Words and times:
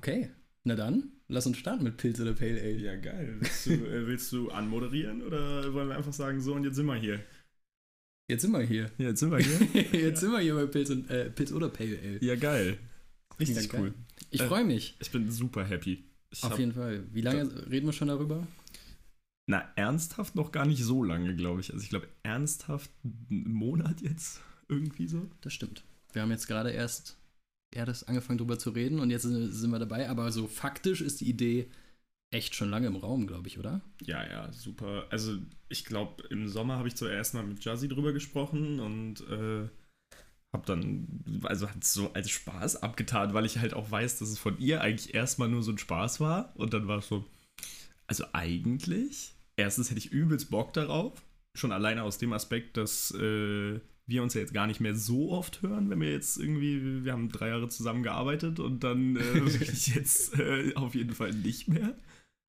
Okay, 0.00 0.30
na 0.64 0.76
dann, 0.76 1.12
lass 1.28 1.46
uns 1.46 1.58
starten 1.58 1.84
mit 1.84 1.98
Pilz 1.98 2.18
oder 2.20 2.32
Pale 2.32 2.58
Ale. 2.58 2.78
Ja, 2.78 2.96
geil. 2.96 3.36
Willst 3.38 3.66
du, 3.66 3.72
äh, 3.72 4.06
willst 4.06 4.32
du 4.32 4.50
anmoderieren 4.50 5.22
oder 5.22 5.74
wollen 5.74 5.88
wir 5.90 5.96
einfach 5.98 6.14
sagen, 6.14 6.40
so 6.40 6.54
und 6.54 6.64
jetzt 6.64 6.76
sind 6.76 6.86
wir 6.86 6.94
hier? 6.94 7.22
Jetzt 8.30 8.40
sind 8.40 8.52
wir 8.52 8.62
hier. 8.62 8.90
Ja, 8.96 9.08
jetzt 9.08 9.20
sind 9.20 9.30
wir 9.30 9.40
hier. 9.40 9.82
Jetzt 10.00 10.20
sind 10.20 10.32
wir 10.32 10.38
hier 10.40 10.54
bei 10.54 10.64
Pilz, 10.64 10.88
und, 10.88 11.10
äh, 11.10 11.28
Pilz 11.28 11.52
oder 11.52 11.68
Pale 11.68 11.98
Ale. 11.98 12.24
Ja, 12.24 12.34
geil. 12.34 12.78
Richtig 13.38 13.74
cool. 13.74 13.92
Ich 14.30 14.40
Äh, 14.40 14.48
freue 14.48 14.64
mich. 14.64 14.96
Ich 15.00 15.10
bin 15.10 15.30
super 15.30 15.66
happy. 15.66 16.02
Ich 16.30 16.42
Auf 16.44 16.58
jeden 16.58 16.72
Fall. 16.72 17.04
Wie 17.12 17.20
lange 17.20 17.70
reden 17.70 17.84
wir 17.86 17.92
schon 17.92 18.08
darüber? 18.08 18.46
Na, 19.48 19.70
ernsthaft 19.76 20.34
noch 20.34 20.50
gar 20.50 20.64
nicht 20.64 20.82
so 20.82 21.04
lange, 21.04 21.36
glaube 21.36 21.60
ich. 21.60 21.72
Also 21.74 21.82
ich 21.82 21.90
glaube, 21.90 22.08
ernsthaft 22.22 22.90
einen 23.04 23.52
Monat 23.52 24.00
jetzt 24.00 24.40
irgendwie 24.68 25.08
so. 25.08 25.28
Das 25.42 25.52
stimmt. 25.52 25.84
Wir 26.14 26.22
haben 26.22 26.30
jetzt 26.30 26.46
gerade 26.46 26.70
erst, 26.70 27.18
erst 27.72 28.08
angefangen 28.08 28.38
darüber 28.38 28.58
zu 28.58 28.70
reden 28.70 28.98
und 29.00 29.10
jetzt 29.10 29.22
sind 29.22 29.70
wir 29.70 29.78
dabei. 29.78 30.08
Aber 30.08 30.32
so 30.32 30.46
faktisch 30.46 31.00
ist 31.00 31.20
die 31.20 31.28
Idee 31.28 31.70
echt 32.30 32.54
schon 32.54 32.70
lange 32.70 32.86
im 32.86 32.96
Raum, 32.96 33.26
glaube 33.26 33.48
ich, 33.48 33.58
oder? 33.58 33.80
Ja, 34.02 34.24
ja, 34.26 34.52
super. 34.52 35.06
Also 35.10 35.38
ich 35.68 35.84
glaube, 35.84 36.22
im 36.30 36.48
Sommer 36.48 36.76
habe 36.76 36.88
ich 36.88 36.96
zuerst 36.96 37.34
mal 37.34 37.44
mit 37.44 37.64
Jazzy 37.64 37.88
drüber 37.88 38.12
gesprochen 38.12 38.80
und 38.80 39.20
äh, 39.28 39.68
habe 40.52 40.66
dann, 40.66 41.42
also 41.44 41.68
hat 41.68 41.84
so 41.84 42.12
als 42.12 42.30
Spaß 42.30 42.82
abgetan, 42.82 43.34
weil 43.34 43.46
ich 43.46 43.58
halt 43.58 43.74
auch 43.74 43.90
weiß, 43.90 44.18
dass 44.18 44.28
es 44.28 44.38
von 44.38 44.58
ihr 44.58 44.80
eigentlich 44.80 45.14
erstmal 45.14 45.48
nur 45.48 45.62
so 45.62 45.72
ein 45.72 45.78
Spaß 45.78 46.20
war. 46.20 46.54
Und 46.56 46.74
dann 46.74 46.88
war 46.88 46.98
es 46.98 47.08
so, 47.08 47.24
also 48.06 48.24
eigentlich, 48.32 49.34
erstens 49.56 49.90
hätte 49.90 49.98
ich 49.98 50.12
übelst 50.12 50.50
Bock 50.50 50.72
darauf. 50.72 51.22
Schon 51.54 51.72
alleine 51.72 52.04
aus 52.04 52.18
dem 52.18 52.32
Aspekt, 52.32 52.76
dass 52.76 53.10
äh, 53.12 53.80
wir 54.10 54.22
uns 54.22 54.34
ja 54.34 54.40
jetzt 54.40 54.52
gar 54.54 54.66
nicht 54.66 54.80
mehr 54.80 54.94
so 54.94 55.30
oft 55.32 55.62
hören, 55.62 55.88
wenn 55.90 56.00
wir 56.00 56.10
jetzt 56.12 56.36
irgendwie, 56.38 57.04
wir 57.04 57.12
haben 57.12 57.30
drei 57.30 57.48
Jahre 57.48 57.68
zusammengearbeitet 57.68 58.60
und 58.60 58.84
dann 58.84 59.16
äh, 59.16 59.20
wirklich 59.34 59.94
jetzt 59.94 60.38
äh, 60.38 60.74
auf 60.74 60.94
jeden 60.94 61.14
Fall 61.14 61.32
nicht 61.32 61.68
mehr. 61.68 61.94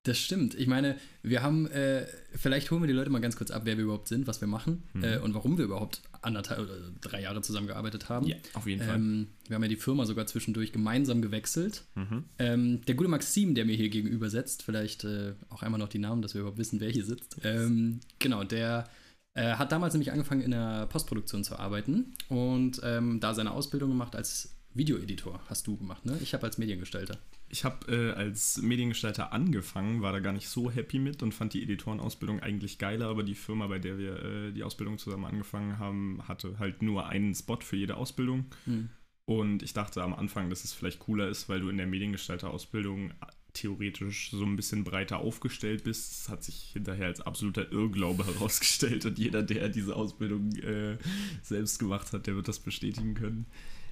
Das 0.04 0.18
stimmt. 0.18 0.56
Ich 0.56 0.66
meine, 0.66 0.96
wir 1.22 1.44
haben, 1.44 1.68
äh, 1.68 2.06
vielleicht 2.34 2.72
holen 2.72 2.82
wir 2.82 2.88
die 2.88 2.92
Leute 2.92 3.08
mal 3.10 3.20
ganz 3.20 3.36
kurz 3.36 3.52
ab, 3.52 3.62
wer 3.66 3.76
wir 3.76 3.84
überhaupt 3.84 4.08
sind, 4.08 4.26
was 4.26 4.40
wir 4.40 4.48
machen 4.48 4.82
Mhm. 4.94 5.04
äh, 5.04 5.18
und 5.18 5.32
warum 5.32 5.58
wir 5.58 5.64
überhaupt 5.64 6.02
anderthalb 6.22 6.58
oder 6.58 6.74
drei 7.00 7.22
Jahre 7.22 7.40
zusammengearbeitet 7.40 8.08
haben. 8.08 8.26
auf 8.54 8.66
jeden 8.66 8.82
Fall. 8.84 8.96
Ähm, 8.96 9.28
wir 9.46 9.54
haben 9.54 9.62
ja 9.62 9.68
die 9.68 9.76
Firma 9.76 10.04
sogar 10.04 10.26
zwischendurch 10.26 10.72
gemeinsam 10.72 11.22
gewechselt. 11.22 11.84
Mhm. 11.94 12.24
Ähm, 12.40 12.80
der 12.86 12.96
gute 12.96 13.08
Maxim, 13.10 13.54
der 13.54 13.64
mir 13.64 13.76
hier 13.76 13.90
gegenüber 13.90 14.28
sitzt, 14.28 14.64
vielleicht 14.64 15.04
äh, 15.04 15.34
auch 15.50 15.62
einmal 15.62 15.78
noch 15.78 15.88
die 15.88 15.98
Namen, 16.00 16.20
dass 16.20 16.34
wir 16.34 16.40
überhaupt 16.40 16.58
wissen, 16.58 16.80
wer 16.80 16.90
hier 16.90 17.04
sitzt. 17.04 17.36
Ähm, 17.44 18.00
genau, 18.18 18.42
der 18.42 18.88
äh, 19.34 19.54
hat 19.54 19.72
damals 19.72 19.94
nämlich 19.94 20.12
angefangen 20.12 20.42
in 20.42 20.50
der 20.50 20.86
Postproduktion 20.86 21.44
zu 21.44 21.58
arbeiten 21.58 22.14
und 22.28 22.80
ähm, 22.84 23.20
da 23.20 23.34
seine 23.34 23.52
Ausbildung 23.52 23.90
gemacht 23.90 24.14
als 24.14 24.56
Videoeditor. 24.74 25.40
Hast 25.48 25.66
du 25.66 25.76
gemacht, 25.76 26.04
ne? 26.04 26.18
Ich 26.22 26.34
habe 26.34 26.44
als 26.44 26.58
Mediengestalter. 26.58 27.18
Ich 27.48 27.64
habe 27.64 27.92
äh, 27.92 28.12
als 28.12 28.62
Mediengestalter 28.62 29.32
angefangen, 29.32 30.00
war 30.00 30.12
da 30.12 30.20
gar 30.20 30.32
nicht 30.32 30.48
so 30.48 30.70
happy 30.70 30.98
mit 30.98 31.22
und 31.22 31.32
fand 31.32 31.52
die 31.52 31.62
Editorenausbildung 31.62 32.40
eigentlich 32.40 32.78
geiler, 32.78 33.08
aber 33.08 33.22
die 33.22 33.34
Firma, 33.34 33.66
bei 33.66 33.78
der 33.78 33.98
wir 33.98 34.22
äh, 34.22 34.52
die 34.52 34.64
Ausbildung 34.64 34.98
zusammen 34.98 35.26
angefangen 35.26 35.78
haben, 35.78 36.26
hatte 36.26 36.58
halt 36.58 36.80
nur 36.80 37.06
einen 37.08 37.34
Spot 37.34 37.58
für 37.60 37.76
jede 37.76 37.96
Ausbildung. 37.96 38.46
Hm. 38.64 38.88
Und 39.24 39.62
ich 39.62 39.72
dachte 39.72 40.02
am 40.02 40.14
Anfang, 40.14 40.50
dass 40.50 40.64
es 40.64 40.72
vielleicht 40.72 40.98
cooler 40.98 41.28
ist, 41.28 41.48
weil 41.48 41.60
du 41.60 41.68
in 41.68 41.76
der 41.76 41.86
Mediengestalter-Ausbildung 41.86 43.12
theoretisch 43.52 44.30
so 44.30 44.44
ein 44.44 44.56
bisschen 44.56 44.84
breiter 44.84 45.18
aufgestellt 45.18 45.84
bist. 45.84 46.12
Das 46.12 46.28
hat 46.28 46.44
sich 46.44 46.70
hinterher 46.72 47.06
als 47.06 47.20
absoluter 47.20 47.70
Irrglaube 47.70 48.26
herausgestellt 48.34 49.04
und 49.06 49.18
jeder, 49.18 49.42
der 49.42 49.68
diese 49.68 49.96
Ausbildung 49.96 50.52
äh, 50.56 50.96
selbst 51.42 51.78
gemacht 51.78 52.12
hat, 52.12 52.26
der 52.26 52.36
wird 52.36 52.48
das 52.48 52.60
bestätigen 52.60 53.14
können. 53.14 53.46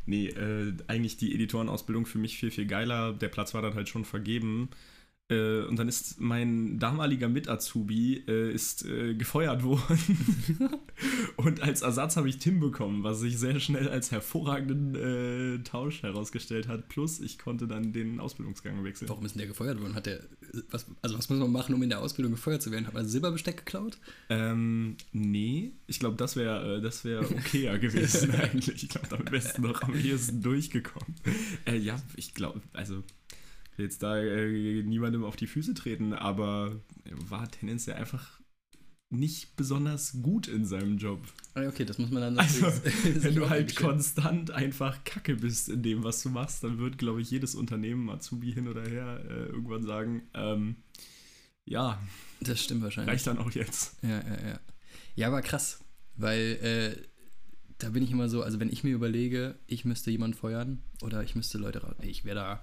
Nee, 0.06 0.28
äh, 0.28 0.72
eigentlich 0.86 1.18
die 1.18 1.34
Editorenausbildung 1.34 2.06
für 2.06 2.18
mich 2.18 2.38
viel, 2.38 2.50
viel 2.50 2.66
geiler. 2.66 3.12
Der 3.12 3.28
Platz 3.28 3.54
war 3.54 3.62
dann 3.62 3.74
halt 3.74 3.88
schon 3.88 4.04
vergeben. 4.04 4.70
Äh, 5.30 5.62
und 5.62 5.78
dann 5.78 5.88
ist 5.88 6.20
mein 6.20 6.78
damaliger 6.78 7.28
Mit-Azubi 7.28 8.24
äh, 8.26 8.52
ist 8.52 8.84
äh, 8.84 9.14
gefeuert 9.14 9.62
worden. 9.62 10.18
und 11.36 11.62
als 11.62 11.82
Ersatz 11.82 12.16
habe 12.16 12.28
ich 12.28 12.38
Tim 12.38 12.60
bekommen, 12.60 13.04
was 13.04 13.20
sich 13.20 13.38
sehr 13.38 13.60
schnell 13.60 13.88
als 13.88 14.10
hervorragenden 14.10 14.94
äh, 14.94 15.62
Tausch 15.62 16.02
herausgestellt 16.02 16.68
hat. 16.68 16.88
Plus, 16.88 17.20
ich 17.20 17.38
konnte 17.38 17.68
dann 17.68 17.92
den 17.92 18.20
Ausbildungsgang 18.20 18.82
wechseln. 18.84 19.08
Warum 19.08 19.24
ist 19.24 19.34
denn 19.34 19.40
der 19.40 19.48
gefeuert 19.48 19.80
worden? 19.80 19.94
Hat 19.94 20.06
der, 20.06 20.20
was, 20.70 20.86
also 21.02 21.16
was 21.16 21.28
muss 21.28 21.38
man 21.38 21.52
machen, 21.52 21.74
um 21.74 21.82
in 21.82 21.90
der 21.90 22.00
Ausbildung 22.00 22.32
gefeuert 22.32 22.62
zu 22.62 22.72
werden? 22.72 22.86
Hat 22.86 22.94
man 22.94 23.06
Silberbesteck 23.06 23.58
geklaut? 23.58 23.98
Ähm, 24.28 24.96
nee, 25.12 25.72
ich 25.86 26.00
glaube, 26.00 26.16
das 26.16 26.36
wäre 26.36 26.78
äh, 26.78 26.80
das 26.80 27.04
wär 27.04 27.20
okayer 27.22 27.78
gewesen 27.80 28.30
eigentlich. 28.34 28.82
Ich 28.82 28.88
glaube, 28.88 29.06
damit 29.08 29.30
wärst 29.30 29.58
du 29.58 29.62
noch 29.62 29.82
am 29.82 29.94
ehesten 29.94 30.42
durchgekommen. 30.42 31.14
Äh, 31.66 31.76
ja, 31.76 32.00
ich 32.16 32.34
glaube, 32.34 32.60
also 32.72 33.02
will 33.80 33.86
jetzt 33.86 34.02
da 34.02 34.18
äh, 34.18 34.82
niemandem 34.82 35.24
auf 35.24 35.36
die 35.36 35.46
Füße 35.46 35.74
treten, 35.74 36.12
aber 36.12 36.80
er 37.04 37.30
war 37.30 37.50
tendenziell 37.50 37.96
einfach 37.96 38.40
nicht 39.12 39.56
besonders 39.56 40.22
gut 40.22 40.46
in 40.46 40.64
seinem 40.64 40.96
Job. 40.98 41.26
Ah, 41.54 41.66
okay, 41.66 41.84
das 41.84 41.98
muss 41.98 42.10
man 42.10 42.22
dann 42.22 42.38
Also, 42.38 42.66
Wenn 43.22 43.34
du 43.34 43.48
halt 43.50 43.74
konstant 43.74 44.52
einfach 44.52 45.02
kacke 45.04 45.34
bist 45.36 45.68
in 45.68 45.82
dem, 45.82 46.04
was 46.04 46.22
du 46.22 46.28
machst, 46.28 46.62
dann 46.62 46.78
wird, 46.78 46.98
glaube 46.98 47.20
ich, 47.20 47.30
jedes 47.30 47.54
Unternehmen, 47.56 48.08
Azubi 48.08 48.52
hin 48.52 48.68
oder 48.68 48.82
her, 48.88 49.20
äh, 49.28 49.46
irgendwann 49.46 49.82
sagen, 49.82 50.22
ähm, 50.34 50.76
ja, 51.64 52.00
Das 52.40 52.62
stimmt 52.62 52.82
wahrscheinlich. 52.82 53.12
reicht 53.12 53.26
dann 53.26 53.38
auch 53.38 53.50
jetzt. 53.50 53.96
Ja, 54.02 54.20
ja, 54.20 54.48
ja. 54.48 54.60
Ja, 55.16 55.26
aber 55.26 55.42
krass, 55.42 55.80
weil 56.16 56.38
äh, 56.62 57.02
da 57.78 57.90
bin 57.90 58.02
ich 58.04 58.12
immer 58.12 58.28
so, 58.28 58.42
also 58.42 58.60
wenn 58.60 58.70
ich 58.70 58.84
mir 58.84 58.94
überlege, 58.94 59.58
ich 59.66 59.84
müsste 59.84 60.10
jemanden 60.10 60.36
feuern 60.36 60.82
oder 61.02 61.22
ich 61.24 61.34
müsste 61.34 61.58
Leute 61.58 61.82
raus, 61.82 61.96
ich 62.02 62.24
wäre 62.24 62.36
da, 62.36 62.62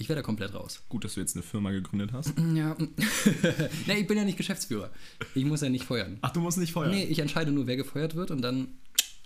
ich 0.00 0.08
wäre 0.08 0.18
da 0.18 0.22
komplett 0.22 0.54
raus. 0.54 0.82
Gut, 0.88 1.04
dass 1.04 1.14
du 1.14 1.20
jetzt 1.20 1.36
eine 1.36 1.42
Firma 1.42 1.70
gegründet 1.70 2.12
hast. 2.12 2.32
Ja, 2.54 2.76
nee, 3.86 4.00
ich 4.00 4.06
bin 4.06 4.16
ja 4.16 4.24
nicht 4.24 4.36
Geschäftsführer. 4.38 4.90
Ich 5.34 5.44
muss 5.44 5.60
ja 5.60 5.68
nicht 5.68 5.84
feuern. 5.84 6.18
Ach, 6.22 6.30
du 6.30 6.40
musst 6.40 6.58
nicht 6.58 6.72
feuern. 6.72 6.90
Nee, 6.90 7.04
ich 7.04 7.18
entscheide 7.20 7.52
nur, 7.52 7.66
wer 7.66 7.76
gefeuert 7.76 8.14
wird 8.16 8.30
und 8.30 8.42
dann 8.42 8.68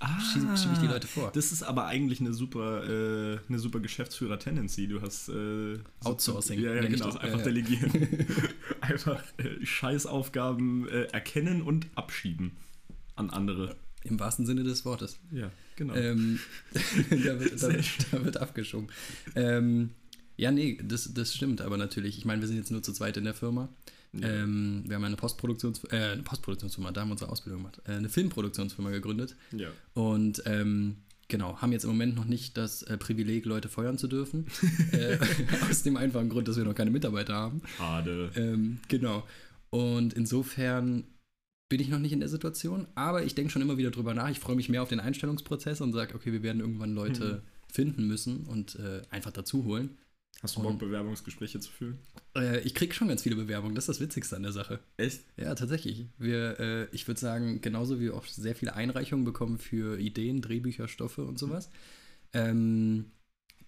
ah, 0.01 0.21
schiebe 0.21 0.57
schieb 0.57 0.73
ich 0.75 0.79
die 0.81 0.87
Leute 0.87 1.07
vor. 1.07 1.31
Das 1.33 1.53
ist 1.53 1.63
aber 1.63 1.87
eigentlich 1.87 2.21
eine 2.21 2.33
super, 2.35 2.85
äh, 2.85 3.39
eine 3.49 3.59
super 3.59 3.81
Geschäftsführer-Tendency. 3.81 4.89
Du 4.89 5.01
hast 5.01 5.29
äh, 5.29 5.77
so- 5.77 5.81
Outsourcing, 6.11 6.61
Ja, 6.61 6.75
ja, 6.75 6.83
genau. 6.83 7.07
das. 7.07 7.17
Einfach 7.17 7.39
Ja, 7.39 7.45
delegieren. 7.45 7.91
einfach 8.81 9.23
äh, 9.39 9.65
Scheißaufgaben 9.65 10.89
äh, 10.89 11.05
erkennen 11.13 11.63
und 11.63 11.87
abschieben 11.95 12.53
an 13.17 13.31
andere. 13.31 13.77
Im 14.03 14.21
wahrsten 14.21 14.45
Sinne 14.45 14.65
des 14.65 14.85
Wortes. 14.85 15.19
Ja, 15.31 15.51
genau. 15.77 15.95
Ähm, 15.95 16.39
da, 17.11 17.41
wird, 17.41 17.63
da, 17.63 17.69
da 18.13 18.25
wird 18.25 18.37
abgeschoben. 18.37 18.89
Ähm, 19.35 19.91
ja, 20.37 20.51
nee, 20.51 20.79
das, 20.83 21.13
das 21.15 21.35
stimmt, 21.35 21.61
aber 21.61 21.77
natürlich. 21.77 22.19
Ich 22.19 22.25
meine, 22.25 22.41
wir 22.41 22.49
sind 22.49 22.57
jetzt 22.57 22.71
nur 22.71 22.83
zu 22.83 22.93
zweit 22.93 23.17
in 23.17 23.25
der 23.25 23.35
Firma. 23.35 23.69
Ja. 24.13 24.29
Ähm, 24.29 24.85
wir 24.87 24.97
haben 24.97 25.05
eine, 25.05 25.17
Postproduktions 25.17 25.83
äh, 25.91 25.97
eine 25.97 26.23
Postproduktionsfirma, 26.23 26.93
da 26.93 27.01
haben 27.01 27.09
wir 27.09 27.13
unsere 27.13 27.31
Ausbildung 27.31 27.63
gemacht, 27.63 27.81
äh, 27.87 27.93
eine 27.93 28.09
Filmproduktionsfirma 28.09 28.91
gegründet. 28.91 29.35
ja. 29.53 29.69
Und 29.95 30.43
ähm, 30.47 30.99
genau, 31.29 31.61
haben 31.61 31.73
jetzt 31.73 31.85
im 31.85 31.91
Moment 31.91 32.15
noch 32.15 32.25
nicht 32.25 32.57
das 32.57 32.83
äh, 32.83 32.97
Privileg, 32.97 33.45
Leute 33.45 33.69
feuern 33.69 33.99
zu 33.99 34.09
dürfen. 34.09 34.47
äh, 34.93 35.19
aus 35.71 35.83
dem 35.83 35.97
einfachen 35.97 36.29
Grund, 36.29 36.49
dass 36.49 36.57
wir 36.57 36.65
noch 36.65 36.75
keine 36.75 36.91
Mitarbeiter 36.91 37.35
haben. 37.35 37.63
Schade. 37.77 38.31
Ähm, 38.37 38.79
genau. 38.89 39.27
Und 39.71 40.15
insofern 40.15 41.05
bin 41.69 41.81
ich 41.81 41.89
noch 41.89 41.99
nicht 41.99 42.13
in 42.13 42.21
der 42.21 42.29
Situation, 42.29 42.87
aber 42.95 43.25
ich 43.25 43.35
denke 43.35 43.51
schon 43.51 43.63
immer 43.63 43.79
wieder 43.79 43.91
drüber 43.91 44.15
nach. 44.15 44.31
Ich 44.31 44.39
freue 44.39 44.55
mich 44.55 44.69
mehr 44.69 44.83
auf 44.83 44.91
den 44.91 45.01
Einstellungsprozess 45.01 45.81
und 45.81 45.93
sage, 45.93 46.15
okay, 46.15 46.33
wir 46.33 46.43
werden 46.43 46.61
irgendwann 46.61 46.95
Leute 46.95 47.43
finden 47.73 48.07
müssen 48.07 48.45
und 48.45 48.77
äh, 48.77 49.03
einfach 49.11 49.33
dazu 49.33 49.65
holen. 49.65 49.99
Hast 50.43 50.57
du 50.57 50.63
Bock, 50.63 50.79
Bewerbungsgespräche 50.79 51.61
zu 51.61 51.71
führen? 51.71 51.99
Äh, 52.37 52.61
ich 52.61 52.75
kriege 52.75 52.93
schon 52.93 53.09
ganz 53.09 53.23
viele 53.23 53.37
Bewerbungen, 53.37 53.75
das 53.75 53.85
ist 53.85 53.97
das 53.97 54.01
Witzigste 54.01 54.37
an 54.37 54.43
der 54.43 54.53
Sache. 54.53 54.81
Echt? 54.97 55.25
Ja, 55.37 55.55
tatsächlich. 55.55 56.07
Wir, 56.19 56.61
äh, 56.61 56.89
ich 56.93 57.07
würde 57.07 57.21
sagen, 57.21 57.61
genauso 57.61 57.99
wie 57.99 58.05
wir 58.05 58.15
auch 58.15 58.27
sehr 58.27 58.55
viele 58.55 58.75
Einreichungen 58.75 59.25
bekommen 59.25 59.59
für 59.59 59.99
Ideen, 59.99 60.43
Drehbücher, 60.43 60.89
Stoffe 60.89 61.25
und 61.25 61.39
sowas, 61.39 61.71
ähm, 62.33 63.07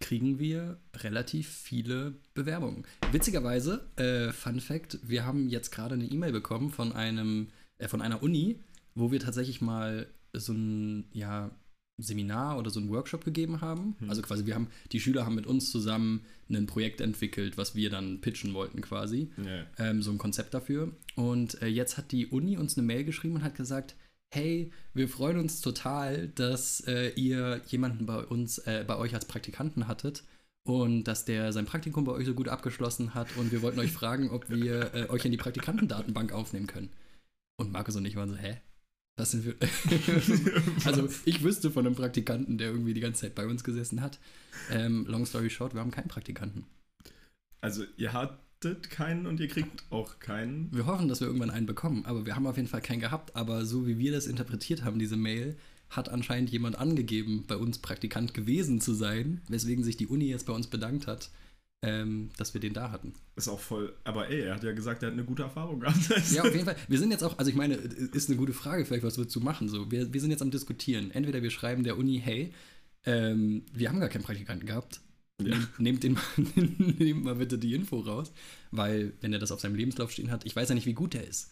kriegen 0.00 0.38
wir 0.38 0.78
relativ 0.97 1.49
viele 1.49 2.15
Bewerbungen. 2.34 2.84
Witzigerweise, 3.12 3.86
äh, 3.97 4.33
Fun 4.33 4.60
Fact, 4.60 4.98
wir 5.03 5.24
haben 5.24 5.48
jetzt 5.48 5.71
gerade 5.71 5.95
eine 5.95 6.04
E-Mail 6.04 6.33
bekommen 6.33 6.71
von 6.71 6.92
einem, 6.92 7.48
äh, 7.78 7.89
von 7.89 8.03
einer 8.03 8.22
Uni, 8.22 8.60
wo 8.95 9.10
wir 9.10 9.21
tatsächlich 9.21 9.60
mal 9.60 10.07
so 10.33 10.53
ein, 10.53 11.07
ja, 11.13 11.51
Seminar 11.98 12.59
oder 12.59 12.71
so 12.71 12.78
ein 12.81 12.91
Workshop 12.91 13.25
gegeben 13.25 13.60
haben. 13.60 13.97
Hm. 14.01 14.10
Also 14.10 14.22
quasi, 14.22 14.45
wir 14.47 14.54
haben, 14.54 14.69
die 14.93 15.01
Schüler 15.01 15.25
haben 15.25 15.34
mit 15.34 15.47
uns 15.47 15.71
zusammen 15.71 16.25
ein 16.51 16.66
Projekt 16.66 17.01
entwickelt, 17.01 17.57
was 17.57 17.75
wir 17.75 17.91
dann 17.91 18.21
pitchen 18.21 18.54
wollten 18.54 18.81
quasi 18.83 19.31
Ja. 19.39 19.65
ähm, 19.78 20.03
so 20.03 20.10
ein 20.10 20.19
Konzept 20.19 20.54
dafür. 20.54 20.93
Und 21.15 21.60
äh, 21.63 21.66
jetzt 21.66 21.97
hat 21.97 22.13
die 22.13 22.27
Uni 22.27 22.59
uns 22.59 22.77
eine 22.77 22.87
Mail 22.87 23.04
geschrieben 23.04 23.37
und 23.37 23.43
hat 23.43 23.54
gesagt, 23.54 23.97
hey, 24.31 24.71
wir 24.93 25.09
freuen 25.09 25.39
uns 25.39 25.60
total, 25.60 26.28
dass 26.28 26.81
äh, 26.87 27.13
ihr 27.15 27.63
jemanden 27.69 28.07
bei 28.07 28.19
uns, 28.25 28.59
äh, 28.59 28.84
bei 28.87 28.97
euch 28.97 29.15
als 29.15 29.25
Praktikanten 29.25 29.89
hattet 29.89 30.25
und 30.65 31.04
dass 31.04 31.25
der 31.25 31.53
sein 31.53 31.65
Praktikum 31.65 32.04
bei 32.04 32.13
euch 32.13 32.27
so 32.27 32.34
gut 32.34 32.49
abgeschlossen 32.49 33.15
hat 33.15 33.37
und 33.37 33.53
wir 33.53 33.63
wollten 33.63 33.78
euch 33.78 33.92
fragen, 33.92 34.31
ob 34.31 34.51
wir 34.51 34.95
äh, 34.95 35.09
euch 35.09 35.25
in 35.25 35.31
die 35.31 35.39
Praktikantendatenbank 35.39 36.33
aufnehmen 36.33 36.66
können. 36.66 36.91
Und 37.57 37.72
Markus 37.72 37.97
und 37.97 38.04
ich 38.04 38.16
waren 38.16 38.28
so, 38.28 38.37
hä? 38.37 38.59
Was 39.16 39.30
sind 39.30 39.47
wir? 39.47 39.54
also 40.84 41.09
ich 41.24 41.42
wüsste 41.42 41.71
von 41.71 41.86
einem 41.86 41.95
Praktikanten, 41.95 42.59
der 42.59 42.68
irgendwie 42.68 42.92
die 42.92 43.01
ganze 43.01 43.22
Zeit 43.22 43.34
bei 43.34 43.47
uns 43.47 43.65
gesessen 43.65 44.03
hat. 44.03 44.18
Ähm, 44.71 45.07
long 45.09 45.24
story 45.24 45.48
short, 45.48 45.72
wir 45.74 45.80
haben 45.80 45.91
keinen 45.91 46.09
Praktikanten. 46.09 46.66
Also 47.63 47.84
ihr 47.97 48.13
hattet 48.13 48.91
keinen 48.91 49.27
und 49.27 49.41
ihr 49.41 49.48
kriegt 49.48 49.84
auch 49.91 50.18
keinen. 50.18 50.71
Wir 50.74 50.84
hoffen, 50.84 51.09
dass 51.09 51.21
wir 51.21 51.28
irgendwann 51.28 51.51
einen 51.51 51.66
bekommen, 51.66 52.04
aber 52.04 52.27
wir 52.27 52.36
haben 52.36 52.47
auf 52.47 52.57
jeden 52.57 52.68
Fall 52.68 52.83
keinen 52.83 53.01
gehabt. 53.01 53.34
Aber 53.34 53.65
so 53.65 53.86
wie 53.86 53.98
wir 53.98 54.13
das 54.13 54.27
interpretiert 54.27 54.84
haben, 54.84 54.98
diese 54.98 55.16
Mail, 55.16 55.57
hat 55.89 56.09
anscheinend 56.09 56.51
jemand 56.51 56.78
angegeben, 56.78 57.45
bei 57.47 57.57
uns 57.57 57.78
Praktikant 57.78 58.34
gewesen 58.34 58.80
zu 58.80 58.92
sein, 58.92 59.41
weswegen 59.48 59.84
sich 59.84 59.97
die 59.97 60.09
Uni 60.09 60.27
jetzt 60.27 60.47
bei 60.47 60.53
uns 60.53 60.66
bedankt 60.66 61.07
hat, 61.07 61.30
ähm, 61.86 62.30
dass 62.36 62.53
wir 62.53 62.60
den 62.60 62.74
da 62.74 62.91
hatten. 62.91 63.15
Ist 63.36 63.48
auch 63.48 63.60
voll. 63.60 63.94
Aber 64.03 64.28
ey, 64.28 64.41
er 64.41 64.56
hat 64.56 64.65
ja 64.65 64.72
gesagt, 64.72 65.03
er 65.03 65.09
hat 65.09 65.12
eine 65.12 65.24
gute 65.24 65.44
Erfahrung 65.44 65.80
gehabt. 65.80 65.98
Ja, 66.33 66.42
auf 66.42 66.53
jeden 66.53 66.65
Fall. 66.65 66.77
Wir 66.88 66.98
sind 66.98 67.12
jetzt 67.12 67.22
auch, 67.22 67.38
also 67.38 67.48
ich 67.48 67.56
meine, 67.56 67.74
ist 67.74 68.28
eine 68.28 68.36
gute 68.36 68.53
Frage, 68.53 68.84
vielleicht, 68.84 69.04
was 69.04 69.16
würdest 69.18 69.36
du 69.36 69.41
machen? 69.41 69.68
So, 69.68 69.91
wir, 69.91 70.12
wir 70.12 70.21
sind 70.21 70.30
jetzt 70.30 70.42
am 70.42 70.50
Diskutieren. 70.50 71.12
Entweder 71.12 71.42
wir 71.42 71.50
schreiben 71.50 71.84
der 71.84 71.97
Uni, 71.97 72.21
hey, 72.22 72.53
ähm, 73.04 73.65
wir 73.72 73.88
haben 73.88 74.00
gar 74.00 74.09
keinen 74.09 74.24
Praktikanten 74.24 74.66
gehabt. 74.66 75.00
Ja. 75.41 75.56
Nehmt, 75.78 76.03
den 76.03 76.15
mal, 76.15 76.22
nehmt 76.56 77.24
mal 77.24 77.36
bitte 77.36 77.59
die 77.59 77.74
Info 77.74 78.00
raus, 78.00 78.32
weil, 78.72 79.12
wenn 79.21 79.32
er 79.32 79.39
das 79.39 79.53
auf 79.53 79.60
seinem 79.60 79.77
Lebenslauf 79.77 80.10
stehen 80.10 80.30
hat, 80.30 80.44
ich 80.44 80.56
weiß 80.56 80.68
ja 80.71 80.74
nicht, 80.74 80.86
wie 80.86 80.94
gut 80.94 81.15
er 81.15 81.27
ist. 81.27 81.50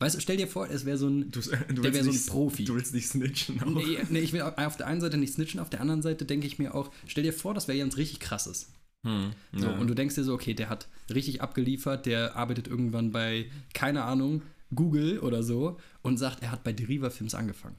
Weißt 0.00 0.16
du, 0.16 0.20
stell 0.20 0.38
dir 0.38 0.48
vor, 0.48 0.68
es 0.70 0.86
wäre 0.86 0.96
so 0.96 1.08
ein, 1.08 1.30
Du, 1.30 1.40
du 1.42 1.50
der 1.50 1.60
willst 1.84 1.94
wäre 1.94 2.04
so 2.04 2.10
ein 2.10 2.26
Profi. 2.26 2.64
Du 2.64 2.74
willst 2.74 2.94
nicht 2.94 3.08
snitchen. 3.08 3.62
Auch. 3.62 3.66
Nee, 3.66 3.98
nee, 4.08 4.20
ich 4.20 4.32
will 4.32 4.40
auf 4.40 4.76
der 4.78 4.86
einen 4.86 5.02
Seite 5.02 5.18
nicht 5.18 5.34
snitchen, 5.34 5.60
auf 5.60 5.68
der 5.68 5.82
anderen 5.82 6.00
Seite 6.00 6.24
denke 6.24 6.46
ich 6.46 6.58
mir 6.58 6.74
auch, 6.74 6.90
stell 7.06 7.22
dir 7.22 7.34
vor, 7.34 7.52
das 7.52 7.68
wäre 7.68 7.76
jemand 7.76 7.98
richtig 7.98 8.18
krasses. 8.18 8.72
Hm, 9.06 9.32
So, 9.54 9.66
ja. 9.66 9.78
Und 9.78 9.88
du 9.88 9.94
denkst 9.94 10.14
dir 10.14 10.24
so, 10.24 10.34
okay, 10.34 10.54
der 10.54 10.68
hat 10.68 10.88
richtig 11.08 11.42
abgeliefert, 11.42 12.06
der 12.06 12.36
arbeitet 12.36 12.68
irgendwann 12.68 13.12
bei, 13.12 13.50
keine 13.72 14.04
Ahnung, 14.04 14.42
Google 14.74 15.18
oder 15.20 15.42
so 15.42 15.78
und 16.02 16.18
sagt, 16.18 16.42
er 16.42 16.52
hat 16.52 16.62
bei 16.64 16.72
Deriva 16.72 17.10
Films 17.10 17.34
angefangen. 17.34 17.76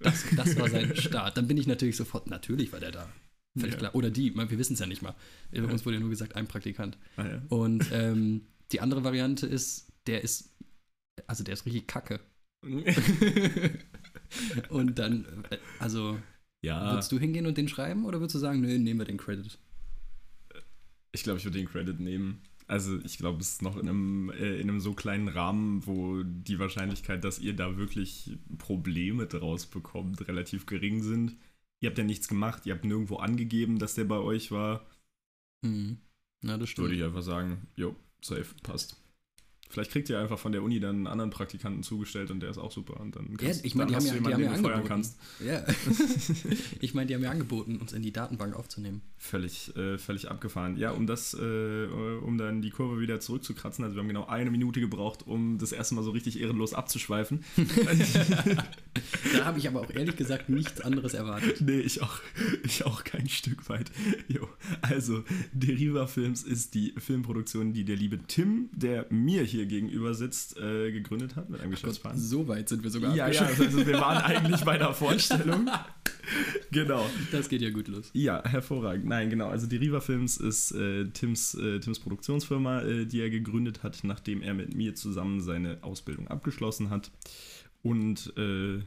Das, 0.00 0.24
das 0.36 0.58
war 0.58 0.68
sein 0.68 0.94
Start. 1.00 1.36
Dann 1.36 1.48
bin 1.48 1.56
ich 1.56 1.66
natürlich 1.66 1.96
sofort, 1.96 2.28
natürlich 2.28 2.72
war 2.72 2.80
der 2.80 2.90
da. 2.90 3.08
Völlig 3.56 3.74
Ja. 3.74 3.78
klar. 3.78 3.94
Oder 3.94 4.10
die, 4.10 4.34
wir 4.34 4.58
wissen 4.58 4.74
es 4.74 4.80
ja 4.80 4.86
nicht 4.86 5.02
mal. 5.02 5.14
Bei 5.50 5.62
uns 5.62 5.86
wurde 5.86 5.94
ja 5.96 6.00
nur 6.00 6.10
gesagt, 6.10 6.36
ein 6.36 6.46
Praktikant. 6.46 6.98
Ah. 7.16 7.24
Und 7.48 7.86
ähm, 7.92 8.42
die 8.72 8.80
andere 8.80 9.04
Variante 9.04 9.46
ist, 9.46 9.86
der 10.06 10.22
ist, 10.22 10.50
also 11.26 11.44
der 11.44 11.54
ist 11.54 11.64
richtig 11.64 11.86
kacke. 11.86 12.20
und 14.68 14.98
dann, 14.98 15.24
äh, 15.50 15.56
also, 15.78 16.18
ja, 16.62 16.90
würdest 16.92 17.12
du 17.12 17.18
hingehen 17.18 17.46
und 17.46 17.56
den 17.56 17.68
schreiben 17.68 18.04
oder 18.04 18.20
würdest 18.20 18.34
du 18.34 18.38
sagen, 18.40 18.60
nö, 18.60 18.78
nehmen 18.78 19.00
wir 19.00 19.06
den 19.06 19.16
Credit? 19.18 19.58
Ich 21.16 21.24
glaube, 21.24 21.38
ich 21.38 21.44
würde 21.44 21.58
den 21.58 21.68
Credit 21.68 21.98
nehmen. 21.98 22.42
Also 22.68 22.98
ich 23.04 23.18
glaube, 23.18 23.40
es 23.40 23.52
ist 23.52 23.62
noch 23.62 23.76
in 23.76 23.88
einem, 23.88 24.30
äh, 24.30 24.60
in 24.60 24.68
einem 24.68 24.80
so 24.80 24.92
kleinen 24.92 25.28
Rahmen, 25.28 25.86
wo 25.86 26.22
die 26.22 26.58
Wahrscheinlichkeit, 26.58 27.24
dass 27.24 27.38
ihr 27.38 27.54
da 27.54 27.76
wirklich 27.76 28.38
Probleme 28.58 29.26
draus 29.26 29.66
bekommt, 29.66 30.26
relativ 30.28 30.66
gering 30.66 31.02
sind. 31.02 31.36
Ihr 31.80 31.88
habt 31.88 31.98
ja 31.98 32.04
nichts 32.04 32.28
gemacht, 32.28 32.66
ihr 32.66 32.74
habt 32.74 32.84
nirgendwo 32.84 33.16
angegeben, 33.16 33.78
dass 33.78 33.94
der 33.94 34.04
bei 34.04 34.18
euch 34.18 34.50
war. 34.50 34.86
Hm. 35.64 35.98
Na, 36.42 36.58
das 36.58 36.70
stimmt. 36.70 36.86
Würde 36.86 36.96
ich 36.96 37.04
einfach 37.04 37.22
sagen, 37.22 37.66
jo, 37.76 37.96
safe, 38.20 38.54
passt. 38.62 39.00
Vielleicht 39.68 39.90
kriegt 39.90 40.08
ihr 40.08 40.18
einfach 40.18 40.38
von 40.38 40.52
der 40.52 40.62
Uni 40.62 40.80
dann 40.80 40.96
einen 40.96 41.06
anderen 41.06 41.30
Praktikanten 41.30 41.82
zugestellt 41.82 42.30
und 42.30 42.40
der 42.40 42.50
ist 42.50 42.58
auch 42.58 42.72
super. 42.72 43.00
Und 43.00 43.16
dann, 43.16 43.28
Ja, 43.32 43.48
kannst, 43.48 43.64
ich 43.64 43.74
meine, 43.74 43.88
die 43.88 43.94
dann 43.94 44.02
haben 44.02 44.10
hast 44.10 44.14
ja, 44.14 44.22
du 44.22 44.30
ja 44.30 44.38
jemanden, 44.38 44.54
den 44.54 44.62
du 44.62 44.68
feuern 44.68 44.84
kannst. 44.88 45.18
Ja. 45.44 45.64
ich 46.80 46.94
meine, 46.94 47.06
die 47.06 47.14
haben 47.14 47.22
ja 47.22 47.30
angeboten, 47.30 47.76
uns 47.78 47.92
in 47.92 48.02
die 48.02 48.12
Datenbank 48.12 48.54
aufzunehmen. 48.54 49.02
Völlig, 49.18 49.76
äh, 49.76 49.98
völlig 49.98 50.30
abgefahren. 50.30 50.76
Ja, 50.76 50.92
um 50.92 51.06
das, 51.06 51.34
äh, 51.34 51.86
um 51.86 52.38
dann 52.38 52.62
die 52.62 52.70
Kurve 52.70 53.00
wieder 53.00 53.20
zurückzukratzen, 53.20 53.84
also 53.84 53.96
wir 53.96 54.00
haben 54.00 54.08
genau 54.08 54.26
eine 54.26 54.50
Minute 54.50 54.80
gebraucht, 54.80 55.26
um 55.26 55.58
das 55.58 55.72
erste 55.72 55.94
Mal 55.94 56.04
so 56.04 56.10
richtig 56.10 56.40
ehrenlos 56.40 56.74
abzuschweifen. 56.74 57.44
Da 59.36 59.44
habe 59.44 59.58
ich 59.58 59.68
aber 59.68 59.80
auch 59.80 59.90
ehrlich 59.90 60.16
gesagt 60.16 60.48
nichts 60.48 60.80
anderes 60.80 61.14
erwartet. 61.14 61.60
nee, 61.60 61.80
ich 61.80 62.02
auch, 62.02 62.20
ich 62.66 62.84
auch 62.84 63.04
kein 63.04 63.28
Stück 63.28 63.68
weit. 63.68 63.90
Jo, 64.28 64.48
also, 64.82 65.24
Deriva 65.52 66.06
Films 66.06 66.42
ist 66.42 66.74
die 66.74 66.92
Filmproduktion, 66.98 67.72
die 67.72 67.84
der 67.84 67.96
liebe 67.96 68.18
Tim, 68.26 68.68
der 68.72 69.06
mir 69.10 69.42
hier 69.42 69.66
gegenüber 69.66 70.14
sitzt, 70.14 70.56
äh, 70.58 70.90
gegründet 70.92 71.36
hat 71.36 71.48
mit 71.50 71.60
einem 71.60 71.70
Geschäftspartner. 71.70 72.20
so 72.20 72.48
weit 72.48 72.68
sind 72.68 72.82
wir 72.82 72.90
sogar 72.90 73.14
Ja, 73.14 73.28
ja, 73.28 73.42
abgeschlossen. 73.42 73.78
also 73.78 73.86
wir 73.86 74.00
waren 74.00 74.18
eigentlich 74.18 74.64
bei 74.64 74.78
der 74.78 74.92
Vorstellung. 74.92 75.68
genau. 76.70 77.08
Das 77.30 77.48
geht 77.48 77.62
ja 77.62 77.70
gut 77.70 77.88
los. 77.88 78.10
Ja, 78.12 78.42
hervorragend. 78.44 79.06
Nein, 79.06 79.30
genau. 79.30 79.48
Also 79.48 79.66
Deriva 79.66 80.00
Films 80.00 80.36
ist 80.36 80.72
äh, 80.72 81.06
Tims, 81.10 81.54
äh, 81.54 81.80
Tims 81.80 82.00
Produktionsfirma, 82.00 82.82
äh, 82.82 83.06
die 83.06 83.20
er 83.20 83.30
gegründet 83.30 83.82
hat, 83.82 84.00
nachdem 84.02 84.42
er 84.42 84.54
mit 84.54 84.74
mir 84.74 84.94
zusammen 84.94 85.40
seine 85.40 85.78
Ausbildung 85.82 86.28
abgeschlossen 86.28 86.90
hat 86.90 87.10
und 87.82 88.32
äh, 88.36 88.80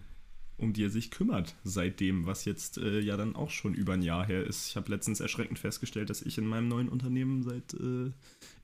um 0.60 0.74
die 0.74 0.84
er 0.84 0.90
sich 0.90 1.12
kümmert 1.12 1.56
seitdem, 1.64 2.26
was 2.26 2.46
jetzt 2.46 2.78
äh, 2.78 3.00
ja 3.00 3.18
dann 3.18 3.36
auch 3.36 3.50
schon 3.50 3.74
über 3.74 3.94
ein 3.94 4.02
Jahr 4.02 4.26
her 4.26 4.44
ist. 4.46 4.70
Ich 4.70 4.76
habe 4.76 4.92
letztens 4.92 5.20
erschreckend 5.20 5.60
festgestellt, 5.60 6.10
dass 6.10 6.22
ich 6.22 6.38
in 6.38 6.46
meinem 6.48 6.68
neuen 6.68 6.90
Unternehmen 6.90 7.44
seit 7.44 7.74
äh, 7.74 8.12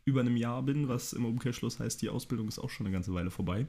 über 0.05 0.21
einem 0.21 0.37
Jahr 0.37 0.61
bin, 0.63 0.87
was 0.87 1.13
im 1.13 1.25
Umkehrschluss 1.25 1.79
heißt, 1.79 2.01
die 2.01 2.09
Ausbildung 2.09 2.47
ist 2.47 2.59
auch 2.59 2.69
schon 2.69 2.85
eine 2.85 2.93
ganze 2.93 3.13
Weile 3.13 3.31
vorbei. 3.31 3.65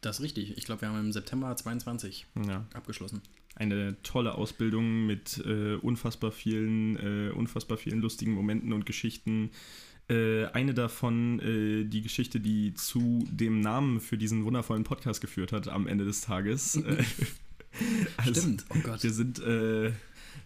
Das 0.00 0.18
ist 0.18 0.22
richtig. 0.24 0.58
Ich 0.58 0.64
glaube, 0.66 0.82
wir 0.82 0.88
haben 0.90 0.98
im 1.00 1.12
September 1.12 1.56
22 1.56 2.26
Ja. 2.46 2.66
abgeschlossen. 2.74 3.22
eine 3.56 3.96
tolle 4.02 4.34
Ausbildung 4.34 5.06
mit 5.06 5.38
äh, 5.46 5.76
unfassbar 5.76 6.32
vielen, 6.32 6.96
äh, 6.96 7.30
unfassbar 7.30 7.78
vielen 7.78 8.00
lustigen 8.00 8.32
Momenten 8.32 8.72
und 8.74 8.84
Geschichten. 8.84 9.50
Äh, 10.10 10.44
eine 10.48 10.74
davon, 10.74 11.40
äh, 11.40 11.84
die 11.84 12.02
Geschichte, 12.02 12.38
die 12.40 12.74
zu 12.74 13.26
dem 13.30 13.60
Namen 13.60 14.00
für 14.00 14.18
diesen 14.18 14.44
wundervollen 14.44 14.84
Podcast 14.84 15.22
geführt 15.22 15.52
hat 15.52 15.68
am 15.68 15.86
Ende 15.86 16.04
des 16.04 16.20
Tages. 16.20 16.82
Äh, 17.80 18.06
also, 18.16 18.40
Stimmt. 18.40 18.64
Oh 18.70 18.78
Gott. 18.82 19.02
Wir 19.02 19.12
sind, 19.12 19.38
äh, 19.40 19.92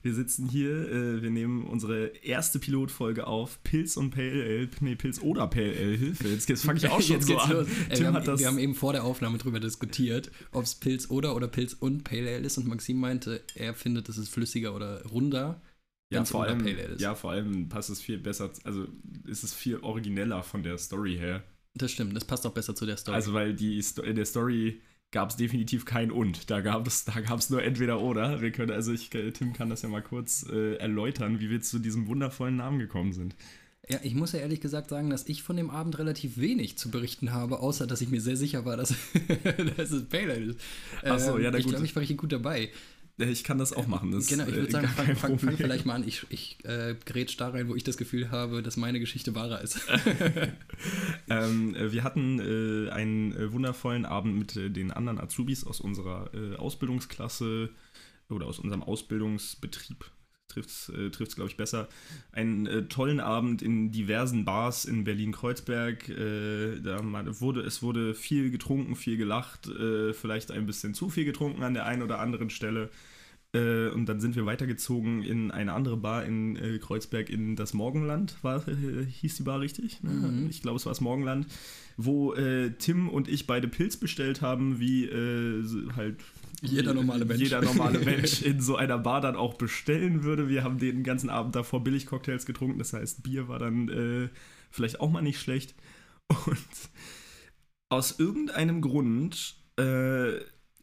wir 0.02 0.14
sitzen 0.14 0.48
hier, 0.48 0.70
äh, 0.90 1.22
wir 1.22 1.30
nehmen 1.30 1.64
unsere 1.64 2.06
erste 2.22 2.58
Pilotfolge 2.58 3.26
auf. 3.26 3.62
Pilz 3.64 3.96
und 3.96 4.10
Pale 4.10 4.30
Ale, 4.44 4.68
nee, 4.80 4.94
Pilz 4.96 5.20
oder 5.20 5.46
Pale 5.48 5.76
Ale, 5.76 5.96
Hilfe, 5.96 6.28
jetzt, 6.28 6.48
jetzt 6.48 6.64
fange 6.64 6.78
ich 6.78 6.88
auch 6.88 7.00
schon 7.02 7.16
Jetzt 7.16 7.26
so 7.26 7.38
an. 7.38 7.50
los. 7.52 7.66
Tim 7.90 7.98
wir, 7.98 8.06
haben, 8.06 8.14
hat 8.14 8.28
das, 8.28 8.40
wir 8.40 8.46
haben 8.46 8.58
eben 8.58 8.74
vor 8.74 8.92
der 8.92 9.04
Aufnahme 9.04 9.38
drüber 9.38 9.60
diskutiert, 9.60 10.30
ob 10.52 10.64
es 10.64 10.74
Pilz 10.74 11.10
oder 11.10 11.34
oder 11.34 11.48
Pilz 11.48 11.74
und 11.74 12.04
Pale 12.04 12.28
Ale 12.34 12.46
ist. 12.46 12.58
Und 12.58 12.66
Maxim 12.66 12.98
meinte, 13.00 13.42
er 13.54 13.74
findet, 13.74 14.08
es 14.08 14.18
ist 14.18 14.28
flüssiger 14.28 14.74
oder 14.74 15.04
runder. 15.06 15.60
Ja, 16.10 16.24
vor 16.24 16.44
allem, 16.44 16.58
Pale 16.58 16.84
Ale 16.84 16.94
ist. 16.94 17.00
ja, 17.02 17.14
vor 17.14 17.32
allem 17.32 17.68
passt 17.68 17.90
es 17.90 18.00
viel 18.00 18.18
besser, 18.18 18.50
also 18.64 18.86
ist 19.26 19.42
es 19.42 19.52
viel 19.52 19.76
origineller 19.78 20.42
von 20.42 20.62
der 20.62 20.78
Story 20.78 21.16
her. 21.16 21.44
Das 21.74 21.92
stimmt, 21.92 22.16
das 22.16 22.24
passt 22.24 22.46
auch 22.46 22.52
besser 22.54 22.74
zu 22.74 22.86
der 22.86 22.96
Story. 22.96 23.14
Also, 23.14 23.34
weil 23.34 23.54
die 23.54 23.78
in 24.04 24.16
der 24.16 24.24
Story 24.24 24.80
gab 25.10 25.30
es 25.30 25.36
definitiv 25.36 25.84
kein 25.84 26.10
Und. 26.10 26.50
Da 26.50 26.60
gab 26.60 26.86
es 26.86 27.04
da 27.04 27.20
gab's 27.20 27.50
nur 27.50 27.62
entweder 27.62 28.00
oder. 28.00 28.40
Wir 28.40 28.50
können, 28.50 28.72
also 28.72 28.92
ich, 28.92 29.14
äh, 29.14 29.30
Tim 29.32 29.52
kann 29.52 29.70
das 29.70 29.82
ja 29.82 29.88
mal 29.88 30.02
kurz 30.02 30.46
äh, 30.50 30.74
erläutern, 30.76 31.40
wie 31.40 31.50
wir 31.50 31.60
zu 31.60 31.78
diesem 31.78 32.06
wundervollen 32.06 32.56
Namen 32.56 32.78
gekommen 32.78 33.12
sind. 33.12 33.34
Ja, 33.90 34.00
ich 34.02 34.14
muss 34.14 34.32
ja 34.32 34.40
ehrlich 34.40 34.60
gesagt 34.60 34.90
sagen, 34.90 35.08
dass 35.08 35.26
ich 35.28 35.42
von 35.42 35.56
dem 35.56 35.70
Abend 35.70 35.98
relativ 35.98 36.36
wenig 36.36 36.76
zu 36.76 36.90
berichten 36.90 37.32
habe, 37.32 37.60
außer 37.60 37.86
dass 37.86 38.02
ich 38.02 38.10
mir 38.10 38.20
sehr 38.20 38.36
sicher 38.36 38.66
war, 38.66 38.76
dass, 38.76 38.90
dass 39.76 39.90
es 39.92 40.12
Ale 40.12 40.34
ist. 40.34 40.60
Ach 41.02 41.18
so, 41.18 41.38
ja, 41.38 41.50
na 41.50 41.56
ich 41.56 41.64
gut. 41.64 41.72
glaube, 41.72 41.86
ich 41.86 41.96
war 41.96 42.02
richtig 42.02 42.18
gut 42.18 42.32
dabei. 42.32 42.68
Äh, 43.18 43.30
Ich 43.30 43.44
kann 43.44 43.58
das 43.58 43.72
auch 43.72 43.86
machen. 43.86 44.10
Das, 44.10 44.26
genau, 44.26 44.44
ich 44.44 44.52
äh, 44.54 44.56
würde 44.56 44.70
sagen, 44.70 44.88
fang, 44.88 45.16
fang, 45.16 45.36
Problem. 45.36 45.56
vielleicht 45.56 45.86
mal 45.86 45.94
an. 45.94 46.06
Ich, 46.06 46.26
ich 46.30 46.58
äh, 46.64 46.94
grätsch 47.04 47.36
da 47.38 47.48
rein, 47.48 47.68
wo 47.68 47.74
ich 47.74 47.84
das 47.84 47.96
Gefühl 47.96 48.30
habe, 48.30 48.62
dass 48.62 48.76
meine 48.76 49.00
Geschichte 49.00 49.34
wahrer 49.34 49.60
ist. 49.60 49.80
Ähm, 51.30 51.74
äh, 51.74 51.92
wir 51.92 52.04
hatten 52.04 52.38
äh, 52.38 52.90
einen 52.90 53.32
äh, 53.32 53.52
wundervollen 53.52 54.06
Abend 54.06 54.38
mit 54.38 54.56
äh, 54.56 54.70
den 54.70 54.90
anderen 54.90 55.20
Azubis 55.20 55.66
aus 55.66 55.80
unserer 55.80 56.30
äh, 56.32 56.56
Ausbildungsklasse 56.56 57.70
oder 58.30 58.46
aus 58.46 58.58
unserem 58.58 58.82
Ausbildungsbetrieb. 58.82 60.10
Trifft 60.62 60.70
es, 60.90 61.34
äh, 61.34 61.34
glaube 61.34 61.50
ich, 61.50 61.56
besser. 61.56 61.88
Einen 62.32 62.66
äh, 62.66 62.82
tollen 62.84 63.20
Abend 63.20 63.62
in 63.62 63.90
diversen 63.90 64.44
Bars 64.44 64.84
in 64.84 65.04
Berlin-Kreuzberg. 65.04 66.08
Äh, 66.08 66.82
wurde, 67.40 67.60
es 67.60 67.82
wurde 67.82 68.14
viel 68.14 68.50
getrunken, 68.50 68.96
viel 68.96 69.16
gelacht, 69.16 69.68
äh, 69.68 70.12
vielleicht 70.12 70.50
ein 70.50 70.66
bisschen 70.66 70.94
zu 70.94 71.08
viel 71.10 71.24
getrunken 71.24 71.62
an 71.62 71.74
der 71.74 71.86
einen 71.86 72.02
oder 72.02 72.18
anderen 72.20 72.50
Stelle. 72.50 72.90
Äh, 73.54 73.88
und 73.88 74.06
dann 74.06 74.20
sind 74.20 74.36
wir 74.36 74.44
weitergezogen 74.44 75.22
in 75.22 75.50
eine 75.50 75.72
andere 75.72 75.96
Bar 75.96 76.24
in 76.24 76.56
äh, 76.56 76.78
Kreuzberg, 76.78 77.30
in 77.30 77.56
das 77.56 77.72
Morgenland, 77.72 78.36
war, 78.42 78.66
äh, 78.68 79.06
hieß 79.06 79.36
die 79.36 79.42
Bar 79.42 79.60
richtig? 79.60 80.02
Ne? 80.02 80.10
Mhm. 80.10 80.46
Ich 80.50 80.60
glaube, 80.60 80.76
es 80.76 80.84
war 80.84 80.90
das 80.90 81.00
Morgenland, 81.00 81.46
wo 81.96 82.34
äh, 82.34 82.72
Tim 82.78 83.08
und 83.08 83.26
ich 83.26 83.46
beide 83.46 83.66
Pilz 83.66 83.96
bestellt 83.96 84.42
haben, 84.42 84.80
wie 84.80 85.06
äh, 85.06 85.64
halt 85.96 86.16
Jeder 86.60 86.92
normale 86.92 87.24
Mensch. 87.24 87.40
jeder 87.40 87.62
normale 87.62 87.98
Mensch 88.04 88.42
in 88.42 88.60
so 88.60 88.76
einer 88.76 88.98
Bar 88.98 89.20
dann 89.20 89.36
auch 89.36 89.54
bestellen 89.54 90.24
würde. 90.24 90.48
Wir 90.48 90.62
haben 90.62 90.78
den 90.78 91.02
ganzen 91.02 91.30
Abend 91.30 91.54
davor 91.54 91.82
Billig-Cocktails 91.82 92.46
getrunken, 92.46 92.78
das 92.78 92.92
heißt, 92.92 93.22
Bier 93.22 93.48
war 93.48 93.58
dann 93.58 93.88
äh, 93.88 94.28
vielleicht 94.70 95.00
auch 95.00 95.10
mal 95.10 95.22
nicht 95.22 95.40
schlecht. 95.40 95.74
Und 96.28 96.58
aus 97.88 98.18
irgendeinem 98.18 98.82
Grund 98.82 99.56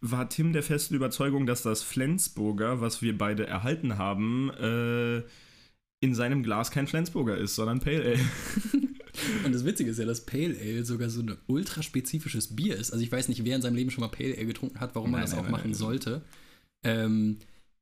war 0.01 0.29
Tim 0.29 0.53
der 0.53 0.63
festen 0.63 0.95
Überzeugung, 0.95 1.45
dass 1.45 1.63
das 1.63 1.81
Flensburger, 1.81 2.81
was 2.81 3.01
wir 3.01 3.17
beide 3.17 3.47
erhalten 3.47 3.97
haben, 3.97 4.51
äh, 4.51 5.23
in 6.01 6.13
seinem 6.13 6.43
Glas 6.43 6.71
kein 6.71 6.87
Flensburger 6.87 7.37
ist, 7.37 7.55
sondern 7.55 7.79
Pale 7.79 8.03
Ale. 8.03 8.19
Und 9.45 9.55
das 9.55 9.65
Witzige 9.65 9.89
ist 9.89 9.97
ja, 9.97 10.05
dass 10.05 10.25
Pale 10.25 10.55
Ale 10.59 10.85
sogar 10.85 11.09
so 11.09 11.21
ein 11.21 11.37
ultraspezifisches 11.47 12.55
Bier 12.55 12.75
ist. 12.75 12.91
Also 12.91 13.03
ich 13.03 13.11
weiß 13.11 13.29
nicht, 13.29 13.45
wer 13.45 13.55
in 13.55 13.61
seinem 13.61 13.75
Leben 13.75 13.89
schon 13.89 14.01
mal 14.01 14.09
Pale 14.09 14.35
Ale 14.35 14.45
getrunken 14.45 14.79
hat, 14.79 14.93
warum 14.93 15.11
man 15.11 15.21
Nein, 15.21 15.29
das 15.29 15.35
nein, 15.35 15.39
auch 15.39 15.49
nein, 15.49 15.51
machen 15.51 15.73
sollte. 15.73 16.21
Ähm, 16.83 17.37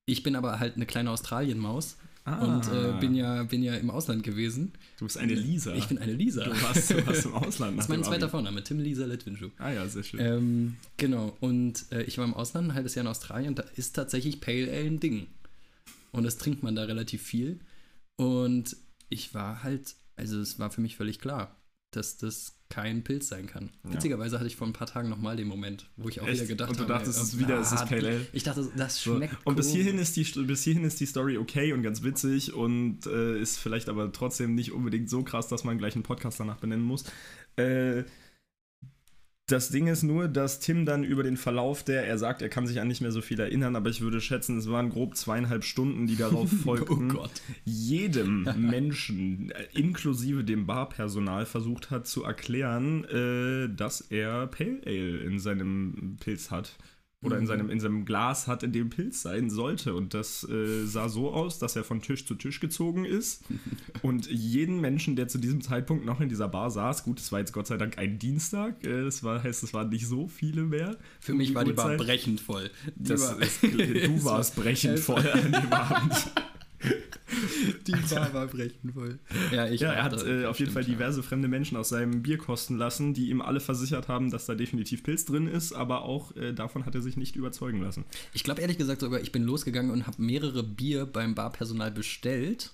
ich 0.06 0.24
bin 0.24 0.36
aber 0.36 0.60
halt 0.60 0.76
eine 0.76 0.86
kleine 0.86 1.12
Australienmaus 1.12 1.98
und 2.26 2.68
äh, 2.72 2.94
bin, 3.02 3.16
ja, 3.16 3.44
bin 3.44 3.64
ja 3.64 3.76
im 3.76 3.90
Ausland 3.90 4.24
gewesen. 4.24 4.72
Du 4.98 5.06
bist 5.06 5.18
eine 5.18 5.34
Lisa. 5.34 5.74
Ich 5.74 5.88
bin 5.88 5.98
eine 5.98 6.14
Lisa. 6.14 6.46
Du 6.46 6.52
warst, 6.62 6.90
du 6.90 7.06
warst 7.06 7.26
im 7.26 7.34
Ausland. 7.34 7.78
das 7.78 7.86
ist 7.86 7.90
mein 7.90 8.04
zweiter 8.04 8.30
Vorname, 8.30 8.64
Tim 8.64 8.80
Lisa 8.80 9.06
Letwinschuh. 9.06 9.50
Ah 9.58 9.72
ja, 9.72 9.88
sehr 9.88 10.04
schön. 10.04 10.20
Ähm, 10.22 10.76
genau, 10.96 11.36
und 11.42 11.86
äh, 11.92 12.04
ich 12.04 12.18
war 12.18 12.26
im 12.26 12.34
Ausland, 12.34 12.70
ein 12.70 12.74
halbes 12.76 12.96
Jahr 12.96 13.04
in 13.04 13.10
Australien, 13.10 13.56
da 13.56 13.64
ist 13.76 13.94
tatsächlich 13.94 14.40
Pale 14.40 14.72
Ale 14.72 14.86
ein 14.86 15.00
Ding. 15.02 15.28
Und 16.12 16.24
das 16.24 16.38
trinkt 16.38 16.64
man 16.64 16.76
da 16.76 16.84
relativ 16.84 17.22
viel. 17.22 17.60
Und 18.16 18.78
ich 19.10 19.34
war 19.34 19.64
halt, 19.64 19.96
also 20.16 20.40
es 20.40 20.60
war 20.60 20.70
für 20.70 20.82
mich 20.82 20.96
völlig 20.96 21.20
klar, 21.20 21.60
dass 21.92 22.18
das 22.18 22.63
kein 22.74 23.04
Pilz 23.04 23.28
sein 23.28 23.46
kann. 23.46 23.70
Ja. 23.84 23.94
Witzigerweise 23.94 24.38
hatte 24.40 24.48
ich 24.48 24.56
vor 24.56 24.66
ein 24.66 24.74
paar 24.74 24.88
Tagen 24.88 25.10
nochmal 25.10 25.36
den 25.36 25.48
Moment, 25.48 25.86
wo 25.96 26.10
ich 26.10 26.20
auch 26.22 26.28
Echt? 26.28 26.38
wieder 26.40 26.48
gedacht 26.48 26.70
Und 26.72 26.78
du 26.80 26.84
habe. 26.84 26.94
dachtest, 26.94 27.18
ey, 27.18 27.24
es 27.24 27.30
ist 27.34 27.40
wieder- 27.40 27.60
es 27.60 27.72
ist 27.72 27.86
Pale 27.86 28.08
Ale? 28.08 28.28
Ich 28.34 28.44
dachte, 28.44 28.68
das 28.76 29.02
So. 29.04 29.16
schmeckt 29.16 29.36
Und 29.46 29.56
bis 29.56 29.70
hierhin, 29.72 30.00
ist 30.00 30.16
die, 30.16 30.24
bis 30.24 30.64
hierhin 30.64 30.84
ist 30.84 31.00
die 31.00 31.06
Story 31.06 31.38
okay 31.38 31.72
und 31.74 31.84
ganz 31.84 32.02
witzig 32.04 32.54
und 32.54 33.06
äh, 33.06 33.40
ist 33.40 33.58
vielleicht 33.60 33.90
aber 33.90 34.12
trotzdem 34.12 34.56
nicht 34.56 34.72
unbedingt 34.72 35.10
so 35.10 35.24
krass, 35.24 35.48
dass 35.48 35.64
man 35.64 35.78
gleich 35.78 35.94
einen 35.96 36.04
Podcast 36.04 36.40
danach 36.40 36.58
benennen 36.58 36.84
muss. 36.86 37.04
Äh, 37.58 38.04
das 39.54 39.70
Ding 39.70 39.88
ist 39.88 40.02
nur, 40.02 40.28
dass 40.28 40.60
Tim 40.60 40.86
dann 40.86 41.04
über 41.04 41.22
den 41.22 41.38
Verlauf 41.38 41.84
der, 41.84 42.08
er 42.08 42.18
sagt, 42.18 42.42
er 42.42 42.50
kann 42.50 42.66
sich 42.66 42.82
an 42.82 42.88
nicht 42.88 43.02
mehr 43.02 43.12
so 43.12 43.22
viel 43.22 43.40
erinnern, 43.40 43.76
aber 43.76 43.90
ich 43.92 44.02
würde 44.02 44.20
schätzen, 44.20 44.58
es 44.58 44.68
waren 44.70 44.90
grob 44.90 45.16
zweieinhalb 45.16 45.64
Stunden, 45.64 46.08
die 46.08 46.16
darauf 46.16 46.50
folgten, 46.64 47.12
Oh 47.12 47.14
Gott. 47.14 47.32
jedem 47.64 48.48
Menschen, 48.58 49.52
äh, 49.52 49.66
inklusive 49.80 50.44
dem 50.44 50.66
Barpersonal, 50.66 51.46
versucht 51.46 51.92
hat 51.92 52.08
zu 52.08 52.24
erklären, 52.24 53.06
äh, 53.06 53.70
dass 53.74 54.02
er 54.02 54.48
Pale 54.48 54.82
Ale 54.86 55.18
in 55.20 55.38
seinem 55.40 56.18
Pilz 56.20 56.50
hat. 56.50 56.76
Oder 57.24 57.38
in 57.38 57.44
Mhm. 57.44 57.48
seinem, 57.48 57.70
in 57.70 57.80
seinem 57.80 58.06
Glas 58.06 58.48
hat, 58.48 58.64
in 58.64 58.72
dem 58.72 58.90
Pilz 58.90 59.22
sein 59.22 59.50
sollte. 59.50 59.96
Und 59.96 60.14
das 60.14 60.48
äh, 60.50 60.86
sah 60.86 61.10
so 61.10 61.32
aus, 61.32 61.58
dass 61.60 61.76
er 61.76 61.84
von 61.84 62.02
Tisch 62.02 62.26
zu 62.26 62.36
Tisch 62.36 62.60
gezogen 62.60 63.06
ist. 63.06 63.44
und 64.02 64.28
jeden 64.30 64.82
Menschen, 64.82 65.16
der 65.16 65.28
zu 65.28 65.38
diesem 65.38 65.62
Zeitpunkt 65.62 66.06
noch 66.06 66.20
in 66.22 66.30
dieser 66.30 66.48
Bar 66.50 66.70
saß, 66.72 67.04
gut, 67.04 67.20
es 67.20 67.32
war 67.32 67.40
jetzt 67.40 67.54
Gott 67.54 67.68
sei 67.68 67.78
Dank 67.78 67.98
ein 67.98 68.20
Dienstag, 68.20 68.84
äh, 68.86 69.04
das 69.04 69.24
war, 69.24 69.42
heißt, 69.44 69.64
es 69.64 69.74
waren 69.74 69.90
nicht 69.90 70.08
so 70.08 70.28
viele 70.28 70.64
mehr. 70.64 70.98
Für 71.20 71.34
mich 71.34 71.56
war 71.56 71.64
die 71.64 71.74
Bar 71.74 71.92
Uhrzeit. 71.92 72.06
brechend 72.06 72.42
voll. 72.42 72.70
Die 72.96 73.10
Das 73.10 73.22
war, 73.22 73.42
ist, 73.42 73.64
du 73.64 74.24
warst 74.26 74.56
brechend 74.62 75.00
es- 75.00 75.06
voll 75.06 75.28
an 75.28 75.52
dem 75.52 75.72
Abend. 75.74 76.32
Die 77.88 77.92
Bar 77.92 78.34
war 78.34 78.48
brechend 78.48 78.94
voll. 78.94 79.20
Ja, 79.52 79.68
ich 79.68 79.82
Ja, 79.82 79.94
er 79.94 80.04
hat 80.04 80.14
äh, 80.14 80.46
auf 80.46 80.60
jeden 80.60 80.72
stimmt, 80.72 80.72
Fall 80.72 80.84
ja. 80.84 80.90
diverse 80.90 81.24
fremde 81.24 81.48
Menschen 81.48 81.78
aus 81.78 81.90
seinem 81.90 82.22
Bier 82.22 82.38
kosten 82.38 82.78
lassen, 82.78 83.14
die 83.14 83.30
ihm 83.30 83.42
alle 83.42 83.60
versichert 83.60 84.08
haben, 84.08 84.32
dass 84.32 84.46
da 84.46 84.56
definitiv 84.56 85.04
Pilz 85.04 85.26
drin 85.26 85.48
ist, 85.48 85.74
aber 85.74 86.04
auch 86.04 86.36
äh, 86.36 86.54
davon 86.54 86.86
hat 86.86 86.96
er 86.96 87.02
sich 87.02 87.18
nicht 87.18 87.36
überzeugen 87.36 87.82
lassen. 87.82 88.06
Ich 88.34 88.44
glaube 88.44 88.62
ehrlich 88.62 88.78
gesagt 88.78 89.02
sogar, 89.02 89.22
ich 89.22 89.32
bin 89.32 89.44
losgegangen 89.44 89.92
und 89.92 90.08
habe 90.08 90.22
mehrere 90.22 90.64
Bier 90.64 91.06
beim 91.06 91.36
Barpersonal 91.36 91.92
bestellt 91.92 92.72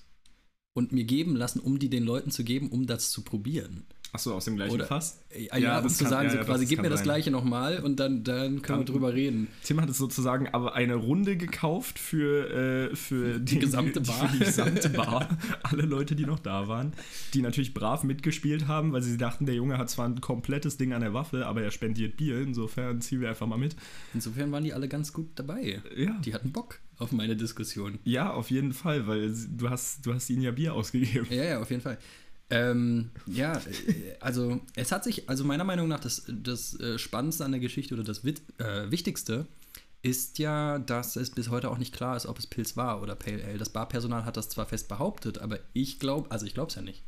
und 0.74 0.92
mir 0.92 1.04
geben 1.04 1.36
lassen, 1.36 1.60
um 1.60 1.78
die 1.78 1.90
den 1.90 2.04
Leuten 2.04 2.30
zu 2.30 2.44
geben, 2.44 2.70
um 2.70 2.86
das 2.86 3.10
zu 3.10 3.22
probieren. 3.22 3.86
Achso, 4.12 4.34
aus 4.34 4.44
dem 4.44 4.56
gleichen 4.56 4.74
Oder- 4.74 4.86
Fass? 4.86 5.20
Ja, 5.32 5.56
Ja, 5.56 5.78
um 5.78 5.84
das 5.84 5.96
zu 5.98 6.04
kann- 6.04 6.10
sagen, 6.10 6.24
ja, 6.26 6.30
so 6.32 6.36
ja, 6.38 6.44
quasi, 6.44 6.64
das 6.64 6.68
gib 6.70 6.82
mir 6.82 6.88
das 6.90 6.98
sein. 7.00 7.04
gleiche 7.04 7.30
nochmal 7.30 7.78
und 7.78 8.00
dann, 8.00 8.24
dann 8.24 8.46
können 8.46 8.62
Kann- 8.62 8.78
wir 8.80 8.84
drüber 8.86 9.14
reden. 9.14 9.46
Tim 9.62 9.80
hat 9.80 9.88
es 9.88 9.98
sozusagen 9.98 10.48
aber 10.48 10.74
eine 10.74 10.96
Runde 10.96 11.36
gekauft 11.36 11.98
für, 11.98 12.90
äh, 12.90 12.96
für 12.96 13.38
die 13.38 13.60
gesamte 13.60 14.00
Bar. 14.00 14.28
Für 14.28 14.32
die 14.38 14.44
gesamte 14.44 14.88
Bar. 14.90 15.28
Alle 15.62 15.82
Leute, 15.82 16.16
die 16.16 16.24
noch 16.26 16.40
da 16.40 16.66
waren, 16.66 16.92
die 17.34 17.42
natürlich 17.42 17.72
brav 17.72 18.02
mitgespielt 18.02 18.66
haben, 18.66 18.92
weil 18.92 19.02
sie 19.02 19.16
dachten, 19.16 19.46
der 19.46 19.54
Junge 19.54 19.78
hat 19.78 19.88
zwar 19.90 20.08
ein 20.08 20.20
komplettes 20.20 20.76
Ding 20.76 20.92
an 20.92 21.02
der 21.02 21.14
Waffe, 21.14 21.46
aber 21.46 21.62
er 21.62 21.70
spendiert 21.70 22.16
Bier. 22.16 22.40
Insofern 22.40 23.00
ziehen 23.00 23.20
wir 23.20 23.28
einfach 23.28 23.46
mal 23.46 23.58
mit. 23.58 23.76
Insofern 24.12 24.50
waren 24.50 24.64
die 24.64 24.72
alle 24.72 24.88
ganz 24.88 25.12
gut 25.12 25.28
dabei. 25.36 25.80
Ja. 25.96 26.18
Die 26.24 26.34
hatten 26.34 26.50
Bock 26.50 26.80
auf 26.98 27.12
meine 27.12 27.36
Diskussion. 27.36 27.98
Ja, 28.04 28.32
auf 28.32 28.50
jeden 28.50 28.72
Fall, 28.72 29.06
weil 29.06 29.32
du 29.56 29.70
hast, 29.70 30.04
du 30.04 30.12
hast 30.12 30.28
ihnen 30.30 30.42
ja 30.42 30.50
Bier 30.50 30.74
ausgegeben. 30.74 31.26
Ja, 31.30 31.44
ja, 31.44 31.60
auf 31.60 31.70
jeden 31.70 31.82
Fall. 31.82 31.96
Ähm, 32.50 33.10
ja, 33.26 33.54
äh, 33.54 34.16
also 34.20 34.60
es 34.74 34.92
hat 34.92 35.04
sich, 35.04 35.28
also 35.28 35.44
meiner 35.44 35.64
Meinung 35.64 35.88
nach, 35.88 36.00
das, 36.00 36.24
das 36.28 36.78
äh, 36.80 36.98
Spannendste 36.98 37.44
an 37.44 37.52
der 37.52 37.60
Geschichte 37.60 37.94
oder 37.94 38.02
das 38.02 38.24
Wit 38.24 38.42
äh, 38.58 38.90
Wichtigste 38.90 39.46
ist 40.02 40.38
ja, 40.38 40.78
dass 40.78 41.16
es 41.16 41.30
bis 41.30 41.50
heute 41.50 41.70
auch 41.70 41.78
nicht 41.78 41.94
klar 41.94 42.16
ist, 42.16 42.26
ob 42.26 42.38
es 42.38 42.46
Pilz 42.46 42.76
war 42.76 43.02
oder 43.02 43.14
Pale 43.14 43.44
Ale. 43.44 43.58
Das 43.58 43.68
Barpersonal 43.68 44.24
hat 44.24 44.36
das 44.36 44.48
zwar 44.48 44.66
fest 44.66 44.88
behauptet, 44.88 45.38
aber 45.38 45.58
ich 45.74 45.98
glaube, 45.98 46.30
also 46.30 46.46
ich 46.46 46.54
glaube 46.54 46.70
es 46.70 46.74
ja 46.74 46.82
nicht. 46.82 47.04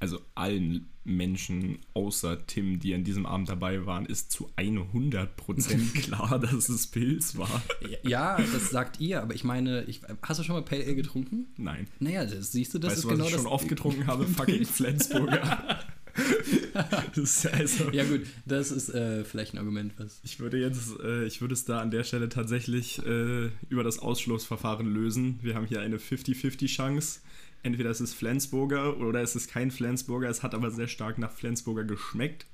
Also 0.00 0.20
allen 0.34 0.88
Menschen 1.04 1.78
außer 1.94 2.46
Tim, 2.46 2.78
die 2.78 2.94
an 2.94 3.02
diesem 3.02 3.26
Abend 3.26 3.48
dabei 3.48 3.86
waren, 3.86 4.06
ist 4.06 4.30
zu 4.30 4.50
100% 4.56 6.00
klar, 6.02 6.38
dass 6.38 6.68
es 6.68 6.86
Pilz 6.86 7.36
war. 7.36 7.62
Ja, 8.02 8.36
das 8.36 8.70
sagt 8.70 9.00
ihr, 9.00 9.22
aber 9.22 9.34
ich 9.34 9.44
meine, 9.44 9.84
ich, 9.84 10.02
hast 10.22 10.38
du 10.38 10.44
schon 10.44 10.54
mal 10.54 10.62
Pale 10.62 10.84
Ale 10.84 10.94
getrunken? 10.94 11.46
Nein. 11.56 11.88
Naja, 11.98 12.24
das, 12.24 12.52
siehst 12.52 12.74
du, 12.74 12.78
das 12.78 12.90
weißt 12.92 12.98
ist 12.98 13.04
du, 13.04 13.08
was 13.08 13.14
genau 13.16 13.26
ich 13.26 13.32
das. 13.32 13.42
schon 13.42 13.50
oft 13.50 13.68
getrunken 13.68 14.06
habe? 14.06 14.26
Fucking 14.26 14.64
Flensburger. 14.66 15.80
also, 17.52 17.90
Ja 17.90 18.04
gut, 18.04 18.22
das 18.44 18.70
ist 18.70 18.90
äh, 18.90 19.24
vielleicht 19.24 19.54
ein 19.54 19.58
Argument, 19.58 19.92
was. 19.98 20.20
ich 20.24 20.40
würde 20.40 20.58
jetzt, 20.58 20.98
äh, 21.00 21.24
ich 21.26 21.40
würde 21.40 21.54
es 21.54 21.64
da 21.64 21.80
an 21.80 21.90
der 21.90 22.04
Stelle 22.04 22.28
tatsächlich 22.28 23.04
äh, 23.06 23.50
über 23.68 23.84
das 23.84 23.98
Ausschlussverfahren 23.98 24.92
lösen. 24.92 25.38
Wir 25.42 25.54
haben 25.54 25.66
hier 25.66 25.80
eine 25.80 25.98
50-50 25.98 26.66
Chance. 26.66 27.20
Entweder 27.62 27.90
es 27.90 28.00
ist 28.00 28.14
Flensburger 28.14 28.98
oder 28.98 29.20
es 29.22 29.36
ist 29.36 29.50
kein 29.50 29.70
Flensburger. 29.70 30.28
Es 30.28 30.42
hat 30.42 30.54
aber 30.54 30.70
sehr 30.70 30.88
stark 30.88 31.18
nach 31.18 31.32
Flensburger 31.32 31.84
geschmeckt. 31.84 32.46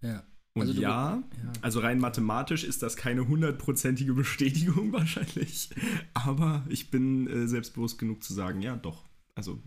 Ja. 0.00 0.24
Und 0.54 0.62
Also 0.62 0.80
ja, 0.80 0.88
ja. 1.16 1.52
also 1.62 1.80
rein 1.80 1.98
mathematisch 1.98 2.62
ist 2.62 2.82
das 2.82 2.96
keine 2.96 3.26
hundertprozentige 3.26 4.14
Bestätigung 4.14 4.92
wahrscheinlich. 4.92 5.70
Aber 6.14 6.64
ich 6.68 6.90
bin 6.90 7.26
äh, 7.26 7.48
selbstbewusst 7.48 7.98
genug 7.98 8.22
zu 8.22 8.32
sagen, 8.34 8.62
ja, 8.62 8.76
doch. 8.76 9.04
Also 9.34 9.60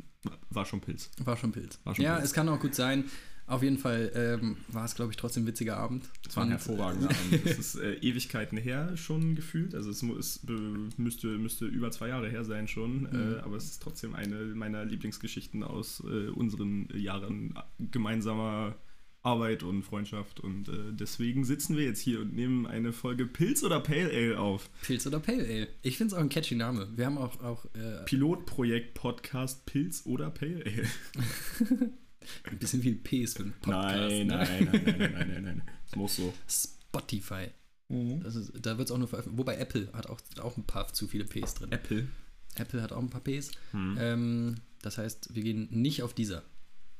war 0.50 0.66
schon 0.66 0.80
Pilz. 0.80 1.12
War 1.20 1.36
schon 1.36 1.52
Pilz. 1.52 1.80
War 1.84 1.94
schon 1.94 2.06
ja, 2.06 2.16
Pilz. 2.16 2.28
es 2.28 2.34
kann 2.34 2.48
auch 2.48 2.60
gut 2.60 2.74
sein. 2.74 3.04
Auf 3.48 3.63
jeden 3.63 3.77
Fall 3.77 4.12
ähm, 4.13 4.58
war 4.68 4.84
es, 4.84 4.94
glaube 4.96 5.12
ich, 5.12 5.18
trotzdem 5.18 5.44
ein 5.44 5.48
witziger 5.48 5.77
Abend. 5.77 6.04
Das 6.25 6.36
war 6.36 6.44
ein 6.44 6.50
hervorragender 6.50 7.10
Abend. 7.32 7.46
Das 7.46 7.58
ist 7.58 7.75
äh, 7.75 7.94
Ewigkeiten 7.96 8.58
her 8.58 8.96
schon 8.98 9.36
gefühlt. 9.36 9.74
Also 9.74 9.89
es, 9.89 10.04
es 10.04 10.44
äh, 10.50 10.51
müsste, 10.98 11.27
müsste 11.38 11.66
über 11.66 11.89
zwei 11.92 12.10
Jahre 12.10 12.30
her 12.30 12.44
sein 12.44 12.68
schon. 12.68 13.06
Äh, 13.06 13.18
Mhm. 13.18 13.36
aber 13.44 13.56
es 13.56 13.66
ist 13.66 13.82
trotzdem 13.82 14.13
eine 14.16 14.36
meiner 14.54 14.84
Lieblingsgeschichten 14.86 15.63
aus 15.63 16.04
äh, 16.06 16.27
unseren 16.30 16.89
Jahren 16.94 17.54
gemeinsamer 17.80 18.75
Arbeit 19.24 19.63
und 19.63 19.84
Freundschaft. 19.84 20.39
Und 20.42 20.68
äh, 20.70 20.92
deswegen 20.92 21.44
sitzen 21.46 21.75
wir 21.77 21.84
jetzt 21.86 22.00
hier 22.00 22.22
und 22.22 22.34
nehmen 22.34 22.66
eine 22.68 22.92
Folge 22.94 23.25
Pilz 23.25 23.63
oder 23.63 23.80
Pale 23.80 24.10
Ale 24.10 24.39
auf. 24.39 24.70
Pilz 24.84 25.08
oder 25.08 25.20
Pale 25.20 25.44
Ale. 25.44 25.68
Ich 25.84 25.98
finde 25.98 26.13
es 26.13 26.18
auch 26.18 26.22
ein 26.22 26.30
catchy 26.30 26.56
Name. 26.56 26.88
Wir 26.96 27.06
haben 27.06 27.18
auch, 27.18 27.42
auch 27.42 27.66
äh, 27.75 28.04
Pilotprojekt 28.06 28.94
Podcast 28.94 29.66
Pilz 29.66 30.04
oder 30.06 30.30
Pale 30.32 30.63
Ale. 30.66 31.92
ein 32.44 32.58
bisschen 32.58 32.82
viel 32.82 32.96
Ps 32.96 33.34
für 33.34 33.44
einen 33.44 33.54
Podcast. 33.54 33.98
nein, 33.98 34.28
ne? 34.28 34.36
nein, 34.36 34.70
nein, 34.72 34.84
nein, 34.86 34.96
nein, 34.98 35.12
nein, 35.14 35.28
nein, 35.30 35.44
nein. 35.44 35.62
Muss 35.96 36.16
so. 36.18 36.34
Spotify. 36.48 37.50
Das 37.90 38.36
ist, 38.36 38.52
da 38.62 38.78
wird 38.78 38.90
es 38.90 38.92
auch 38.92 38.98
nur 38.98 39.08
veröffentlicht. 39.08 39.40
Wobei 39.40 39.58
Apple 39.58 39.90
hat 39.94 40.08
auch, 40.08 40.20
auch 40.42 40.58
ein 40.58 40.66
paar 40.66 40.92
zu 40.94 41.08
viele 41.08 41.24
Ps 41.24 41.54
drin. 41.54 41.72
Apple. 41.72 42.08
Apple 42.56 42.82
hat 42.82 42.92
auch 42.92 43.02
ein 43.02 43.10
paar 43.10 43.22
Ps. 43.22 43.52
Hm. 43.72 43.98
Ähm, 44.00 44.56
das 44.82 44.98
heißt, 44.98 45.34
wir 45.34 45.44
gehen 45.44 45.68
nicht 45.72 46.04
auf 46.04 46.14
dieser. 46.14 46.44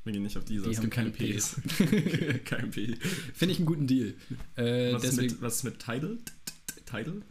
Wir 0.04 0.12
gehen 0.12 0.22
nicht 0.22 0.38
auf 0.38 0.44
diese. 0.44 0.64
Die 0.64 0.70
es 0.70 0.78
haben 0.78 0.88
keine 0.88 1.12
keine 1.12 1.34
Ps. 1.34 1.56
kein 2.44 2.70
P. 2.70 2.96
Finde 3.34 3.52
ich 3.52 3.58
einen 3.58 3.66
guten 3.66 3.86
Deal. 3.86 4.14
Äh, 4.56 4.94
Was 4.94 5.04
ist, 5.04 5.12
deswegen, 5.12 5.34
mit, 5.34 5.42
was 5.42 5.56
ist 5.56 5.64
mit 5.64 5.78
Tidal? 5.78 6.18
Tidal? 6.86 7.22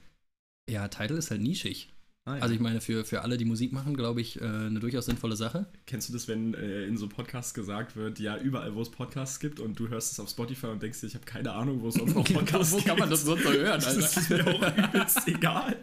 ja, 0.70 0.88
Title 0.88 1.18
ist 1.18 1.32
halt 1.32 1.42
nischig. 1.42 1.90
Ah, 2.28 2.36
ja. 2.36 2.42
Also 2.42 2.54
ich 2.54 2.60
meine, 2.60 2.82
für, 2.82 3.06
für 3.06 3.22
alle, 3.22 3.38
die 3.38 3.46
Musik 3.46 3.72
machen, 3.72 3.96
glaube 3.96 4.20
ich, 4.20 4.42
äh, 4.42 4.44
eine 4.44 4.82
durchaus 4.82 5.06
sinnvolle 5.06 5.38
Sache. 5.38 5.66
Kennst 5.86 6.10
du 6.10 6.14
das, 6.14 6.28
wenn 6.28 6.54
äh, 6.56 6.84
in 6.84 6.98
so 6.98 7.08
Podcasts 7.08 7.54
gesagt 7.54 7.96
wird, 7.96 8.20
ja, 8.20 8.38
überall, 8.38 8.76
wo 8.76 8.82
es 8.82 8.90
Podcasts 8.92 9.40
gibt 9.40 9.62
und 9.62 9.80
du 9.80 9.88
hörst 9.88 10.12
es 10.12 10.20
auf 10.20 10.30
Spotify 10.30 10.68
und 10.68 10.84
denkst 10.84 11.00
dir, 11.00 11.08
ich 11.08 11.16
habe 11.16 11.24
keine 11.24 11.54
Ahnung, 11.54 11.82
wo 11.82 11.88
es 11.88 11.96
sonst 11.96 12.14
noch 12.16 12.26
Podcasts 12.34 12.74
Wo 12.74 12.80
kann 12.82 13.00
man 13.00 13.10
das 13.10 13.22
sonst 13.24 13.46
noch 13.46 13.54
hören, 13.54 13.80
Das 13.80 13.88
Alter? 13.88 14.00
ist 14.02 14.30
mir 14.30 14.46
auch 14.46 14.78
übelst 14.78 15.22
egal. 15.28 15.78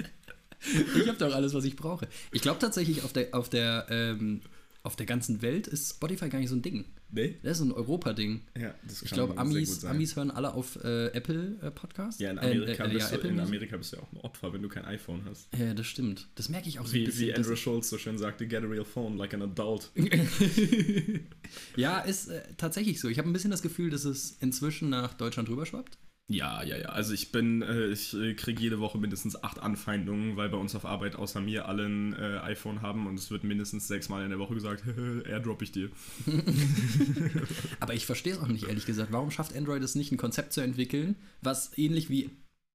Ich 0.95 1.09
habe 1.09 1.17
doch 1.17 1.35
alles, 1.35 1.55
was 1.55 1.65
ich 1.65 1.77
brauche. 1.77 2.09
Ich 2.31 2.43
glaube 2.43 2.59
tatsächlich, 2.59 3.03
auf 3.05 3.15
der, 3.15 3.35
auf, 3.35 3.49
der, 3.49 3.87
ähm, 3.89 4.43
auf 4.83 4.97
der 4.97 5.07
ganzen 5.07 5.41
Welt 5.41 5.67
ist 5.67 5.95
Spotify 5.95 6.29
gar 6.29 6.41
nicht 6.41 6.51
so 6.51 6.57
ein 6.57 6.63
Ding. 6.63 6.85
Nee? 7.15 7.37
Das 7.45 7.59
ist 7.61 7.65
ein 7.65 7.71
Europa-Ding. 7.73 8.41
Ja, 8.59 8.75
das 8.87 9.03
Ich 9.03 9.11
glaube, 9.13 9.39
Amis. 9.39 9.85
Amis 9.85 10.17
hören 10.17 10.33
alle 10.33 10.53
auf 10.53 10.77
äh, 10.83 11.07
Apple 11.09 11.57
äh, 11.63 11.71
Podcasts. 11.71 12.21
Ja, 12.21 12.31
in 12.33 12.39
Äh, 12.39 12.41
Amerika, 12.41 12.85
äh, 12.87 12.93
bist 12.93 13.13
ja, 13.13 13.19
du, 13.19 13.29
in. 13.29 13.39
Amerika 13.39 13.77
bist 13.77 13.93
du 13.93 13.97
ja 13.99 14.03
auch 14.03 14.13
ein 14.13 14.19
Opfer, 14.23 14.53
wenn 14.53 14.63
du 14.63 14.69
kein 14.69 14.85
iPhone 14.85 15.23
hast. 15.27 15.49
Ja, 15.57 15.75
das 15.75 15.87
stimmt. 15.87 16.27
Das 16.35 16.49
merke 16.49 16.69
ich 16.69 16.81
auch 16.81 16.87
so 16.87 16.91
ein 16.93 16.95
Wie, 16.95 17.05
bisschen. 17.05 17.29
wie 17.29 17.35
Andrew 17.35 17.55
Schultz 17.55 17.89
so 17.89 17.99
schön 17.99 18.19
sagte, 18.19 18.47
get 18.49 18.65
a 18.65 18.67
real 18.67 18.85
phone 18.85 19.17
like 19.17 19.33
an 19.33 19.43
adult. 19.43 19.93
ja, 21.77 22.01
ist 22.01 22.29
äh, 22.29 22.43
tatsächlich 22.57 23.01
so. 23.01 23.09
Ich 23.09 23.19
habe 23.19 23.29
ein 23.29 23.33
bisschen 23.33 23.51
das 23.51 23.63
Gefühl, 23.63 23.91
dass 23.91 24.05
es 24.05 24.37
inzwischen 24.41 24.91
nach 24.91 25.15
Deutschland 25.15 25.49
rüberschwappt. 25.49 25.97
Ja, 26.27 26.63
ja, 26.63 26.79
ja. 26.79 26.89
Also 26.89 27.13
ich 27.13 27.33
bin, 27.33 27.61
äh, 27.61 27.89
ich 27.89 28.15
äh, 28.15 28.33
kriege 28.35 28.63
jede 28.63 28.81
Woche 28.81 28.97
mindestens 28.97 29.43
acht 29.43 29.59
Anfeindungen, 29.59 30.37
weil 30.37 30.49
bei 30.49 30.57
uns 30.57 30.75
auf 30.75 30.87
Arbeit 30.87 31.17
außer 31.17 31.39
mir 31.41 31.69
alle 31.69 31.85
ein 31.85 32.15
äh, 32.15 32.39
iPhone 32.39 32.81
haben 32.81 33.07
und 33.07 33.19
es 33.19 33.31
wird 33.31 33.45
mindestens 33.45 33.89
sechsmal 33.89 34.25
in 34.25 34.31
der 34.31 34.39
Woche 34.39 34.55
gesagt, 34.55 34.85
airdrop 35.27 35.61
ich 35.61 35.73
dir. 35.73 35.91
Aber 37.81 37.95
ich 37.95 38.07
verstehe 38.07 38.33
es 38.35 38.39
auch 38.41 38.47
nicht, 38.49 38.65
ehrlich 38.69 38.87
gesagt. 38.87 39.13
Warum 39.13 39.31
schafft 39.31 39.55
Android 39.55 39.83
es 39.83 39.95
nicht, 39.97 40.13
ein 40.13 40.17
Konzept 40.17 40.55
zu 40.55 40.63
entwickeln, 40.63 41.17
was 41.43 41.77
ähnlich 41.77 42.09
wie 42.09 42.31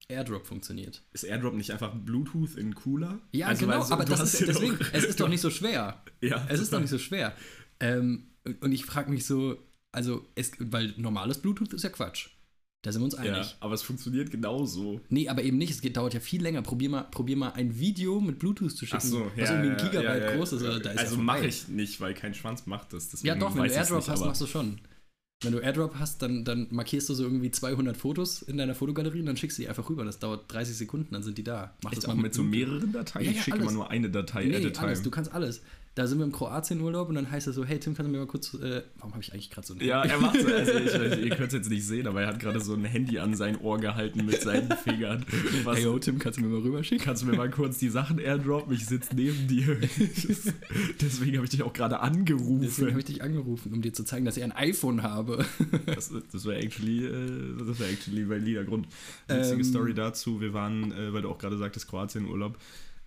AirDrop 0.09 0.47
funktioniert. 0.47 1.03
Ist 1.13 1.23
AirDrop 1.23 1.53
nicht 1.53 1.71
einfach 1.71 1.93
Bluetooth 1.93 2.55
in 2.55 2.73
cooler? 2.73 3.19
Ja, 3.31 3.47
Also, 3.47 3.65
genau, 3.67 3.85
du, 3.85 3.93
aber 3.93 4.05
das 4.05 4.33
ist 4.33 4.47
deswegen, 4.47 4.77
doch- 4.79 4.93
es 4.93 5.03
ist 5.05 5.19
doch 5.19 5.27
nicht 5.29 5.41
so 5.41 5.49
schwer. 5.49 6.03
Ja, 6.21 6.45
Es 6.49 6.59
ist 6.59 6.73
doch 6.73 6.79
nicht 6.81 6.89
so 6.89 6.97
schwer. 6.99 7.33
Ähm, 7.79 8.31
und 8.61 8.71
ich 8.73 8.85
frage 8.85 9.09
mich 9.09 9.25
so, 9.25 9.57
also, 9.91 10.27
es, 10.35 10.51
weil 10.59 10.93
normales 10.97 11.37
Bluetooth 11.41 11.73
ist 11.73 11.83
ja 11.83 11.89
Quatsch. 11.89 12.29
Da 12.81 12.93
sind 12.93 13.01
wir 13.01 13.05
uns 13.05 13.15
Ja, 13.15 13.19
einig. 13.36 13.55
aber 13.59 13.74
es 13.74 13.81
funktioniert 13.81 14.31
genauso. 14.31 15.01
Nee, 15.09 15.27
aber 15.27 15.43
eben 15.43 15.57
nicht. 15.57 15.69
Es 15.71 15.81
geht, 15.81 15.98
dauert 15.98 16.13
ja 16.13 16.21
viel 16.21 16.41
länger. 16.41 16.62
Probier 16.62 16.89
mal, 16.89 17.03
probier 17.03 17.36
mal 17.36 17.50
ein 17.51 17.77
Video 17.77 18.21
mit 18.21 18.39
Bluetooth 18.39 18.71
zu 18.71 18.86
schicken, 18.86 19.13
was 19.36 19.50
irgendwie 19.50 19.71
ein 19.71 19.77
Gigabyte 19.77 20.36
groß 20.38 20.53
ist. 20.53 20.63
Also, 20.63 20.79
da 20.79 20.91
ist 20.91 21.00
also 21.00 21.15
ja 21.17 21.21
mache 21.21 21.45
ich 21.48 21.67
nicht, 21.67 22.00
weil 22.00 22.13
kein 22.13 22.33
Schwanz 22.33 22.65
macht 22.67 22.93
das. 22.93 23.12
Ja, 23.21 23.36
deswegen 23.36 23.39
doch, 23.41 23.55
wenn 23.55 23.63
du 23.63 23.74
AirDrop 23.74 23.98
nicht, 24.00 24.09
hast, 24.09 24.25
machst 24.25 24.41
du 24.41 24.48
schon. 24.48 24.79
Wenn 25.41 25.53
du 25.53 25.59
AirDrop 25.59 25.95
hast, 25.95 26.21
dann, 26.21 26.43
dann 26.45 26.67
markierst 26.69 27.07
du 27.09 27.13
so 27.13 27.24
irgendwie 27.24 27.50
200 27.51 27.95
Fotos 27.98 28.41
in 28.41 28.57
deiner 28.57 28.75
Fotogalerie 28.75 29.21
und 29.21 29.25
dann 29.25 29.38
schickst 29.38 29.57
du 29.57 29.62
die 29.63 29.69
einfach 29.69 29.89
rüber. 29.89 30.03
Das 30.05 30.19
dauert 30.19 30.51
30 30.51 30.75
Sekunden, 30.77 31.13
dann 31.13 31.24
sind 31.24 31.38
die 31.38 31.43
da. 31.43 31.75
Mach 31.83 31.91
Echt 31.91 32.03
das 32.03 32.09
auch 32.09 32.15
mal 32.15 32.21
mit 32.24 32.33
so 32.33 32.43
Bluetooth. 32.43 32.69
mehreren 32.69 32.91
Dateien? 32.93 33.25
Ja, 33.25 33.31
ich 33.31 33.38
ja, 33.38 33.43
schicke 33.43 33.57
immer 33.59 33.71
nur 33.71 33.89
eine 33.89 34.09
Datei 34.09 34.45
Nee, 34.45 34.55
at 34.57 34.65
a 34.65 34.69
time. 34.69 34.88
alles, 34.88 35.01
du 35.01 35.12
kannst 35.12 35.33
alles. 35.33 35.62
Da 35.99 36.07
sind 36.07 36.17
wir 36.19 36.23
im 36.23 36.31
Kroatien-Urlaub 36.31 37.09
und 37.09 37.15
dann 37.15 37.29
heißt 37.29 37.47
es 37.47 37.55
so, 37.55 37.65
hey 37.65 37.77
Tim, 37.77 37.93
kannst 37.93 38.07
du 38.07 38.13
mir 38.13 38.19
mal 38.19 38.25
kurz, 38.25 38.53
äh, 38.53 38.83
warum 38.99 39.11
habe 39.11 39.21
ich 39.21 39.33
eigentlich 39.33 39.49
gerade 39.51 39.67
so 39.67 39.73
ein 39.73 39.81
Ja, 39.83 40.01
er 40.05 40.17
macht 40.17 40.39
so. 40.39 40.47
Also 40.47 40.71
ich, 40.71 40.93
weiß, 40.97 41.17
ihr 41.21 41.29
könnt 41.31 41.49
es 41.49 41.53
jetzt 41.55 41.69
nicht 41.69 41.85
sehen, 41.85 42.07
aber 42.07 42.21
er 42.21 42.27
hat 42.29 42.39
gerade 42.39 42.61
so 42.61 42.73
ein 42.73 42.85
Handy 42.85 43.19
an 43.19 43.35
sein 43.35 43.59
Ohr 43.59 43.77
gehalten 43.79 44.25
mit 44.25 44.41
seinen 44.41 44.71
Fingern. 44.77 45.25
Was, 45.65 45.75
Hey 45.75 45.83
yo, 45.83 45.99
Tim, 45.99 46.17
kannst 46.17 46.39
du 46.39 46.43
mir 46.43 46.47
mal 46.47 46.61
rüberschicken? 46.61 47.03
Kannst 47.03 47.23
du 47.23 47.27
mir 47.27 47.35
mal 47.35 47.49
kurz 47.49 47.79
die 47.79 47.89
Sachen 47.89 48.17
airdroppen? 48.17 48.73
Ich 48.73 48.85
sitze 48.85 49.13
neben 49.13 49.45
dir. 49.49 49.75
Deswegen 51.01 51.35
habe 51.35 51.43
ich 51.43 51.49
dich 51.51 51.63
auch 51.63 51.73
gerade 51.73 51.95
Deswegen 52.01 52.17
angerufen. 52.17 52.87
habe 52.91 52.99
ich 52.99 53.05
dich 53.05 53.21
angerufen, 53.21 53.73
um 53.73 53.81
dir 53.81 53.91
zu 53.91 54.05
zeigen, 54.05 54.23
dass 54.23 54.37
ich 54.37 54.43
ein 54.45 54.53
iPhone 54.53 55.03
habe. 55.03 55.45
Das, 55.85 56.13
das 56.31 56.45
wäre 56.45 56.61
actually, 56.61 57.03
äh, 57.07 57.57
das 57.67 57.77
wär 57.77 57.89
actually 57.89 58.29
valider 58.29 58.63
Grund. 58.63 58.87
Witzige 59.27 59.57
Ähm. 59.57 59.63
Story 59.65 59.93
dazu. 59.93 60.39
Wir 60.39 60.53
waren, 60.53 60.93
äh, 60.93 61.11
weil 61.11 61.23
du 61.23 61.29
auch 61.29 61.39
gerade 61.39 61.57
sagtest, 61.57 61.89
Kroatien-Urlaub. 61.89 62.57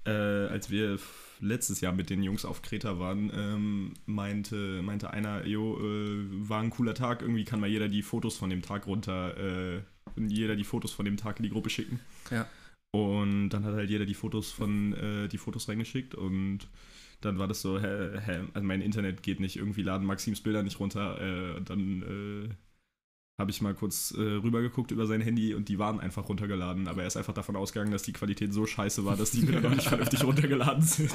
Äh, 0.04 0.10
als 0.10 0.70
wir 0.70 0.98
letztes 1.40 1.80
Jahr 1.80 1.92
mit 1.92 2.10
den 2.10 2.22
Jungs 2.22 2.44
auf 2.44 2.62
Kreta 2.62 2.98
waren, 2.98 3.30
ähm, 3.34 3.94
meinte, 4.06 4.82
meinte 4.82 5.10
einer, 5.10 5.46
jo, 5.46 5.78
äh, 5.78 6.48
war 6.48 6.60
ein 6.60 6.70
cooler 6.70 6.94
Tag, 6.94 7.22
irgendwie 7.22 7.44
kann 7.44 7.60
mal 7.60 7.68
jeder 7.68 7.88
die 7.88 8.02
Fotos 8.02 8.36
von 8.36 8.50
dem 8.50 8.62
Tag 8.62 8.86
runter, 8.86 9.36
äh, 9.36 9.82
jeder 10.16 10.56
die 10.56 10.64
Fotos 10.64 10.92
von 10.92 11.04
dem 11.04 11.16
Tag 11.16 11.38
in 11.38 11.44
die 11.44 11.50
Gruppe 11.50 11.70
schicken. 11.70 12.00
Ja. 12.30 12.46
Und 12.94 13.50
dann 13.50 13.64
hat 13.64 13.74
halt 13.74 13.90
jeder 13.90 14.04
die 14.04 14.14
Fotos 14.14 14.52
von 14.52 14.92
äh, 14.92 15.28
die 15.28 15.38
Fotos 15.38 15.68
reingeschickt 15.68 16.14
und 16.14 16.68
dann 17.22 17.38
war 17.38 17.48
das 17.48 17.62
so, 17.62 17.80
hä, 17.80 18.18
hä, 18.18 18.40
also 18.52 18.66
mein 18.66 18.82
Internet 18.82 19.22
geht 19.22 19.40
nicht, 19.40 19.56
irgendwie 19.56 19.82
laden 19.82 20.06
Maxims 20.06 20.40
Bilder 20.40 20.62
nicht 20.62 20.78
runter. 20.80 21.20
Äh, 21.20 21.56
und 21.56 21.70
dann 21.70 22.02
äh, 22.02 22.54
habe 23.38 23.50
ich 23.50 23.60
mal 23.62 23.74
kurz 23.74 24.12
äh, 24.16 24.20
rübergeguckt 24.20 24.90
über 24.90 25.06
sein 25.06 25.20
Handy 25.20 25.54
und 25.54 25.68
die 25.68 25.78
waren 25.78 26.00
einfach 26.00 26.28
runtergeladen. 26.28 26.86
Aber 26.86 27.00
er 27.02 27.06
ist 27.08 27.16
einfach 27.16 27.32
davon 27.34 27.56
ausgegangen, 27.56 27.90
dass 27.90 28.02
die 28.02 28.12
Qualität 28.12 28.52
so 28.52 28.66
scheiße 28.66 29.04
war, 29.04 29.16
dass 29.16 29.30
die 29.30 29.40
Bilder 29.40 29.60
noch 29.60 29.74
nicht 29.74 29.88
vernünftig 29.88 30.22
runtergeladen 30.24 30.82
sind. 30.82 31.10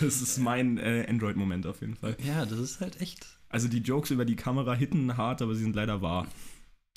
Das 0.00 0.20
ist 0.22 0.38
mein 0.38 0.78
äh, 0.78 1.06
Android-Moment 1.08 1.66
auf 1.66 1.80
jeden 1.80 1.96
Fall. 1.96 2.16
Ja, 2.24 2.44
das 2.44 2.58
ist 2.58 2.80
halt 2.80 3.00
echt. 3.00 3.26
Also 3.48 3.68
die 3.68 3.78
Jokes 3.78 4.10
über 4.10 4.24
die 4.24 4.36
Kamera 4.36 4.74
hitten 4.74 5.16
hart, 5.16 5.40
aber 5.42 5.54
sie 5.54 5.62
sind 5.62 5.74
leider 5.74 6.02
wahr. 6.02 6.26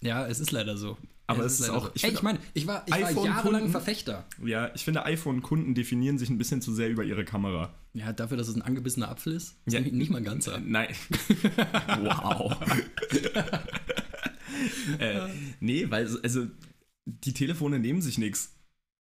Ja, 0.01 0.27
es 0.27 0.39
ist 0.39 0.51
leider 0.51 0.77
so. 0.77 0.97
Aber 1.29 1.43
es 1.43 1.53
ist 1.59 1.67
leider 1.67 1.73
auch- 1.77 1.85
So. 1.87 1.91
ich 1.95 2.03
Ey, 2.03 2.11
ich 2.13 2.21
meine, 2.21 2.39
ich 2.53 2.67
war, 2.67 2.83
ich 2.85 2.93
war 2.93 3.25
jahrelang 3.25 3.69
Verfechter. 3.69 4.25
Ja, 4.45 4.71
ich 4.75 4.83
finde, 4.85 5.05
iPhone-Kunden 5.05 5.75
definieren 5.75 6.17
sich 6.17 6.29
ein 6.29 6.37
bisschen 6.37 6.61
zu 6.61 6.73
sehr 6.73 6.89
über 6.89 7.03
ihre 7.03 7.25
Kamera. 7.25 7.73
Ja, 7.93 8.13
dafür, 8.13 8.37
dass 8.37 8.47
es 8.47 8.55
ein 8.55 8.61
angebissener 8.61 9.09
Apfel 9.09 9.33
ist. 9.33 9.55
ist 9.65 9.73
Ja. 9.73 9.79
nicht, 9.81 9.93
nicht 9.93 10.09
mal 10.11 10.19
ein 10.19 10.23
ganzer. 10.23 10.59
Nein. 10.59 10.89
wow. 12.01 12.55
äh, 14.99 15.27
nee, 15.59 15.89
weil, 15.89 16.07
also, 16.23 16.47
die 17.05 17.33
Telefone 17.33 17.79
nehmen 17.79 18.01
sich 18.01 18.17
nichts. 18.17 18.53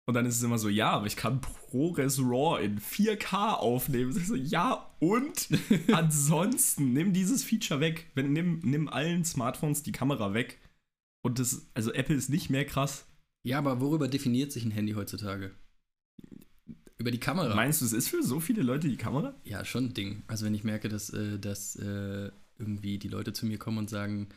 Und 0.07 0.15
dann 0.15 0.25
ist 0.25 0.35
es 0.35 0.43
immer 0.43 0.57
so, 0.57 0.67
ja, 0.67 0.89
aber 0.89 1.05
ich 1.05 1.15
kann 1.15 1.41
ProRes 1.41 2.19
RAW 2.19 2.61
in 2.61 2.79
4K 2.79 3.53
aufnehmen. 3.53 4.11
So, 4.11 4.35
ja, 4.35 4.93
und 4.99 5.47
ansonsten 5.91 6.93
nimm 6.93 7.13
dieses 7.13 7.43
Feature 7.43 7.79
weg. 7.79 8.09
Wenn, 8.15 8.33
nimm, 8.33 8.59
nimm 8.63 8.89
allen 8.89 9.23
Smartphones 9.23 9.83
die 9.83 9.91
Kamera 9.91 10.33
weg. 10.33 10.59
Und 11.23 11.39
das, 11.39 11.67
also 11.75 11.93
Apple 11.93 12.15
ist 12.15 12.29
nicht 12.29 12.49
mehr 12.49 12.65
krass. 12.65 13.05
Ja, 13.43 13.59
aber 13.59 13.79
worüber 13.79 14.07
definiert 14.07 14.51
sich 14.51 14.65
ein 14.65 14.71
Handy 14.71 14.93
heutzutage? 14.93 15.51
Über 16.97 17.11
die 17.11 17.19
Kamera. 17.19 17.55
Meinst 17.55 17.81
du, 17.81 17.85
es 17.85 17.93
ist 17.93 18.09
für 18.09 18.21
so 18.21 18.39
viele 18.39 18.63
Leute 18.63 18.87
die 18.87 18.97
Kamera? 18.97 19.35
ja, 19.43 19.65
schon 19.65 19.85
ein 19.85 19.93
Ding. 19.93 20.23
Also 20.27 20.45
wenn 20.45 20.53
ich 20.53 20.63
merke, 20.63 20.89
dass, 20.89 21.09
äh, 21.11 21.39
dass 21.39 21.75
äh, 21.75 22.31
irgendwie 22.59 22.99
die 22.99 23.07
Leute 23.07 23.33
zu 23.33 23.45
mir 23.45 23.57
kommen 23.57 23.79
und 23.79 23.89
sagen, 23.89 24.29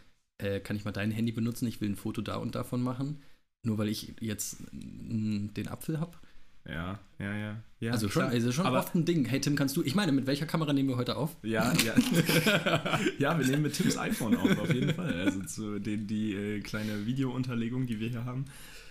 äh, 0.45 0.61
kann 0.61 0.77
ich 0.77 0.85
mal 0.85 0.93
dein 0.93 1.11
Handy 1.11 1.33
benutzen, 1.33 1.67
ich 1.67 1.81
will 1.81 1.91
ein 1.91 1.97
Foto 1.97 2.23
da 2.23 2.37
und 2.37 2.55
davon 2.55 2.83
machen, 2.83 3.23
nur 3.63 3.79
weil 3.79 3.89
ich 3.89 4.15
jetzt 4.21 4.59
den 4.73 5.69
Apfel 5.69 6.01
habe. 6.01 6.19
Ja, 6.67 6.99
ja, 7.19 7.37
ja. 7.37 7.63
ja 7.81 7.93
also 7.93 8.09
schon, 8.09 8.23
klar. 8.23 8.33
also 8.33 8.51
schon 8.51 8.65
aber, 8.65 8.79
oft 8.79 8.95
ein 8.95 9.05
Ding. 9.05 9.27
Hey 9.27 9.41
Tim, 9.41 9.55
kannst 9.55 9.77
du, 9.77 9.83
ich 9.83 9.95
meine, 9.95 10.13
mit 10.13 10.27
welcher 10.27 10.47
Kamera 10.47 10.73
nehmen 10.73 10.89
wir 10.89 10.97
heute 10.97 11.17
auf? 11.17 11.37
Ja, 11.43 11.73
ja. 11.85 11.95
ja, 13.19 13.39
wir 13.39 13.47
nehmen 13.47 13.63
mit 13.63 13.75
Tims 13.75 13.99
iPhone 13.99 14.37
auf, 14.37 14.59
auf 14.59 14.73
jeden 14.73 14.95
Fall. 14.95 15.13
Also 15.13 15.43
zu 15.43 15.79
den, 15.79 16.07
die 16.07 16.33
äh, 16.33 16.61
kleine 16.61 17.05
Videounterlegung, 17.05 17.87
die 17.87 18.01
wir 18.01 18.09
hier 18.09 18.25
haben. 18.25 18.47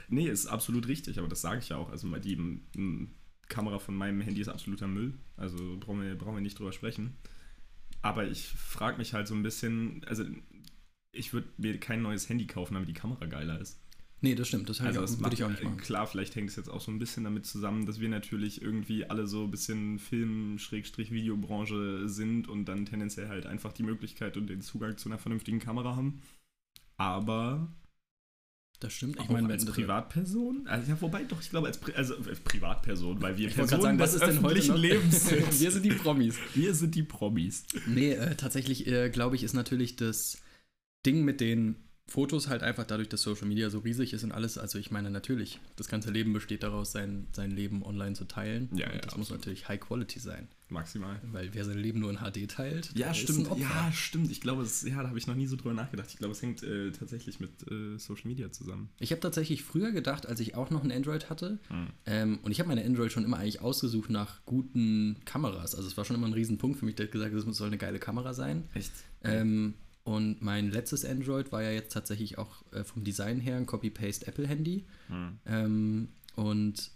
Nee, 0.09 0.27
ist 0.27 0.45
absolut 0.45 0.87
richtig, 0.87 1.17
aber 1.17 1.27
das 1.27 1.41
sage 1.41 1.59
ich 1.59 1.69
ja 1.69 1.77
auch. 1.77 1.89
Also 1.89 2.05
mal 2.05 2.21
die 2.21 2.33
m, 2.33 3.09
Kamera 3.49 3.79
von 3.79 3.95
meinem 3.95 4.21
Handy 4.21 4.41
ist 4.41 4.49
absoluter 4.49 4.87
Müll. 4.87 5.13
Also 5.35 5.77
brauchen 5.79 6.03
wir, 6.03 6.15
brauchen 6.15 6.35
wir 6.35 6.41
nicht 6.41 6.59
drüber 6.59 6.73
sprechen. 6.73 7.17
Aber 8.03 8.27
ich 8.27 8.49
frage 8.49 8.97
mich 8.97 9.13
halt 9.13 9.27
so 9.27 9.33
ein 9.33 9.41
bisschen, 9.41 10.03
also 10.05 10.25
ich 11.13 11.31
würde 11.31 11.47
mir 11.57 11.79
kein 11.79 12.01
neues 12.01 12.27
Handy 12.27 12.47
kaufen, 12.47 12.73
damit 12.73 12.89
die 12.89 12.93
Kamera 12.93 13.25
geiler 13.25 13.61
ist. 13.61 13.79
Nee, 14.21 14.35
das 14.35 14.47
stimmt. 14.47 14.69
Das, 14.69 14.79
Also 14.79 15.01
das 15.01 15.19
würde 15.19 15.33
ich 15.33 15.43
auch 15.43 15.49
nicht 15.49 15.63
machen. 15.63 15.77
Klar, 15.77 16.07
vielleicht 16.07 16.33
hängt 16.35 16.49
es 16.49 16.55
jetzt 16.55 16.69
auch 16.69 16.79
so 16.79 16.89
ein 16.91 16.97
bisschen 16.97 17.25
damit 17.25 17.45
zusammen, 17.45 17.85
dass 17.85 17.99
wir 17.99 18.07
natürlich 18.07 18.61
irgendwie 18.61 19.03
alle 19.05 19.27
so 19.27 19.43
ein 19.43 19.51
bisschen 19.51 19.99
Film-Videobranche 19.99 22.07
sind 22.07 22.47
und 22.47 22.63
dann 22.65 22.85
tendenziell 22.85 23.27
halt 23.27 23.45
einfach 23.45 23.73
die 23.73 23.83
Möglichkeit 23.83 24.37
und 24.37 24.47
den 24.47 24.61
Zugang 24.61 24.97
zu 24.97 25.09
einer 25.09 25.17
vernünftigen 25.19 25.59
Kamera 25.59 25.97
haben. 25.97 26.21
Aber 26.95 27.67
Das 28.79 28.93
stimmt. 28.93 29.17
ich 29.19 29.27
meine, 29.27 29.49
als 29.49 29.65
Privatperson, 29.65 30.67
also 30.67 30.89
ja, 30.89 31.01
wobei 31.01 31.25
doch, 31.25 31.41
ich 31.41 31.49
glaube 31.49 31.67
als 31.67 31.77
Pri 31.77 31.91
also, 31.93 32.13
äh, 32.15 32.33
Privatperson, 32.45 33.21
weil 33.21 33.37
wir 33.37 33.49
Ich 33.49 33.55
Personen 33.55 33.81
sagen, 33.81 33.99
was 33.99 34.13
ist 34.13 34.25
denn 34.25 34.41
heute? 34.41 34.73
Lebens 34.77 35.25
sind. 35.27 35.59
Wir 35.59 35.71
sind 35.71 35.83
die 35.83 35.91
Promis. 35.91 36.37
wir 36.53 36.73
sind 36.73 36.95
die 36.95 37.03
Promis. 37.03 37.65
Nee, 37.87 38.13
äh, 38.13 38.35
tatsächlich, 38.35 38.87
äh, 38.87 39.09
glaube 39.09 39.35
ich, 39.35 39.43
ist 39.43 39.51
natürlich 39.53 39.97
das 39.97 40.37
Ding 41.05 41.23
mit 41.25 41.39
den 41.41 41.75
Fotos 42.05 42.49
halt 42.49 42.63
einfach 42.63 42.83
dadurch, 42.85 43.07
dass 43.07 43.21
Social 43.21 43.47
Media 43.47 43.69
so 43.69 43.79
riesig 43.79 44.11
ist 44.11 44.25
und 44.25 44.33
alles. 44.33 44.57
Also 44.57 44.77
ich 44.77 44.91
meine 44.91 45.09
natürlich, 45.09 45.59
das 45.77 45.87
ganze 45.87 46.11
Leben 46.11 46.33
besteht 46.33 46.61
daraus, 46.61 46.91
sein, 46.91 47.27
sein 47.31 47.49
Leben 47.49 47.81
online 47.81 48.13
zu 48.13 48.25
teilen. 48.25 48.67
Ja, 48.75 48.87
und 48.87 48.95
ja, 48.95 48.99
das 49.01 49.15
muss 49.17 49.29
natürlich 49.29 49.69
High 49.69 49.79
Quality 49.79 50.19
sein. 50.19 50.49
Maximal. 50.67 51.21
Weil 51.31 51.53
wer 51.53 51.63
sein 51.63 51.77
Leben 51.77 52.01
nur 52.01 52.09
in 52.11 52.17
HD 52.17 52.49
teilt, 52.51 52.91
Ja, 52.95 53.13
stimmt. 53.13 53.39
ein 53.47 53.47
Opfer. 53.47 53.61
Ja, 53.61 53.91
stimmt. 53.93 54.31
Ich 54.31 54.41
glaube, 54.41 54.63
es, 54.63 54.81
ja, 54.83 55.01
da 55.01 55.07
habe 55.07 55.17
ich 55.17 55.27
noch 55.27 55.35
nie 55.35 55.47
so 55.47 55.55
drüber 55.55 55.73
nachgedacht. 55.73 56.09
Ich 56.09 56.17
glaube, 56.17 56.33
es 56.33 56.41
hängt 56.41 56.61
äh, 56.61 56.91
tatsächlich 56.91 57.39
mit 57.39 57.51
äh, 57.71 57.97
Social 57.97 58.27
Media 58.27 58.51
zusammen. 58.51 58.89
Ich 58.99 59.11
habe 59.11 59.21
tatsächlich 59.21 59.63
früher 59.63 59.91
gedacht, 59.91 60.25
als 60.25 60.41
ich 60.41 60.55
auch 60.55 60.71
noch 60.71 60.83
ein 60.83 60.91
Android 60.91 61.29
hatte, 61.29 61.57
Hm. 61.69 61.87
ähm, 62.05 62.39
und 62.43 62.51
ich 62.51 62.59
habe 62.59 62.67
meine 62.67 62.83
Android 62.83 63.13
schon 63.13 63.23
immer 63.23 63.37
eigentlich 63.37 63.61
ausgesucht 63.61 64.09
nach 64.09 64.43
guten 64.45 65.15
Kameras. 65.23 65.73
Also 65.73 65.87
es 65.87 65.95
war 65.95 66.03
schon 66.03 66.17
immer 66.17 66.27
ein 66.27 66.33
Riesenpunkt 66.33 66.77
für 66.79 66.85
mich, 66.85 66.95
der 66.95 67.05
hat 67.05 67.11
gesagt, 67.13 67.33
es 67.33 67.57
soll 67.57 67.67
eine 67.67 67.77
geile 67.77 67.99
Kamera 67.99 68.33
sein. 68.33 68.65
Echt? 68.73 68.91
Ähm, 69.23 69.75
und 70.03 70.41
mein 70.41 70.69
letztes 70.71 71.05
Android 71.05 71.51
war 71.51 71.63
ja 71.63 71.71
jetzt 71.71 71.93
tatsächlich 71.93 72.37
auch 72.37 72.63
äh, 72.73 72.83
vom 72.83 73.03
Design 73.03 73.39
her 73.39 73.55
ein 73.57 73.65
Copy-Paste-Apple-Handy. 73.65 74.85
Hm. 75.07 75.39
Ähm, 75.45 76.07
und 76.35 76.91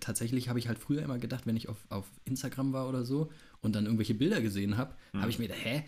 tatsächlich 0.00 0.48
habe 0.48 0.58
ich 0.58 0.68
halt 0.68 0.78
früher 0.78 1.02
immer 1.02 1.18
gedacht, 1.18 1.46
wenn 1.46 1.56
ich 1.56 1.68
auf, 1.68 1.78
auf 1.88 2.06
Instagram 2.24 2.72
war 2.72 2.88
oder 2.88 3.04
so 3.04 3.30
und 3.60 3.74
dann 3.74 3.84
irgendwelche 3.84 4.14
Bilder 4.14 4.40
gesehen 4.40 4.76
habe, 4.76 4.94
Mhm. 5.12 5.20
habe 5.20 5.30
ich 5.30 5.38
mir 5.38 5.48
gedacht, 5.48 5.64
hä, 5.64 5.84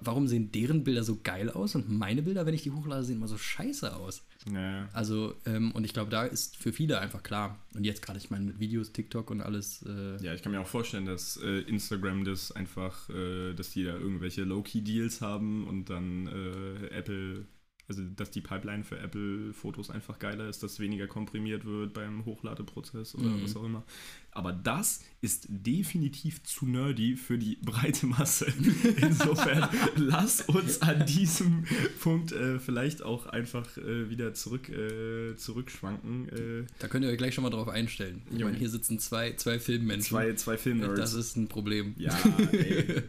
warum 0.00 0.26
sehen 0.26 0.50
deren 0.52 0.82
Bilder 0.84 1.04
so 1.04 1.20
geil 1.22 1.48
aus 1.50 1.74
und 1.74 1.88
meine 1.88 2.22
Bilder, 2.22 2.44
wenn 2.46 2.54
ich 2.54 2.62
die 2.62 2.72
hochlade, 2.72 3.04
sehen 3.04 3.16
immer 3.16 3.28
so 3.28 3.38
scheiße 3.38 3.94
aus. 3.94 4.22
Ja, 4.52 4.88
Also, 4.92 5.34
ähm, 5.46 5.70
und 5.72 5.84
ich 5.84 5.92
glaube, 5.92 6.10
da 6.10 6.24
ist 6.24 6.56
für 6.56 6.72
viele 6.72 6.98
einfach 6.98 7.22
klar. 7.22 7.58
Und 7.74 7.84
jetzt 7.84 8.02
gerade, 8.02 8.18
ich 8.18 8.30
meine, 8.30 8.46
mit 8.46 8.58
Videos, 8.58 8.92
TikTok 8.92 9.30
und 9.30 9.40
alles. 9.42 9.82
Äh, 9.82 10.16
Ja, 10.24 10.34
ich 10.34 10.42
kann 10.42 10.52
mir 10.52 10.60
auch 10.60 10.66
vorstellen, 10.66 11.04
dass 11.06 11.36
äh, 11.42 11.60
Instagram 11.60 12.24
das 12.24 12.50
einfach, 12.52 13.08
äh, 13.10 13.52
dass 13.54 13.70
die 13.70 13.84
da 13.84 13.94
irgendwelche 13.96 14.42
Low-Key-Deals 14.44 15.20
haben 15.20 15.66
und 15.68 15.90
dann 15.90 16.26
äh, 16.26 16.86
Apple, 16.88 17.46
also 17.86 18.02
dass 18.16 18.30
die 18.30 18.40
Pipeline 18.40 18.82
für 18.82 18.98
Apple-Fotos 18.98 19.90
einfach 19.90 20.18
geiler 20.18 20.48
ist, 20.48 20.62
dass 20.62 20.80
weniger 20.80 21.06
komprimiert 21.06 21.64
wird 21.64 21.92
beim 21.92 22.24
Hochladeprozess 22.24 23.14
oder 23.14 23.28
Mhm. 23.28 23.42
was 23.44 23.56
auch 23.56 23.64
immer. 23.64 23.84
Aber 24.32 24.52
das 24.52 25.00
ist 25.22 25.46
definitiv 25.48 26.42
zu 26.44 26.66
nerdy 26.66 27.16
für 27.16 27.36
die 27.36 27.56
breite 27.56 28.06
Masse. 28.06 28.46
Insofern 28.96 29.68
lass 29.96 30.42
uns 30.42 30.80
an 30.80 31.04
diesem 31.04 31.64
Punkt 32.00 32.32
äh, 32.32 32.58
vielleicht 32.58 33.02
auch 33.02 33.26
einfach 33.26 33.76
äh, 33.76 34.08
wieder 34.08 34.32
zurück, 34.32 34.68
äh, 34.70 35.36
zurückschwanken. 35.36 36.28
Äh, 36.28 36.66
Da 36.78 36.88
könnt 36.88 37.04
ihr 37.04 37.10
euch 37.10 37.18
gleich 37.18 37.34
schon 37.34 37.42
mal 37.42 37.50
drauf 37.50 37.68
einstellen. 37.68 38.22
Ich 38.34 38.42
meine, 38.42 38.56
hier 38.56 38.70
sitzen 38.70 38.98
zwei, 38.98 39.32
zwei 39.32 39.58
Filmmenschen. 39.58 40.04
zwei, 40.08 40.32
zwei 40.34 40.56
Filmnerds. 40.56 40.98
das 40.98 41.12
ist 41.14 41.36
ein 41.36 41.48
Problem. 41.48 41.94
Ja, 41.98 42.18
ey, 42.52 43.02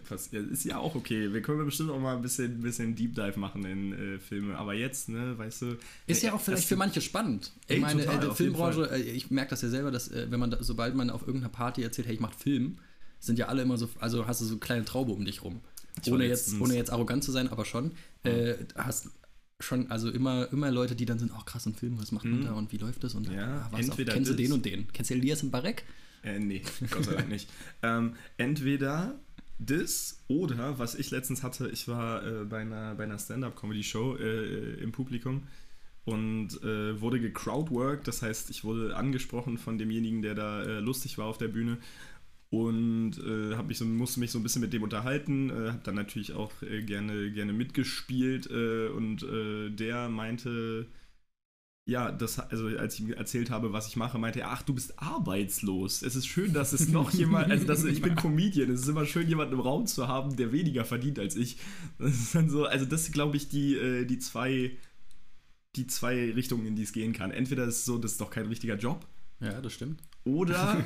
ist 0.51 0.65
ja 0.65 0.77
auch 0.79 0.95
okay. 0.95 1.31
Wir 1.31 1.41
können 1.41 1.63
bestimmt 1.63 1.91
auch 1.91 1.99
mal 1.99 2.15
ein 2.17 2.21
bisschen, 2.21 2.61
bisschen 2.61 2.95
Deep 2.95 3.15
Dive 3.15 3.39
machen 3.39 3.63
in 3.63 3.93
äh, 3.93 4.19
Filme. 4.19 4.57
Aber 4.57 4.73
jetzt, 4.73 5.07
ne, 5.07 5.37
weißt 5.37 5.61
du. 5.61 5.77
Ist 6.07 6.23
ja 6.23 6.33
auch 6.33 6.41
vielleicht 6.41 6.67
für 6.67 6.75
manche 6.75 6.99
spannend. 6.99 7.53
Ich 7.67 7.75
Ey, 7.75 7.79
meine, 7.79 8.03
total, 8.03 8.27
äh, 8.27 8.33
Filmbranche, 8.33 8.97
ich 8.97 9.31
merke 9.31 9.51
das 9.51 9.61
ja 9.61 9.69
selber, 9.69 9.91
dass 9.91 10.11
wenn 10.11 10.39
man, 10.39 10.51
da, 10.51 10.57
sobald 10.61 10.93
man 10.95 11.09
auf 11.13 11.21
irgendeiner 11.27 11.51
Party 11.51 11.83
erzählt, 11.83 12.07
hey, 12.07 12.15
ich 12.15 12.19
mach 12.19 12.33
Film, 12.33 12.77
sind 13.19 13.37
ja 13.37 13.47
alle 13.47 13.61
immer 13.61 13.77
so, 13.77 13.89
also 13.99 14.27
hast 14.27 14.41
du 14.41 14.45
so 14.45 14.53
eine 14.53 14.59
kleine 14.59 14.85
Traube 14.85 15.11
um 15.11 15.23
dich 15.25 15.43
rum. 15.43 15.61
Ich 16.03 16.11
Ohne 16.11 16.25
jetzt, 16.25 16.59
ohne 16.59 16.75
jetzt 16.75 16.91
arrogant 16.91 17.23
zu 17.23 17.31
sein, 17.31 17.49
aber 17.49 17.65
schon. 17.65 17.91
Äh, 18.23 18.55
hast 18.75 19.09
schon, 19.59 19.91
also 19.91 20.09
immer, 20.09 20.51
immer 20.51 20.71
Leute, 20.71 20.95
die 20.95 21.05
dann 21.05 21.19
sind, 21.19 21.31
oh 21.37 21.41
krass, 21.45 21.65
ein 21.65 21.75
Film, 21.75 21.99
was 21.99 22.11
macht 22.11 22.25
man 22.25 22.39
Mhm. 22.39 22.45
da 22.45 22.53
und 22.53 22.71
wie 22.71 22.77
läuft 22.77 23.03
das? 23.03 23.13
Und 23.13 23.29
Ja, 23.31 23.61
ah, 23.61 23.67
was, 23.71 23.81
entweder 23.81 24.13
kennst 24.13 24.31
du 24.31 24.35
den 24.35 24.51
und 24.53 24.65
den? 24.65 24.87
Kennst 24.91 25.11
du 25.11 25.15
Elias 25.15 25.43
Mbarek? 25.43 25.83
Äh, 26.23 26.39
nee, 26.39 26.61
Gott 26.89 27.05
sei 27.05 27.13
Dank 27.13 27.29
nicht. 27.29 27.49
Ähm, 27.83 28.15
entweder 28.37 29.19
das 29.59 30.19
oder, 30.27 30.79
was 30.79 30.95
ich 30.95 31.11
letztens 31.11 31.43
hatte, 31.43 31.69
ich 31.69 31.87
war 31.87 32.25
äh, 32.25 32.45
bei 32.45 32.59
einer, 32.61 32.95
bei 32.95 33.03
einer 33.03 33.19
Stand-Up-Comedy-Show 33.19 34.15
äh, 34.17 34.73
im 34.81 34.91
Publikum 34.91 35.43
und 36.05 36.61
äh, 36.63 36.99
wurde 36.99 37.19
gecrowdworked, 37.19 38.07
das 38.07 38.21
heißt, 38.21 38.49
ich 38.49 38.63
wurde 38.63 38.95
angesprochen 38.95 39.57
von 39.57 39.77
demjenigen, 39.77 40.21
der 40.21 40.35
da 40.35 40.63
äh, 40.63 40.79
lustig 40.79 41.17
war 41.17 41.27
auf 41.27 41.37
der 41.37 41.47
Bühne 41.47 41.77
und 42.51 43.13
äh, 43.25 43.63
mich 43.63 43.77
so, 43.77 43.85
musste 43.85 44.19
mich 44.19 44.29
so 44.29 44.37
ein 44.37 44.43
bisschen 44.43 44.61
mit 44.61 44.73
dem 44.73 44.83
unterhalten, 44.83 45.49
äh, 45.49 45.69
habe 45.69 45.81
dann 45.83 45.95
natürlich 45.95 46.33
auch 46.33 46.51
äh, 46.61 46.83
gerne, 46.83 47.31
gerne 47.31 47.53
mitgespielt 47.53 48.49
äh, 48.51 48.89
und 48.89 49.23
äh, 49.23 49.69
der 49.69 50.09
meinte, 50.09 50.87
ja, 51.87 52.11
das, 52.11 52.39
also 52.39 52.67
als 52.67 52.95
ich 52.95 53.01
ihm 53.01 53.13
erzählt 53.13 53.49
habe, 53.49 53.71
was 53.71 53.87
ich 53.87 53.95
mache, 53.95 54.19
meinte 54.19 54.41
er, 54.41 54.51
ach, 54.51 54.63
du 54.63 54.73
bist 54.73 54.99
arbeitslos. 54.99 56.01
Es 56.01 56.17
ist 56.17 56.27
schön, 56.27 56.51
dass 56.53 56.73
es 56.73 56.89
noch 56.89 57.11
jemand, 57.11 57.49
also 57.51 57.65
dass, 57.65 57.85
ich 57.85 58.01
bin 58.01 58.15
Comedian, 58.15 58.69
es 58.69 58.81
ist 58.81 58.89
immer 58.89 59.05
schön, 59.05 59.29
jemanden 59.29 59.53
im 59.53 59.61
Raum 59.61 59.87
zu 59.87 60.09
haben, 60.09 60.35
der 60.35 60.51
weniger 60.51 60.83
verdient 60.83 61.19
als 61.19 61.37
ich. 61.37 61.57
Das 61.99 62.11
ist 62.11 62.35
dann 62.35 62.49
so, 62.49 62.65
also 62.65 62.85
das 62.85 63.05
sind, 63.05 63.13
glaube 63.13 63.37
ich, 63.37 63.47
die, 63.47 63.75
äh, 63.75 64.05
die 64.05 64.19
zwei, 64.19 64.71
die 65.75 65.87
zwei 65.87 66.31
Richtungen, 66.31 66.65
in 66.65 66.75
die 66.75 66.83
es 66.83 66.93
gehen 66.93 67.13
kann. 67.13 67.31
Entweder 67.31 67.65
ist 67.65 67.79
es 67.79 67.85
so, 67.85 67.97
das 67.97 68.13
ist 68.13 68.21
doch 68.21 68.29
kein 68.29 68.47
richtiger 68.47 68.75
Job, 68.75 69.05
Ja, 69.39 69.61
das 69.61 69.73
stimmt. 69.73 70.01
oder 70.25 70.83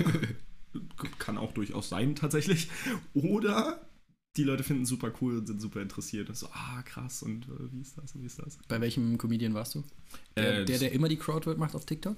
kann 1.20 1.38
auch 1.38 1.54
durchaus 1.54 1.90
sein 1.90 2.16
tatsächlich, 2.16 2.70
oder 3.14 3.82
die 4.38 4.44
Leute 4.44 4.64
finden 4.64 4.84
es 4.84 4.90
super 4.90 5.14
cool 5.22 5.38
und 5.38 5.48
sind 5.48 5.62
super 5.62 5.82
interessiert. 5.82 6.28
Und 6.30 6.36
so, 6.36 6.48
ah, 6.52 6.82
krass, 6.84 7.24
und 7.24 7.46
äh, 7.46 7.72
wie 7.72 7.82
ist 7.82 7.98
das 7.98 8.14
und 8.16 8.22
wie 8.22 8.26
ist 8.26 8.40
das? 8.40 8.58
Bei 8.68 8.82
welchem 8.82 9.18
Comedian 9.18 9.54
warst 9.54 9.76
du? 9.76 9.84
Der, 10.36 10.60
Äh, 10.60 10.66
der, 10.66 10.80
der 10.80 10.92
immer 10.92 11.08
die 11.08 11.18
Crowdwork 11.18 11.58
macht 11.58 11.74
auf 11.74 11.86
TikTok? 11.86 12.18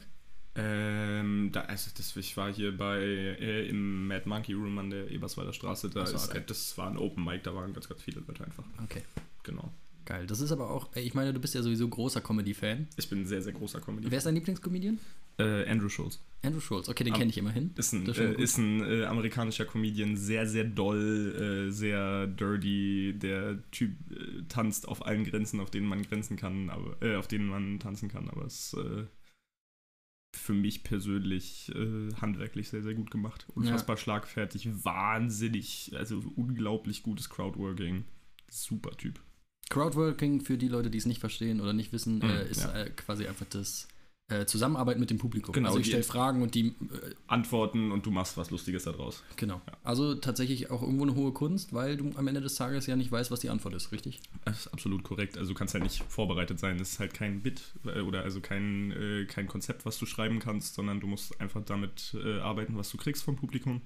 Ähm, 0.55 1.51
da, 1.51 1.61
also 1.61 1.91
das, 1.95 2.15
ich 2.15 2.35
war 2.35 2.51
hier 2.51 2.75
bei 2.75 2.97
äh, 2.99 3.67
im 3.69 4.07
Mad 4.07 4.27
Monkey 4.27 4.53
Room 4.53 4.79
an 4.79 4.89
der 4.89 5.11
Eberswalder 5.11 5.53
Straße. 5.53 5.91
Da 5.91 6.07
so, 6.07 6.15
ist, 6.15 6.29
okay. 6.29 6.41
das 6.47 6.75
war 6.79 6.89
ein 6.89 6.97
Open 6.97 7.23
Mic, 7.23 7.43
da 7.43 7.53
waren 7.53 7.73
ganz, 7.73 7.87
ganz 7.87 8.01
viele 8.01 8.21
Leute 8.21 8.43
einfach. 8.43 8.63
Okay. 8.83 9.03
Genau. 9.43 9.71
Geil. 10.07 10.25
Das 10.25 10.39
ist 10.39 10.53
aber 10.53 10.69
auch, 10.69 10.95
ich 10.95 11.13
meine, 11.15 11.33
du 11.33 11.39
bist 11.41 11.53
ja 11.53 11.61
sowieso 11.61 11.85
großer 11.85 12.21
Comedy-Fan. 12.21 12.87
Ich 12.95 13.09
bin 13.09 13.23
ein 13.23 13.25
sehr, 13.25 13.41
sehr 13.41 13.51
großer 13.51 13.81
Comedy. 13.81 14.09
Wer 14.09 14.19
ist 14.19 14.23
dein 14.23 14.35
Lieblingscomedian? 14.35 14.99
Äh, 15.37 15.69
Andrew 15.69 15.89
Schulz. 15.89 16.23
Andrew 16.43 16.61
Schulz. 16.61 16.87
Okay, 16.87 17.03
den 17.03 17.13
kenne 17.13 17.29
ich 17.29 17.37
immerhin. 17.37 17.71
Ist 17.75 17.91
ein, 17.91 18.07
ist 18.07 18.17
äh, 18.17 18.33
ist 18.41 18.57
ein 18.57 18.79
äh, 18.85 19.03
amerikanischer 19.03 19.65
Comedian, 19.65 20.15
sehr, 20.15 20.47
sehr 20.47 20.63
doll, 20.63 21.67
äh, 21.67 21.71
sehr 21.73 22.25
dirty. 22.25 23.15
Der 23.17 23.61
Typ 23.71 23.97
äh, 24.09 24.43
tanzt 24.47 24.87
auf 24.87 25.05
allen 25.05 25.25
Grenzen, 25.25 25.59
auf 25.59 25.71
denen 25.71 25.87
man 25.87 26.01
grenzen 26.03 26.37
kann, 26.37 26.69
aber 26.69 26.95
äh, 27.01 27.17
auf 27.17 27.27
denen 27.27 27.49
man 27.49 27.81
tanzen 27.81 28.07
kann, 28.07 28.29
aber 28.29 28.45
es 28.45 28.73
ist 28.73 28.77
für 30.37 30.53
mich 30.53 30.83
persönlich 30.83 31.71
handwerklich 32.21 32.69
sehr, 32.69 32.83
sehr 32.83 32.93
gut 32.93 33.11
gemacht. 33.11 33.47
Unfassbar 33.55 33.97
schlagfertig, 33.97 34.69
wahnsinnig, 34.85 35.91
also 35.95 36.21
unglaublich 36.35 37.01
gutes 37.01 37.29
Crowdworking. 37.29 38.05
Super 38.47 38.91
Typ. 38.91 39.19
Crowdworking, 39.69 40.41
für 40.41 40.57
die 40.57 40.67
Leute, 40.67 40.89
die 40.89 40.97
es 40.97 41.05
nicht 41.05 41.19
verstehen 41.19 41.61
oder 41.61 41.73
nicht 41.73 41.91
wissen, 41.93 42.17
Mhm, 42.19 42.29
äh, 42.29 42.49
ist 42.49 42.63
ja. 42.63 42.73
äh, 42.73 42.89
quasi 42.89 43.27
einfach 43.27 43.45
das 43.49 43.87
äh, 44.29 44.45
Zusammenarbeiten 44.45 44.99
mit 44.99 45.09
dem 45.09 45.19
Publikum. 45.19 45.53
Genau, 45.53 45.69
also 45.69 45.79
ich 45.79 45.87
stelle 45.87 46.03
Fragen 46.03 46.41
und 46.41 46.53
die, 46.53 46.67
äh, 46.67 46.73
Antworten 47.27 47.91
und 47.93 48.05
du 48.05 48.11
machst 48.11 48.35
was 48.35 48.51
Lustiges 48.51 48.83
daraus. 48.83 49.23
genau. 49.37 49.61
Ja. 49.65 49.77
Also 49.83 50.15
tatsächlich 50.15 50.69
auch 50.69 50.81
irgendwo 50.81 51.03
eine 51.03 51.15
hohe 51.15 51.31
Kunst, 51.31 51.71
weil 51.73 51.95
du 51.95 52.11
am 52.15 52.27
Ende 52.27 52.41
des 52.41 52.55
Tages 52.55 52.87
ja 52.87 52.97
nicht 52.97 53.09
weißt, 53.09 53.31
was 53.31 53.39
die 53.39 53.49
Antwort 53.49 53.73
ist, 53.73 53.93
richtig? 53.93 54.19
Das 54.43 54.59
ist 54.65 54.67
absolut 54.73 55.03
korrekt. 55.03 55.37
Also 55.37 55.53
du 55.53 55.57
kannst 55.57 55.73
halt 55.75 55.83
nicht 55.85 56.03
vorbereitet 56.09 56.59
sein. 56.59 56.77
Das 56.77 56.91
ist 56.91 56.99
halt 56.99 57.13
kein 57.13 57.41
Bit 57.41 57.61
äh, 57.85 58.01
oder 58.01 58.23
also 58.23 58.41
kein, 58.41 58.91
äh, 58.91 59.25
kein 59.27 59.47
Konzept, 59.47 59.85
was 59.85 59.97
du 59.97 60.05
schreiben 60.05 60.39
kannst, 60.39 60.75
sondern 60.75 60.99
du 60.99 61.07
musst 61.07 61.39
einfach 61.39 61.63
damit 61.63 62.13
arbeiten, 62.41 62.75
was 62.77 62.89
du 62.91 62.97
kriegst 62.97 63.23
vom 63.23 63.37
Publikum. 63.37 63.81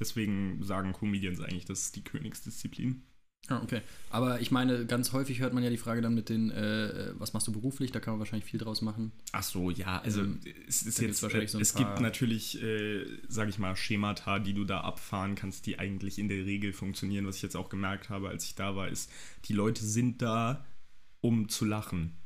Deswegen 0.00 0.60
sagen 0.64 0.92
Comedians 0.92 1.40
eigentlich, 1.40 1.66
das 1.66 1.82
ist 1.82 1.94
die 1.96 2.02
Königsdisziplin. 2.02 3.02
Ah, 3.48 3.60
okay. 3.62 3.82
Aber 4.10 4.40
ich 4.40 4.50
meine, 4.50 4.86
ganz 4.86 5.12
häufig 5.12 5.40
hört 5.40 5.52
man 5.52 5.62
ja 5.62 5.68
die 5.68 5.76
Frage 5.76 6.00
dann 6.00 6.14
mit 6.14 6.30
den, 6.30 6.50
äh, 6.50 7.12
was 7.18 7.34
machst 7.34 7.46
du 7.46 7.52
beruflich? 7.52 7.92
Da 7.92 8.00
kann 8.00 8.14
man 8.14 8.20
wahrscheinlich 8.20 8.48
viel 8.48 8.58
draus 8.58 8.80
machen. 8.80 9.12
Ach 9.32 9.42
so, 9.42 9.70
ja, 9.70 10.00
also 10.00 10.22
Ähm, 10.22 10.40
es 10.66 10.82
ist 10.82 10.86
jetzt 10.86 10.98
gibt's 11.00 11.22
wahrscheinlich 11.22 11.50
so 11.50 11.58
ein 11.58 11.62
es 11.62 11.74
gibt 11.74 12.00
natürlich, 12.00 12.62
äh, 12.62 13.04
sage 13.28 13.50
ich 13.50 13.58
mal, 13.58 13.76
Schemata, 13.76 14.38
die 14.38 14.54
du 14.54 14.64
da 14.64 14.80
abfahren 14.80 15.34
kannst, 15.34 15.66
die 15.66 15.78
eigentlich 15.78 16.18
in 16.18 16.28
der 16.28 16.46
Regel 16.46 16.72
funktionieren. 16.72 17.26
Was 17.26 17.36
ich 17.36 17.42
jetzt 17.42 17.56
auch 17.56 17.68
gemerkt 17.68 18.08
habe, 18.08 18.30
als 18.30 18.44
ich 18.46 18.54
da 18.54 18.76
war, 18.76 18.88
ist, 18.88 19.10
die 19.44 19.52
Leute 19.52 19.84
sind 19.84 20.22
da, 20.22 20.64
um 21.20 21.50
zu 21.50 21.66
lachen. 21.66 22.16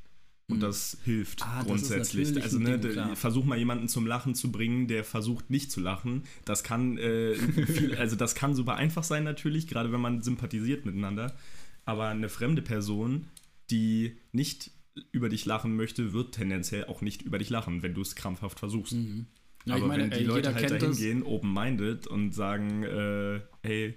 Und 0.50 0.60
das 0.60 0.96
hilft 1.04 1.42
Ah, 1.42 1.58
das 1.58 1.66
grundsätzlich. 1.66 2.28
natürlich 2.28 2.42
also 2.42 2.58
ne, 2.58 2.78
Ding, 2.78 3.16
versuch 3.16 3.44
mal 3.44 3.58
jemanden 3.58 3.86
zum 3.86 4.06
Lachen 4.06 4.34
zu 4.34 4.50
bringen, 4.50 4.88
der 4.88 5.04
versucht 5.04 5.50
nicht 5.50 5.70
zu 5.70 5.80
lachen. 5.80 6.22
Das 6.46 6.64
kann 6.64 6.96
äh, 6.96 7.34
viel, 7.66 7.94
also 7.96 8.16
das 8.16 8.34
kann 8.34 8.54
super 8.54 8.76
einfach 8.76 9.04
sein 9.04 9.24
natürlich, 9.24 9.66
gerade 9.66 9.92
wenn 9.92 10.00
man 10.00 10.22
sympathisiert 10.22 10.86
miteinander. 10.86 11.36
Aber 11.84 12.08
eine 12.08 12.30
fremde 12.30 12.62
Person, 12.62 13.26
die 13.70 14.16
nicht 14.32 14.70
über 15.12 15.28
dich 15.28 15.44
lachen 15.44 15.76
möchte, 15.76 16.12
wird 16.14 16.34
tendenziell 16.34 16.86
auch 16.86 17.02
nicht 17.02 17.22
über 17.22 17.38
dich 17.38 17.50
lachen, 17.50 17.82
wenn 17.82 17.92
du 17.94 18.00
es 18.00 18.16
krampfhaft 18.16 18.58
versuchst. 18.58 18.94
Mhm. 18.94 19.26
Ja, 19.66 19.74
Aber 19.74 19.82
ich 19.82 19.88
meine, 19.88 20.02
wenn 20.04 20.10
die 20.12 20.16
ey, 20.16 20.24
Leute 20.24 20.48
jeder 20.48 20.54
halt 20.54 20.70
dahin 20.70 20.88
das. 20.88 20.98
gehen, 20.98 21.22
open-minded 21.22 22.06
und 22.06 22.32
sagen, 22.34 22.84
äh, 22.84 23.40
hey, 23.62 23.94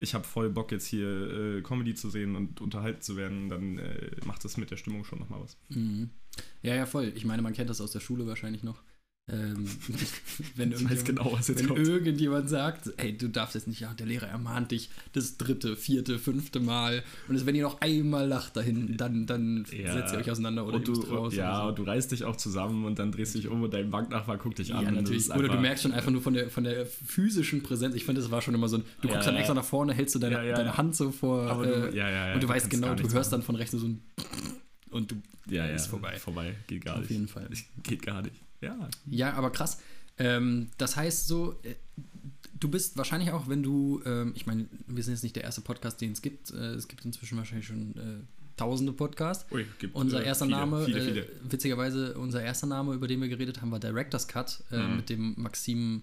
ich 0.00 0.14
habe 0.14 0.24
voll 0.24 0.50
Bock 0.50 0.72
jetzt 0.72 0.86
hier 0.86 1.08
äh, 1.08 1.62
Comedy 1.62 1.94
zu 1.94 2.10
sehen 2.10 2.36
und 2.36 2.60
unterhalten 2.60 3.00
zu 3.00 3.16
werden, 3.16 3.48
dann 3.48 3.78
äh, 3.78 4.10
macht 4.24 4.44
das 4.44 4.56
mit 4.56 4.70
der 4.70 4.76
Stimmung 4.76 5.04
schon 5.04 5.18
nochmal 5.18 5.40
was. 5.40 5.56
Mhm. 5.68 6.10
Ja, 6.62 6.74
ja, 6.74 6.86
voll. 6.86 7.12
Ich 7.14 7.24
meine, 7.24 7.42
man 7.42 7.54
kennt 7.54 7.70
das 7.70 7.80
aus 7.80 7.92
der 7.92 8.00
Schule 8.00 8.26
wahrscheinlich 8.26 8.62
noch. 8.62 8.82
Ähm, 9.28 9.66
wenn 10.54 10.70
irgendjemand, 10.70 11.04
genau, 11.04 11.32
was 11.32 11.48
jetzt 11.48 11.68
wenn 11.68 11.74
irgendjemand 11.84 12.48
sagt, 12.48 12.92
ey, 12.96 13.18
du 13.18 13.28
darfst 13.28 13.56
jetzt 13.56 13.66
nicht, 13.66 13.80
ja, 13.80 13.92
der 13.92 14.06
Lehrer 14.06 14.28
ermahnt 14.28 14.70
dich 14.70 14.88
das 15.14 15.36
dritte, 15.36 15.74
vierte, 15.76 16.20
fünfte 16.20 16.60
Mal. 16.60 17.02
Und 17.26 17.44
wenn 17.44 17.56
ihr 17.56 17.64
noch 17.64 17.80
einmal 17.80 18.28
lacht 18.28 18.56
dahin, 18.56 18.96
dann, 18.96 19.26
dann 19.26 19.66
Ja. 19.76 19.92
setzt 19.94 20.12
ihr 20.14 20.20
euch 20.20 20.30
auseinander 20.30 20.64
oder 20.64 20.76
Und 20.76 20.86
du, 20.86 20.92
raus. 20.92 21.34
ja, 21.34 21.58
oder 21.60 21.70
und 21.70 21.78
du 21.80 21.82
reißt 21.82 22.12
dich 22.12 22.22
auch 22.22 22.36
zusammen 22.36 22.84
und 22.84 23.00
dann 23.00 23.10
drehst 23.10 23.34
du 23.34 23.40
dich 23.40 23.48
um 23.48 23.62
und 23.64 23.74
dein 23.74 23.90
Banknachbar 23.90 24.38
guckt 24.38 24.60
dich 24.60 24.68
so. 24.68 24.74
an. 24.74 24.84
ja 24.84 24.90
das 24.92 25.02
natürlich. 25.02 25.30
Oder 25.30 25.48
du 25.48 25.58
merkst 25.60 25.82
schon 25.82 25.92
einfach 25.92 26.12
nur 26.12 26.22
von 26.22 26.34
der, 26.34 26.48
von 26.48 26.62
der 26.62 26.86
physischen 26.86 27.64
Präsenz. 27.64 27.96
Ich 27.96 28.04
finde, 28.04 28.20
das 28.20 28.30
war 28.30 28.42
schon 28.42 28.54
immer 28.54 28.68
so 28.68 28.76
ein, 28.76 28.84
du 29.02 29.08
Ja, 29.08 29.14
guckst 29.14 29.26
dann 29.26 29.34
ja. 29.34 29.40
extra 29.40 29.54
nach 29.54 29.64
vorne, 29.64 29.92
hältst 29.92 30.14
du 30.14 30.20
deine, 30.20 30.36
deine. 30.52 30.76
Hand 30.76 30.94
so 30.94 31.10
vor. 31.10 31.64
Äh, 31.64 31.90
du, 31.90 31.96
ja, 31.96 32.32
und 32.34 32.42
du 32.44 32.48
weißt 32.48 32.70
genau, 32.70 32.94
du 32.94 33.02
hörst 33.02 33.14
machen. 33.14 33.30
dann 33.32 33.42
von 33.42 33.56
rechts 33.56 33.72
so 33.72 33.84
ein 33.88 34.00
und 34.90 35.10
du 35.10 35.16
ja, 35.48 35.66
ist 35.66 35.88
vorbei. 35.88 36.16
Vorbei, 36.16 36.54
geht 36.68 36.84
gar 36.84 36.94
Auf 36.94 37.00
nicht. 37.00 37.10
jeden 37.10 37.26
Fall. 37.26 37.48
Geht 37.82 38.02
gar 38.02 38.22
nicht. 38.22 38.36
Ja. 38.60 38.88
Ja, 39.06 39.32
aber 39.34 39.50
krass. 39.50 39.78
Ähm, 40.18 40.68
das 40.78 40.96
heißt 40.96 41.26
so, 41.28 41.60
äh, 41.62 41.74
du 42.58 42.68
bist 42.70 42.96
wahrscheinlich 42.96 43.32
auch, 43.32 43.48
wenn 43.48 43.62
du, 43.62 44.00
ähm, 44.06 44.32
ich 44.34 44.46
meine, 44.46 44.66
wir 44.86 45.02
sind 45.02 45.12
jetzt 45.14 45.22
nicht 45.22 45.36
der 45.36 45.44
erste 45.44 45.60
Podcast, 45.60 46.00
den 46.00 46.12
es 46.12 46.22
gibt. 46.22 46.50
Äh, 46.52 46.74
es 46.74 46.88
gibt 46.88 47.04
inzwischen 47.04 47.36
wahrscheinlich 47.36 47.66
schon 47.66 47.94
äh, 47.96 48.24
tausende 48.56 48.92
Podcasts. 48.94 49.44
Ui, 49.52 49.66
gibt, 49.78 49.94
Unser 49.94 50.22
äh, 50.22 50.26
erster 50.26 50.46
viele, 50.46 50.56
Name, 50.56 50.84
Viele, 50.86 50.98
äh, 51.00 51.04
viele. 51.04 51.28
witzigerweise, 51.50 52.16
unser 52.18 52.42
erster 52.42 52.66
Name, 52.66 52.94
über 52.94 53.06
den 53.08 53.20
wir 53.20 53.28
geredet 53.28 53.60
haben, 53.60 53.70
war 53.70 53.80
Director's 53.80 54.26
Cut, 54.26 54.64
äh, 54.72 54.78
Mhm. 54.78 54.96
mit 54.96 55.10
dem 55.10 55.34
Maxim 55.36 56.02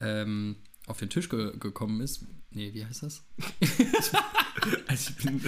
ähm, 0.00 0.56
auf 0.86 0.98
den 0.98 1.10
Tisch 1.10 1.28
ge 1.28 1.52
gekommen 1.58 2.00
ist. 2.00 2.24
Nee, 2.52 2.72
wie 2.74 2.84
heißt 2.84 3.02
das? 3.02 3.22
Also 4.88 5.12
ich 5.16 5.24
bin, 5.24 5.40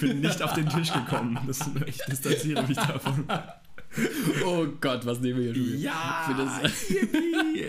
bin 0.00 0.20
nicht 0.20 0.40
auf 0.40 0.54
den 0.54 0.66
Tisch 0.68 0.90
gekommen. 0.90 1.38
Das, 1.46 1.60
ich 1.86 1.98
distanziere 2.08 2.66
mich 2.66 2.76
davon. 2.76 3.26
Oh 4.46 4.66
Gott, 4.80 5.06
was 5.06 5.20
nehmen 5.20 5.38
wir 5.40 5.52
hier 5.52 5.54
schon 5.54 5.66
wieder? 5.66 5.76
Ja, 5.78 6.62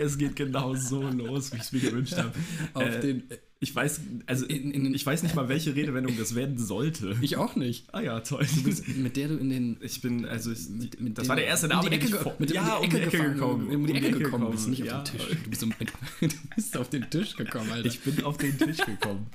es 0.02 0.18
geht 0.18 0.36
genau 0.36 0.74
so 0.74 1.02
los, 1.02 1.52
wie 1.52 1.56
ich 1.56 1.62
es 1.62 1.72
mir 1.72 1.80
gewünscht 1.80 2.16
habe. 2.16 2.32
Auf 2.74 2.82
Äh, 2.82 3.00
den, 3.00 3.22
Ich 3.60 3.74
weiß, 3.74 4.00
also 4.26 4.44
in, 4.46 4.70
in, 4.70 4.94
ich 4.94 5.04
weiß 5.06 5.22
nicht 5.22 5.34
mal, 5.34 5.48
welche 5.48 5.74
Redewendung 5.74 6.16
das 6.18 6.34
werden 6.34 6.58
sollte. 6.58 7.16
ich 7.22 7.36
auch 7.36 7.56
nicht. 7.56 7.86
Ah 7.92 8.00
ja, 8.00 8.20
toll. 8.20 8.46
Mit 8.96 9.16
der 9.16 9.28
du 9.28 9.36
in 9.36 9.48
den 9.50 9.76
Ich 9.80 10.00
bin, 10.02 10.24
also 10.26 10.52
ich, 10.52 10.68
Mit- 10.68 11.00
mit 11.00 11.16
das 11.18 11.28
war 11.28 11.36
der 11.36 11.46
erste 11.46 11.66
um 11.66 11.72
Name, 11.72 11.88
die 11.90 11.96
Ecke 11.96 12.06
den 12.08 12.18
mit 12.38 12.50
dem 12.50 12.54
ja, 12.56 12.76
um 12.76 12.90
die 12.90 12.96
Ecke 12.96 13.32
gekommen, 13.32 13.74
um 13.74 13.86
die 13.86 13.94
Ecke 13.94 14.10
gekommen, 14.18 14.50
bist 14.50 14.68
nicht 14.68 14.84
ja. 14.84 15.00
auf 15.00 15.04
den 15.10 15.18
Tisch. 15.18 15.36
Du 15.44 15.50
bist, 15.50 15.62
um, 15.62 15.72
du 16.20 16.28
bist 16.54 16.76
auf 16.76 16.90
den 16.90 17.08
Tisch 17.10 17.36
gekommen, 17.36 17.70
Alter. 17.70 17.86
Ich 17.88 18.00
bin 18.00 18.22
auf 18.24 18.36
den 18.36 18.58
Tisch 18.58 18.78
gekommen. 18.78 19.26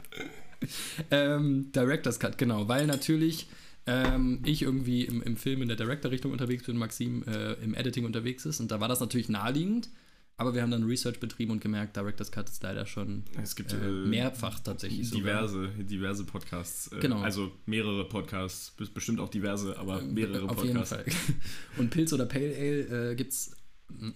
ähm, 1.10 1.71
Director's 1.73 2.19
Cut, 2.19 2.38
genau, 2.38 2.67
weil 2.67 2.86
natürlich 2.86 3.47
ähm, 3.91 4.39
ich 4.45 4.62
irgendwie 4.62 5.04
im, 5.06 5.21
im 5.21 5.36
Film 5.38 5.62
in 5.62 5.67
der 5.67 5.77
Director-Richtung 5.77 6.32
unterwegs 6.32 6.63
bin, 6.63 6.77
Maxim 6.77 7.23
äh, 7.27 7.54
im 7.63 7.73
Editing 7.73 8.06
unterwegs 8.06 8.45
ist 8.45 8.60
und 8.60 8.71
da 8.71 8.80
war 8.80 8.88
das 8.88 8.99
natürlich 8.99 9.30
naheliegend. 9.30 9.89
Aber 10.38 10.56
wir 10.56 10.63
haben 10.63 10.71
dann 10.71 10.84
Research 10.86 11.19
betrieben 11.19 11.51
und 11.51 11.62
gemerkt, 11.62 11.95
Director's 11.95 12.32
Cut 12.32 12.49
ist 12.49 12.63
leider 12.63 12.88
schon 12.88 13.25
Es 13.43 13.56
gibt 13.56 13.73
äh, 13.73 13.75
äh, 13.75 13.91
mehrfach 14.08 14.60
tatsächlich 14.60 15.08
sogar. 15.10 15.41
diverse, 15.47 15.67
diverse 15.84 16.23
Podcasts. 16.23 16.88
Äh, 16.91 16.99
Genau. 16.99 17.19
Also 17.21 17.51
mehrere 17.67 18.06
Podcasts, 18.10 18.73
bes- 18.80 18.91
bestimmt 18.91 19.19
auch 19.19 19.30
diverse, 19.30 19.77
aber 19.77 20.01
mehrere 20.01 20.49
Auf 20.49 20.56
Podcasts. 20.56 20.95
jeden 20.97 21.12
Fall. 21.12 21.36
Und 21.77 21.91
Pilz 21.91 22.12
oder 22.13 22.25
Pale 22.25 22.56
Ale 22.58 23.12
äh, 23.12 23.15
gibt 23.15 23.34
es 23.34 23.56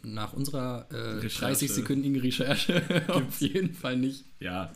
nach 0.02 0.34
unserer 0.34 0.88
äh, 0.90 0.96
Recherche. 1.20 1.66
30-sekündigen 1.66 2.20
Recherche 2.22 2.82
auf 3.10 3.40
jeden 3.42 3.74
Fall 3.76 3.98
nicht. 3.98 4.26
Ja, 4.40 4.74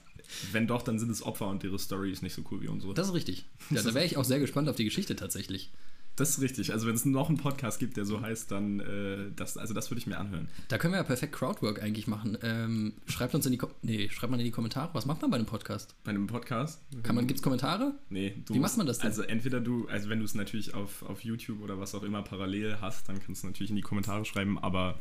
wenn 0.51 0.67
doch, 0.67 0.81
dann 0.81 0.99
sind 0.99 1.09
es 1.09 1.23
Opfer 1.23 1.47
und 1.47 1.63
ihre 1.63 1.79
Story 1.79 2.11
ist 2.11 2.23
nicht 2.23 2.33
so 2.33 2.43
cool 2.51 2.61
wie 2.61 2.67
unsere. 2.67 2.93
Das 2.93 3.07
ist 3.07 3.13
richtig. 3.13 3.45
Ja, 3.69 3.83
da 3.83 3.93
wäre 3.93 4.05
ich 4.05 4.17
auch 4.17 4.25
sehr 4.25 4.39
gespannt 4.39 4.67
auf 4.67 4.75
die 4.75 4.85
Geschichte 4.85 5.15
tatsächlich. 5.15 5.71
Das 6.19 6.31
ist 6.31 6.41
richtig. 6.41 6.73
Also 6.73 6.85
wenn 6.85 6.95
es 6.95 7.05
noch 7.05 7.29
einen 7.29 7.37
Podcast 7.37 7.79
gibt, 7.79 7.95
der 7.95 8.03
so 8.03 8.19
heißt, 8.19 8.51
dann 8.51 8.81
äh, 8.81 9.31
das, 9.35 9.57
also 9.57 9.73
das 9.73 9.89
würde 9.89 9.99
ich 9.99 10.07
mir 10.07 10.17
anhören. 10.17 10.49
Da 10.67 10.77
können 10.77 10.93
wir 10.93 10.97
ja 10.97 11.03
perfekt 11.03 11.33
Crowdwork 11.33 11.81
eigentlich 11.81 12.07
machen. 12.07 12.37
Ähm, 12.41 12.93
schreibt 13.07 13.35
uns 13.35 13.45
in 13.45 13.53
die 13.53 13.57
Kom 13.57 13.69
nee, 13.83 14.09
schreibt 14.09 14.29
mal 14.29 14.37
in 14.37 14.45
die 14.45 14.51
Kommentare. 14.51 14.89
Was 14.93 15.05
macht 15.05 15.21
man 15.21 15.31
bei 15.31 15.37
einem 15.37 15.45
Podcast? 15.45 15.95
Bei 16.03 16.09
einem 16.09 16.27
Podcast? 16.27 16.81
Kann 17.03 17.15
man, 17.15 17.25
gibt's 17.25 17.41
Kommentare? 17.41 17.93
Nee, 18.09 18.35
du 18.45 18.53
Wie 18.53 18.59
macht 18.59 18.75
man 18.75 18.85
das 18.85 18.97
denn? 18.97 19.07
Also 19.07 19.21
entweder 19.21 19.61
du, 19.61 19.87
also 19.87 20.09
wenn 20.09 20.19
du 20.19 20.25
es 20.25 20.35
natürlich 20.35 20.73
auf, 20.73 21.03
auf 21.03 21.23
YouTube 21.23 21.61
oder 21.61 21.79
was 21.79 21.95
auch 21.95 22.03
immer 22.03 22.21
parallel 22.21 22.81
hast, 22.81 23.07
dann 23.07 23.23
kannst 23.23 23.43
du 23.43 23.47
natürlich 23.47 23.69
in 23.69 23.77
die 23.77 23.81
Kommentare 23.81 24.25
schreiben, 24.25 24.59
aber 24.59 24.99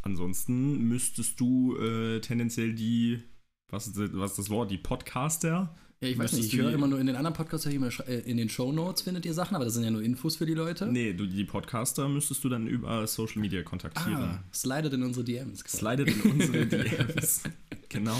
ansonsten 0.00 0.78
müsstest 0.88 1.38
du 1.40 1.76
äh, 1.76 2.20
tendenziell 2.20 2.72
die, 2.72 3.22
was 3.70 3.86
ist, 3.86 3.98
das- 3.98 4.10
was 4.12 4.30
ist 4.32 4.38
das 4.38 4.50
Wort, 4.50 4.70
die 4.70 4.78
Podcaster? 4.78 5.74
Ja, 6.00 6.08
ich 6.08 6.18
weiß 6.18 6.24
Müsstest 6.32 6.42
nicht. 6.42 6.52
Ich 6.54 6.60
höre 6.60 6.72
immer 6.72 6.86
nur 6.88 7.00
in 7.00 7.06
den 7.06 7.16
anderen 7.16 7.34
Podcasts, 7.34 7.64
äh, 7.66 8.18
in 8.26 8.36
den 8.36 8.50
Show 8.50 8.70
Notes 8.70 9.00
findet 9.02 9.24
ihr 9.24 9.32
Sachen, 9.32 9.54
aber 9.56 9.64
das 9.64 9.74
sind 9.74 9.82
ja 9.84 9.90
nur 9.90 10.02
Infos 10.02 10.36
für 10.36 10.44
die 10.44 10.52
Leute. 10.52 10.86
Nee, 10.86 11.14
du, 11.14 11.24
die 11.26 11.44
Podcaster 11.44 12.06
müsstest 12.08 12.44
du 12.44 12.50
dann 12.50 12.66
über 12.66 13.06
Social 13.06 13.40
Media 13.40 13.62
kontaktieren. 13.62 14.14
Ah, 14.22 14.44
slidet 14.52 14.92
in 14.92 15.02
unsere 15.02 15.24
DMs. 15.24 15.60
Slidet 15.60 16.08
in 16.08 16.20
unsere 16.32 16.66
DMs. 16.66 17.42
genau. 17.88 18.16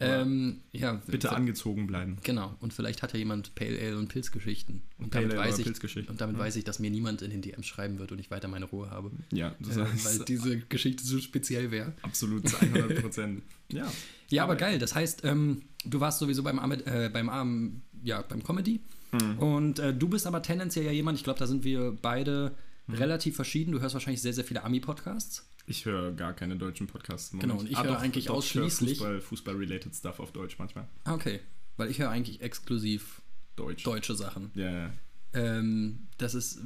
Ähm, 0.00 0.60
ja, 0.70 1.00
Bitte 1.06 1.32
angezogen 1.32 1.86
bleiben. 1.88 2.18
Genau, 2.22 2.54
und 2.60 2.72
vielleicht 2.72 3.02
hat 3.02 3.12
ja 3.14 3.18
jemand 3.18 3.54
Pale 3.56 3.78
Ale 3.80 3.98
und 3.98 4.08
Pilzgeschichten. 4.08 4.82
Und 4.98 5.10
Pale 5.10 5.28
damit, 5.28 5.44
weiß 5.44 5.58
ich, 5.58 6.08
und 6.08 6.20
damit 6.20 6.38
weiß 6.38 6.54
ich, 6.56 6.64
dass 6.64 6.78
mir 6.78 6.90
niemand 6.90 7.20
in 7.22 7.30
den 7.30 7.42
DMs 7.42 7.66
schreiben 7.66 7.98
wird 7.98 8.12
und 8.12 8.18
ich 8.20 8.30
weiter 8.30 8.46
meine 8.46 8.66
Ruhe 8.66 8.90
habe. 8.90 9.10
Ja, 9.32 9.54
das 9.58 9.76
Äh, 9.76 9.84
heißt 9.84 10.18
weil 10.20 10.24
diese 10.26 10.58
Geschichte 10.60 11.04
so 11.04 11.18
speziell 11.18 11.70
wäre. 11.72 11.94
absolut 12.02 12.48
zu 12.48 12.56
100 12.60 13.00
Prozent. 13.02 13.42
ja. 13.72 13.90
Ja, 14.30 14.44
aber 14.44 14.56
geil. 14.56 14.78
Das 14.78 14.94
heißt, 14.94 15.24
ähm, 15.24 15.62
du 15.86 16.00
warst 16.00 16.18
sowieso 16.18 16.42
beim, 16.42 16.58
Ahmed, 16.58 16.86
äh, 16.86 17.10
beim, 17.12 17.28
Arm, 17.30 17.80
ja, 18.02 18.20
beim 18.22 18.42
Comedy. 18.44 18.80
Mhm. 19.10 19.38
Und 19.38 19.78
äh, 19.78 19.94
du 19.94 20.06
bist 20.08 20.26
aber 20.26 20.42
tendenziell 20.42 20.84
ja 20.84 20.92
jemand, 20.92 21.16
ich 21.18 21.24
glaube, 21.24 21.38
da 21.38 21.46
sind 21.46 21.64
wir 21.64 21.96
beide 22.02 22.54
Mhm. 22.86 22.94
relativ 22.94 23.36
verschieden. 23.36 23.72
Du 23.72 23.80
hörst 23.80 23.92
wahrscheinlich 23.94 24.22
sehr, 24.22 24.32
sehr 24.32 24.44
viele 24.44 24.64
Ami-Podcasts. 24.64 25.46
Ich 25.68 25.84
höre 25.84 26.12
gar 26.12 26.32
keine 26.32 26.56
deutschen 26.56 26.86
Podcasts. 26.86 27.30
Genau, 27.30 27.54
Moment. 27.54 27.60
und 27.60 27.70
ich 27.70 27.82
höre 27.82 27.98
eigentlich 27.98 28.24
ich 28.24 28.30
höre 28.30 28.36
ausschließlich- 28.36 28.98
Fußball, 28.98 29.20
Fußball-related 29.20 29.94
Stuff 29.94 30.18
auf 30.20 30.32
Deutsch 30.32 30.58
manchmal. 30.58 30.88
Ah, 31.04 31.14
okay. 31.14 31.40
Weil 31.76 31.90
ich 31.90 31.98
höre 31.98 32.08
eigentlich 32.10 32.40
exklusiv 32.40 33.20
Deutsch. 33.56 33.84
deutsche 33.84 34.14
Sachen. 34.14 34.50
Ja, 34.54 34.70
ja. 34.70 34.92
Ähm, 35.34 36.08
das 36.16 36.34
ist, 36.34 36.60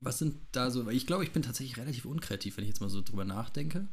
was 0.00 0.18
sind 0.18 0.36
da 0.52 0.70
so, 0.70 0.84
weil 0.86 0.94
ich 0.94 1.06
glaube, 1.06 1.24
ich 1.24 1.32
bin 1.32 1.42
tatsächlich 1.42 1.78
relativ 1.78 2.04
unkreativ, 2.04 2.56
wenn 2.56 2.64
ich 2.64 2.68
jetzt 2.68 2.80
mal 2.80 2.90
so 2.90 3.00
drüber 3.02 3.24
nachdenke, 3.24 3.88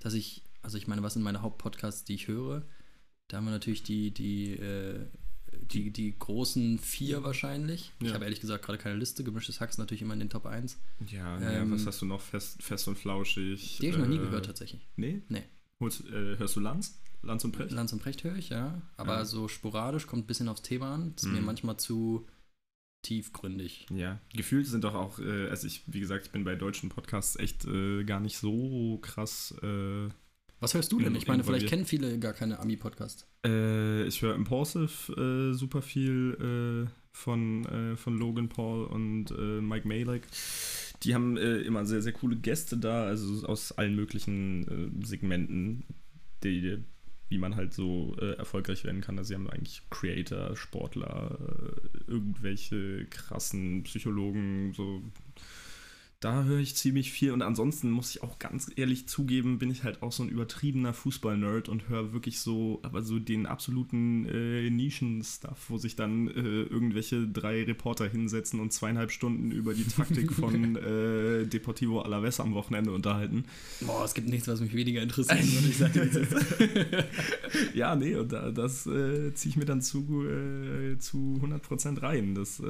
dass 0.00 0.14
ich, 0.14 0.42
also 0.62 0.76
ich 0.76 0.88
meine, 0.88 1.02
was 1.04 1.12
sind 1.14 1.22
meine 1.22 1.40
Hauptpodcasts, 1.40 2.04
die 2.04 2.14
ich 2.16 2.26
höre? 2.26 2.66
Da 3.28 3.36
haben 3.36 3.44
wir 3.44 3.52
natürlich 3.52 3.84
die, 3.84 4.10
die, 4.12 4.54
äh, 4.54 5.06
die, 5.72 5.90
die 5.90 6.18
großen 6.18 6.78
vier 6.78 7.24
wahrscheinlich. 7.24 7.92
Ich 8.00 8.08
Ja. 8.08 8.14
habe 8.14 8.24
ehrlich 8.24 8.40
gesagt 8.40 8.64
gerade 8.64 8.78
keine 8.78 8.96
Liste. 8.96 9.24
Gemischtes 9.24 9.60
Hack 9.60 9.70
ist 9.70 9.78
natürlich 9.78 10.02
immer 10.02 10.14
in 10.14 10.20
den 10.20 10.30
Top 10.30 10.46
1. 10.46 10.78
Ja, 11.08 11.36
Ähm, 11.38 11.42
ja, 11.42 11.70
was 11.70 11.86
hast 11.86 12.00
du 12.02 12.06
noch? 12.06 12.20
Fest, 12.20 12.62
fest 12.62 12.86
und 12.88 12.96
flauschig. 12.98 13.78
Die 13.80 13.86
habe 13.88 13.96
ich 13.96 13.98
noch 14.02 14.08
nie 14.08 14.16
äh, 14.16 14.20
gehört 14.20 14.46
tatsächlich. 14.46 14.86
Nee? 14.96 15.22
Nee. 15.28 15.42
Holst, 15.80 16.04
äh, 16.06 16.36
hörst 16.38 16.56
du 16.56 16.60
Lanz? 16.60 16.98
Lanz 17.22 17.44
und 17.44 17.52
Precht? 17.52 17.70
Lanz 17.72 17.92
und 17.92 18.00
Precht 18.02 18.24
höre 18.24 18.36
ich, 18.36 18.48
ja. 18.50 18.80
Aber 18.96 19.18
Ja. 19.18 19.24
so 19.24 19.48
sporadisch, 19.48 20.06
kommt 20.06 20.24
ein 20.24 20.26
bisschen 20.26 20.48
aufs 20.48 20.62
Thema 20.62 20.94
an. 20.94 21.14
Ist 21.16 21.26
mir 21.26 21.40
Mhm. 21.40 21.46
manchmal 21.46 21.76
zu 21.76 22.26
tiefgründig. 23.02 23.86
Ja, 23.90 24.20
gefühlt 24.32 24.66
sind 24.66 24.84
doch 24.84 24.94
auch, 24.94 25.18
äh, 25.18 25.48
also 25.48 25.66
ich, 25.66 25.82
wie 25.86 26.00
gesagt, 26.00 26.26
ich 26.26 26.32
bin 26.32 26.44
bei 26.44 26.54
deutschen 26.54 26.88
Podcasts 26.88 27.36
echt 27.36 27.64
äh, 27.64 28.04
gar 28.04 28.20
nicht 28.20 28.38
so 28.38 28.98
krass. 29.02 29.54
Äh, 29.62 30.08
Was 30.62 30.74
hörst 30.74 30.90
du 30.92 30.98
denn? 30.98 31.08
In- 31.08 31.16
Ich 31.16 31.26
meine, 31.26 31.44
vielleicht 31.44 31.66
kennen 31.68 31.84
viele 31.84 32.18
gar 32.18 32.32
keine 32.32 32.58
Ami-Podcasts. 32.60 33.26
äh, 33.44 34.04
ich 34.06 34.22
höre 34.22 34.34
Impulsive 34.34 35.50
äh, 35.52 35.54
super 35.54 35.82
viel 35.82 36.86
äh, 36.86 36.90
von, 37.12 37.64
äh, 37.66 37.96
von 37.96 38.16
Logan 38.16 38.48
Paul 38.48 38.84
und 38.86 39.30
äh, 39.32 39.60
Mike 39.60 39.86
Malek. 39.86 40.22
Die 41.02 41.14
haben 41.14 41.36
äh, 41.36 41.58
immer 41.58 41.84
sehr, 41.84 42.00
sehr 42.00 42.12
coole 42.12 42.36
Gäste 42.36 42.76
da, 42.78 43.04
also 43.04 43.44
aus 43.46 43.72
allen 43.72 43.96
möglichen 43.96 45.02
Segmenten, 45.04 45.82
die, 46.44 46.78
wie 47.28 47.38
man 47.38 47.56
halt 47.56 47.74
so 47.74 48.14
erfolgreich 48.16 48.84
werden 48.84 49.00
kann. 49.00 49.18
Also 49.18 49.28
sie 49.28 49.34
haben 49.34 49.50
eigentlich 49.50 49.82
Creator, 49.90 50.54
Sportler, 50.56 51.38
irgendwelche 52.06 53.06
krassen 53.10 53.82
Psychologen, 53.82 54.72
so. 54.74 55.02
Da 56.22 56.44
höre 56.44 56.60
ich 56.60 56.76
ziemlich 56.76 57.10
viel 57.10 57.32
und 57.32 57.42
ansonsten 57.42 57.90
muss 57.90 58.14
ich 58.14 58.22
auch 58.22 58.38
ganz 58.38 58.70
ehrlich 58.76 59.08
zugeben, 59.08 59.58
bin 59.58 59.72
ich 59.72 59.82
halt 59.82 60.02
auch 60.02 60.12
so 60.12 60.22
ein 60.22 60.28
übertriebener 60.28 60.94
Fußball-Nerd 60.94 61.68
und 61.68 61.88
höre 61.88 62.12
wirklich 62.12 62.38
so, 62.38 62.78
aber 62.84 63.02
so 63.02 63.18
den 63.18 63.44
absoluten 63.44 64.26
äh, 64.26 64.70
Nischen-Stuff, 64.70 65.64
wo 65.68 65.78
sich 65.78 65.96
dann 65.96 66.28
äh, 66.28 66.62
irgendwelche 66.62 67.26
drei 67.26 67.64
Reporter 67.64 68.08
hinsetzen 68.08 68.60
und 68.60 68.72
zweieinhalb 68.72 69.10
Stunden 69.10 69.50
über 69.50 69.74
die 69.74 69.82
Taktik 69.82 70.32
von 70.32 70.76
äh, 71.42 71.44
Deportivo 71.44 72.02
Alaves 72.02 72.38
am 72.38 72.54
Wochenende 72.54 72.92
unterhalten. 72.92 73.44
Boah, 73.80 74.04
es 74.04 74.14
gibt 74.14 74.28
nichts, 74.28 74.46
was 74.46 74.60
mich 74.60 74.74
weniger 74.74 75.02
interessiert, 75.02 75.42
würde 75.42 75.68
ich 75.68 75.76
sagen. 75.76 77.04
Ja, 77.74 77.96
nee, 77.96 78.14
und 78.14 78.32
da, 78.32 78.50
das 78.50 78.86
äh, 78.86 79.34
ziehe 79.34 79.50
ich 79.50 79.56
mir 79.56 79.64
dann 79.64 79.82
zu, 79.82 80.24
äh, 80.24 80.98
zu 80.98 81.40
100% 81.42 82.00
rein. 82.00 82.34
Das 82.34 82.60
äh, 82.60 82.64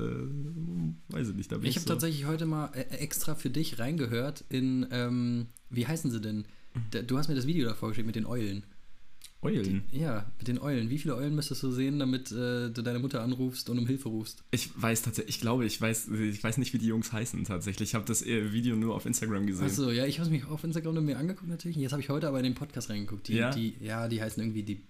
weiß 1.09 1.29
ich 1.31 1.35
nicht. 1.35 1.53
Da 1.53 1.59
bin 1.59 1.69
Ich 1.69 1.77
habe 1.77 1.87
so. 1.87 1.93
tatsächlich 1.93 2.27
heute 2.27 2.47
mal 2.47 2.71
äh, 2.75 2.83
extra 2.97 3.35
für 3.43 3.51
dich 3.51 3.79
reingehört 3.79 4.45
in, 4.49 4.87
ähm, 4.91 5.49
wie 5.69 5.87
heißen 5.87 6.11
sie 6.11 6.21
denn? 6.21 6.47
Du 7.07 7.19
hast 7.19 7.29
mir 7.29 7.35
das 7.35 7.47
Video 7.47 7.69
davor 7.69 7.91
geschickt 7.91 8.07
mit 8.07 8.17
den 8.17 8.25
Eulen. 8.25 8.65
Eulen. 9.43 9.83
Ja, 9.91 10.31
mit 10.39 10.47
den 10.47 10.61
Eulen. 10.61 10.89
Wie 10.89 10.99
viele 10.99 11.17
Eulen 11.17 11.35
müsstest 11.35 11.65
du 11.65 11.73
sehen, 11.73 11.99
damit 11.99 12.31
äh, 12.31 12.71
du 12.71 12.83
deine 12.83 13.01
Mutter 13.01 13.23
anrufst 13.23 13.69
und 13.69 13.79
um 13.79 13.87
Hilfe 13.89 14.09
rufst? 14.09 14.45
Ich 14.53 14.71
weiß 14.81 15.03
tatsächlich, 15.03 15.37
ich 15.37 15.41
glaube, 15.41 15.67
ich 15.67 15.81
weiß, 15.81 16.09
ich 16.09 16.43
weiß 16.43 16.59
nicht, 16.59 16.73
wie 16.73 16.79
die 16.79 16.87
Jungs 16.87 17.13
heißen 17.13 17.43
tatsächlich. 17.45 17.91
Ich 17.91 17.95
habe 17.97 18.05
das 18.05 18.25
äh, 18.25 18.53
Video 18.53 18.77
nur 18.77 18.95
auf 18.95 19.05
Instagram 19.05 19.47
gesehen. 19.47 19.67
Achso, 19.67 19.91
ja, 19.91 20.07
ich 20.07 20.21
habe 20.21 20.29
es 20.29 20.33
mich 20.33 20.47
auf 20.47 20.63
Instagram 20.63 21.05
mir 21.05 21.19
angeguckt 21.19 21.51
natürlich. 21.51 21.77
Jetzt 21.77 21.91
habe 21.91 22.01
ich 22.01 22.09
heute 22.09 22.29
aber 22.29 22.39
in 22.39 22.45
den 22.45 22.55
Podcast 22.55 22.89
reingeguckt. 22.89 23.27
Die, 23.29 23.35
Ja? 23.35 23.51
Die, 23.51 23.75
ja, 23.81 24.07
die 24.07 24.23
heißen 24.23 24.41
irgendwie 24.41 24.63
die, 24.63 24.87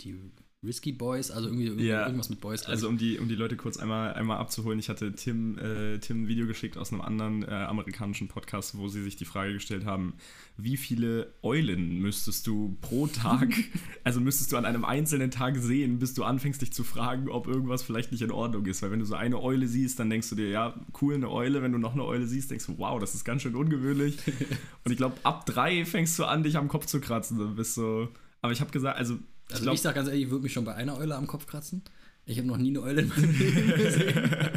die 0.00 0.18
Risky 0.64 0.92
Boys, 0.92 1.30
also 1.30 1.48
irgendwie, 1.48 1.84
Ja. 1.84 2.04
irgendwas 2.06 2.30
mit 2.30 2.40
Boys. 2.40 2.64
Also 2.66 2.88
um 2.88 2.96
die, 2.98 3.18
um 3.18 3.28
die 3.28 3.34
Leute 3.34 3.56
kurz 3.56 3.76
einmal, 3.76 4.14
einmal 4.14 4.38
abzuholen, 4.38 4.78
ich 4.78 4.88
hatte 4.88 5.12
Tim, 5.12 5.58
äh, 5.58 5.98
Tim 5.98 6.22
ein 6.22 6.28
Video 6.28 6.46
geschickt 6.46 6.76
aus 6.76 6.92
einem 6.92 7.00
anderen 7.02 7.42
äh, 7.42 7.50
amerikanischen 7.50 8.28
Podcast, 8.28 8.76
wo 8.76 8.88
sie 8.88 9.02
sich 9.02 9.16
die 9.16 9.24
Frage 9.24 9.52
gestellt 9.52 9.84
haben, 9.84 10.14
wie 10.56 10.76
viele 10.76 11.32
Eulen 11.42 11.98
müsstest 11.98 12.46
du 12.46 12.76
pro 12.80 13.06
Tag, 13.06 13.48
also 14.04 14.20
müsstest 14.20 14.52
du 14.52 14.56
an 14.56 14.64
einem 14.64 14.84
einzelnen 14.84 15.30
Tag 15.30 15.56
sehen, 15.58 15.98
bis 15.98 16.14
du 16.14 16.24
anfängst 16.24 16.62
dich 16.62 16.72
zu 16.72 16.84
fragen, 16.84 17.28
ob 17.28 17.46
irgendwas 17.46 17.82
vielleicht 17.82 18.12
nicht 18.12 18.22
in 18.22 18.30
Ordnung 18.30 18.64
ist. 18.66 18.82
Weil 18.82 18.90
wenn 18.90 19.00
du 19.00 19.04
so 19.06 19.14
eine 19.14 19.40
Eule 19.42 19.66
siehst, 19.66 19.98
dann 19.98 20.10
denkst 20.10 20.30
du 20.30 20.36
dir, 20.36 20.48
ja, 20.48 20.74
cool, 21.00 21.14
eine 21.14 21.30
Eule. 21.30 21.62
Wenn 21.62 21.72
du 21.72 21.78
noch 21.78 21.92
eine 21.94 22.04
Eule 22.04 22.26
siehst, 22.26 22.50
denkst 22.50 22.66
du, 22.66 22.78
wow, 22.78 22.98
das 23.00 23.14
ist 23.14 23.24
ganz 23.24 23.42
schön 23.42 23.54
ungewöhnlich. 23.54 24.16
Und 24.84 24.90
ich 24.92 24.96
glaube, 24.96 25.16
ab 25.24 25.46
drei 25.46 25.84
fängst 25.84 26.18
du 26.18 26.24
an, 26.24 26.42
dich 26.42 26.56
am 26.56 26.68
Kopf 26.68 26.86
zu 26.86 27.00
kratzen. 27.00 27.38
Du 27.38 27.54
bist 27.54 27.74
so, 27.74 28.08
aber 28.42 28.52
ich 28.52 28.60
habe 28.60 28.70
gesagt, 28.70 28.98
also 28.98 29.18
ich 29.48 29.52
Also 29.54 29.62
glaub- 29.64 29.74
ich 29.74 29.80
sag 29.80 29.94
ganz 29.94 30.08
ehrlich, 30.08 30.24
ich 30.24 30.30
würde 30.30 30.42
mich 30.42 30.52
schon 30.52 30.64
bei 30.64 30.74
einer 30.74 30.96
Eule 30.96 31.16
am 31.16 31.26
Kopf 31.26 31.46
kratzen. 31.46 31.82
Ich 32.26 32.38
habe 32.38 32.48
noch 32.48 32.56
nie 32.56 32.70
eine 32.70 32.82
Eule 32.82 33.02
in 33.02 33.08
meinem 33.08 33.30
Leben 33.38 33.76
gesehen. 33.76 34.50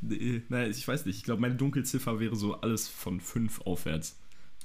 Nee, 0.00 0.42
nein, 0.48 0.70
ich 0.70 0.86
weiß 0.86 1.06
nicht. 1.06 1.16
Ich 1.18 1.22
glaube, 1.22 1.40
meine 1.40 1.54
Dunkelziffer 1.54 2.18
wäre 2.18 2.34
so 2.34 2.54
alles 2.60 2.88
von 2.88 3.20
fünf 3.20 3.60
aufwärts. 3.62 4.18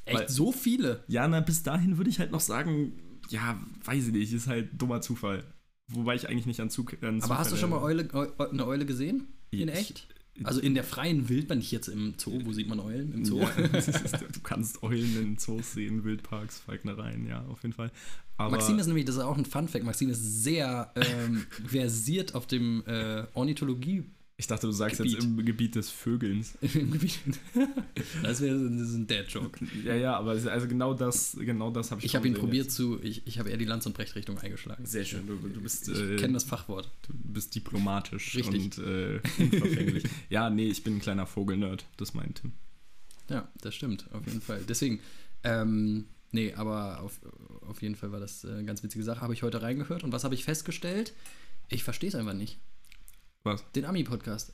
Echt 0.05 0.19
Weil- 0.19 0.29
so 0.29 0.51
viele? 0.51 1.03
Ja, 1.07 1.27
na, 1.27 1.41
bis 1.41 1.63
dahin 1.63 1.97
würde 1.97 2.09
ich 2.09 2.19
halt 2.19 2.31
noch 2.31 2.39
sagen, 2.39 2.93
ja, 3.29 3.59
weiß 3.83 4.07
ich 4.07 4.13
nicht, 4.13 4.33
ist 4.33 4.47
halt 4.47 4.69
dummer 4.81 5.01
Zufall. 5.01 5.43
Wobei 5.89 6.15
ich 6.15 6.27
eigentlich 6.27 6.45
nicht 6.47 6.59
an 6.59 6.69
Zug. 6.69 6.97
An 7.03 7.21
Aber 7.21 7.37
hast 7.37 7.51
du 7.51 7.55
schon 7.55 7.69
mal 7.69 7.81
Eule, 7.81 8.07
Eu- 8.13 8.31
eine 8.49 8.65
Eule 8.65 8.85
gesehen? 8.85 9.27
In 9.51 9.67
Ich- 9.69 9.75
echt? 9.75 10.07
Also 10.43 10.59
in 10.61 10.73
der 10.75 10.83
freien 10.83 11.29
Wildbahn, 11.29 11.57
nicht 11.59 11.71
jetzt 11.71 11.87
im 11.87 12.13
Zoo. 12.17 12.39
Wo 12.43 12.53
sieht 12.53 12.67
man 12.67 12.79
Eulen? 12.79 13.11
Im 13.13 13.25
Zoo? 13.25 13.39
Ja, 13.39 13.49
ist- 13.49 13.87
du 14.13 14.39
kannst 14.43 14.83
Eulen 14.83 15.17
in 15.21 15.37
Zoos 15.37 15.73
sehen, 15.73 16.03
Wildparks, 16.03 16.59
Falknereien, 16.59 17.27
ja, 17.27 17.43
auf 17.45 17.61
jeden 17.63 17.73
Fall. 17.73 17.91
Aber 18.37 18.51
Maxim 18.51 18.77
ist 18.77 18.85
nämlich, 18.87 19.05
das 19.05 19.15
ist 19.15 19.21
auch 19.21 19.37
ein 19.37 19.45
Fun-Fact, 19.45 19.83
Maxim 19.83 20.09
ist 20.11 20.43
sehr 20.43 20.91
ähm, 20.95 21.45
versiert 21.67 22.35
auf 22.35 22.45
dem 22.45 22.83
äh, 22.85 23.23
Ornithologie 23.33 24.03
ich 24.39 24.45
dachte, 24.45 24.67
du 24.67 24.71
sagst 24.71 24.97
Gebiet. 24.97 25.13
jetzt 25.13 25.23
im 25.23 25.43
Gebiet 25.45 25.73
des 25.75 25.89
Vögelns. 25.89 26.55
im 26.61 26.91
Gebiet. 26.91 27.17
das 28.21 28.39
wäre 28.39 28.55
ein 28.55 29.07
Dad-Joke. 29.07 29.65
Ja, 29.83 29.95
ja, 29.95 30.15
aber 30.15 30.31
also 30.31 30.67
genau 30.67 30.93
das, 30.93 31.35
genau 31.39 31.71
das 31.71 31.89
habe 31.89 31.99
ich 32.01 32.05
Ich 32.05 32.15
habe 32.15 32.27
ihn 32.27 32.35
probiert 32.35 32.65
jetzt. 32.65 32.75
zu, 32.75 33.01
ich, 33.01 33.25
ich 33.25 33.39
habe 33.39 33.49
eher 33.49 33.57
die 33.57 33.65
Lanz- 33.65 33.87
und 33.87 33.93
Brecht-Richtung 33.93 34.37
eingeschlagen. 34.37 34.85
Sehr 34.85 35.05
schön, 35.05 35.25
du, 35.25 35.35
du 35.35 35.61
bist. 35.61 35.89
Ich 35.89 35.99
äh, 35.99 36.15
kenne 36.17 36.33
das 36.33 36.43
Fachwort. 36.43 36.89
Du 37.07 37.13
bist 37.15 37.55
diplomatisch 37.55 38.35
Richtig. 38.35 38.63
und 38.63 38.77
äh, 38.77 39.19
unverfänglich. 39.39 40.03
ja, 40.29 40.49
nee, 40.51 40.67
ich 40.69 40.83
bin 40.83 40.97
ein 40.97 40.99
kleiner 41.01 41.25
Vogelnerd, 41.25 41.85
das 41.97 42.13
meint 42.13 42.41
Tim. 42.41 42.51
Ja, 43.29 43.51
das 43.61 43.73
stimmt, 43.73 44.05
auf 44.13 44.25
jeden 44.27 44.41
Fall. 44.41 44.61
Deswegen, 44.69 44.99
Ähm, 45.43 46.05
nee, 46.31 46.53
aber 46.53 47.01
auf, 47.01 47.19
auf 47.67 47.81
jeden 47.81 47.95
Fall 47.95 48.11
war 48.11 48.19
das 48.19 48.43
äh, 48.43 48.49
eine 48.49 48.65
ganz 48.65 48.83
witzige 48.83 49.03
Sache. 49.03 49.21
Habe 49.21 49.33
ich 49.33 49.41
heute 49.43 49.61
reingehört 49.63 50.03
und 50.03 50.11
was 50.11 50.23
habe 50.23 50.35
ich 50.35 50.43
festgestellt? 50.43 51.13
Ich 51.69 51.83
verstehe 51.83 52.09
es 52.09 52.15
einfach 52.15 52.33
nicht. 52.33 52.59
Was? 53.47 53.63
Den 53.73 53.85
Ami-Podcast. 53.85 54.53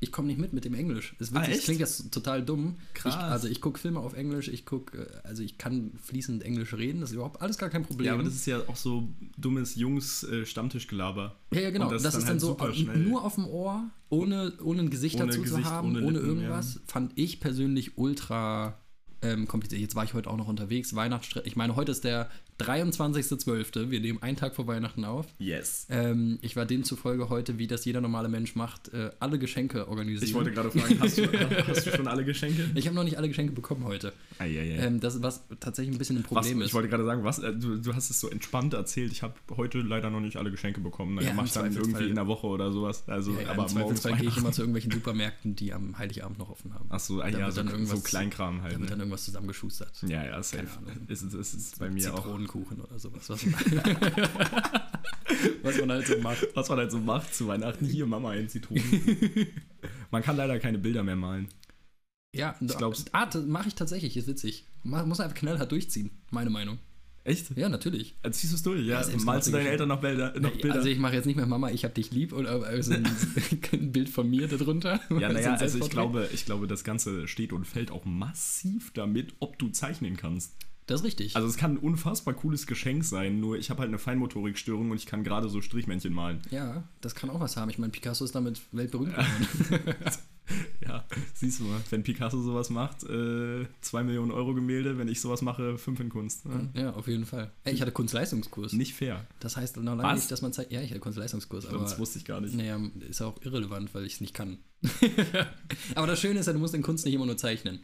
Ich 0.00 0.10
komme 0.10 0.26
nicht 0.26 0.40
mit 0.40 0.52
mit 0.52 0.64
dem 0.64 0.74
Englisch. 0.74 1.14
Es 1.20 1.32
Ah, 1.32 1.42
klingt 1.42 1.78
jetzt 1.78 2.12
total 2.12 2.42
dumm. 2.44 2.76
Krass. 2.92 3.14
Ich, 3.14 3.20
also 3.20 3.46
ich 3.46 3.60
gucke 3.60 3.78
Filme 3.78 4.00
auf 4.00 4.14
Englisch, 4.14 4.48
ich 4.48 4.66
gucke, 4.66 5.20
also 5.22 5.44
ich 5.44 5.58
kann 5.58 5.92
fließend 6.02 6.42
Englisch 6.42 6.74
reden, 6.74 7.00
das 7.00 7.10
ist 7.10 7.14
überhaupt 7.14 7.40
alles 7.40 7.56
gar 7.56 7.70
kein 7.70 7.84
Problem. 7.84 8.06
Ja, 8.06 8.14
aber 8.14 8.24
das 8.24 8.34
ist 8.34 8.46
ja 8.46 8.58
auch 8.66 8.74
so 8.74 9.08
dummes 9.38 9.76
Jungs-Stammtischgelaber. 9.76 11.36
Ja, 11.52 11.60
ja, 11.60 11.70
genau. 11.70 11.86
Und 11.86 11.92
Das, 11.92 12.02
das 12.02 12.14
ist 12.16 12.22
dann 12.22 12.26
dann 12.26 12.32
halt 12.34 12.40
so 12.40 12.46
super 12.48 12.70
äh, 12.70 12.74
schnell. 12.74 12.98
nur 12.98 13.24
auf 13.24 13.36
dem 13.36 13.46
Ohr, 13.46 13.90
ohne, 14.08 14.52
ohne 14.62 14.82
ein 14.82 14.90
Gesicht 14.90 15.16
Ohne 15.16 15.26
dazu 15.26 15.42
Gesicht, 15.42 15.62
zu 15.64 15.70
haben, 15.70 15.88
ohne 15.90 16.02
ohne, 16.02 16.18
Lippen, 16.18 16.28
irgendwas, 16.28 16.80
fand 16.86 17.12
ich 17.16 17.40
persönlich 17.40 17.96
ultra 17.96 18.78
ähm, 19.22 19.46
kompliziert. 19.46 19.80
Jetzt 19.80 19.94
war 19.94 20.04
ich 20.04 20.14
heute 20.14 20.28
auch 20.30 20.36
noch 20.36 20.48
unterwegs, 20.48 20.94
Weihnachtsstress. 20.96 21.44
Ich 21.46 21.54
meine, 21.56 21.76
heute 21.76 21.92
ist 21.92 22.02
der 22.04 22.28
23.12. 22.62 23.90
Wir 23.90 24.00
nehmen 24.00 24.22
einen 24.22 24.36
Tag 24.36 24.54
vor 24.54 24.66
Weihnachten 24.66 25.04
auf. 25.04 25.26
Yes. 25.38 25.86
Ähm, 25.90 26.38
ich 26.42 26.56
war 26.56 26.66
demzufolge 26.66 27.28
heute, 27.28 27.58
wie 27.58 27.66
das 27.66 27.84
jeder 27.84 28.00
normale 28.00 28.28
Mensch 28.28 28.54
macht, 28.54 28.92
äh, 28.92 29.10
alle 29.20 29.38
Geschenke 29.38 29.88
organisieren. 29.88 30.24
Ich 30.28 30.34
wollte 30.34 30.52
gerade 30.52 30.70
fragen, 30.70 30.98
hast 31.00 31.18
du, 31.18 31.22
hast 31.68 31.86
du 31.86 31.90
schon 31.90 32.08
alle 32.08 32.24
Geschenke? 32.24 32.70
Ich 32.74 32.86
habe 32.86 32.94
noch 32.96 33.04
nicht 33.04 33.18
alle 33.18 33.28
Geschenke 33.28 33.52
bekommen 33.52 33.84
heute. 33.84 34.12
Eieiei. 34.38 34.76
Ähm, 34.76 35.00
das 35.00 35.22
was 35.22 35.42
tatsächlich 35.60 35.94
ein 35.94 35.98
bisschen 35.98 36.16
ein 36.16 36.24
was, 36.24 36.28
Problem 36.28 36.60
ich 36.60 36.66
ist. 36.68 36.74
wollte 36.74 36.88
gerade 36.88 37.04
sagen, 37.04 37.24
was, 37.24 37.38
äh, 37.38 37.52
du, 37.54 37.76
du 37.76 37.94
hast 37.94 38.10
es 38.10 38.20
so 38.20 38.28
entspannt 38.28 38.74
erzählt. 38.74 39.12
Ich 39.12 39.22
habe 39.22 39.34
heute 39.56 39.78
leider 39.80 40.10
noch 40.10 40.20
nicht 40.20 40.36
alle 40.36 40.50
Geschenke 40.50 40.80
bekommen. 40.80 41.16
Ja, 41.18 41.28
Ja, 41.28 41.34
mach 41.34 41.44
ich 41.46 41.52
dann 41.52 41.72
irgendwie 41.74 42.08
in 42.08 42.14
der 42.14 42.26
Woche 42.26 42.46
oder 42.46 42.72
sowas. 42.72 43.04
Also, 43.08 43.32
Ja, 43.34 43.42
ja, 43.42 43.50
aber 43.50 43.62
Im 43.62 43.68
Zweifelsfall 43.68 44.16
gehe 44.16 44.28
ich 44.28 44.36
immer 44.36 44.52
zu 44.52 44.62
irgendwelchen 44.62 44.92
Supermärkten, 44.92 45.56
die 45.56 45.72
am 45.72 45.98
Heiligabend 45.98 46.38
noch 46.38 46.50
offen 46.50 46.74
haben. 46.74 46.86
Ach 46.88 47.00
so, 47.00 47.20
ah, 47.20 47.30
Da 47.30 47.38
ja, 47.38 47.50
so, 47.50 47.56
dann 47.62 47.68
irgendwas- 47.72 47.98
so 47.98 48.02
Kleinkram 48.02 48.62
halt. 48.62 48.74
Da 48.74 48.80
wird 48.80 48.90
dann 48.90 48.98
Ne? 48.98 49.04
irgendwas 49.04 49.24
zusammengeschustert. 49.24 49.90
Ja, 50.06 50.24
ja, 50.24 50.42
safe. 50.42 50.64
Keine 50.64 50.76
Ahnung. 50.78 51.06
Ist, 51.08 51.22
ist, 51.22 51.34
ist, 51.34 51.54
ist 51.54 51.78
bei 51.78 51.90
mir 51.90 52.14
auch. 52.14 52.26
Zitronenkuchen 52.52 52.80
oder 52.80 52.98
sowas. 52.98 53.28
Was 53.30 53.46
man, 53.46 53.54
was 55.62 55.78
man 55.78 55.90
halt 55.90 56.06
so 56.06 56.18
macht. 56.18 56.46
Was 56.54 56.68
man 56.68 56.78
halt 56.78 56.90
so 56.90 56.98
macht 56.98 57.34
zu 57.34 57.46
Weihnachten. 57.48 57.86
Hier, 57.86 58.06
Mama, 58.06 58.30
ein 58.30 58.48
Zitronen. 58.48 58.84
man 60.10 60.22
kann 60.22 60.36
leider 60.36 60.58
keine 60.58 60.78
Bilder 60.78 61.02
mehr 61.02 61.16
malen. 61.16 61.48
Ja, 62.34 62.56
Ich 62.60 62.76
glaub's. 62.76 63.04
Ah, 63.12 63.26
das 63.26 63.44
mache 63.44 63.68
ich 63.68 63.74
tatsächlich, 63.74 64.16
ist 64.16 64.26
witzig. 64.26 64.66
Ma- 64.82 65.04
Muss 65.04 65.20
einfach 65.20 65.36
knallhart 65.36 65.70
durchziehen, 65.70 66.10
meine 66.30 66.50
Meinung. 66.50 66.78
Echt? 67.24 67.56
Ja, 67.56 67.68
natürlich. 67.68 68.16
Äh, 68.24 68.32
Ziehst 68.32 68.52
du 68.52 68.56
es 68.56 68.62
durch? 68.64 68.84
Ja, 68.84 69.00
Ja, 69.00 69.16
malst 69.24 69.46
du 69.46 69.52
deinen 69.52 69.66
Eltern 69.66 69.88
noch 69.88 70.00
Bilder? 70.00 70.32
Noch 70.40 70.50
Bilder? 70.50 70.74
Also 70.74 70.88
ich 70.88 70.98
mache 70.98 71.14
jetzt 71.14 71.26
nicht 71.26 71.36
mehr 71.36 71.46
Mama, 71.46 71.70
ich 71.70 71.84
hab 71.84 71.94
dich 71.94 72.10
lieb 72.10 72.32
oder 72.32 72.50
also 72.64 72.94
ein, 72.94 73.06
ein 73.72 73.92
Bild 73.92 74.08
von 74.08 74.28
mir 74.28 74.48
darunter. 74.48 74.98
ja, 75.10 75.32
naja, 75.32 75.54
also 75.54 75.78
ich 75.78 75.88
glaube, 75.90 76.28
ich 76.32 76.46
glaube, 76.46 76.66
das 76.66 76.82
Ganze 76.82 77.28
steht 77.28 77.52
und 77.52 77.64
fällt 77.64 77.92
auch 77.92 78.04
massiv 78.06 78.92
damit, 78.92 79.34
ob 79.38 79.56
du 79.58 79.68
zeichnen 79.68 80.16
kannst. 80.16 80.56
Das 80.86 81.00
ist 81.00 81.06
richtig. 81.06 81.36
Also 81.36 81.48
es 81.48 81.56
kann 81.56 81.74
ein 81.74 81.78
unfassbar 81.78 82.34
cooles 82.34 82.66
Geschenk 82.66 83.04
sein, 83.04 83.40
nur 83.40 83.56
ich 83.56 83.70
habe 83.70 83.80
halt 83.80 83.88
eine 83.88 83.98
Feinmotorikstörung 83.98 84.90
und 84.90 84.96
ich 84.96 85.06
kann 85.06 85.22
gerade 85.24 85.48
so 85.48 85.60
Strichmännchen 85.60 86.12
malen. 86.12 86.42
ja, 86.50 86.84
das 87.00 87.14
kann 87.14 87.30
auch 87.30 87.40
was 87.40 87.56
haben. 87.56 87.70
Ich 87.70 87.78
meine, 87.78 87.92
Picasso 87.92 88.24
ist 88.24 88.34
damit 88.34 88.60
weltberühmt 88.72 89.12
geworden. 89.16 90.04
Ja, 90.84 91.04
siehst 91.34 91.60
du 91.60 91.64
mal, 91.64 91.80
wenn 91.90 92.02
Picasso 92.02 92.42
sowas 92.42 92.68
macht, 92.68 93.04
äh, 93.04 93.64
2 93.80 94.02
Millionen 94.02 94.32
Euro 94.32 94.54
Gemälde, 94.54 94.98
wenn 94.98 95.06
ich 95.08 95.20
sowas 95.20 95.40
mache, 95.40 95.78
5 95.78 96.00
in 96.00 96.08
Kunst. 96.08 96.46
Ne? 96.46 96.68
ja, 96.74 96.92
auf 96.92 97.06
jeden 97.06 97.24
Fall. 97.24 97.52
Ey, 97.62 97.74
ich 97.74 97.80
hatte 97.80 97.92
Kunstleistungskurs. 97.92 98.72
Nicht 98.72 98.94
fair. 98.94 99.24
Das 99.38 99.56
heißt 99.56 99.76
noch 99.76 99.84
lange 99.84 100.02
Was? 100.02 100.18
nicht, 100.18 100.30
dass 100.32 100.42
man 100.42 100.52
zeigt. 100.52 100.72
Ja, 100.72 100.82
ich 100.82 100.90
hatte 100.90 101.00
Kunstleistungskurs, 101.00 101.66
aber. 101.66 101.78
Das 101.78 101.98
wusste 101.98 102.18
ich 102.18 102.24
gar 102.24 102.40
nicht. 102.40 102.54
Naja, 102.54 102.78
ist 103.08 103.22
auch 103.22 103.40
irrelevant, 103.42 103.94
weil 103.94 104.04
ich 104.04 104.14
es 104.14 104.20
nicht 104.20 104.34
kann. 104.34 104.58
aber 105.94 106.08
das 106.08 106.20
Schöne 106.20 106.40
ist 106.40 106.46
ja, 106.46 106.52
du 106.52 106.58
musst 106.58 106.74
in 106.74 106.82
Kunst 106.82 107.04
nicht 107.04 107.14
immer 107.14 107.26
nur 107.26 107.36
zeichnen. 107.36 107.80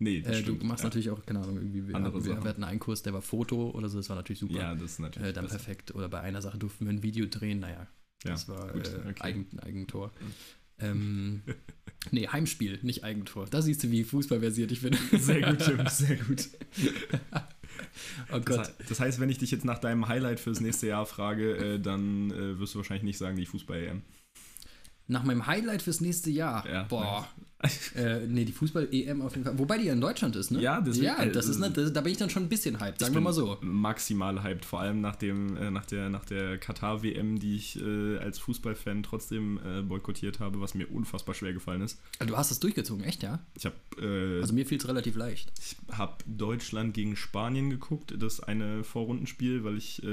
Nee, 0.00 0.20
das 0.20 0.32
Äh, 0.32 0.36
du 0.36 0.42
stimmt, 0.42 0.64
machst 0.64 0.84
ja. 0.84 0.88
natürlich 0.88 1.10
auch, 1.10 1.24
keine 1.26 1.40
Ahnung, 1.40 1.56
irgendwie, 1.56 1.88
wir, 1.88 1.94
Andere 1.96 2.24
wir, 2.24 2.42
wir 2.42 2.48
hatten 2.48 2.64
einen 2.64 2.78
Kurs, 2.78 3.02
der 3.02 3.14
war 3.14 3.22
Foto 3.22 3.70
oder 3.70 3.88
so, 3.88 3.98
das 3.98 4.08
war 4.08 4.16
natürlich 4.16 4.38
super. 4.38 4.54
Ja, 4.54 4.74
das 4.74 4.92
ist 4.92 4.98
natürlich 5.00 5.28
äh, 5.28 5.32
dann 5.32 5.44
besser. 5.46 5.56
perfekt. 5.58 5.94
Oder 5.94 6.08
bei 6.08 6.20
einer 6.20 6.40
Sache 6.40 6.58
durften 6.58 6.84
wir 6.86 6.92
ein 6.92 7.02
Video 7.02 7.26
drehen, 7.26 7.60
naja, 7.60 7.86
Ja, 8.24 8.30
das 8.30 8.48
war 8.48 8.72
gut, 8.72 8.86
äh, 8.88 9.08
okay. 9.10 9.20
Eigen, 9.20 9.58
Eigentor. 9.60 10.12
Ähm, 10.80 11.42
nee, 12.12 12.28
Heimspiel, 12.28 12.78
nicht 12.82 13.02
Eigentor. 13.02 13.46
Da 13.50 13.60
siehst 13.60 13.82
du, 13.82 13.90
wie 13.90 14.04
fußballversiert 14.04 14.70
ich 14.70 14.82
bin. 14.82 14.96
Sehr 15.18 15.42
gut, 15.42 15.58
Tim, 15.64 15.84
sehr 15.88 16.16
gut. 16.16 16.48
oh 18.32 18.40
Gott. 18.40 18.72
das 18.88 19.00
heißt, 19.00 19.18
wenn 19.18 19.30
ich 19.30 19.38
dich 19.38 19.50
jetzt 19.50 19.64
nach 19.64 19.78
deinem 19.78 20.06
Highlight 20.06 20.38
fürs 20.38 20.60
nächste 20.60 20.86
Jahr 20.86 21.06
frage, 21.06 21.56
äh, 21.56 21.80
dann 21.80 22.30
äh, 22.30 22.58
wirst 22.60 22.74
du 22.74 22.78
wahrscheinlich 22.78 23.02
nicht 23.04 23.18
sagen, 23.18 23.36
die 23.36 23.46
Fußball-EM. 23.46 24.02
Nach 25.08 25.24
meinem 25.24 25.46
Highlight 25.46 25.82
fürs 25.82 26.00
nächste 26.00 26.30
Jahr. 26.30 26.66
Ja, 26.70 26.84
Boah. 26.84 27.26
Äh, 27.96 28.20
nee, 28.28 28.44
die 28.44 28.52
Fußball-EM 28.52 29.20
auf 29.20 29.32
jeden 29.34 29.44
Fall. 29.44 29.58
Wobei 29.58 29.78
die 29.78 29.86
ja 29.86 29.92
in 29.92 30.00
Deutschland 30.00 30.36
ist, 30.36 30.52
ne? 30.52 30.60
Ja, 30.60 30.80
deswegen- 30.80 31.06
Ja, 31.06 31.26
das 31.26 31.48
ist, 31.48 31.56
äh, 31.56 31.60
ne, 31.62 31.70
das, 31.72 31.92
da 31.92 32.02
bin 32.02 32.12
ich 32.12 32.18
dann 32.18 32.30
schon 32.30 32.44
ein 32.44 32.48
bisschen 32.48 32.78
hyped, 32.80 33.00
sagen 33.00 33.14
wir 33.14 33.20
mal 33.20 33.32
so. 33.32 33.58
Maximal 33.62 34.44
hyped, 34.44 34.64
vor 34.64 34.78
allem 34.78 35.00
nach, 35.00 35.16
dem, 35.16 35.56
äh, 35.56 35.68
nach 35.72 35.84
der, 35.84 36.08
nach 36.08 36.24
der 36.24 36.58
Katar-WM, 36.58 37.40
die 37.40 37.56
ich 37.56 37.80
äh, 37.82 38.18
als 38.18 38.38
Fußballfan 38.38 39.02
trotzdem 39.02 39.58
äh, 39.66 39.82
boykottiert 39.82 40.38
habe, 40.38 40.60
was 40.60 40.74
mir 40.74 40.86
unfassbar 40.88 41.34
schwer 41.34 41.52
gefallen 41.52 41.80
ist. 41.82 41.98
Also, 42.20 42.32
du 42.32 42.38
hast 42.38 42.52
das 42.52 42.60
durchgezogen, 42.60 43.02
echt, 43.02 43.24
ja? 43.24 43.40
Ich 43.56 43.64
habe 43.66 43.74
äh, 44.00 44.40
Also 44.40 44.52
mir 44.54 44.64
fiel 44.64 44.78
es 44.78 44.86
relativ 44.86 45.16
leicht. 45.16 45.50
ich 45.58 45.76
hab 45.98 46.22
Deutschland 46.28 46.94
gegen 46.94 47.16
Spanien 47.16 47.70
geguckt, 47.70 48.14
das 48.16 48.38
eine 48.40 48.84
Vorrundenspiel, 48.84 49.64
weil 49.64 49.76
ich, 49.78 50.00
äh, 50.04 50.06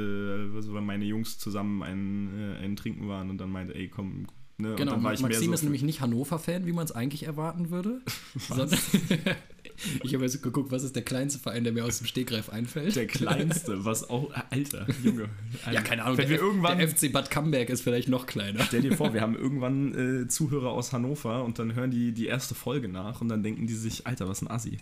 also 0.56 0.74
weil 0.74 0.82
meine 0.82 1.06
Jungs 1.06 1.38
zusammen 1.38 1.84
ein, 1.84 2.40
äh, 2.40 2.64
ein 2.64 2.76
Trinken 2.76 3.08
waren 3.08 3.30
und 3.30 3.38
dann 3.38 3.52
meinte, 3.52 3.76
ey, 3.76 3.88
komm. 3.88 4.26
Ne? 4.58 4.74
Genau, 4.76 4.94
dann 4.94 5.04
war 5.04 5.14
ich 5.14 5.20
Maxim 5.20 5.48
mehr 5.48 5.54
ist 5.56 5.60
so 5.62 5.66
nämlich 5.66 5.84
nicht 5.84 6.00
Hannover-Fan, 6.02 6.66
wie 6.66 6.72
man 6.72 6.86
es 6.86 6.94
eigentlich 6.94 7.24
erwarten 7.24 7.72
würde. 7.72 8.02
ich 10.04 10.14
habe 10.14 10.24
jetzt 10.24 10.42
geguckt, 10.42 10.72
was 10.72 10.84
ist 10.84 10.96
der 10.96 11.04
kleinste 11.04 11.40
Verein, 11.40 11.64
der 11.66 11.74
mir 11.74 11.84
aus 11.84 11.98
dem 11.98 12.08
Stegreif 12.08 12.50
einfällt. 12.50 12.96
der 12.96 13.08
kleinste, 13.08 13.84
was 13.84 14.10
auch, 14.10 14.32
Alter, 14.50 14.88
Junge. 15.04 15.28
ja, 15.72 15.82
keine 15.82 16.04
Ahnung, 16.06 16.18
Wenn 16.18 16.30
wir 16.30 16.38
F- 16.38 16.42
irgendwann, 16.42 16.78
der 16.78 16.88
FC 16.88 17.12
Bad 17.12 17.30
Camberg 17.30 17.70
ist 17.70 17.82
vielleicht 17.82 18.08
noch 18.08 18.26
kleiner. 18.28 18.64
Stell 18.64 18.82
dir 18.82 18.96
vor, 18.96 19.14
wir 19.14 19.22
haben 19.22 19.36
irgendwann 19.36 20.24
äh, 20.24 20.28
Zuhörer 20.30 20.70
aus 20.70 20.94
Hannover 20.94 21.44
und 21.44 21.60
dann 21.60 21.76
hören 21.76 21.92
die 21.92 22.14
die 22.14 22.28
erste 22.28 22.56
Folge 22.56 22.88
nach 22.88 23.20
und 23.22 23.28
dann 23.28 23.44
denken 23.44 23.68
die 23.68 23.74
sich, 23.76 24.08
Alter, 24.08 24.30
was 24.30 24.42
ein 24.42 24.50
Assi. 24.50 24.78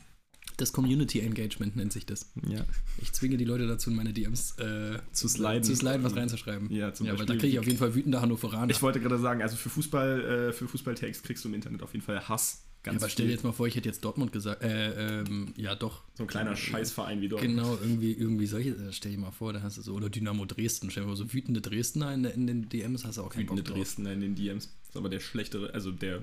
Das 0.58 0.72
Community 0.74 1.20
Engagement 1.20 1.76
nennt 1.76 1.92
sich 1.94 2.06
das. 2.06 2.32
Ja. 2.48 2.64
Ich 3.02 3.12
zwinge 3.14 3.38
die 3.38 3.46
Leute 3.46 3.66
dazu, 3.68 3.90
in 3.90 3.96
meine 3.96 4.14
DMs 4.14 4.58
äh, 4.60 5.00
Zu 5.12 5.28
sliden. 5.28 5.64
zu 5.64 5.76
sliden, 5.76 6.04
was 6.04 6.16
reinzuschreiben. 6.16 6.70
Ja, 6.72 6.94
zum 6.94 7.08
ja 7.08 7.18
weil 7.18 7.26
da 7.26 7.34
kriege 7.36 7.48
ich 7.48 7.60
auf 7.60 7.66
jeden 7.66 7.78
Fall 7.80 7.96
wütende 7.96 8.22
Hannoveraner. 8.22 8.70
Ich 8.72 8.82
wollte 8.82 9.00
gerade 9.00 9.18
sagen, 9.20 9.42
also 9.42 9.56
für 9.56 9.70
Fußball, 9.70 10.50
äh, 10.50 10.54
für 10.54 10.68
Fußballtext 10.68 11.24
kriegst 11.24 11.44
du 11.44 11.50
im 11.50 11.56
Internet 11.56 11.82
auf 11.82 11.94
jeden 11.94 12.06
Fall 12.06 12.28
Hass. 12.30 12.64
ja, 12.86 12.92
Ganz 12.92 13.02
aber 13.02 13.10
stell 13.10 13.26
dir 13.28 13.32
jetzt 13.32 13.44
mal 13.44 13.52
vor, 13.54 13.66
ich 13.68 13.76
hätte 13.76 13.88
jetzt 13.90 14.04
Dortmund 14.06 14.32
gesagt. 14.32 14.62
Äh, 14.62 15.22
ähm, 15.22 15.54
ja, 15.58 15.74
doch. 15.74 16.04
so 16.16 16.24
ein 16.24 16.28
kleiner 16.28 16.56
Scheißverein 16.56 17.22
wie 17.22 17.30
dort. 17.30 17.42
Genau, 17.42 17.78
irgendwie, 17.82 18.12
irgendwie 18.12 18.46
solche. 18.46 18.72
äh, 18.72 18.92
Stell 18.92 19.12
dir 19.14 19.18
mal 19.20 19.32
vor, 19.32 19.54
da 19.54 19.62
hast 19.62 19.78
du 19.78 19.82
so. 19.82 19.94
Oder 19.94 20.10
Dynamo 20.10 20.46
Dresden. 20.46 20.92
Stell 20.92 21.04
dir 21.04 21.10
mal 21.10 21.16
so 21.16 21.34
wütende 21.34 21.62
Dresdner 21.62 22.14
in, 22.14 22.26
in 22.26 22.46
den 22.48 22.70
DMs 22.70 23.06
hast 23.06 23.18
du 23.18 23.22
auch 23.24 23.30
keinen 23.30 23.44
Wütende 23.44 23.64
Bock 23.64 23.70
drauf. 23.72 23.78
Dresden 23.80 24.06
in 24.06 24.22
den 24.22 24.36
DMs. 24.36 24.66
Ist 24.88 24.98
aber 24.98 25.10
der 25.10 25.20
schlechtere, 25.22 25.74
also 25.74 25.92
der, 25.92 26.18
ja, 26.18 26.22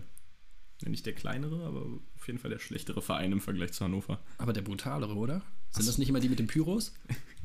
nicht 0.89 1.05
der 1.07 1.13
kleinere, 1.15 1.65
aber 1.67 1.81
auf 2.17 2.27
jeden 2.27 2.39
Fall 2.39 2.51
der 2.51 2.59
schlechtere 2.59 3.03
Verein 3.03 3.33
im 3.33 3.41
Vergleich 3.41 3.73
zu 3.73 3.85
Hannover. 3.85 4.19
Aber 4.39 4.53
der 4.53 4.63
brutalere, 4.63 5.15
oder? 5.15 5.43
Sind 5.73 5.87
das 5.87 5.99
nicht 5.99 6.09
immer 6.09 6.21
die 6.21 6.29
mit 6.29 6.39
den 6.39 6.47
Pyros? 6.47 6.95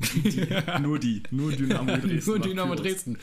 nur 0.82 0.98
die, 0.98 1.22
nur 1.30 1.52
Dynamo 1.52 1.96
Dresden. 2.02 2.30
Nur 2.30 2.38
Dynamo. 2.40 2.74
Dresden. 2.74 3.18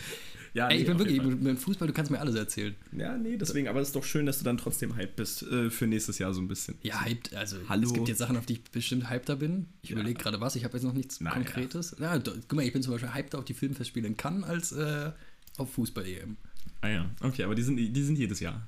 Ja, 0.53 0.67
Ey, 0.69 0.81
ich 0.81 0.85
bin 0.85 0.99
wirklich, 0.99 1.19
mit 1.19 1.57
Fußball, 1.57 1.87
du 1.87 1.93
kannst 1.95 2.11
mir 2.11 2.19
alles 2.19 2.35
erzählen. 2.35 2.75
Ja, 2.95 3.17
nee, 3.17 3.37
deswegen, 3.37 3.67
aber 3.67 3.81
es 3.81 3.87
ist 3.87 3.95
doch 3.95 4.03
schön, 4.03 4.27
dass 4.27 4.37
du 4.37 4.43
dann 4.45 4.57
trotzdem 4.57 4.95
hyped 4.95 5.15
bist 5.15 5.41
äh, 5.41 5.71
für 5.71 5.87
nächstes 5.87 6.19
Jahr 6.19 6.31
so 6.31 6.41
ein 6.41 6.47
bisschen. 6.47 6.75
Ja, 6.83 7.03
hyped, 7.03 7.33
also 7.33 7.57
Hallo? 7.67 7.87
es 7.87 7.93
gibt 7.93 8.07
jetzt 8.07 8.19
Sachen, 8.19 8.37
auf 8.37 8.45
die 8.45 8.53
ich 8.53 8.63
bestimmt 8.65 9.09
hypter 9.09 9.35
bin. 9.35 9.65
Ich 9.81 9.89
Ja. 9.89 9.95
überlege 9.95 10.19
gerade 10.21 10.39
was, 10.41 10.55
ich 10.55 10.63
habe 10.63 10.75
jetzt 10.75 10.83
noch 10.83 10.93
nichts 10.93 11.19
Naja. 11.21 11.37
Konkretes. 11.37 11.95
Ja, 11.99 12.19
guck 12.19 12.53
mal, 12.53 12.63
ich 12.63 12.71
bin 12.71 12.83
zum 12.83 12.93
Beispiel 12.93 13.15
hypter 13.15 13.39
auf 13.39 13.45
die 13.45 13.55
Filmfestspiele 13.55 14.07
in 14.07 14.15
Cannes 14.15 14.43
als 14.47 14.71
äh, 14.73 15.11
auf 15.57 15.73
Fußball-EM. 15.73 16.37
Ah 16.81 16.87
ja, 16.89 17.09
okay, 17.21 17.43
aber 17.45 17.55
die 17.55 17.63
sind, 17.63 17.77
die 17.77 18.03
sind 18.03 18.17
jedes 18.19 18.39
Jahr. 18.39 18.67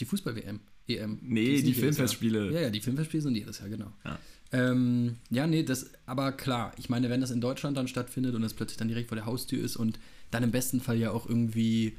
Die 0.00 0.04
Fußball-WM. 0.04 0.60
EM. 0.86 1.18
Nee, 1.22 1.44
die 1.44 1.68
jedes 1.68 1.78
Filmfestspiele. 1.78 2.52
Ja, 2.52 2.60
ja, 2.60 2.70
die 2.70 2.80
Filmfestspiele 2.80 3.22
sind 3.22 3.34
jedes 3.36 3.58
Jahr, 3.58 3.68
genau. 3.68 3.92
Ja. 4.04 4.18
Ähm, 4.52 5.16
ja, 5.30 5.46
nee, 5.46 5.62
das, 5.62 5.90
aber 6.06 6.32
klar, 6.32 6.72
ich 6.76 6.88
meine, 6.88 7.08
wenn 7.10 7.20
das 7.20 7.30
in 7.30 7.40
Deutschland 7.40 7.76
dann 7.76 7.88
stattfindet 7.88 8.34
und 8.34 8.42
es 8.44 8.54
plötzlich 8.54 8.76
dann 8.76 8.88
direkt 8.88 9.08
vor 9.08 9.16
der 9.16 9.26
Haustür 9.26 9.64
ist 9.64 9.76
und 9.76 9.98
dann 10.30 10.42
im 10.42 10.50
besten 10.50 10.80
Fall 10.80 10.98
ja 10.98 11.10
auch 11.10 11.26
irgendwie 11.26 11.96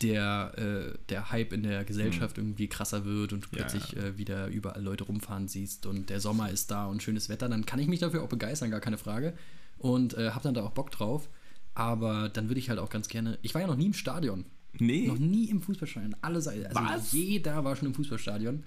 der, 0.00 0.52
äh, 0.56 0.98
der 1.08 1.30
Hype 1.32 1.52
in 1.52 1.64
der 1.64 1.84
Gesellschaft 1.84 2.38
irgendwie 2.38 2.68
krasser 2.68 3.04
wird 3.04 3.32
und 3.32 3.44
du 3.44 3.48
Ja, 3.56 3.64
plötzlich 3.64 3.96
Äh, 3.96 4.16
wieder 4.16 4.46
überall 4.46 4.82
Leute 4.82 5.04
rumfahren 5.04 5.48
siehst 5.48 5.86
und 5.86 6.08
der 6.08 6.20
Sommer 6.20 6.50
ist 6.50 6.70
da 6.70 6.86
und 6.86 7.02
schönes 7.02 7.28
Wetter, 7.28 7.48
dann 7.48 7.66
kann 7.66 7.80
ich 7.80 7.88
mich 7.88 7.98
dafür 7.98 8.22
auch 8.22 8.28
begeistern, 8.28 8.70
gar 8.70 8.80
keine 8.80 8.98
Frage. 8.98 9.34
Und 9.78 10.14
äh, 10.14 10.30
habe 10.30 10.42
dann 10.44 10.54
da 10.54 10.62
auch 10.62 10.72
Bock 10.72 10.90
drauf. 10.90 11.28
Aber 11.74 12.28
dann 12.28 12.48
würde 12.48 12.58
ich 12.58 12.70
halt 12.70 12.80
auch 12.80 12.90
ganz 12.90 13.08
gerne. 13.08 13.38
Ich 13.42 13.54
war 13.54 13.60
ja 13.60 13.68
noch 13.68 13.76
nie 13.76 13.86
im 13.86 13.94
Stadion. 13.94 14.44
Nee, 14.78 15.06
Noch 15.06 15.18
nie 15.18 15.46
im 15.46 15.60
Fußballstadion. 15.60 16.16
Alle 16.20 16.40
Seiten. 16.40 16.66
Also 16.66 16.80
Was? 16.80 17.12
jeder 17.12 17.64
war 17.64 17.74
schon 17.76 17.88
im 17.88 17.94
Fußballstadion. 17.94 18.62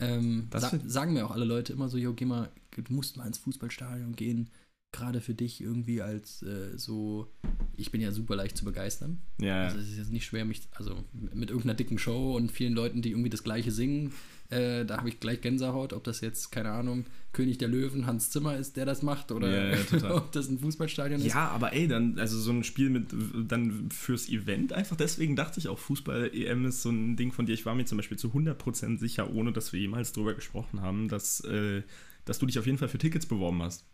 Ähm, 0.00 0.48
Das 0.50 0.62
sa 0.70 0.78
sagen 0.86 1.12
mir 1.12 1.24
auch 1.24 1.30
alle 1.30 1.44
Leute 1.44 1.72
immer 1.72 1.88
so, 1.88 1.96
jo, 1.96 2.12
geh 2.14 2.24
mal, 2.24 2.50
du 2.72 2.82
musst 2.92 3.16
mal 3.16 3.26
ins 3.26 3.38
Fußballstadion 3.38 4.16
gehen. 4.16 4.50
Gerade 4.94 5.20
für 5.20 5.34
dich 5.34 5.60
irgendwie 5.60 6.00
als 6.00 6.42
äh, 6.42 6.76
so, 6.78 7.28
ich 7.76 7.90
bin 7.90 8.00
ja 8.00 8.12
super 8.12 8.36
leicht 8.36 8.56
zu 8.56 8.64
begeistern. 8.64 9.18
Ja, 9.40 9.64
Also 9.64 9.78
es 9.78 9.90
ist 9.90 9.98
jetzt 9.98 10.12
nicht 10.12 10.24
schwer, 10.24 10.44
mich, 10.44 10.62
also 10.72 11.04
mit 11.12 11.50
irgendeiner 11.50 11.74
dicken 11.74 11.98
Show 11.98 12.36
und 12.36 12.52
vielen 12.52 12.74
Leuten, 12.74 13.02
die 13.02 13.10
irgendwie 13.10 13.30
das 13.30 13.42
gleiche 13.42 13.72
singen, 13.72 14.12
äh, 14.50 14.84
da 14.84 14.98
habe 14.98 15.08
ich 15.08 15.20
gleich 15.20 15.40
Gänsehaut, 15.40 15.92
ob 15.92 16.04
das 16.04 16.20
jetzt, 16.20 16.52
keine 16.52 16.70
Ahnung, 16.70 17.06
König 17.32 17.58
der 17.58 17.68
Löwen, 17.68 18.06
Hans 18.06 18.30
Zimmer 18.30 18.56
ist, 18.56 18.76
der 18.76 18.86
das 18.86 19.02
macht, 19.02 19.32
oder 19.32 19.50
Ja, 19.50 19.76
ja, 19.76 20.14
ob 20.16 20.30
das 20.32 20.48
ein 20.48 20.60
Fußballstadion 20.60 21.20
ist. 21.20 21.26
Ja, 21.26 21.48
aber 21.48 21.72
ey, 21.72 21.88
dann, 21.88 22.18
also 22.18 22.38
so 22.38 22.52
ein 22.52 22.62
Spiel 22.62 22.90
mit, 22.90 23.08
dann 23.48 23.90
fürs 23.90 24.28
Event 24.28 24.72
einfach, 24.72 24.96
deswegen 24.96 25.34
dachte 25.34 25.58
ich 25.58 25.66
auch, 25.68 25.78
Fußball-EM 25.78 26.66
ist 26.66 26.82
so 26.82 26.90
ein 26.90 27.16
Ding 27.16 27.32
von 27.32 27.46
dir. 27.46 27.54
Ich 27.54 27.66
war 27.66 27.74
mir 27.74 27.84
zum 27.86 27.98
Beispiel 27.98 28.18
zu 28.18 28.28
100% 28.28 28.98
sicher, 28.98 29.32
ohne 29.34 29.52
dass 29.52 29.72
wir 29.72 29.80
jemals 29.80 30.12
drüber 30.12 30.34
gesprochen 30.34 30.82
haben, 30.82 31.08
dass, 31.08 31.40
äh, 31.40 31.82
dass 32.26 32.38
du 32.38 32.46
dich 32.46 32.58
auf 32.58 32.66
jeden 32.66 32.78
Fall 32.78 32.88
für 32.88 32.98
Tickets 32.98 33.26
beworben 33.26 33.62
hast. 33.62 33.86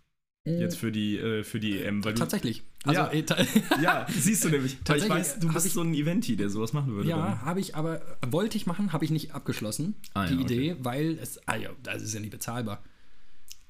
Jetzt 0.45 0.79
für 0.79 0.91
die, 0.91 1.19
äh, 1.19 1.45
für 1.45 1.61
die 1.61 1.79
EM. 1.81 2.03
Weil 2.03 2.15
Tatsächlich. 2.15 2.63
Also, 2.85 3.01
Ja. 3.03 3.11
äh, 3.11 3.23
ja, 3.83 4.07
siehst 4.09 4.45
du 4.45 4.49
nämlich. 4.49 4.79
Weil 4.87 4.99
ich 4.99 5.09
weiß, 5.09 5.39
du 5.39 5.53
bist 5.53 5.67
ich- 5.67 5.73
so 5.75 5.83
ein 5.83 5.93
Eventi, 5.93 6.37
der 6.37 6.49
sowas 6.49 6.73
machen 6.73 6.95
würde. 6.95 7.11
Ja, 7.11 7.43
habe 7.43 7.61
ich 7.61 7.75
aber, 7.77 8.01
wollte 8.27 8.57
ich 8.57 8.67
machen, 8.67 8.93
habe 8.95 9.05
ich 9.05 9.11
nicht 9.11 9.33
abgeschlossen, 9.35 9.95
Ah, 10.15 10.27
die 10.27 10.35
ja, 10.37 10.41
okay. 10.41 10.55
Idee, 10.55 10.77
weil 10.81 11.19
es, 11.21 11.47
ah 11.47 11.57
ja, 11.57 11.71
das 11.83 12.03
ist 12.03 12.15
ja 12.15 12.21
nicht 12.21 12.31
bezahlbar. 12.31 12.83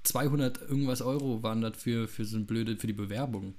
200 0.04 0.60
irgendwas 0.62 1.02
Euro 1.02 1.42
waren 1.42 1.60
das 1.60 1.76
für, 1.76 2.06
für 2.06 2.24
so 2.24 2.36
ein 2.36 2.46
blöde, 2.46 2.76
für 2.76 2.86
die 2.86 2.92
Bewerbung. 2.92 3.54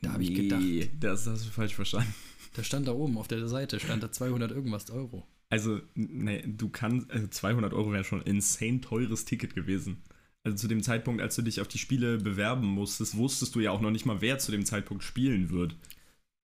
Da 0.00 0.12
habe 0.14 0.24
ich 0.24 0.34
gedacht, 0.34 0.62
das 0.98 1.26
hast 1.28 1.46
du 1.46 1.50
falsch 1.50 1.76
verstanden. 1.76 2.12
da 2.54 2.64
stand 2.64 2.88
da 2.88 2.92
oben 2.92 3.16
auf 3.18 3.28
der 3.28 3.46
Seite, 3.46 3.78
stand 3.78 4.02
da 4.02 4.10
200 4.10 4.50
irgendwas 4.50 4.90
Euro. 4.90 5.24
Also, 5.48 5.80
nee, 5.94 6.42
du 6.44 6.70
kannst, 6.70 7.08
also 7.10 7.28
200 7.28 7.72
Euro 7.72 7.92
wäre 7.92 8.02
schon 8.04 8.20
ein 8.20 8.26
insane 8.26 8.80
teures 8.80 9.24
Ticket 9.26 9.54
gewesen. 9.54 9.98
Also 10.44 10.56
zu 10.56 10.68
dem 10.68 10.82
Zeitpunkt, 10.82 11.22
als 11.22 11.36
du 11.36 11.42
dich 11.42 11.60
auf 11.60 11.68
die 11.68 11.78
Spiele 11.78 12.18
bewerben 12.18 12.66
musstest, 12.66 13.16
wusstest 13.16 13.54
du 13.54 13.60
ja 13.60 13.70
auch 13.70 13.80
noch 13.80 13.90
nicht 13.90 14.06
mal, 14.06 14.20
wer 14.20 14.38
zu 14.38 14.50
dem 14.50 14.66
Zeitpunkt 14.66 15.04
spielen 15.04 15.50
wird. 15.50 15.76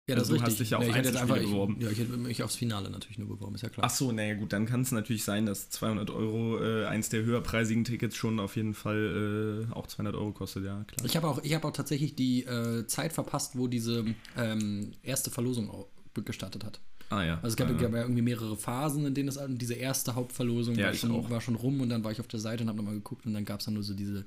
Ja, 0.09 0.15
Also 0.17 0.37
du 0.37 0.43
hast 0.43 0.61
dich 0.61 0.71
ja 0.71 0.79
auf 0.79 0.85
jetzt 0.85 0.95
Einzelspiele 0.95 1.35
einfach, 1.35 1.51
beworben. 1.51 1.77
Ich, 1.79 1.85
ja, 1.85 1.91
ich 1.91 1.99
hätte 1.99 2.17
mich 2.17 2.43
aufs 2.45 2.55
Finale 2.55 2.91
natürlich 2.91 3.19
nur 3.19 3.27
beworben, 3.27 3.57
ist 3.57 3.63
ja 3.63 3.71
klar. 3.71 3.87
Ach 3.87 3.91
so, 3.91 4.13
naja 4.13 4.35
gut, 4.35 4.53
dann 4.53 4.65
kann 4.65 4.83
es 4.83 4.93
natürlich 4.93 5.25
sein, 5.25 5.47
dass 5.47 5.69
200 5.71 6.11
Euro 6.11 6.63
äh, 6.63 6.85
eins 6.85 7.09
der 7.09 7.25
höherpreisigen 7.25 7.83
Tickets 7.83 8.15
schon 8.15 8.39
auf 8.39 8.55
jeden 8.55 8.75
Fall 8.75 9.67
äh, 9.69 9.75
auch 9.75 9.89
200 9.89 10.15
Euro 10.15 10.31
kostet, 10.31 10.65
ja 10.65 10.85
klar. 10.85 11.05
Ich 11.05 11.17
habe 11.17 11.27
auch, 11.27 11.43
ich 11.43 11.55
hab 11.55 11.65
auch 11.65 11.73
tatsächlich 11.73 12.15
die 12.15 12.45
äh, 12.45 12.87
Zeit 12.87 13.13
verpasst, 13.15 13.59
wo 13.59 13.67
diese 13.67 14.05
ähm, 14.37 14.93
erste 15.03 15.33
Verlosung 15.33 15.87
gestartet 16.15 16.65
hat. 16.65 16.81
Ah 17.11 17.23
ja. 17.23 17.35
Also 17.37 17.49
es 17.49 17.57
gab, 17.57 17.71
äh, 17.71 17.75
gab 17.75 17.93
ja 17.93 18.03
irgendwie 18.03 18.23
mehrere 18.23 18.57
Phasen, 18.57 19.07
in 19.07 19.15
denen 19.15 19.27
das 19.27 19.39
diese 19.49 19.75
erste 19.75 20.15
Hauptverlosung 20.15 20.75
Ja, 20.75 20.87
war, 20.87 20.95
schon, 20.95 21.31
war 21.31 21.41
schon 21.41 21.55
rum 21.55 21.81
und 21.81 21.89
dann 21.89 22.05
war 22.05 22.13
ich 22.13 22.21
auf 22.21 22.29
der 22.29 22.41
Seite 22.41 22.63
und 22.63 22.69
habe 22.69 22.79
nochmal 22.79 22.95
geguckt 22.95 23.27
und 23.27 23.35
dann 23.35 23.45
gab 23.45 23.61
es 23.61 23.67
dann 23.67 23.75
nur 23.75 23.83
so 23.83 23.95
diese. 23.95 24.27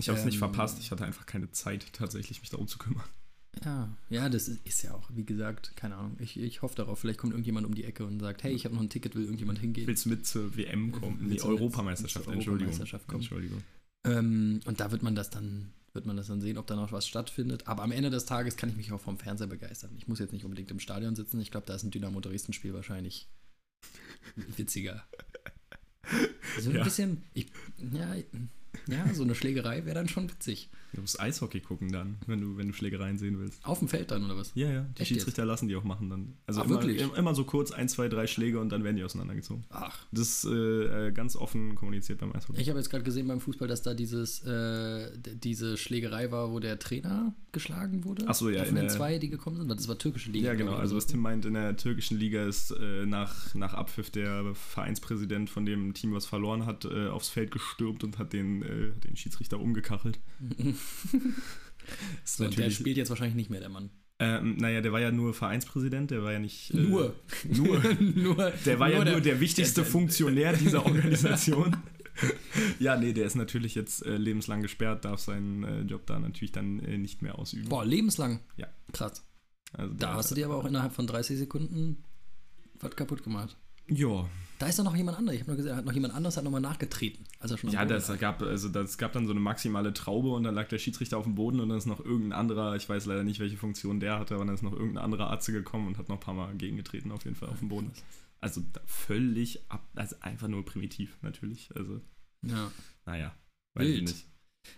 ich 0.00 0.08
habe 0.08 0.18
es 0.18 0.24
nicht 0.24 0.34
ähm, 0.34 0.40
verpasst, 0.40 0.78
ich 0.80 0.90
hatte 0.90 1.04
einfach 1.04 1.26
keine 1.26 1.50
Zeit, 1.50 1.92
tatsächlich 1.92 2.40
mich 2.40 2.50
darum 2.50 2.68
zu 2.68 2.78
kümmern. 2.78 3.04
Ja, 3.64 3.96
ja, 4.08 4.28
das 4.28 4.48
ist, 4.48 4.66
ist 4.66 4.82
ja 4.82 4.94
auch, 4.94 5.08
wie 5.14 5.24
gesagt, 5.24 5.76
keine 5.76 5.96
Ahnung. 5.96 6.16
Ich, 6.18 6.38
ich 6.38 6.62
hoffe 6.62 6.74
darauf, 6.74 6.98
vielleicht 6.98 7.18
kommt 7.18 7.32
irgendjemand 7.32 7.66
um 7.66 7.74
die 7.74 7.84
Ecke 7.84 8.04
und 8.04 8.20
sagt, 8.20 8.42
hey, 8.42 8.52
ich 8.52 8.64
habe 8.64 8.74
noch 8.74 8.82
ein 8.82 8.88
Ticket, 8.88 9.14
will 9.14 9.22
irgendjemand 9.22 9.58
hingehen. 9.58 9.86
Willst 9.86 10.06
du 10.06 10.08
mit 10.08 10.26
zur 10.26 10.56
WM 10.56 10.92
kommen? 10.92 11.18
Nee, 11.20 11.40
Europameisterschaft, 11.40 12.26
Entschuldigung. 12.26 12.54
Europameisterschaft 12.54 13.06
kommen? 13.06 13.20
Entschuldigung. 13.20 13.62
Ähm, 14.04 14.60
und 14.64 14.80
da 14.80 14.90
wird 14.90 15.02
man 15.02 15.14
das 15.14 15.30
dann, 15.30 15.72
wird 15.94 16.06
man 16.06 16.16
das 16.16 16.26
dann 16.26 16.40
sehen, 16.40 16.58
ob 16.58 16.66
da 16.66 16.74
noch 16.76 16.92
was 16.92 17.06
stattfindet. 17.06 17.66
Aber 17.68 17.82
am 17.82 17.92
Ende 17.92 18.10
des 18.10 18.26
Tages 18.26 18.56
kann 18.56 18.68
ich 18.68 18.76
mich 18.76 18.92
auch 18.92 19.00
vom 19.00 19.16
Fernseher 19.18 19.46
begeistern. 19.46 19.94
Ich 19.96 20.08
muss 20.08 20.18
jetzt 20.18 20.32
nicht 20.32 20.44
unbedingt 20.44 20.70
im 20.70 20.80
Stadion 20.80 21.14
sitzen. 21.14 21.40
Ich 21.40 21.50
glaube, 21.52 21.66
da 21.66 21.74
ist 21.74 21.84
ein 21.84 21.90
Dynamo 21.92 22.20
Dresden-Spiel 22.20 22.74
wahrscheinlich 22.74 23.28
witziger. 24.36 25.04
So 26.60 26.68
ein 26.70 26.76
Ja. 26.76 26.84
bisschen, 26.84 27.24
ich, 27.32 27.46
ja, 27.92 28.14
ja, 28.88 29.12
so 29.14 29.22
eine 29.22 29.34
Schlägerei 29.34 29.84
wäre 29.84 29.94
dann 29.94 30.08
schon 30.08 30.30
witzig. 30.30 30.68
Du 30.92 31.00
musst 31.00 31.18
Eishockey 31.20 31.58
gucken 31.58 31.90
dann, 31.90 32.16
wenn 32.28 32.40
du, 32.40 32.56
wenn 32.56 32.68
du 32.68 32.72
Schlägereien 32.72 33.18
sehen 33.18 33.36
willst. 33.40 33.64
Auf 33.66 33.80
dem 33.80 33.88
Feld 33.88 34.12
dann 34.12 34.24
oder 34.24 34.36
was? 34.36 34.52
Ja, 34.54 34.70
ja. 34.70 34.86
Die 34.96 35.00
Echt 35.02 35.08
Schiedsrichter 35.08 35.44
lassen 35.44 35.66
die 35.66 35.74
auch 35.74 35.82
machen 35.82 36.08
dann. 36.08 36.34
Also 36.46 36.60
Ah, 36.60 36.64
immer, 36.64 36.74
wirklich? 36.74 37.00
im- 37.00 37.12
immer 37.16 37.34
so 37.34 37.42
kurz 37.42 37.72
ein, 37.72 37.88
zwei, 37.88 38.08
drei 38.08 38.28
Schläge 38.28 38.60
und 38.60 38.68
dann 38.70 38.84
werden 38.84 38.96
die 38.96 39.02
auseinandergezogen. 39.02 39.64
Ach. 39.70 40.06
Das 40.12 40.28
ist 40.28 40.44
äh, 40.44 41.08
äh, 41.08 41.12
ganz 41.12 41.34
offen 41.34 41.74
kommuniziert 41.74 42.20
beim 42.20 42.32
Eishockey. 42.32 42.60
Ich 42.60 42.68
habe 42.68 42.78
jetzt 42.78 42.90
gerade 42.90 43.02
gesehen 43.02 43.26
beim 43.26 43.40
Fußball, 43.40 43.66
dass 43.66 43.82
da 43.82 43.92
dieses, 43.92 44.44
äh, 44.44 45.10
diese 45.18 45.76
Schlägerei 45.76 46.30
war, 46.30 46.52
wo 46.52 46.60
der 46.60 46.78
Trainer 46.78 47.34
geschlagen 47.50 48.04
wurde. 48.04 48.24
Ach 48.28 48.34
so, 48.34 48.48
ja, 48.48 48.64
Von 48.64 48.76
den 48.76 48.88
zwei, 48.88 49.18
die 49.18 49.30
gekommen 49.30 49.56
sind. 49.56 49.68
Das 49.68 49.88
war 49.88 49.98
türkische 49.98 50.30
Liga. 50.30 50.48
ja, 50.48 50.54
genau. 50.54 50.74
Also 50.74 50.94
was. 50.96 51.08
Tim 51.08 51.20
meint, 51.20 51.44
in 51.44 51.54
der 51.54 51.76
türkischen 51.76 52.18
Liga 52.20 52.46
ist 52.46 52.70
äh, 52.70 53.04
nach, 53.04 53.52
nach 53.56 53.74
Abpfiff 53.74 54.10
der 54.10 54.54
Vereinspräsident 54.54 55.50
von 55.50 55.66
dem 55.66 55.92
Team, 55.94 56.14
was 56.14 56.24
verloren 56.26 56.66
hat, 56.66 56.84
äh, 56.84 57.08
aufs 57.08 57.28
Feld 57.30 57.50
gestürmt 57.50 58.04
und 58.04 58.18
hat 58.18 58.32
den, 58.32 58.62
äh, 58.74 58.92
den 59.00 59.16
Schiedsrichter 59.16 59.58
umgekachelt. 59.60 60.20
So, 62.24 62.44
und 62.46 62.56
der 62.56 62.70
spielt 62.70 62.96
jetzt 62.96 63.10
wahrscheinlich 63.10 63.34
nicht 63.34 63.50
mehr, 63.50 63.60
der 63.60 63.68
Mann. 63.68 63.90
Ähm, 64.18 64.56
naja, 64.56 64.80
der 64.80 64.92
war 64.92 65.00
ja 65.00 65.10
nur 65.10 65.34
Vereinspräsident, 65.34 66.10
der 66.10 66.22
war 66.22 66.32
ja 66.32 66.38
nicht. 66.38 66.72
Äh, 66.72 66.78
Nur. 66.78 67.14
Nur. 67.44 67.82
nur. 68.00 68.50
Der 68.64 68.78
war 68.78 68.88
ja 68.90 69.04
nur 69.04 69.20
der 69.20 69.40
wichtigste 69.40 69.82
der- 69.82 69.90
Funktionär 69.90 70.54
dieser 70.54 70.86
Organisation. 70.86 71.76
ja, 72.78 72.96
nee, 72.96 73.12
der 73.12 73.26
ist 73.26 73.34
natürlich 73.34 73.74
jetzt 73.74 74.06
äh, 74.06 74.16
lebenslang 74.16 74.62
gesperrt, 74.62 75.04
darf 75.04 75.20
seinen 75.20 75.64
äh, 75.64 75.80
Job 75.82 76.06
da 76.06 76.18
natürlich 76.18 76.52
dann 76.52 76.78
äh, 76.78 76.96
nicht 76.96 77.20
mehr 77.22 77.38
ausüben. 77.38 77.68
Boah, 77.68 77.84
lebenslang. 77.84 78.40
Ja. 78.56 78.68
Krass. 78.92 79.26
Also 79.72 79.92
Da 79.94 80.14
hast 80.14 80.30
du 80.30 80.36
dir 80.36 80.46
aber 80.46 80.54
auch 80.56 80.64
innerhalb 80.64 80.94
von 80.94 81.06
30 81.08 81.36
Sekunden 81.36 82.04
was 82.80 82.94
kaputt 82.96 83.24
gemacht. 83.24 83.56
Ja, 83.88 84.26
Da 84.64 84.70
ist 84.70 84.78
doch 84.78 84.84
noch 84.84 84.96
jemand 84.96 85.18
anderes. 85.18 85.34
Ich 85.34 85.42
habe 85.42 85.50
noch 85.50 85.58
gesehen, 85.58 85.76
hat 85.76 85.84
noch 85.84 85.92
jemand 85.92 86.14
anderes 86.14 86.38
hat 86.38 86.44
nochmal 86.44 86.62
nachgetreten. 86.62 87.26
Als 87.38 87.50
er 87.50 87.58
schon 87.58 87.68
ja 87.68 87.84
das 87.84 88.10
gab, 88.18 88.40
also 88.40 88.70
das 88.70 88.96
gab 88.96 89.12
dann 89.12 89.26
so 89.26 89.32
eine 89.32 89.40
maximale 89.40 89.92
Traube 89.92 90.30
und 90.30 90.42
dann 90.44 90.54
lag 90.54 90.68
der 90.68 90.78
Schiedsrichter 90.78 91.18
auf 91.18 91.24
dem 91.24 91.34
Boden 91.34 91.60
und 91.60 91.68
dann 91.68 91.76
ist 91.76 91.84
noch 91.84 92.02
irgendein 92.02 92.32
anderer, 92.32 92.74
ich 92.74 92.88
weiß 92.88 93.04
leider 93.04 93.24
nicht, 93.24 93.40
welche 93.40 93.58
Funktion 93.58 94.00
der 94.00 94.18
hatte, 94.18 94.36
aber 94.36 94.46
dann 94.46 94.54
ist 94.54 94.62
noch 94.62 94.72
irgendein 94.72 95.04
anderer 95.04 95.28
Arzt 95.28 95.48
gekommen 95.48 95.86
und 95.88 95.98
hat 95.98 96.08
noch 96.08 96.16
ein 96.16 96.20
paar 96.20 96.32
Mal 96.32 96.54
gegengetreten 96.54 97.12
auf 97.12 97.24
jeden 97.24 97.36
Fall 97.36 97.50
auf 97.50 97.58
dem 97.58 97.68
Boden. 97.68 97.92
Also 98.40 98.62
völlig 98.86 99.70
ab, 99.70 99.86
also 99.96 100.16
einfach 100.20 100.48
nur 100.48 100.64
primitiv 100.64 101.18
natürlich. 101.20 101.68
Also, 101.76 102.00
Ja. 102.42 102.72
naja, 103.04 103.34
weiß 103.74 103.86
ich 103.86 103.94
Wild. 103.96 104.08
nicht. 104.08 104.26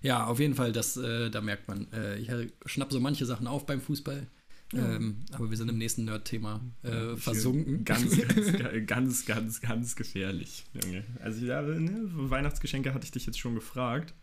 ja, 0.02 0.26
auf 0.26 0.40
jeden 0.40 0.54
Fall, 0.56 0.72
das, 0.72 0.96
äh, 0.96 1.30
da 1.30 1.40
merkt 1.40 1.68
man. 1.68 1.92
Äh, 1.92 2.18
ich 2.18 2.28
schnapp 2.64 2.92
so 2.92 2.98
manche 2.98 3.24
Sachen 3.24 3.46
auf 3.46 3.66
beim 3.66 3.80
Fußball. 3.80 4.26
Ähm, 4.74 5.18
aber 5.32 5.48
wir 5.50 5.56
sind 5.56 5.68
im 5.68 5.78
nächsten 5.78 6.04
Nerd-Thema 6.04 6.60
äh, 6.82 7.16
versunken. 7.16 7.84
Ganz, 7.84 8.16
ganz, 8.58 8.86
ganz, 8.86 9.26
ganz, 9.26 9.60
ganz 9.60 9.96
gefährlich, 9.96 10.64
Junge. 10.72 11.04
Also 11.20 11.44
ja, 11.44 11.62
ne, 11.62 12.02
Weihnachtsgeschenke 12.12 12.92
hatte 12.92 13.04
ich 13.04 13.12
dich 13.12 13.26
jetzt 13.26 13.38
schon 13.38 13.54
gefragt. 13.54 14.14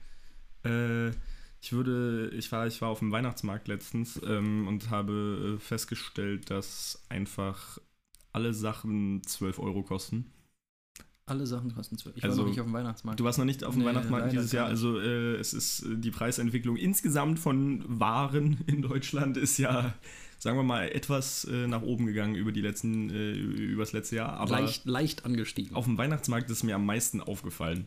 Äh, 0.66 1.10
ich 1.62 1.72
würde, 1.72 2.30
ich 2.34 2.52
war, 2.52 2.68
ich 2.68 2.82
war 2.82 2.90
auf 2.90 3.00
dem 3.00 3.12
Weihnachtsmarkt 3.12 3.70
letztens 3.70 4.20
ähm, 4.26 4.68
und 4.68 4.90
habe 4.90 5.56
äh, 5.56 5.60
festgestellt, 5.62 6.50
dass 6.50 7.02
einfach 7.08 7.78
alle 8.34 8.54
Sachen 8.54 9.24
12 9.24 9.60
Euro 9.60 9.84
kosten. 9.84 10.34
Alle 11.26 11.48
Sachen 11.48 11.74
kosten 11.74 11.98
12. 11.98 12.18
Ich 12.18 12.24
Also, 12.26 12.40
war 12.40 12.44
noch 12.44 12.50
nicht 12.50 12.60
auf 12.60 12.66
dem 12.66 12.74
Weihnachtsmarkt. 12.74 13.20
Du 13.20 13.24
warst 13.24 13.38
noch 13.40 13.46
nicht 13.46 13.64
auf 13.64 13.76
dem 13.76 13.80
Nee, 13.80 13.86
Weihnachtsmarkt 13.88 14.34
dieses 14.34 14.52
Jahr. 14.52 14.68
Also 14.68 15.00
äh, 15.00 15.36
es 15.36 15.54
ist 15.54 15.84
äh, 15.84 15.96
die 15.98 16.12
Preisentwicklung 16.12 16.76
insgesamt 16.76 17.40
von 17.40 17.82
Waren 17.88 18.60
in 18.68 18.82
Deutschland 18.82 19.38
ist 19.38 19.58
ja, 19.58 19.94
sagen 20.44 20.58
wir 20.58 20.64
mal, 20.64 20.90
etwas 20.90 21.46
äh, 21.46 21.68
nach 21.68 21.82
oben 21.82 22.06
gegangen 22.06 22.36
über 22.36 22.52
die 22.52 22.62
letzten, 22.62 23.10
äh, 23.10 23.32
über 23.34 23.82
das 23.84 23.94
letzte 23.94 24.18
Jahr. 24.18 24.34
Aber 24.34 24.60
leicht, 24.62 24.86
leicht 24.86 25.26
angestiegen. 25.26 25.76
auf 25.76 25.86
dem 25.86 25.98
Weihnachtsmarkt 25.98 26.50
ist 26.50 26.64
mir 26.64 26.76
am 26.76 26.86
meisten 26.86 27.22
aufgefallen. 27.22 27.86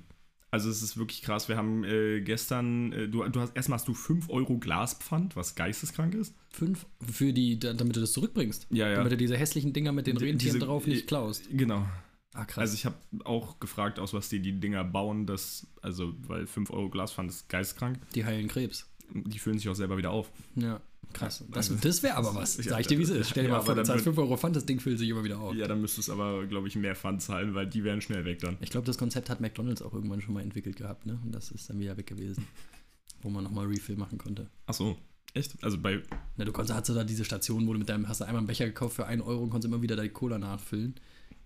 Also 0.50 0.70
es 0.70 0.80
ist 0.82 0.96
wirklich 0.96 1.20
krass. 1.22 1.48
Wir 1.48 1.56
haben 1.58 1.84
äh, 1.84 2.20
gestern, 2.22 2.92
äh, 2.92 3.08
du, 3.08 3.22
du 3.28 3.40
hast 3.40 3.54
erstmal 3.54 3.78
hast 3.78 3.88
du 3.88 3.94
5 3.94 4.30
Euro 4.30 4.56
Glaspfand, 4.58 5.36
was 5.36 5.54
geisteskrank 5.54 6.14
ist. 6.14 6.34
Fünf 6.50 6.86
für 7.12 7.32
die, 7.34 7.58
da- 7.58 7.74
damit 7.74 7.96
du 7.96 8.00
das 8.00 8.12
zurückbringst. 8.12 8.68
Ja, 8.70 8.94
Damit 8.94 9.12
du 9.12 9.16
diese 9.18 9.36
hässlichen 9.36 9.72
Dinger 9.74 9.92
mit 9.92 10.06
den 10.06 10.16
Rentieren 10.16 10.38
diese- 10.54 10.58
drauf 10.60 10.86
nicht 10.86 11.06
klaust. 11.08 11.48
Genau. 11.50 11.86
Ah, 12.32 12.44
krass. 12.44 12.58
Also 12.58 12.74
ich 12.74 12.86
habe 12.86 12.96
auch 13.24 13.60
gefragt, 13.60 13.98
aus 13.98 14.12
was 14.14 14.28
die 14.28 14.40
die 14.40 14.58
Dinger 14.58 14.84
bauen, 14.84 15.26
das, 15.26 15.66
also 15.82 16.14
weil 16.26 16.46
5 16.46 16.70
Euro 16.70 16.88
Glaspfand 16.90 17.30
ist 17.30 17.48
geistkrank. 17.48 17.98
die 18.14 18.24
heilen 18.24 18.48
Krebs. 18.48 18.86
Die 19.12 19.38
füllen 19.38 19.58
sich 19.58 19.68
auch 19.68 19.74
selber 19.74 19.96
wieder 19.96 20.10
auf. 20.10 20.30
Ja, 20.56 20.80
krass. 21.12 21.44
Das, 21.48 21.70
Also- 21.70 21.80
das 21.80 22.02
wäre 22.02 22.16
aber 22.16 22.34
was. 22.34 22.54
Sag 22.54 22.80
ich 22.80 22.86
dir, 22.86 22.98
wie 22.98 23.02
es 23.02 23.10
ist. 23.10 23.30
Stell 23.30 23.44
dir 23.44 23.50
ja, 23.50 23.56
mal 23.56 23.62
vor, 23.62 23.74
du 23.74 23.82
zahlst 23.84 24.04
wird- 24.04 24.14
5 24.16 24.18
Euro 24.26 24.36
Pfand, 24.36 24.56
das 24.56 24.66
Ding 24.66 24.80
füllt 24.80 24.98
sich 24.98 25.08
immer 25.08 25.24
wieder 25.24 25.38
auf. 25.40 25.54
Ja, 25.54 25.68
dann 25.68 25.80
müsstest 25.80 26.08
du 26.08 26.12
aber, 26.12 26.46
glaube 26.46 26.68
ich, 26.68 26.76
mehr 26.76 26.94
Pfand 26.96 27.22
zahlen, 27.22 27.54
weil 27.54 27.66
die 27.66 27.84
wären 27.84 28.00
schnell 28.00 28.24
weg 28.24 28.40
dann. 28.40 28.56
Ich 28.60 28.70
glaube, 28.70 28.86
das 28.86 28.98
Konzept 28.98 29.30
hat 29.30 29.40
McDonalds 29.40 29.82
auch 29.82 29.94
irgendwann 29.94 30.20
schon 30.20 30.34
mal 30.34 30.42
entwickelt 30.42 30.76
gehabt, 30.76 31.06
ne? 31.06 31.18
Und 31.24 31.32
das 31.34 31.50
ist 31.50 31.70
dann 31.70 31.78
wieder 31.78 31.96
weg 31.96 32.06
gewesen. 32.06 32.46
Wo 33.22 33.30
man 33.30 33.44
nochmal 33.44 33.66
Refill 33.66 33.96
machen 33.96 34.18
konnte. 34.18 34.48
Ach 34.66 34.74
so, 34.74 34.96
echt? 35.34 35.56
Also 35.64 35.78
bei, 35.78 36.02
Na, 36.36 36.44
du 36.44 36.52
konntest, 36.52 36.76
hast 36.78 36.88
du 36.88 36.94
da 36.94 37.02
diese 37.02 37.24
Station, 37.24 37.66
wo 37.66 37.72
du 37.72 37.78
mit 37.78 37.88
deinem, 37.88 38.08
hast 38.08 38.20
du 38.20 38.24
einmal 38.24 38.38
einen 38.40 38.46
Becher 38.46 38.66
gekauft 38.66 38.96
für 38.96 39.06
1 39.06 39.22
Euro 39.22 39.42
und 39.42 39.50
konntest 39.50 39.72
immer 39.72 39.80
wieder 39.82 39.96
deine 39.96 40.10
Cola 40.10 40.38
nachfüllen. 40.38 40.94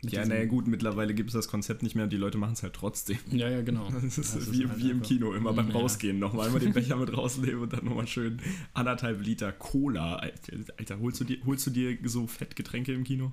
Ja, 0.03 0.24
naja 0.24 0.46
gut, 0.46 0.66
mittlerweile 0.66 1.12
gibt 1.14 1.28
es 1.30 1.34
das 1.34 1.46
Konzept 1.48 1.82
nicht 1.82 1.94
mehr 1.94 2.05
und 2.05 2.12
die 2.12 2.16
Leute 2.16 2.38
machen 2.38 2.55
es 2.55 2.62
halt 2.62 2.72
trotzdem. 2.74 3.18
Ja, 3.30 3.51
ja, 3.51 3.61
genau. 3.62 3.90
Das 3.92 4.05
ist 4.05 4.18
Das 4.18 4.34
ist 4.36 4.53
wie, 4.53 4.66
halt 4.66 4.78
wie 4.78 4.90
im 4.90 5.03
Kino, 5.03 5.32
immer 5.34 5.53
beim 5.53 5.68
Ja. 5.68 5.74
Rausgehen 5.74 6.18
nochmal 6.18 6.46
einmal 6.46 6.61
den 6.61 6.72
Becher 6.74 6.96
mit 6.96 7.14
rausnehmen 7.16 7.61
und 7.62 7.72
dann 7.72 7.84
nochmal 7.84 8.07
schön 8.07 8.40
anderthalb 8.72 9.20
Liter 9.22 9.53
Cola. 9.53 10.16
Alter, 10.16 10.98
holst, 11.01 11.20
du 11.20 11.24
dir, 11.24 11.38
holst 11.44 11.66
du 11.66 11.70
dir 11.70 11.98
so 12.05 12.26
Fettgetränke 12.26 12.92
im 12.94 13.05
Kino? 13.05 13.32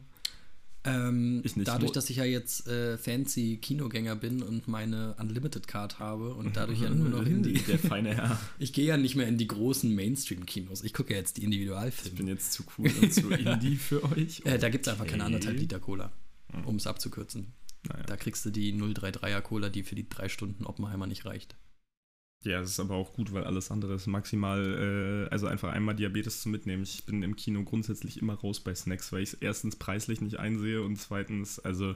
Ähm, 0.84 1.42
Ich 1.44 1.56
nicht. 1.56 1.68
Dadurch, 1.68 1.92
dass 1.92 2.10
ich 2.10 2.18
ja 2.18 2.24
jetzt 2.26 2.68
äh, 2.68 2.98
fancy 2.98 3.58
Kinogänger 3.62 4.16
bin 4.16 4.42
und 4.42 4.68
meine 4.68 5.16
Unlimited 5.20 5.68
Card 5.68 6.00
habe 6.00 6.34
und 6.34 6.56
dadurch 6.56 6.82
ja 6.82 6.90
nur 6.94 7.10
noch 7.10 7.26
in 7.26 7.44
die. 7.44 7.54
Der 7.54 7.80
feine 7.80 8.14
Herr. 8.16 8.40
Ich 8.60 8.74
gehe 8.74 8.86
ja 8.86 8.96
nicht 8.98 9.16
mehr 9.16 9.28
in 9.28 9.38
die 9.38 9.48
großen 9.48 9.94
Mainstream-Kinos. 9.94 10.84
Ich 10.84 10.94
gucke 10.94 11.14
ja 11.14 11.20
jetzt 11.20 11.38
die 11.38 11.42
Ich 11.42 11.46
Individualfilme. 11.46 12.18
bin 12.18 12.28
jetzt 12.28 12.54
zu 12.54 12.64
cool 12.78 12.90
und 13.02 13.14
zu 13.14 13.30
indie 13.30 13.76
für 13.76 14.04
euch. 14.04 14.42
Äh, 14.46 14.58
da 14.60 14.70
gibt 14.70 14.86
es 14.88 14.92
einfach 14.94 15.06
keine 15.06 15.24
Okay. 15.24 15.34
anderthalb 15.34 15.58
Liter 15.60 15.80
Cola, 15.80 16.12
Hm. 16.52 16.66
um 16.66 16.76
es 16.78 16.88
abzukürzen. 16.88 17.54
Naja. 17.88 18.04
Da 18.04 18.18
kriegst 18.18 18.46
du 18.46 18.50
die 18.50 18.74
033er 18.74 19.42
Cola, 19.42 19.70
die 19.70 19.84
für 19.84 19.96
die 19.96 20.10
drei 20.10 20.30
Stunden 20.30 20.66
Oppenheimer 20.66 21.08
nicht 21.08 21.26
reicht. 21.26 21.56
Ja, 22.44 22.60
das 22.60 22.72
ist 22.72 22.80
aber 22.80 22.96
auch 22.96 23.14
gut, 23.14 23.34
weil 23.34 23.44
alles 23.44 23.72
andere 23.72 23.96
ist 23.96 24.08
maximal, 24.08 25.26
äh, 25.28 25.32
also 25.32 25.48
einfach 25.48 25.72
einmal 25.74 25.96
Diabetes 25.96 26.42
zu 26.42 26.50
mitnehmen. 26.50 26.84
Ich 26.84 27.06
bin 27.06 27.24
im 27.24 27.36
Kino 27.36 27.64
grundsätzlich 27.64 28.22
immer 28.22 28.36
raus 28.36 28.60
bei 28.60 28.76
Snacks, 28.76 29.12
weil 29.12 29.24
ich 29.24 29.34
es 29.34 29.40
erstens 29.42 29.76
preislich 29.76 30.22
nicht 30.22 30.40
einsehe 30.40 30.84
und 30.84 30.98
zweitens, 30.98 31.60
also 31.60 31.96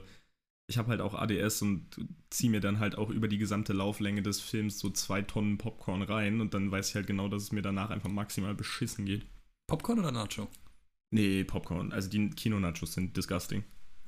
ich 0.66 0.78
habe 0.78 0.88
halt 0.88 1.00
auch 1.00 1.14
ADS 1.14 1.62
und 1.62 1.86
ziehe 2.30 2.50
mir 2.50 2.60
dann 2.60 2.80
halt 2.80 2.96
auch 2.96 3.10
über 3.10 3.28
die 3.28 3.38
gesamte 3.38 3.72
Lauflänge 3.72 4.22
des 4.22 4.40
Films 4.40 4.78
so 4.78 4.90
zwei 4.90 5.22
Tonnen 5.22 5.58
Popcorn 5.58 6.02
rein 6.02 6.40
und 6.40 6.54
dann 6.54 6.70
weiß 6.70 6.88
ich 6.88 6.94
halt 6.94 7.06
genau, 7.06 7.28
dass 7.28 7.44
es 7.44 7.52
mir 7.52 7.62
danach 7.62 7.90
einfach 7.90 8.10
maximal 8.10 8.54
beschissen 8.54 9.04
geht. 9.04 9.26
Popcorn 9.66 10.00
oder 10.00 10.12
Nacho? 10.12 10.48
Nee, 11.10 11.44
Popcorn. 11.44 11.92
Also 11.92 12.08
die 12.08 12.30
Kino-Nachos 12.30 12.94
sind 12.94 13.16
disgusting. 13.16 13.64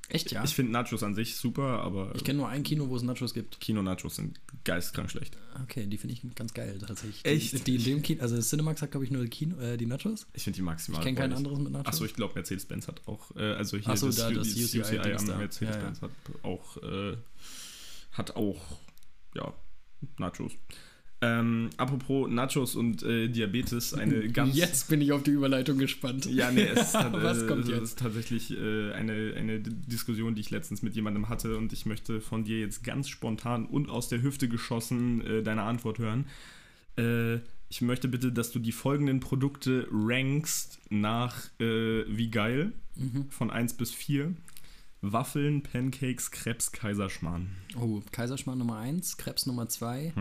Echt, 0.09 0.33
ja? 0.33 0.45
Ich 0.45 0.55
finde 0.55 0.73
Nachos 0.73 1.03
an 1.03 1.15
sich 1.15 1.37
super, 1.37 1.81
aber 1.81 2.15
Ich 2.15 2.25
kenne 2.25 2.39
nur 2.39 2.49
ein 2.49 2.63
Kino, 2.63 2.89
wo 2.89 2.97
es 2.97 3.03
Nachos 3.03 3.33
gibt. 3.33 3.59
Kino-Nachos 3.61 4.17
sind 4.17 4.39
geistkrank 4.65 5.11
schlecht. 5.11 5.37
Okay, 5.63 5.87
die 5.87 5.97
finde 5.97 6.15
ich 6.15 6.35
ganz 6.35 6.53
geil 6.53 6.79
tatsächlich. 6.79 7.25
Echt? 7.25 7.53
Die, 7.53 7.63
die 7.63 7.77
in 7.77 7.85
dem 7.85 8.03
Kino, 8.03 8.23
also 8.23 8.39
Cinemax 8.39 8.83
hat, 8.83 8.91
glaube 8.91 9.05
ich, 9.05 9.11
nur 9.11 9.23
die, 9.23 9.31
Kino, 9.31 9.59
äh, 9.61 9.77
die 9.79 9.87
Nachos. 9.87 10.27
Ich 10.35 10.45
finde 10.45 10.57
die 10.57 10.63
maximal. 10.63 11.01
Ich 11.01 11.05
kenne 11.05 11.19
kein 11.19 11.33
anderes 11.33 11.59
mit 11.59 11.73
Nachos. 11.73 11.87
Achso, 11.87 12.05
ich 12.05 12.15
glaube, 12.15 12.35
Mercedes-Benz 12.35 12.87
hat 12.87 13.01
auch, 13.07 13.35
äh, 13.37 13.55
also 13.55 13.79
hier 13.79 13.97
so, 13.97 14.07
das, 14.07 14.17
da, 14.17 14.31
das 14.31 14.49
UCI 14.49 14.81
UCI 14.81 14.99
am. 14.99 15.39
Mercedes-Benz 15.39 16.03
hat 16.03 16.11
auch, 16.43 16.77
äh, 16.83 17.17
hat 18.13 18.37
auch, 18.37 18.61
ja, 19.35 19.55
Nachos. 20.19 20.53
Ähm, 21.25 21.70
apropos 21.77 22.29
Nachos 22.31 22.77
und 22.77 23.03
äh, 23.03 23.29
Diabetes, 23.29 23.95
eine 23.95 24.29
ganz... 24.33 24.55
Jetzt 24.57 24.89
bin 24.89 25.01
ich 25.01 25.12
auf 25.12 25.22
die 25.22 25.31
Überleitung 25.31 25.79
gespannt. 25.79 26.27
Ja, 26.27 26.51
nee, 26.51 26.62
es 26.64 26.81
ist, 26.83 26.93
tat- 26.93 27.12
Was 27.12 27.43
äh, 27.43 27.47
kommt 27.47 27.68
jetzt? 27.68 27.83
ist 27.83 27.99
tatsächlich 27.99 28.51
äh, 28.53 28.93
eine, 28.93 29.35
eine 29.37 29.61
Diskussion, 29.61 30.35
die 30.35 30.41
ich 30.41 30.51
letztens 30.51 30.83
mit 30.83 30.95
jemandem 30.95 31.29
hatte 31.29 31.57
und 31.57 31.72
ich 31.72 31.87
möchte 31.87 32.20
von 32.20 32.45
dir 32.45 32.61
jetzt 32.61 32.85
ganz 32.85 33.09
spontan 33.09 33.66
und 33.66 33.89
aus 33.89 34.09
der 34.09 34.22
Hüfte 34.22 34.49
geschossen 34.49 35.20
äh, 35.27 35.43
deine 35.43 35.62
Antwort 35.62 35.99
hören. 35.99 36.27
Äh, 36.99 37.37
ich 37.70 37.81
möchte 37.81 38.07
bitte, 38.09 38.31
dass 38.31 38.53
du 38.53 38.59
die 38.61 38.72
folgenden 38.72 39.20
Produkte 39.20 39.89
rankst 39.91 40.79
nach 40.91 41.37
äh, 41.61 42.05
wie 42.09 42.31
geil 42.31 42.72
Mhm. 42.97 43.27
von 43.29 43.51
1 43.51 43.75
bis 43.75 43.91
4. 43.91 44.33
Waffeln, 45.13 45.63
Pancakes, 45.63 46.31
Krebs, 46.31 46.73
Kaiserschmarrn. 46.73 47.49
Oh, 47.79 48.01
Kaiserschmarrn 48.13 48.59
Nummer 48.59 48.79
1, 48.79 49.17
Krebs 49.17 49.47
Nummer 49.47 49.69
2. 49.69 50.13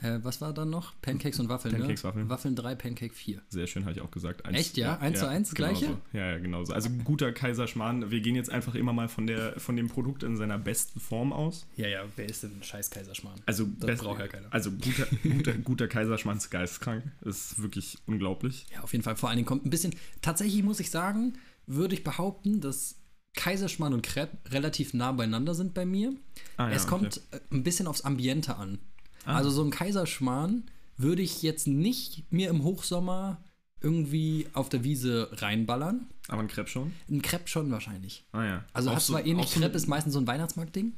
Äh, 0.00 0.20
was 0.22 0.40
war 0.40 0.52
dann 0.52 0.70
noch? 0.70 0.92
Pancakes 1.02 1.40
und 1.40 1.48
Waffeln, 1.48 1.74
Pancakes, 1.74 2.02
ne? 2.04 2.08
Waffeln. 2.08 2.28
Waffeln 2.28 2.54
3, 2.56 2.74
Pancake 2.76 3.12
4. 3.14 3.42
Sehr 3.48 3.66
schön, 3.66 3.82
habe 3.84 3.92
ich 3.92 4.00
auch 4.00 4.10
gesagt. 4.10 4.44
Eins- 4.46 4.58
Echt, 4.58 4.76
ja? 4.76 4.98
Eins 4.98 5.18
zu 5.18 5.28
eins, 5.28 5.48
das 5.48 5.54
Gleiche? 5.56 5.86
Genauso. 5.86 6.02
Ja, 6.12 6.26
ja, 6.32 6.38
genau 6.38 6.64
so. 6.64 6.72
Also 6.72 6.88
guter 7.04 7.32
Kaiserschmarrn. 7.32 8.10
Wir 8.10 8.20
gehen 8.20 8.36
jetzt 8.36 8.50
einfach 8.50 8.74
immer 8.74 8.92
mal 8.92 9.08
von, 9.08 9.26
der, 9.26 9.58
von 9.58 9.74
dem 9.76 9.88
Produkt 9.88 10.22
in 10.22 10.36
seiner 10.36 10.58
besten 10.58 11.00
Form 11.00 11.32
aus. 11.32 11.66
Ja, 11.76 11.88
ja, 11.88 12.04
wer 12.16 12.26
ist 12.28 12.42
denn 12.44 12.58
ein 12.58 12.62
scheiß 12.62 12.90
Kaiserschmarrn? 12.90 13.40
Also, 13.46 13.66
Das 13.80 14.00
braucht 14.00 14.20
ja 14.20 14.28
keiner. 14.28 14.46
Also 14.50 14.70
guter, 14.70 15.06
guter, 15.22 15.52
guter 15.54 15.88
Kaiserschmarrn 15.88 16.38
ist 16.38 16.50
geistkrank. 16.50 17.02
Ist 17.22 17.60
wirklich 17.60 17.98
unglaublich. 18.06 18.66
Ja, 18.72 18.82
auf 18.82 18.92
jeden 18.92 19.02
Fall. 19.02 19.16
Vor 19.16 19.28
allen 19.30 19.36
Dingen 19.38 19.46
kommt 19.46 19.66
ein 19.66 19.70
bisschen. 19.70 19.94
Tatsächlich 20.22 20.62
muss 20.62 20.78
ich 20.78 20.90
sagen, 20.90 21.32
würde 21.66 21.94
ich 21.94 22.04
behaupten, 22.04 22.60
dass 22.60 22.94
Kaiserschmarrn 23.34 23.94
und 23.94 24.02
Crepe 24.02 24.36
relativ 24.50 24.94
nah 24.94 25.12
beieinander 25.12 25.54
sind 25.54 25.74
bei 25.74 25.84
mir. 25.86 26.12
Ah, 26.56 26.68
ja, 26.68 26.74
es 26.74 26.82
okay. 26.82 26.90
kommt 26.90 27.20
äh, 27.30 27.40
ein 27.52 27.62
bisschen 27.62 27.86
aufs 27.86 28.02
Ambiente 28.02 28.56
an. 28.56 28.78
Ah. 29.24 29.36
Also 29.36 29.50
so 29.50 29.62
ein 29.62 29.70
Kaiserschmarrn 29.70 30.64
würde 30.96 31.22
ich 31.22 31.42
jetzt 31.42 31.66
nicht 31.66 32.24
mir 32.32 32.48
im 32.50 32.64
Hochsommer 32.64 33.42
irgendwie 33.80 34.48
auf 34.54 34.68
der 34.68 34.82
Wiese 34.82 35.28
reinballern. 35.32 36.06
Aber 36.26 36.40
ein 36.42 36.48
Crepe 36.48 36.68
schon? 36.68 36.92
Ein 37.08 37.22
Crepe 37.22 37.46
schon 37.48 37.70
wahrscheinlich. 37.70 38.24
Ah 38.32 38.44
ja. 38.44 38.64
Also 38.72 38.90
Auch 38.90 38.96
hat 38.96 39.02
so- 39.02 39.16
ähnlich, 39.18 39.52
Crepe 39.52 39.76
ist 39.76 39.86
meistens 39.86 40.14
so 40.14 40.18
ein 40.20 40.26
Weihnachtsmarktding, 40.26 40.94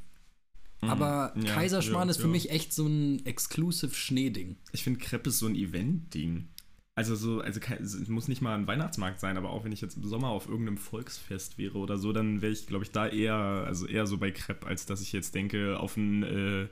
Mhm. 0.81 0.89
aber 0.89 1.33
Ja, 1.37 1.53
Kaiserschmarrn 1.53 2.07
ja, 2.07 2.11
ist 2.11 2.19
für 2.21 2.27
mich 2.27 2.49
echt 2.49 2.73
so 2.73 2.87
ein 2.87 3.23
exclusive 3.27 3.93
Schneeding. 3.93 4.57
Ich 4.71 4.83
finde, 4.83 4.99
Crepe 4.99 5.29
ist 5.29 5.37
so 5.37 5.45
ein 5.45 5.53
Event-Ding. 5.55 6.47
Also 7.01 7.15
so, 7.15 7.41
also 7.41 7.59
kein, 7.59 7.81
es 7.81 8.07
muss 8.07 8.27
nicht 8.27 8.41
mal 8.41 8.53
ein 8.55 8.67
Weihnachtsmarkt 8.67 9.19
sein, 9.19 9.35
aber 9.37 9.49
auch 9.49 9.63
wenn 9.63 9.71
ich 9.71 9.81
jetzt 9.81 9.97
im 9.97 10.03
Sommer 10.03 10.27
auf 10.29 10.47
irgendeinem 10.47 10.77
Volksfest 10.77 11.57
wäre 11.57 11.77
oder 11.79 11.97
so, 11.97 12.13
dann 12.13 12.41
wäre 12.41 12.51
ich, 12.51 12.67
glaube 12.67 12.83
ich, 12.85 12.91
da 12.91 13.07
eher, 13.07 13.33
also 13.35 13.87
eher 13.87 14.05
so 14.05 14.17
bei 14.17 14.29
Crepe, 14.31 14.67
als 14.67 14.85
dass 14.85 15.01
ich 15.01 15.11
jetzt 15.11 15.33
denke, 15.33 15.79
auf 15.79 15.97
ein, 15.97 16.21
äh, 16.23 16.67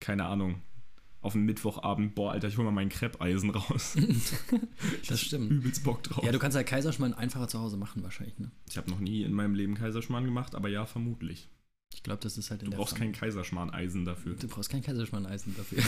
keine 0.00 0.26
Ahnung, 0.26 0.60
auf 1.22 1.34
einen 1.34 1.46
Mittwochabend, 1.46 2.14
boah, 2.14 2.32
Alter, 2.32 2.48
ich 2.48 2.58
hol 2.58 2.64
mal 2.66 2.70
mein 2.72 2.90
Crepe-Eisen 2.90 3.48
raus. 3.50 3.96
Das 5.08 5.20
stimmt. 5.20 5.50
Übelst 5.50 5.82
Bock 5.82 6.02
drauf. 6.02 6.22
Ja, 6.24 6.32
du 6.32 6.38
kannst 6.38 6.56
ja 6.56 6.62
Kaiserschmarrn 6.62 7.14
einfacher 7.14 7.48
zu 7.48 7.58
Hause 7.58 7.78
machen 7.78 8.02
wahrscheinlich, 8.02 8.38
ne? 8.38 8.50
ich 8.68 8.76
habe 8.76 8.90
noch 8.90 9.00
nie 9.00 9.22
in 9.22 9.32
meinem 9.32 9.54
Leben 9.54 9.74
Kaiserschmarrn 9.74 10.24
gemacht, 10.26 10.54
aber 10.54 10.68
ja, 10.68 10.84
vermutlich. 10.84 11.48
Ich 11.94 12.02
glaube, 12.02 12.20
das 12.22 12.36
ist 12.36 12.50
halt 12.50 12.60
in 12.60 12.66
Du 12.66 12.70
der 12.72 12.78
brauchst 12.78 12.94
Pfanne. 12.98 13.12
kein 13.12 13.20
Kaiserschmarn-Eisen 13.20 14.04
dafür. 14.04 14.34
Du 14.34 14.48
brauchst 14.48 14.68
kein 14.68 14.82
Kaiserschmarrn-Eisen 14.82 15.54
dafür. 15.56 15.82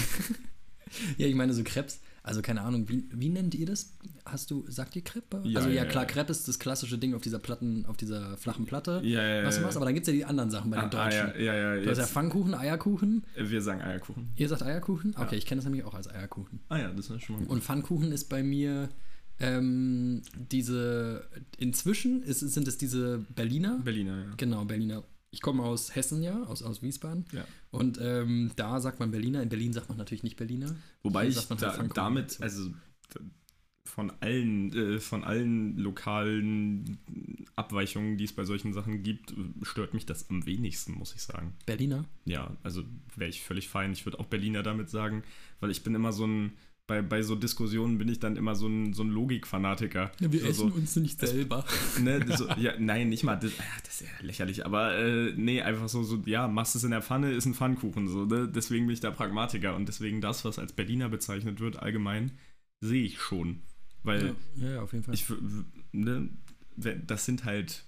ja, 1.18 1.26
ich 1.26 1.34
meine, 1.34 1.52
so 1.52 1.64
Krebs, 1.64 2.00
also 2.26 2.42
keine 2.42 2.62
Ahnung, 2.62 2.88
wie, 2.88 3.04
wie 3.12 3.28
nennt 3.28 3.54
ihr 3.54 3.66
das? 3.66 3.94
Hast 4.24 4.50
du, 4.50 4.64
sagt 4.66 4.96
ihr 4.96 5.02
Crepe? 5.02 5.40
Ja, 5.44 5.60
also 5.60 5.68
ja, 5.68 5.76
ja, 5.76 5.84
klar, 5.84 6.02
ja. 6.02 6.10
Crepe 6.10 6.32
ist 6.32 6.48
das 6.48 6.58
klassische 6.58 6.98
Ding 6.98 7.14
auf 7.14 7.22
dieser 7.22 7.38
Platten, 7.38 7.86
auf 7.86 7.96
dieser 7.96 8.36
flachen 8.36 8.66
Platte. 8.66 9.00
Ja, 9.04 9.22
ja, 9.22 9.44
was 9.44 9.54
du 9.54 9.60
ja. 9.60 9.66
machst, 9.66 9.76
aber 9.76 9.86
dann 9.86 9.94
gibt 9.94 10.08
es 10.08 10.12
ja 10.12 10.18
die 10.18 10.24
anderen 10.24 10.50
Sachen 10.50 10.68
bei 10.72 10.76
den 10.76 10.86
Ah, 10.86 10.86
ah, 10.86 11.04
Deutschen. 11.04 11.40
ja, 11.40 11.54
ja, 11.54 11.74
ja. 11.76 11.82
Du 11.84 11.88
hast 11.88 11.98
ja 11.98 12.06
Pfannkuchen, 12.06 12.54
Eierkuchen. 12.54 13.24
wir 13.36 13.62
sagen 13.62 13.80
Eierkuchen. 13.80 14.30
Ihr 14.34 14.48
sagt 14.48 14.62
Eierkuchen? 14.64 15.14
Okay, 15.16 15.36
ich 15.36 15.46
kenne 15.46 15.60
das 15.60 15.66
nämlich 15.66 15.84
auch 15.84 15.94
als 15.94 16.10
Eierkuchen. 16.10 16.58
Ah 16.68 16.78
ja, 16.78 16.90
das 16.90 17.08
ist 17.10 17.22
schon 17.22 17.36
mal 17.36 17.42
gut. 17.42 17.48
Und 17.48 17.62
Pfannkuchen 17.62 18.10
ist 18.10 18.28
bei 18.28 18.42
mir 18.42 18.88
ähm, 19.38 20.22
diese, 20.34 21.28
inzwischen 21.58 22.24
ist, 22.24 22.40
sind 22.40 22.66
es 22.66 22.76
diese 22.76 23.18
Berliner. 23.36 23.78
Berliner, 23.84 24.18
ja. 24.18 24.34
Genau, 24.36 24.64
Berliner. 24.64 25.04
Ich 25.36 25.42
komme 25.42 25.64
aus 25.64 25.94
Hessen 25.94 26.22
ja, 26.22 26.44
aus, 26.44 26.62
aus 26.62 26.80
Wiesbaden. 26.80 27.26
Ja. 27.32 27.44
Und 27.70 27.98
ähm, 28.00 28.52
da 28.56 28.80
sagt 28.80 29.00
man 29.00 29.10
Berliner. 29.10 29.42
In 29.42 29.50
Berlin 29.50 29.74
sagt 29.74 29.90
man 29.90 29.98
natürlich 29.98 30.22
nicht 30.22 30.38
Berliner. 30.38 30.74
Wobei 31.02 31.28
ich 31.28 31.46
da, 31.46 31.76
halt 31.76 31.94
damit, 31.94 32.40
also 32.40 32.70
von 33.84 34.10
allen, 34.20 34.72
äh, 34.72 34.98
von 34.98 35.24
allen 35.24 35.76
lokalen 35.76 36.96
Abweichungen, 37.54 38.16
die 38.16 38.24
es 38.24 38.32
bei 38.32 38.44
solchen 38.44 38.72
Sachen 38.72 39.02
gibt, 39.02 39.34
stört 39.60 39.92
mich 39.92 40.06
das 40.06 40.30
am 40.30 40.46
wenigsten, 40.46 40.94
muss 40.94 41.14
ich 41.14 41.20
sagen. 41.20 41.52
Berliner? 41.66 42.06
Ja, 42.24 42.56
also 42.62 42.84
wäre 43.14 43.28
ich 43.28 43.42
völlig 43.42 43.68
fein. 43.68 43.92
Ich 43.92 44.06
würde 44.06 44.18
auch 44.18 44.26
Berliner 44.26 44.62
damit 44.62 44.88
sagen, 44.88 45.22
weil 45.60 45.70
ich 45.70 45.82
bin 45.82 45.94
immer 45.94 46.14
so 46.14 46.26
ein, 46.26 46.52
bei, 46.86 47.02
bei 47.02 47.22
so 47.22 47.34
Diskussionen 47.34 47.98
bin 47.98 48.08
ich 48.08 48.20
dann 48.20 48.36
immer 48.36 48.54
so 48.54 48.68
ein, 48.68 48.92
so 48.92 49.02
ein 49.02 49.10
Logikfanatiker. 49.10 50.12
wir 50.18 50.54
so, 50.54 50.66
uns 50.66 50.96
nicht 50.96 51.18
selber. 51.20 51.64
Ne, 52.00 52.24
so, 52.36 52.48
ja, 52.56 52.74
nein, 52.78 53.08
nicht 53.08 53.24
mal. 53.24 53.36
Das, 53.36 53.52
ah, 53.58 53.80
das 53.82 54.00
ist 54.00 54.06
ja 54.06 54.26
lächerlich, 54.26 54.64
aber 54.64 54.96
äh, 54.96 55.32
nee, 55.36 55.62
einfach 55.62 55.88
so, 55.88 56.02
so, 56.02 56.22
ja, 56.26 56.46
machst 56.46 56.76
es 56.76 56.84
in 56.84 56.90
der 56.90 57.02
Pfanne, 57.02 57.32
ist 57.32 57.46
ein 57.46 57.54
Pfannkuchen. 57.54 58.08
So, 58.08 58.26
ne? 58.26 58.48
Deswegen 58.48 58.86
bin 58.86 58.94
ich 58.94 59.00
da 59.00 59.10
Pragmatiker 59.10 59.74
und 59.74 59.88
deswegen 59.88 60.20
das, 60.20 60.44
was 60.44 60.58
als 60.58 60.72
Berliner 60.72 61.08
bezeichnet 61.08 61.58
wird, 61.58 61.78
allgemein, 61.78 62.32
sehe 62.80 63.04
ich 63.04 63.20
schon. 63.20 63.62
Weil 64.04 64.34
Ja, 64.56 64.70
ja, 64.70 64.82
auf 64.82 64.92
jeden 64.92 65.04
Fall. 65.04 65.14
ich, 65.14 65.24
ne, 65.92 66.28
das 66.76 67.24
sind 67.24 67.44
halt 67.44 67.84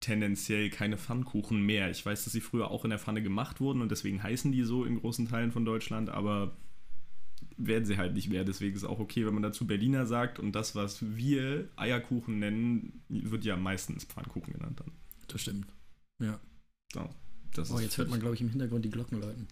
tendenziell 0.00 0.68
keine 0.68 0.98
Pfannkuchen 0.98 1.64
mehr. 1.64 1.90
Ich 1.90 2.04
weiß, 2.04 2.24
dass 2.24 2.32
sie 2.34 2.42
früher 2.42 2.70
auch 2.70 2.84
in 2.84 2.90
der 2.90 2.98
Pfanne 2.98 3.22
gemacht 3.22 3.60
wurden 3.60 3.80
und 3.80 3.90
deswegen 3.90 4.22
heißen 4.22 4.52
die 4.52 4.64
so 4.64 4.84
in 4.84 5.00
großen 5.00 5.28
Teilen 5.28 5.50
von 5.50 5.64
Deutschland, 5.64 6.10
aber 6.10 6.54
werden 7.56 7.84
sie 7.84 7.96
halt 7.96 8.14
nicht 8.14 8.28
mehr. 8.28 8.44
Deswegen 8.44 8.74
ist 8.74 8.82
es 8.82 8.88
auch 8.88 8.98
okay, 8.98 9.26
wenn 9.26 9.34
man 9.34 9.42
dazu 9.42 9.66
Berliner 9.66 10.06
sagt 10.06 10.38
und 10.38 10.52
das, 10.52 10.74
was 10.74 11.16
wir 11.16 11.68
Eierkuchen 11.76 12.38
nennen, 12.38 13.02
wird 13.08 13.44
ja 13.44 13.56
meistens 13.56 14.04
Pfannkuchen 14.04 14.52
genannt 14.52 14.80
dann. 14.80 14.92
das 15.28 15.40
stimmt. 15.40 15.66
Ja. 16.20 16.40
So, 16.92 17.08
das 17.54 17.70
Oh, 17.70 17.78
jetzt 17.78 17.98
hört 17.98 18.10
man, 18.10 18.20
glaube 18.20 18.34
ich, 18.34 18.40
im 18.40 18.48
Hintergrund 18.48 18.84
die 18.84 18.90
Glocken 18.90 19.20
läuten. 19.20 19.46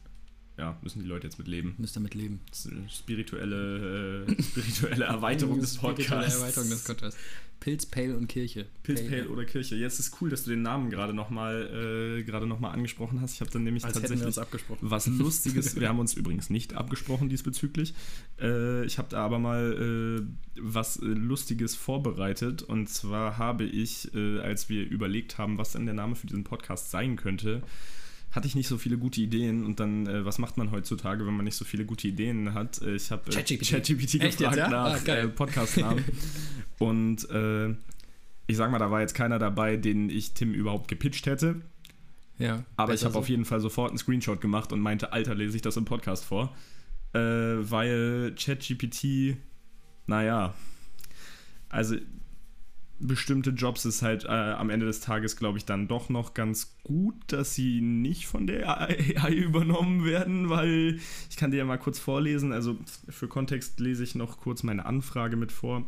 Ja, 0.59 0.78
müssen 0.82 1.03
die 1.03 1.09
Leute 1.09 1.26
jetzt 1.26 1.38
mit 1.38 1.48
leben. 1.48 1.74
Müsst 1.78 1.96
damit 1.96 2.14
leben. 2.14 2.40
Spirituelle, 2.88 4.26
äh, 4.28 4.42
spirituelle 4.42 5.05
Erweiterung 5.07 5.61
des 5.61 5.76
Spirituelle 5.76 6.09
Podcasts. 6.09 6.40
Erweiterung 6.40 6.70
des 6.70 6.84
Podcasts. 6.84 7.18
Pilz, 7.62 7.86
Pale 7.86 8.16
und 8.16 8.26
Kirche. 8.26 8.66
Pilz, 8.82 9.09
Pale 9.09 9.28
oder 9.28 9.44
Kirche. 9.44 9.76
Jetzt 9.76 10.00
ist 10.00 10.20
cool, 10.20 10.28
dass 10.28 10.42
du 10.42 10.50
den 10.50 10.62
Namen 10.62 10.90
gerade 10.90 11.14
nochmal 11.14 12.18
äh, 12.18 12.24
gerade 12.24 12.44
noch 12.46 12.59
mal 12.59 12.72
angesprochen 12.72 13.20
hast. 13.20 13.34
Ich 13.34 13.40
habe 13.40 13.53
dann 13.53 13.62
nämlich 13.62 13.84
Als 13.84 13.94
tatsächlich 13.94 14.36
was 14.80 15.07
Lustiges. 15.18 15.78
wir 15.78 15.88
haben 15.88 16.00
uns 16.00 16.14
übrigens 16.14 16.50
nicht 16.50 16.74
abgesprochen 16.74 17.28
diesbezüglich. 17.28 17.94
Äh, 18.40 18.84
ich 18.84 18.98
habe 18.98 19.09
da 19.11 19.24
aber 19.24 19.38
mal 19.38 20.26
äh, 20.26 20.61
was 20.61 20.96
äh, 20.96 21.05
Lustiges 21.05 21.76
vorbereitet. 21.76 22.62
Und 22.62 22.88
zwar 22.88 23.38
habe 23.38 23.62
ich, 23.62 24.12
äh, 24.12 24.40
als 24.40 24.68
wir 24.68 24.84
überlegt 24.84 25.38
haben, 25.38 25.57
was 25.57 25.72
denn 25.72 25.86
der 25.86 25.94
Name 25.94 26.16
für 26.16 26.26
diesen 26.26 26.42
Podcast 26.42 26.90
sein 26.90 27.14
könnte, 27.14 27.62
hatte 28.33 28.47
ich 28.47 28.55
nicht 28.55 28.66
so 28.66 28.78
viele 28.78 28.99
gute 28.99 29.20
Ideen. 29.20 29.64
Und 29.64 29.78
dann, 29.78 30.07
äh, 30.07 30.24
was 30.24 30.39
macht 30.39 30.57
man 30.57 30.70
heutzutage, 30.70 31.26
wenn 31.26 31.35
man 31.35 31.45
nicht 31.45 31.57
so 31.57 31.64
viele 31.64 31.85
gute 31.85 32.09
Ideen 32.09 32.55
hat? 32.55 32.80
Äh, 32.83 32.97
ich 32.97 33.11
habe 33.11 33.30
äh, 33.30 33.35
ChatGPT. 33.35 34.12
Gefragt 34.12 34.41
jetzt, 34.41 34.41
ja? 34.41 34.68
nach 34.68 35.07
Ah, 35.07 35.11
äh, 35.12 35.28
Podcastnamen. 35.28 36.05
Und 36.78 37.28
äh, 37.30 37.70
ich 38.47 38.57
sag 38.57 38.70
mal, 38.70 38.78
da 38.78 38.91
war 38.91 39.01
jetzt 39.01 39.14
keiner 39.14 39.39
dabei, 39.39 39.76
den 39.76 40.11
ich 40.11 40.33
Tim 40.33 40.55
überhaupt 40.55 40.89
gepitcht 40.89 41.26
hätte. 41.26 41.61
Ja. 42.39 42.64
Aber 42.76 42.95
ich 42.95 43.05
habe 43.05 43.18
auf 43.18 43.28
jeden 43.28 43.45
Fall 43.45 43.61
sofort 43.61 43.91
einen 43.91 43.99
Screenshot 43.99 44.41
gemacht 44.41 44.72
und 44.72 44.80
meinte, 44.80 45.12
Alter, 45.12 45.35
lese 45.35 45.57
ich 45.57 45.62
das 45.62 45.76
im 45.76 45.85
Podcast 45.85 46.24
vor. 46.24 46.55
Äh, 47.12 47.18
weil 47.20 48.35
ChatGPT, 48.37 49.37
naja, 50.07 50.55
also 51.68 51.97
bestimmte 53.03 53.50
Jobs 53.50 53.84
ist 53.84 54.03
halt 54.03 54.24
äh, 54.24 54.28
am 54.28 54.70
Ende 54.70 54.86
des 54.86 55.00
Tages, 55.00 55.36
glaube 55.36 55.59
ich, 55.59 55.64
dann 55.64 55.88
doch 55.88 56.09
noch 56.09 56.34
ganz 56.34 56.76
gut, 56.84 57.14
dass 57.26 57.55
sie 57.55 57.80
nicht 57.80 58.26
von 58.26 58.46
der 58.46 58.80
AI 58.80 59.30
übernommen 59.32 60.05
werden, 60.05 60.48
weil 60.48 60.98
ich 61.28 61.36
kann 61.36 61.50
dir 61.50 61.59
ja 61.59 61.64
mal 61.64 61.78
kurz 61.78 61.98
vorlesen. 61.98 62.53
Also 62.53 62.78
für 63.09 63.28
Kontext 63.28 63.80
lese 63.80 64.05
ich 64.05 64.14
noch 64.14 64.38
kurz 64.38 64.62
meine 64.62 64.86
Anfrage 64.86 65.36
mit 65.36 65.53
vor. 65.53 65.84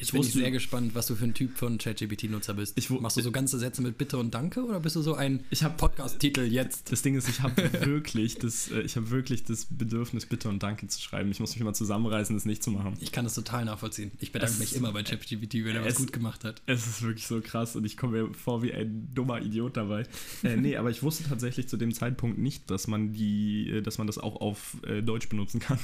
Jetzt 0.00 0.12
bin 0.12 0.22
ich 0.22 0.32
sehr 0.32 0.50
gespannt, 0.50 0.94
was 0.94 1.06
du 1.06 1.14
für 1.14 1.24
ein 1.24 1.34
Typ 1.34 1.56
von 1.58 1.76
ChatGPT-Nutzer 1.78 2.54
bist. 2.54 2.72
Ich 2.78 2.88
Machst 2.90 3.16
du 3.18 3.20
so 3.22 3.30
ganze 3.30 3.58
Sätze 3.58 3.82
mit 3.82 3.98
Bitte 3.98 4.16
und 4.18 4.32
Danke 4.32 4.64
oder 4.64 4.80
bist 4.80 4.96
du 4.96 5.02
so 5.02 5.14
ein 5.14 5.44
Ich 5.50 5.62
habe 5.62 5.76
Podcast-Titel 5.76 6.40
jetzt? 6.42 6.90
Das 6.90 7.02
Ding 7.02 7.14
ist, 7.16 7.28
ich 7.28 7.40
habe 7.42 7.54
wirklich 7.84 8.36
das, 8.38 8.70
äh, 8.70 8.80
ich 8.80 8.96
habe 8.96 9.10
wirklich 9.10 9.44
das 9.44 9.66
Bedürfnis, 9.66 10.24
Bitte 10.26 10.48
und 10.48 10.62
Danke 10.62 10.86
zu 10.88 11.00
schreiben. 11.00 11.30
Ich 11.30 11.38
muss 11.40 11.54
mich 11.54 11.62
mal 11.62 11.74
zusammenreißen, 11.74 12.34
das 12.34 12.44
nicht 12.46 12.62
zu 12.62 12.70
machen. 12.70 12.94
Ich 13.00 13.12
kann 13.12 13.24
das 13.24 13.34
total 13.34 13.64
nachvollziehen. 13.66 14.10
Ich 14.20 14.32
bedanke 14.32 14.54
Es- 14.54 14.58
mich 14.60 14.74
immer 14.74 14.92
bei 14.92 15.02
ChatGPT, 15.02 15.64
wenn 15.64 15.76
er 15.76 15.84
was 15.84 15.96
gut 15.96 16.12
gemacht 16.12 16.44
hat. 16.44 16.62
Es 16.66 16.86
ist 16.86 17.02
wirklich 17.02 17.26
so 17.26 17.40
krass 17.40 17.76
und 17.76 17.84
ich 17.84 17.96
komme 17.96 18.22
mir 18.22 18.34
vor 18.34 18.62
wie 18.62 18.72
ein 18.72 19.08
dummer 19.14 19.40
Idiot 19.42 19.76
dabei. 19.76 20.04
Äh, 20.42 20.56
nee, 20.56 20.76
aber 20.76 20.90
ich 20.90 21.02
wusste 21.02 21.24
tatsächlich 21.24 21.68
zu 21.68 21.76
dem 21.76 21.92
Zeitpunkt 21.92 22.38
nicht, 22.38 22.70
dass 22.70 22.86
man 22.86 23.12
die, 23.12 23.68
äh, 23.70 23.82
dass 23.82 23.98
man 23.98 24.06
das 24.06 24.16
auch 24.18 24.40
auf 24.40 24.76
äh, 24.86 25.02
Deutsch 25.02 25.28
benutzen 25.28 25.60
kann. 25.60 25.78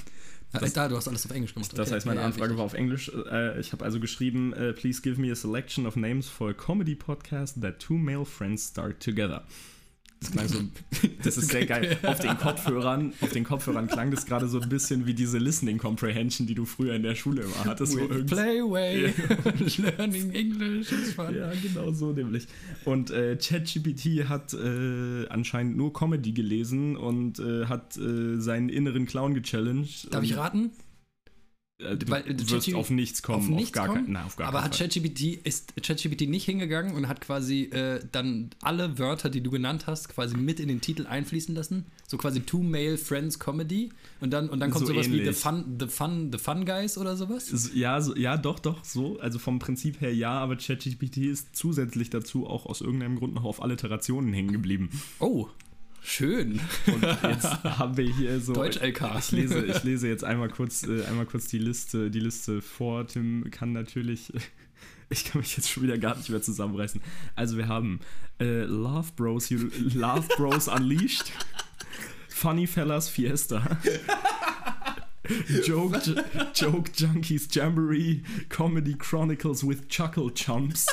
Das, 0.60 0.72
da, 0.72 0.88
du 0.88 0.96
hast 0.96 1.08
alles 1.08 1.24
auf 1.24 1.30
Englisch 1.32 1.54
gemacht. 1.54 1.72
Das 1.76 1.88
okay. 1.88 1.96
heißt, 1.96 2.06
meine 2.06 2.20
Ja, 2.20 2.22
ja, 2.22 2.26
Anfrage 2.26 2.50
wichtig. 2.50 2.58
war 2.58 2.64
auf 2.64 2.74
Englisch. 2.74 3.10
Äh, 3.30 3.60
ich 3.60 3.72
habe 3.72 3.84
also 3.84 4.00
geschrieben, 4.00 4.52
äh, 4.52 4.72
please 4.72 5.00
give 5.02 5.20
me 5.20 5.30
a 5.30 5.34
selection 5.34 5.86
of 5.86 5.96
names 5.96 6.28
for 6.28 6.50
a 6.50 6.54
comedy 6.54 6.94
podcast 6.94 7.60
that 7.62 7.78
two 7.78 7.94
male 7.94 8.24
friends 8.24 8.66
start 8.66 9.00
together. 9.02 9.44
Das 10.20 10.30
klang 10.30 10.48
so, 10.48 10.58
das 11.22 11.36
ist 11.36 11.50
sehr 11.50 11.66
geil. 11.66 11.98
Auf 12.02 12.18
den 12.20 12.36
Kopfhörern, 12.38 13.12
auf 13.20 13.30
den 13.30 13.44
Kopfhörern 13.44 13.86
klang 13.86 14.10
das 14.10 14.24
gerade 14.24 14.48
so 14.48 14.60
ein 14.60 14.68
bisschen 14.68 15.06
wie 15.06 15.12
diese 15.14 15.36
Listening 15.38 15.76
Comprehension, 15.78 16.46
die 16.46 16.54
du 16.54 16.64
früher 16.64 16.94
in 16.94 17.02
der 17.02 17.14
Schule 17.14 17.42
immer 17.42 17.64
hattest. 17.64 17.94
wo 17.94 18.00
With 18.00 18.10
irgend- 18.10 18.30
Playway, 18.30 19.12
learning 19.78 20.30
English 20.32 20.90
is 20.90 21.12
fun. 21.12 21.34
Ja, 21.36 21.50
genau 21.62 21.92
so 21.92 22.12
nämlich. 22.12 22.46
Und 22.84 23.10
äh, 23.10 23.36
ChatGPT 23.36 24.28
hat 24.28 24.54
äh, 24.54 25.28
anscheinend 25.28 25.76
nur 25.76 25.92
Comedy 25.92 26.32
gelesen 26.32 26.96
und 26.96 27.38
äh, 27.38 27.66
hat 27.66 27.96
äh, 27.98 28.40
seinen 28.40 28.68
inneren 28.70 29.06
Clown 29.06 29.34
gechallenged. 29.34 30.12
Darf 30.12 30.24
ich 30.24 30.36
raten? 30.36 30.70
Äh, 31.78 31.96
du 31.98 32.08
Weil, 32.08 32.22
äh, 32.26 32.34
wirst 32.50 32.74
auf 32.74 32.88
nichts 32.88 33.22
kommen. 33.22 33.38
auf 33.38 33.48
nichts 33.48 33.72
gar 33.72 33.86
kommen? 33.88 34.04
Kein, 34.04 34.12
nein, 34.14 34.24
auf 34.24 34.36
gar 34.36 34.48
Aber 34.48 34.64
hat. 34.64 34.78
ChatGPT, 34.78 35.40
ist 35.44 35.74
ChatGPT 35.82 36.22
nicht 36.22 36.44
hingegangen 36.46 36.94
und 36.94 37.06
hat 37.06 37.20
quasi 37.20 37.64
äh, 37.64 38.00
dann 38.12 38.48
alle 38.62 38.98
Wörter, 38.98 39.28
die 39.28 39.42
du 39.42 39.50
genannt 39.50 39.86
hast, 39.86 40.08
quasi 40.08 40.36
mit 40.38 40.58
in 40.58 40.68
den 40.68 40.80
Titel 40.80 41.06
einfließen 41.06 41.54
lassen? 41.54 41.84
So 42.06 42.16
quasi 42.16 42.40
Two 42.40 42.62
Male 42.62 42.96
Friends 42.96 43.38
Comedy 43.38 43.90
und 44.20 44.30
dann, 44.32 44.48
und 44.48 44.60
dann 44.60 44.70
kommt 44.70 44.86
So 44.86 44.92
sowas 44.94 45.06
wie 45.08 45.16
The 45.16 45.20
ähnlich. 45.24 45.36
Fun, 45.36 45.76
The 45.78 45.86
Fun, 45.88 46.30
The 46.32 46.38
Fun 46.38 46.64
Guys 46.64 46.96
oder 46.96 47.14
sowas? 47.14 47.48
So, 47.48 47.70
Ja, 47.74 48.00
so, 48.00 48.16
ja, 48.16 48.38
doch, 48.38 48.58
doch, 48.58 48.82
so. 48.82 49.18
Also 49.20 49.38
vom 49.38 49.58
Prinzip 49.58 50.00
her 50.00 50.14
ja, 50.14 50.30
aber 50.38 50.56
ChatGPT 50.56 51.18
ist 51.18 51.54
zusätzlich 51.54 52.08
dazu 52.08 52.46
auch 52.46 52.64
aus 52.64 52.80
irgendeinem 52.80 53.16
Grund 53.18 53.34
noch 53.34 53.44
auf 53.44 53.60
Alliterationen 53.62 54.32
hängen 54.32 54.52
geblieben. 54.52 54.88
Oh, 55.18 55.48
schön. 56.06 56.60
Und 56.86 57.02
jetzt 57.02 57.44
haben 57.64 57.96
wir 57.96 58.12
hier 58.12 58.40
so. 58.40 58.52
Deutsch-LK. 58.54 59.18
Ich 59.18 59.32
lese, 59.32 59.64
ich 59.64 59.82
lese 59.82 60.08
jetzt 60.08 60.24
einmal 60.24 60.48
kurz, 60.48 60.84
äh, 60.84 61.04
einmal 61.04 61.26
kurz 61.26 61.48
die 61.48 61.58
Liste, 61.58 62.10
die 62.10 62.20
Liste 62.20 62.62
vor. 62.62 63.06
Tim 63.06 63.50
kann 63.50 63.72
natürlich. 63.72 64.32
Ich 65.08 65.24
kann 65.24 65.40
mich 65.40 65.56
jetzt 65.56 65.70
schon 65.70 65.84
wieder 65.84 65.98
gar 65.98 66.16
nicht 66.16 66.30
mehr 66.30 66.42
zusammenreißen. 66.42 67.00
Also 67.36 67.56
wir 67.56 67.68
haben 67.68 68.00
äh, 68.40 68.62
Love 68.62 69.12
Bros, 69.14 69.50
Love 69.50 70.26
Bros 70.36 70.66
Unleashed, 70.66 71.30
Funny 72.28 72.66
Fellas 72.66 73.08
Fiesta, 73.08 73.78
Joke, 75.64 76.00
Joke 76.56 76.90
Junkies 76.96 77.46
Jamboree, 77.52 78.22
Comedy 78.48 78.94
Chronicles 78.94 79.64
with 79.64 79.86
Chuckle 79.86 80.34
Chumps. 80.34 80.86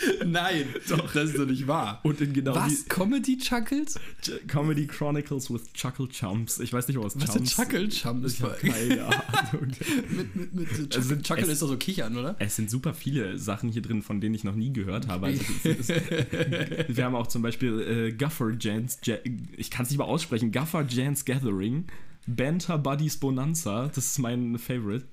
Nein, 0.26 0.66
doch, 0.88 1.12
das 1.12 1.30
ist 1.30 1.38
doch 1.38 1.46
nicht 1.46 1.66
wahr. 1.66 2.00
Und 2.04 2.20
in 2.20 2.32
genau 2.32 2.54
Was? 2.54 2.84
Comedy 2.88 3.36
Chuckles? 3.38 3.98
Comedy 4.46 4.86
Chronicles 4.86 5.50
with 5.50 5.72
Chuckle 5.72 6.08
Chumps. 6.08 6.60
Ich 6.60 6.72
weiß 6.72 6.86
nicht, 6.88 6.98
was 7.02 7.20
Was 7.20 7.32
sind 7.32 7.48
Chuckle 7.48 7.88
Chumps? 7.88 8.34
Ich 8.34 8.42
habe 8.42 8.56
keine 8.60 9.04
Ahnung. 9.04 9.68
mit, 10.10 10.36
mit, 10.36 10.54
mit 10.54 10.68
Chuckle, 10.68 10.96
Also 10.96 11.16
Chuckle 11.16 11.42
es- 11.44 11.48
ist 11.50 11.62
doch 11.62 11.68
so 11.68 11.76
Kichern, 11.76 12.16
oder? 12.16 12.36
Es 12.38 12.56
sind 12.56 12.70
super 12.70 12.94
viele 12.94 13.38
Sachen 13.38 13.70
hier 13.70 13.82
drin, 13.82 14.02
von 14.02 14.20
denen 14.20 14.34
ich 14.34 14.44
noch 14.44 14.54
nie 14.54 14.72
gehört 14.72 15.08
habe. 15.08 15.26
Also, 15.26 15.42
ist, 15.64 15.88
wir 15.88 17.04
haben 17.04 17.14
auch 17.14 17.26
zum 17.26 17.42
Beispiel 17.42 17.80
äh, 17.80 18.12
Guffer 18.12 18.52
Jans, 18.58 18.98
Ja- 19.04 19.16
ich 19.56 19.70
kann 19.70 19.84
es 19.84 19.90
nicht 19.90 19.98
mal 19.98 20.04
aussprechen, 20.04 20.52
Guffer 20.52 20.84
Jans 20.88 21.24
Gathering, 21.24 21.86
Banter 22.26 22.78
Buddies 22.78 23.16
Bonanza, 23.16 23.88
das 23.94 24.06
ist 24.06 24.18
mein 24.18 24.58
Favorite. 24.58 25.06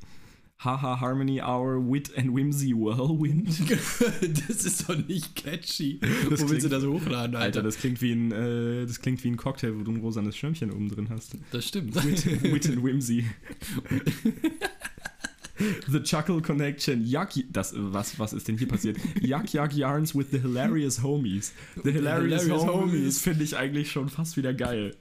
Haha 0.57 0.99
Harmony 1.01 1.41
Hour, 1.41 1.79
Wit 1.79 2.17
and 2.17 2.33
Whimsy 2.33 2.73
Whirlwind. 2.73 3.49
das 3.69 4.65
ist 4.65 4.89
doch 4.89 4.95
nicht 4.95 5.35
catchy. 5.35 5.99
Das 6.29 6.41
Wo 6.41 6.49
willst 6.49 6.65
du 6.65 6.69
das 6.69 6.83
hochladen, 6.83 7.35
Alter? 7.35 7.39
Alter, 7.39 7.63
das 7.63 7.77
klingt 7.77 8.01
wie 8.01 8.13
ein, 8.13 8.31
äh, 8.31 8.85
das 8.85 9.01
klingt 9.01 9.23
wie 9.23 9.29
ein 9.29 9.37
Cocktail, 9.37 9.77
wo 9.77 9.83
du 9.83 9.91
ein 9.91 9.97
rosanes 9.97 10.37
Schirmchen 10.37 10.71
oben 10.71 10.89
drin 10.89 11.09
hast. 11.09 11.35
Das 11.51 11.67
stimmt. 11.67 11.95
Wit, 12.03 12.43
Wit 12.43 12.69
and 12.69 12.83
Whimsy. 12.83 13.25
The 15.87 16.01
Chuckle 16.03 16.41
Connection. 16.41 17.05
Yuck, 17.05 17.29
das, 17.51 17.73
was, 17.75 18.19
was 18.19 18.33
ist 18.33 18.47
denn 18.47 18.57
hier 18.57 18.67
passiert? 18.67 18.97
Yuck 19.21 19.53
Yuck 19.53 19.73
Yarns 19.73 20.13
with 20.15 20.27
the 20.31 20.39
Hilarious 20.39 21.01
Homies. 21.01 21.53
The 21.83 21.91
Hilarious, 21.91 22.43
Hilarious 22.43 22.67
Homies, 22.67 22.91
Homies. 22.91 23.21
finde 23.21 23.43
ich 23.43 23.55
eigentlich 23.55 23.91
schon 23.91 24.09
fast 24.09 24.35
wieder 24.35 24.53
geil. 24.53 24.95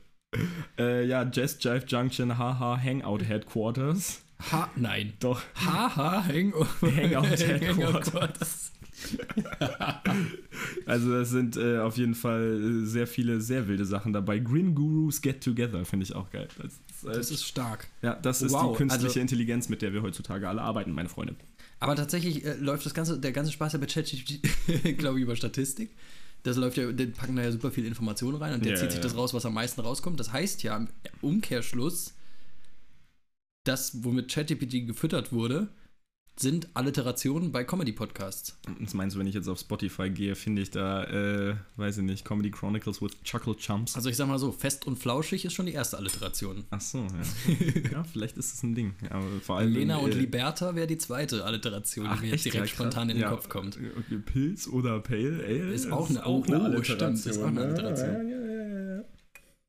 Äh, 0.78 1.06
ja, 1.06 1.28
Jazz 1.30 1.58
Jive 1.60 1.84
Junction, 1.86 2.38
haha, 2.38 2.80
Hangout 2.80 3.22
Headquarters. 3.22 4.23
Ha, 4.52 4.70
nein. 4.76 5.12
Doch, 5.20 5.40
Haha, 5.54 6.24
Hangout. 6.26 6.66
Hangout 6.82 7.38
Headquarters. 7.38 8.70
Also 10.86 11.10
das 11.12 11.30
sind 11.30 11.56
äh, 11.56 11.78
auf 11.78 11.96
jeden 11.96 12.14
Fall 12.14 12.60
äh, 12.84 12.86
sehr 12.86 13.06
viele, 13.06 13.40
sehr 13.40 13.66
wilde 13.68 13.84
Sachen 13.84 14.12
dabei. 14.12 14.38
Grin 14.38 14.74
Gurus 14.74 15.20
Get 15.20 15.42
Together 15.42 15.84
finde 15.84 16.04
ich 16.04 16.14
auch 16.14 16.30
geil. 16.30 16.48
Das, 16.58 16.72
ist, 16.74 17.04
äh, 17.04 17.12
Das 17.12 17.30
ist 17.30 17.44
stark. 17.46 17.88
ja, 18.02 18.14
das 18.14 18.42
ist 18.42 18.52
Wow, 18.52 18.72
die 18.72 18.78
künstliche 18.78 19.06
also- 19.08 19.20
Intelligenz, 19.20 19.68
mit 19.68 19.82
der 19.82 19.92
wir 19.92 20.02
heutzutage 20.02 20.48
alle 20.48 20.62
arbeiten, 20.62 20.92
meine 20.92 21.08
Freunde. 21.08 21.34
Aber 21.80 21.96
tatsächlich 21.96 22.44
äh, 22.44 22.54
läuft 22.54 22.86
das 22.86 22.94
ganze, 22.94 23.18
der 23.18 23.32
ganze 23.32 23.52
Spaß 23.52 23.72
ja 23.74 23.78
bei 23.78 23.86
ChatGPT, 23.86 24.40
glaube 24.98 25.18
ich, 25.18 25.24
über 25.24 25.36
Statistik. 25.36 25.90
Das 26.44 26.56
läuft 26.56 26.76
ja, 26.76 26.92
die 26.92 27.06
packen 27.06 27.36
da 27.36 27.42
ja 27.42 27.50
super 27.52 27.70
viel 27.70 27.86
Informationen 27.86 28.36
rein 28.36 28.54
und 28.54 28.64
der 28.64 28.72
Ja, 28.74 28.78
zieht 28.78 28.90
sich 28.92 28.98
ja. 28.98 29.02
das 29.04 29.16
raus, 29.16 29.32
was 29.34 29.46
am 29.46 29.54
meisten 29.54 29.80
rauskommt. 29.80 30.20
Das 30.20 30.32
heißt 30.32 30.62
ja 30.62 30.76
im 30.76 30.88
Umkehrschluss, 31.22 32.14
das, 33.64 34.04
womit 34.04 34.30
ChatGPT 34.30 34.86
gefüttert 34.86 35.32
wurde, 35.32 35.68
sind 36.36 36.68
Alliterationen 36.74 37.52
bei 37.52 37.62
Comedy-Podcasts. 37.62 38.58
Was 38.80 38.92
meinst 38.92 39.14
du, 39.14 39.20
wenn 39.20 39.28
ich 39.28 39.36
jetzt 39.36 39.46
auf 39.48 39.60
Spotify 39.60 40.10
gehe, 40.10 40.34
finde 40.34 40.62
ich 40.62 40.70
da, 40.72 41.04
äh, 41.04 41.54
weiß 41.76 41.98
ich 41.98 42.02
nicht, 42.02 42.24
Comedy 42.24 42.50
Chronicles 42.50 43.00
with 43.00 43.12
Chuckle 43.22 43.54
Chumps? 43.56 43.94
Also 43.94 44.08
ich 44.10 44.16
sag 44.16 44.26
mal 44.26 44.40
so, 44.40 44.50
fest 44.50 44.84
und 44.88 44.98
flauschig 44.98 45.44
ist 45.44 45.52
schon 45.52 45.66
die 45.66 45.72
erste 45.74 45.96
Alliteration. 45.96 46.64
Ach 46.70 46.80
so, 46.80 46.98
ja. 47.06 47.54
ja, 47.92 48.02
vielleicht 48.02 48.36
ist 48.36 48.52
es 48.52 48.62
ein 48.64 48.74
Ding. 48.74 48.94
Aber 49.10 49.24
vor 49.42 49.58
allem, 49.58 49.72
Lena 49.74 49.98
und 49.98 50.10
äh, 50.10 50.18
Liberta 50.18 50.74
wäre 50.74 50.88
die 50.88 50.98
zweite 50.98 51.44
Alliteration, 51.44 52.06
Ach, 52.08 52.16
die 52.16 52.22
mir 52.26 52.32
jetzt 52.32 52.46
echt? 52.46 52.54
direkt 52.54 52.70
Ja, 52.70 52.74
spontan 52.74 53.10
in 53.10 53.16
den 53.18 53.22
Ja, 53.22 53.30
Kopf 53.30 53.48
kommt. 53.48 53.76
Okay, 53.76 54.18
Pilz 54.18 54.66
oder 54.66 54.98
Pale 54.98 55.44
Ale 55.46 55.72
Ist 55.72 55.92
auch 55.92 56.10
eine- 56.10 56.24
oh, 56.26 56.44
oh, 56.48 56.82
stimmt, 56.82 57.24
ist 57.24 57.38
auch 57.38 57.46
eine 57.46 57.60
Alliteration. 57.60 58.08
Ja, 58.12 58.22
ja, 58.22 58.28
ja, 58.40 58.46
ja. 58.48 58.53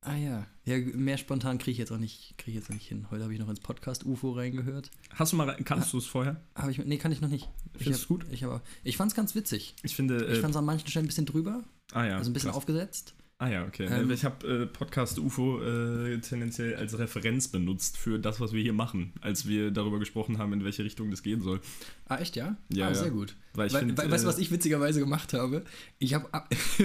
Ah 0.07 0.15
ja. 0.15 0.45
Ja, 0.65 0.77
mehr 0.77 1.17
spontan 1.17 1.57
kriege 1.57 1.71
ich 1.71 1.77
jetzt 1.77 1.91
auch 1.91 1.97
nicht, 1.97 2.35
kriege 2.37 2.51
ich 2.51 2.55
jetzt 2.63 2.69
auch 2.69 2.75
nicht 2.75 2.87
hin. 2.87 3.07
Heute 3.11 3.23
habe 3.23 3.33
ich 3.33 3.39
noch 3.39 3.49
ins 3.49 3.59
Podcast 3.59 4.05
UFO 4.05 4.31
reingehört. 4.33 4.91
Hast 5.15 5.31
du 5.33 5.35
mal, 5.37 5.55
kannst 5.63 5.93
du 5.93 5.97
es 5.97 6.05
vorher? 6.05 6.39
Habe 6.55 6.71
ich, 6.71 6.77
nee, 6.79 6.97
kann 6.97 7.11
ich 7.11 7.21
noch 7.21 7.29
nicht. 7.29 7.49
Ich 7.73 7.83
Findest 7.83 8.03
hab- 8.03 8.07
du's 8.09 8.25
gut? 8.25 8.25
Ich, 8.31 8.43
aber, 8.45 8.61
ich 8.83 8.97
fand 8.97 9.11
es 9.11 9.15
ganz 9.15 9.35
witzig. 9.35 9.75
Ich 9.83 9.95
finde, 9.95 10.23
Ich 10.25 10.37
äh, 10.37 10.41
fand 10.41 10.51
es 10.51 10.57
an 10.57 10.65
manchen 10.65 10.87
Stellen 10.87 11.05
ein 11.05 11.07
bisschen 11.07 11.25
drüber, 11.25 11.63
ah 11.91 12.05
ja, 12.05 12.17
also 12.17 12.29
ein 12.29 12.33
bisschen 12.33 12.49
krass. 12.49 12.57
aufgesetzt. 12.57 13.15
Ah 13.37 13.49
ja, 13.49 13.65
okay. 13.65 13.85
Ähm, 13.91 14.09
ich 14.11 14.23
habe 14.23 14.47
äh, 14.47 14.65
Podcast 14.65 15.19
UFO 15.19 15.61
äh, 15.61 16.19
tendenziell 16.19 16.75
als 16.75 16.97
Referenz 16.97 17.49
benutzt 17.49 17.97
für 17.97 18.17
das, 18.17 18.39
was 18.39 18.53
wir 18.53 18.61
hier 18.63 18.71
machen, 18.71 19.11
als 19.19 19.45
wir 19.45 19.71
darüber 19.71 19.99
gesprochen 19.99 20.37
haben, 20.37 20.53
in 20.53 20.63
welche 20.63 20.85
Richtung 20.85 21.11
das 21.11 21.21
gehen 21.21 21.41
soll. 21.41 21.59
Ah, 22.05 22.17
echt, 22.17 22.37
ja? 22.37 22.55
Ja, 22.71 22.85
ah, 22.85 22.89
ja. 22.89 22.95
sehr 22.95 23.11
gut. 23.11 23.35
Weil 23.53 23.67
ich 23.67 23.73
Weil, 23.73 23.85
find, 23.87 23.97
weil, 23.97 24.09
weißt 24.09 24.23
du, 24.23 24.27
äh, 24.27 24.31
was 24.31 24.37
ich 24.39 24.51
witzigerweise 24.51 25.01
gemacht 25.01 25.33
habe? 25.33 25.65
Ich 25.99 26.13
habe, 26.13 26.33
ab 26.33 26.49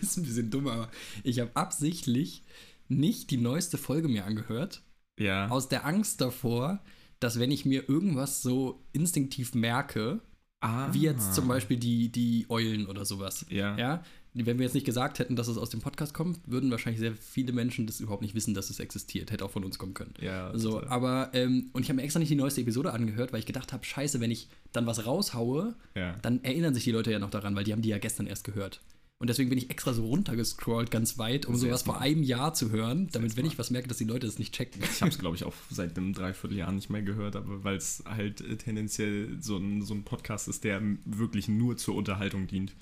ist 0.00 0.16
ein 0.16 0.24
bisschen 0.24 0.50
dumm, 0.50 0.66
aber 0.66 0.90
ich 1.22 1.38
habe 1.38 1.52
absichtlich 1.54 2.42
nicht 2.88 3.30
die 3.30 3.38
neueste 3.38 3.78
Folge 3.78 4.08
mir 4.08 4.24
angehört, 4.24 4.82
Ja. 5.20 5.48
aus 5.50 5.68
der 5.68 5.86
Angst 5.86 6.20
davor, 6.20 6.82
dass 7.20 7.38
wenn 7.38 7.52
ich 7.52 7.64
mir 7.64 7.88
irgendwas 7.88 8.42
so 8.42 8.84
instinktiv 8.92 9.54
merke, 9.54 10.20
ah. 10.60 10.92
wie 10.92 11.02
jetzt 11.02 11.34
zum 11.34 11.46
Beispiel 11.46 11.76
die, 11.76 12.10
die 12.10 12.46
Eulen 12.48 12.86
oder 12.86 13.04
sowas, 13.04 13.46
Ja. 13.50 13.76
ja, 13.78 14.04
wenn 14.44 14.58
wir 14.58 14.64
jetzt 14.64 14.74
nicht 14.74 14.84
gesagt 14.84 15.18
hätten, 15.18 15.36
dass 15.36 15.48
es 15.48 15.56
aus 15.56 15.70
dem 15.70 15.80
Podcast 15.80 16.12
kommt, 16.12 16.40
würden 16.46 16.70
wahrscheinlich 16.70 17.00
sehr 17.00 17.14
viele 17.14 17.52
Menschen 17.52 17.86
das 17.86 18.00
überhaupt 18.00 18.22
nicht 18.22 18.34
wissen, 18.34 18.52
dass 18.52 18.68
es 18.68 18.80
existiert. 18.80 19.30
Hätte 19.30 19.44
auch 19.44 19.50
von 19.50 19.64
uns 19.64 19.78
kommen 19.78 19.94
können. 19.94 20.12
Ja, 20.20 20.56
So, 20.56 20.72
total. 20.72 20.88
aber, 20.88 21.30
ähm, 21.32 21.70
und 21.72 21.82
ich 21.82 21.88
habe 21.88 21.96
mir 21.96 22.02
extra 22.02 22.18
nicht 22.18 22.30
die 22.30 22.36
neueste 22.36 22.60
Episode 22.60 22.92
angehört, 22.92 23.32
weil 23.32 23.40
ich 23.40 23.46
gedacht 23.46 23.72
habe, 23.72 23.84
scheiße, 23.84 24.20
wenn 24.20 24.30
ich 24.30 24.48
dann 24.72 24.86
was 24.86 25.06
raushaue, 25.06 25.74
ja. 25.94 26.16
dann 26.20 26.44
erinnern 26.44 26.74
sich 26.74 26.84
die 26.84 26.92
Leute 26.92 27.10
ja 27.10 27.18
noch 27.18 27.30
daran, 27.30 27.56
weil 27.56 27.64
die 27.64 27.72
haben 27.72 27.82
die 27.82 27.88
ja 27.88 27.98
gestern 27.98 28.26
erst 28.26 28.44
gehört. 28.44 28.80
Und 29.18 29.30
deswegen 29.30 29.48
bin 29.48 29.56
ich 29.56 29.70
extra 29.70 29.94
so 29.94 30.04
runtergescrollt 30.04 30.90
ganz 30.90 31.16
weit, 31.16 31.46
um 31.46 31.56
sowas 31.56 31.82
vor 31.84 32.00
einem 32.02 32.22
Jahr 32.22 32.52
zu 32.52 32.70
hören, 32.70 33.08
damit, 33.12 33.38
wenn 33.38 33.46
ich 33.46 33.58
was 33.58 33.70
merke, 33.70 33.88
dass 33.88 33.96
die 33.96 34.04
Leute 34.04 34.26
das 34.26 34.38
nicht 34.38 34.54
checken. 34.54 34.82
Ich 34.82 35.00
habe 35.00 35.10
es, 35.10 35.18
glaube 35.18 35.36
ich, 35.36 35.44
auch 35.44 35.54
seit 35.70 35.96
einem 35.96 36.12
Dreivierteljahr 36.12 36.70
nicht 36.70 36.90
mehr 36.90 37.00
gehört, 37.00 37.34
aber 37.34 37.64
weil 37.64 37.76
es 37.76 38.04
halt 38.06 38.42
äh, 38.42 38.56
tendenziell 38.56 39.38
so 39.40 39.56
ein, 39.56 39.80
so 39.80 39.94
ein 39.94 40.04
Podcast 40.04 40.48
ist, 40.48 40.64
der 40.64 40.82
wirklich 41.06 41.48
nur 41.48 41.78
zur 41.78 41.94
Unterhaltung 41.94 42.46
dient. 42.46 42.74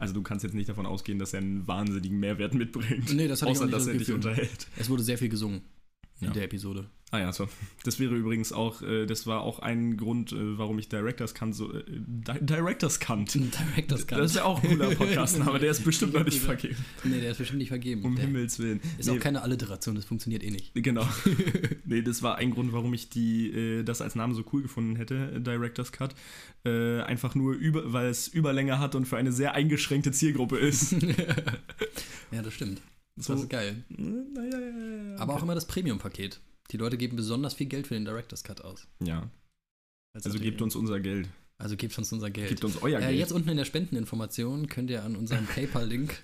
Also 0.00 0.14
du 0.14 0.22
kannst 0.22 0.42
jetzt 0.42 0.54
nicht 0.54 0.68
davon 0.68 0.86
ausgehen, 0.86 1.18
dass 1.18 1.34
er 1.34 1.40
einen 1.40 1.68
wahnsinnigen 1.68 2.18
Mehrwert 2.18 2.54
mitbringt. 2.54 3.14
Nee, 3.14 3.28
das 3.28 3.42
ich 3.42 3.48
außer 3.48 3.60
auch 3.60 3.66
nicht 3.66 3.74
dass 3.74 3.84
das 3.84 3.92
er 3.94 3.98
dich 3.98 4.12
unterhält. 4.12 4.66
Es 4.76 4.88
wurde 4.88 5.02
sehr 5.02 5.18
viel 5.18 5.28
gesungen 5.28 5.60
in 6.20 6.28
Ja. 6.28 6.32
der 6.32 6.44
Episode. 6.44 6.86
Ah 7.12 7.18
ja, 7.18 7.32
so. 7.32 7.48
Das 7.84 7.98
wäre 7.98 8.14
übrigens 8.14 8.52
auch, 8.52 8.82
äh, 8.82 9.04
das 9.06 9.26
war 9.26 9.40
auch 9.40 9.58
ein 9.58 9.96
Grund, 9.96 10.30
äh, 10.32 10.58
warum 10.58 10.78
ich 10.78 10.88
Directors 10.88 11.34
Cunt 11.34 11.56
so. 11.56 11.72
Äh, 11.72 11.82
Di 11.88 12.32
Directors 12.40 13.00
Cunt. 13.00 13.34
Director's 13.74 14.06
Cut. 14.06 14.18
Das 14.20 14.30
ist 14.30 14.36
ja 14.36 14.44
auch 14.44 14.62
ein 14.62 14.68
cooler 14.70 14.94
Podcastname, 14.94 15.58
der 15.58 15.72
ist 15.72 15.82
bestimmt 15.84 16.12
noch 16.12 16.24
nicht 16.24 16.38
vergeben. 16.40 16.76
Nee, 17.02 17.20
der 17.20 17.32
ist 17.32 17.38
bestimmt 17.38 17.58
nicht 17.58 17.68
vergeben. 17.70 18.04
Um 18.04 18.14
der 18.14 18.26
Himmels 18.26 18.58
Willen. 18.60 18.80
ist 18.98 19.08
Nee, 19.08 19.16
auch 19.16 19.20
keine 19.20 19.42
Alliteration, 19.42 19.96
das 19.96 20.04
funktioniert 20.04 20.44
eh 20.44 20.50
nicht. 20.52 20.72
Genau. 20.74 21.04
nee, 21.84 22.02
das 22.02 22.22
war 22.22 22.36
ein 22.36 22.52
Grund, 22.52 22.72
warum 22.72 22.94
ich 22.94 23.08
die, 23.10 23.50
äh, 23.50 23.82
das 23.82 24.02
als 24.02 24.14
Namen 24.14 24.34
so 24.34 24.44
cool 24.52 24.62
gefunden 24.62 24.94
hätte, 24.94 25.40
Director's 25.40 25.90
Cut. 25.90 26.14
Äh, 26.64 27.00
einfach 27.00 27.34
nur, 27.34 27.54
über, 27.54 27.92
weil 27.92 28.08
es 28.08 28.28
Überlänge 28.28 28.78
hat 28.78 28.94
und 28.94 29.06
für 29.06 29.16
eine 29.16 29.32
sehr 29.32 29.54
eingeschränkte 29.54 30.12
Zielgruppe 30.12 30.58
ist. 30.58 30.92
ja, 32.30 32.42
das 32.42 32.54
stimmt. 32.54 32.80
So- 33.16 33.32
Das 33.34 33.42
ist 33.42 33.50
geil. 33.50 33.82
naja, 33.88 34.58
ja, 34.58 34.58
ja. 34.60 34.99
Aber 35.20 35.34
auch 35.34 35.42
immer 35.42 35.54
das 35.54 35.66
Premium-Paket. 35.66 36.40
Die 36.70 36.76
Leute 36.76 36.96
geben 36.96 37.16
besonders 37.16 37.54
viel 37.54 37.66
Geld 37.66 37.86
für 37.86 37.94
den 37.94 38.04
Director's 38.04 38.44
Cut 38.44 38.60
aus. 38.62 38.86
Ja, 39.02 39.28
also 40.14 40.28
ist 40.30 40.40
gebt 40.40 40.62
uns 40.62 40.74
unser 40.76 41.00
Geld. 41.00 41.28
Also 41.58 41.76
gebt 41.76 41.96
uns 41.98 42.10
unser 42.12 42.30
Geld. 42.30 42.48
Gebt 42.48 42.64
uns 42.64 42.80
euer 42.82 42.98
Äh, 43.00 43.06
Geld. 43.06 43.18
jetzt 43.18 43.32
unten 43.32 43.48
in 43.50 43.56
der 43.58 43.64
Spendeninformation 43.66 44.66
könnt 44.68 44.88
ihr 44.90 45.02
an 45.04 45.14
unseren 45.16 45.46
PayPal-Link, 45.54 46.22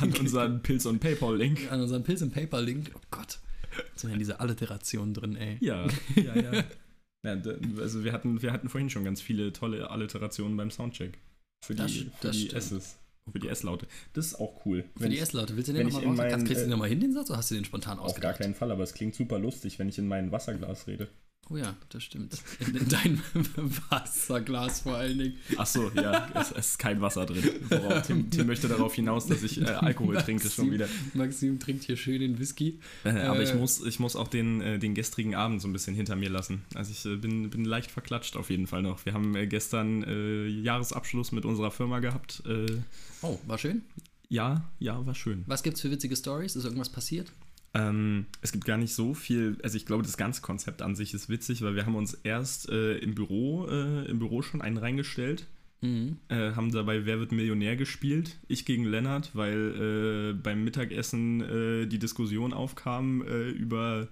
an 0.00 0.12
unseren 0.14 0.62
Pilz- 0.62 0.86
und 0.86 1.00
Paypal-Link. 1.00 1.70
an 1.72 1.80
unseren 1.80 2.04
Pilz 2.04 2.22
und 2.22 2.32
PayPal-Link, 2.32 2.92
oh 2.94 3.00
Gott, 3.10 3.40
jetzt 3.76 4.00
sind 4.02 4.10
ja 4.10 4.16
diese 4.16 4.38
Alliterationen 4.40 5.14
drin, 5.14 5.36
ey. 5.36 5.56
Ja, 5.60 5.86
ja, 6.16 6.36
ja. 6.36 6.64
ja 7.24 7.42
also 7.80 8.04
wir 8.04 8.12
hatten, 8.12 8.40
wir 8.42 8.52
hatten 8.52 8.68
vorhin 8.68 8.88
schon 8.88 9.04
ganz 9.04 9.20
viele 9.20 9.52
tolle 9.52 9.90
Alliterationen 9.90 10.56
beim 10.56 10.70
Soundcheck. 10.70 11.18
Für 11.64 11.74
die, 11.74 11.82
Das- 11.82 11.92
für 11.92 12.04
das 12.20 12.36
die 12.36 12.42
stimmt. 12.46 12.62
S's. 12.62 12.98
Für 13.32 13.38
die 13.38 13.48
S-Laute. 13.48 13.86
Das 14.12 14.26
ist 14.26 14.40
auch 14.40 14.64
cool. 14.66 14.84
Für 14.96 15.04
Wenn 15.04 15.10
die 15.10 15.18
S-Laute, 15.18 15.56
willst 15.56 15.68
du 15.68 15.72
den 15.72 15.86
nochmal 15.88 16.04
raus? 16.04 16.30
Kannst, 16.30 16.46
kriegst 16.46 16.60
du 16.60 16.62
äh, 16.62 16.66
den 16.66 16.70
nochmal 16.70 16.88
hin, 16.88 17.00
den 17.00 17.12
Satz, 17.12 17.30
oder 17.30 17.38
hast 17.38 17.50
du 17.50 17.54
den 17.54 17.64
spontan 17.64 17.92
Auf 17.94 17.98
gar 17.98 18.06
ausgedacht? 18.06 18.38
keinen 18.38 18.54
Fall, 18.54 18.70
aber 18.70 18.82
es 18.82 18.94
klingt 18.94 19.14
super 19.14 19.38
lustig, 19.38 19.78
wenn 19.78 19.88
ich 19.88 19.98
in 19.98 20.08
mein 20.08 20.32
Wasserglas 20.32 20.86
rede. 20.86 21.08
Oh 21.50 21.56
ja, 21.56 21.74
das 21.88 22.02
stimmt. 22.02 22.34
In, 22.60 22.76
in 22.76 22.88
dein 22.88 23.22
Wasserglas 23.90 24.80
vor 24.80 24.96
allen 24.96 25.18
Dingen. 25.18 25.34
Ach 25.56 25.66
so, 25.66 25.90
ja, 25.94 26.28
es, 26.34 26.50
es 26.52 26.58
ist 26.70 26.78
kein 26.78 27.00
Wasser 27.00 27.24
drin. 27.24 27.42
Worauf 27.70 28.06
Tim, 28.06 28.30
Tim 28.30 28.46
möchte 28.46 28.68
darauf 28.68 28.92
hinaus, 28.94 29.26
dass 29.26 29.42
ich 29.42 29.60
äh, 29.60 29.64
Alkohol 29.66 30.16
trinke 30.18 30.50
schon 30.50 30.70
wieder. 30.70 30.86
Maxim 31.14 31.58
trinkt 31.58 31.84
hier 31.84 31.96
schön 31.96 32.20
den 32.20 32.38
Whisky. 32.38 32.80
Äh, 33.04 33.20
aber 33.22 33.42
ich 33.42 33.50
Äh. 33.50 33.54
muss, 33.54 33.80
ich 33.84 33.98
muss 33.98 34.14
auch 34.14 34.28
den, 34.28 34.60
äh, 34.60 34.78
den 34.78 34.94
gestrigen 34.94 35.34
Abend 35.34 35.62
so 35.62 35.68
ein 35.68 35.72
bisschen 35.72 35.94
hinter 35.94 36.16
mir 36.16 36.28
lassen. 36.28 36.62
Also 36.74 36.90
ich 36.92 37.04
äh, 37.06 37.16
bin, 37.16 37.48
bin 37.48 37.64
leicht 37.64 37.90
verklatscht 37.90 38.36
auf 38.36 38.50
jeden 38.50 38.66
Fall 38.66 38.82
noch. 38.82 39.06
Wir 39.06 39.14
haben 39.14 39.34
äh, 39.34 39.46
gestern 39.46 40.04
Jahresabschluss 40.62 41.32
mit 41.32 41.44
unserer 41.44 41.70
Firma 41.70 42.00
gehabt. 42.00 42.42
Oh, 43.22 43.38
war 43.46 43.58
schön. 43.58 43.82
ja, 44.28 44.68
ja, 44.78 45.04
war 45.06 45.14
schön. 45.14 45.44
Was 45.46 45.62
gibt's 45.62 45.80
für 45.80 45.90
witzige 45.90 46.14
Stories? 46.16 46.56
Ist 46.56 46.64
irgendwas 46.64 46.90
passiert? 46.90 47.32
Ähm, 47.78 48.26
es 48.40 48.50
gibt 48.50 48.64
gar 48.64 48.76
nicht 48.76 48.92
so 48.94 49.14
viel, 49.14 49.56
also 49.62 49.76
ich 49.76 49.86
glaube, 49.86 50.02
das 50.02 50.16
ganze 50.16 50.42
Konzept 50.42 50.82
an 50.82 50.96
sich 50.96 51.14
ist 51.14 51.28
witzig, 51.28 51.62
weil 51.62 51.76
wir 51.76 51.86
haben 51.86 51.94
uns 51.94 52.14
erst 52.14 52.68
äh, 52.68 52.96
im 52.98 53.14
Büro, 53.14 53.68
äh, 53.68 54.04
im 54.06 54.18
Büro 54.18 54.42
schon 54.42 54.62
einen 54.62 54.78
reingestellt, 54.78 55.46
Mhm. 55.80 56.16
äh, 56.28 56.52
haben 56.56 56.72
dabei 56.72 57.06
Wer 57.06 57.20
wird 57.20 57.30
Millionär 57.30 57.76
gespielt, 57.76 58.36
ich 58.48 58.64
gegen 58.64 58.84
Lennart, 58.84 59.30
weil 59.36 60.32
äh, 60.32 60.32
beim 60.34 60.64
Mittagessen 60.64 61.40
äh, 61.40 61.86
die 61.86 62.00
Diskussion 62.00 62.52
aufkam 62.52 63.22
äh, 63.22 63.48
über, 63.50 64.08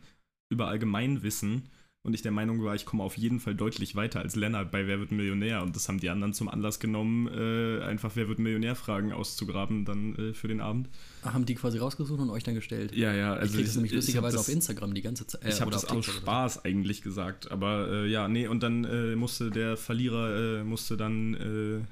über 0.48 0.68
Allgemeinwissen 0.68 1.64
und 2.06 2.14
ich 2.14 2.22
der 2.22 2.30
Meinung 2.30 2.62
war, 2.62 2.74
ich 2.76 2.84
komme 2.86 3.02
auf 3.02 3.16
jeden 3.18 3.40
Fall 3.40 3.56
deutlich 3.56 3.96
weiter 3.96 4.20
als 4.20 4.36
Lennart 4.36 4.70
bei 4.70 4.86
Wer 4.86 5.00
wird 5.00 5.10
Millionär 5.10 5.62
und 5.62 5.74
das 5.74 5.88
haben 5.88 5.98
die 5.98 6.08
anderen 6.08 6.32
zum 6.32 6.48
Anlass 6.48 6.78
genommen, 6.78 7.26
äh, 7.26 7.82
einfach 7.82 8.12
Wer 8.14 8.28
wird 8.28 8.38
Millionär 8.38 8.76
Fragen 8.76 9.12
auszugraben 9.12 9.84
dann 9.84 10.14
äh, 10.14 10.32
für 10.32 10.46
den 10.46 10.60
Abend. 10.60 10.88
Haben 11.24 11.44
die 11.46 11.56
quasi 11.56 11.78
rausgesucht 11.78 12.20
und 12.20 12.30
euch 12.30 12.44
dann 12.44 12.54
gestellt? 12.54 12.94
Ja, 12.94 13.12
ja, 13.12 13.34
ich 13.34 13.40
also 13.40 13.56
krieg 13.56 13.66
das 13.66 13.74
nämlich 13.74 13.90
ich 13.92 13.96
lustigerweise 13.96 14.36
das- 14.36 14.48
auf 14.48 14.54
Instagram 14.54 14.94
die 14.94 15.02
ganze 15.02 15.26
Zeit. 15.26 15.44
äh, 15.44 15.48
ich 15.48 15.60
habe 15.60 15.72
das 15.72 15.84
aus 15.84 15.90
oder 15.90 16.02
so. 16.02 16.12
Spaß 16.12 16.64
eigentlich 16.64 17.02
gesagt, 17.02 17.50
aber 17.50 17.88
äh, 17.90 18.06
ja, 18.08 18.28
nee, 18.28 18.46
und 18.46 18.62
dann 18.62 18.84
äh, 18.84 19.16
musste 19.16 19.50
der 19.50 19.76
Verlierer, 19.76 20.60
äh, 20.60 20.64
musste 20.64 20.96
dann 20.96 21.86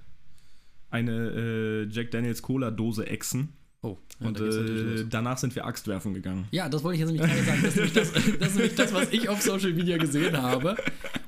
eine 0.90 1.88
Jack 1.90 2.12
Daniels 2.12 2.40
Cola-Dose 2.42 3.06
exen 3.08 3.48
Oh, 3.84 3.98
ja, 4.18 4.28
und 4.28 4.40
äh, 4.40 5.04
danach 5.10 5.36
sind 5.36 5.54
wir 5.54 5.66
Axtwerfen 5.66 6.14
gegangen. 6.14 6.48
Ja, 6.52 6.70
das 6.70 6.82
wollte 6.82 6.94
ich 6.94 7.00
jetzt 7.00 7.12
nämlich 7.12 7.30
gerade 7.30 7.44
sagen. 7.44 7.60
Das 7.62 7.68
ist, 7.68 7.76
nämlich 7.76 7.92
das, 7.92 8.12
das 8.40 8.48
ist 8.48 8.54
nämlich 8.54 8.74
das, 8.76 8.94
was 8.94 9.12
ich 9.12 9.28
auf 9.28 9.42
Social 9.42 9.74
Media 9.74 9.98
gesehen 9.98 10.40
habe. 10.40 10.76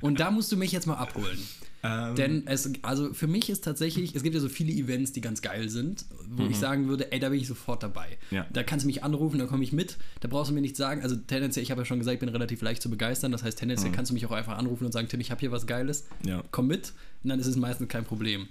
Und 0.01 0.19
da 0.19 0.31
musst 0.31 0.51
du 0.51 0.57
mich 0.57 0.71
jetzt 0.71 0.87
mal 0.87 0.95
abholen. 0.95 1.37
Ähm, 1.83 2.15
Denn 2.15 2.47
es, 2.47 2.71
also 2.81 3.13
für 3.13 3.27
mich 3.27 3.51
ist 3.51 3.63
tatsächlich, 3.63 4.15
es 4.15 4.23
gibt 4.23 4.33
ja 4.33 4.41
so 4.41 4.49
viele 4.49 4.71
Events, 4.71 5.11
die 5.11 5.21
ganz 5.21 5.43
geil 5.43 5.69
sind, 5.69 6.05
wo 6.27 6.47
ich 6.47 6.57
sagen 6.57 6.87
würde, 6.87 7.11
ey, 7.11 7.19
da 7.19 7.29
bin 7.29 7.39
ich 7.39 7.47
sofort 7.47 7.83
dabei. 7.83 8.17
Ja. 8.31 8.47
Da 8.51 8.63
kannst 8.63 8.85
du 8.85 8.87
mich 8.87 9.03
anrufen, 9.03 9.37
da 9.37 9.45
komme 9.45 9.63
ich 9.63 9.71
mit, 9.71 9.97
da 10.21 10.27
brauchst 10.27 10.49
du 10.49 10.55
mir 10.55 10.61
nichts 10.61 10.79
sagen. 10.79 11.03
Also 11.03 11.15
tendenziell, 11.15 11.61
ich 11.61 11.69
habe 11.69 11.81
ja 11.81 11.85
schon 11.85 11.99
gesagt, 11.99 12.15
ich 12.15 12.19
bin 12.19 12.29
relativ 12.29 12.63
leicht 12.63 12.81
zu 12.81 12.89
begeistern. 12.89 13.31
Das 13.31 13.43
heißt, 13.43 13.59
tendenziell 13.59 13.91
kannst 13.91 14.09
du 14.09 14.15
mich 14.15 14.25
auch 14.25 14.31
einfach 14.31 14.57
anrufen 14.57 14.85
und 14.85 14.91
sagen, 14.91 15.07
Tim, 15.09 15.19
ich 15.19 15.29
habe 15.29 15.41
hier 15.41 15.51
was 15.51 15.67
Geiles, 15.67 16.07
ja. 16.25 16.43
komm 16.49 16.65
mit. 16.65 16.93
Und 17.23 17.29
dann 17.29 17.39
ist 17.39 17.45
es 17.47 17.55
meistens 17.55 17.87
kein 17.87 18.03
Problem. 18.03 18.47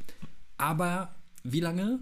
Aber 0.58 1.12
wie 1.42 1.60
lange? 1.60 1.98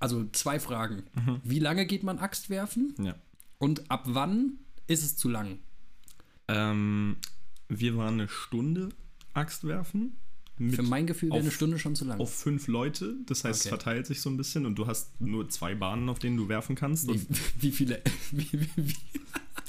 Also 0.00 0.24
zwei 0.32 0.58
Fragen. 0.60 1.02
Wie 1.44 1.58
lange 1.58 1.86
geht 1.86 2.02
man 2.02 2.18
Axt 2.18 2.50
werfen? 2.50 2.94
ja. 3.00 3.14
Und 3.58 3.90
ab 3.90 4.02
wann 4.06 4.58
ist 4.88 5.02
es 5.04 5.16
zu 5.16 5.28
lang? 5.28 5.58
Ähm, 6.48 7.16
wir 7.68 7.96
waren 7.96 8.14
eine 8.14 8.28
Stunde 8.28 8.90
Axtwerfen 9.32 10.16
mit 10.58 10.76
Für 10.76 10.82
mein 10.82 11.06
Gefühl 11.06 11.30
wäre 11.30 11.40
eine 11.40 11.50
Stunde 11.50 11.78
schon 11.78 11.96
zu 11.96 12.04
lang. 12.04 12.20
auf 12.20 12.32
fünf 12.34 12.66
Leute. 12.68 13.16
Das 13.26 13.42
heißt, 13.44 13.60
Okay. 13.62 13.68
es 13.68 13.68
verteilt 13.68 14.06
sich 14.06 14.20
so 14.20 14.28
ein 14.30 14.36
bisschen 14.36 14.66
und 14.66 14.76
du 14.76 14.86
hast 14.86 15.20
nur 15.20 15.48
zwei 15.48 15.74
Bahnen, 15.74 16.08
auf 16.08 16.18
denen 16.18 16.36
du 16.36 16.48
werfen 16.48 16.76
kannst. 16.76 17.08
wie, 17.08 17.20
wie 17.60 17.70
viele, 17.72 18.02
wie, 18.32 18.52
wie, 18.52 18.68
wie, 18.76 18.94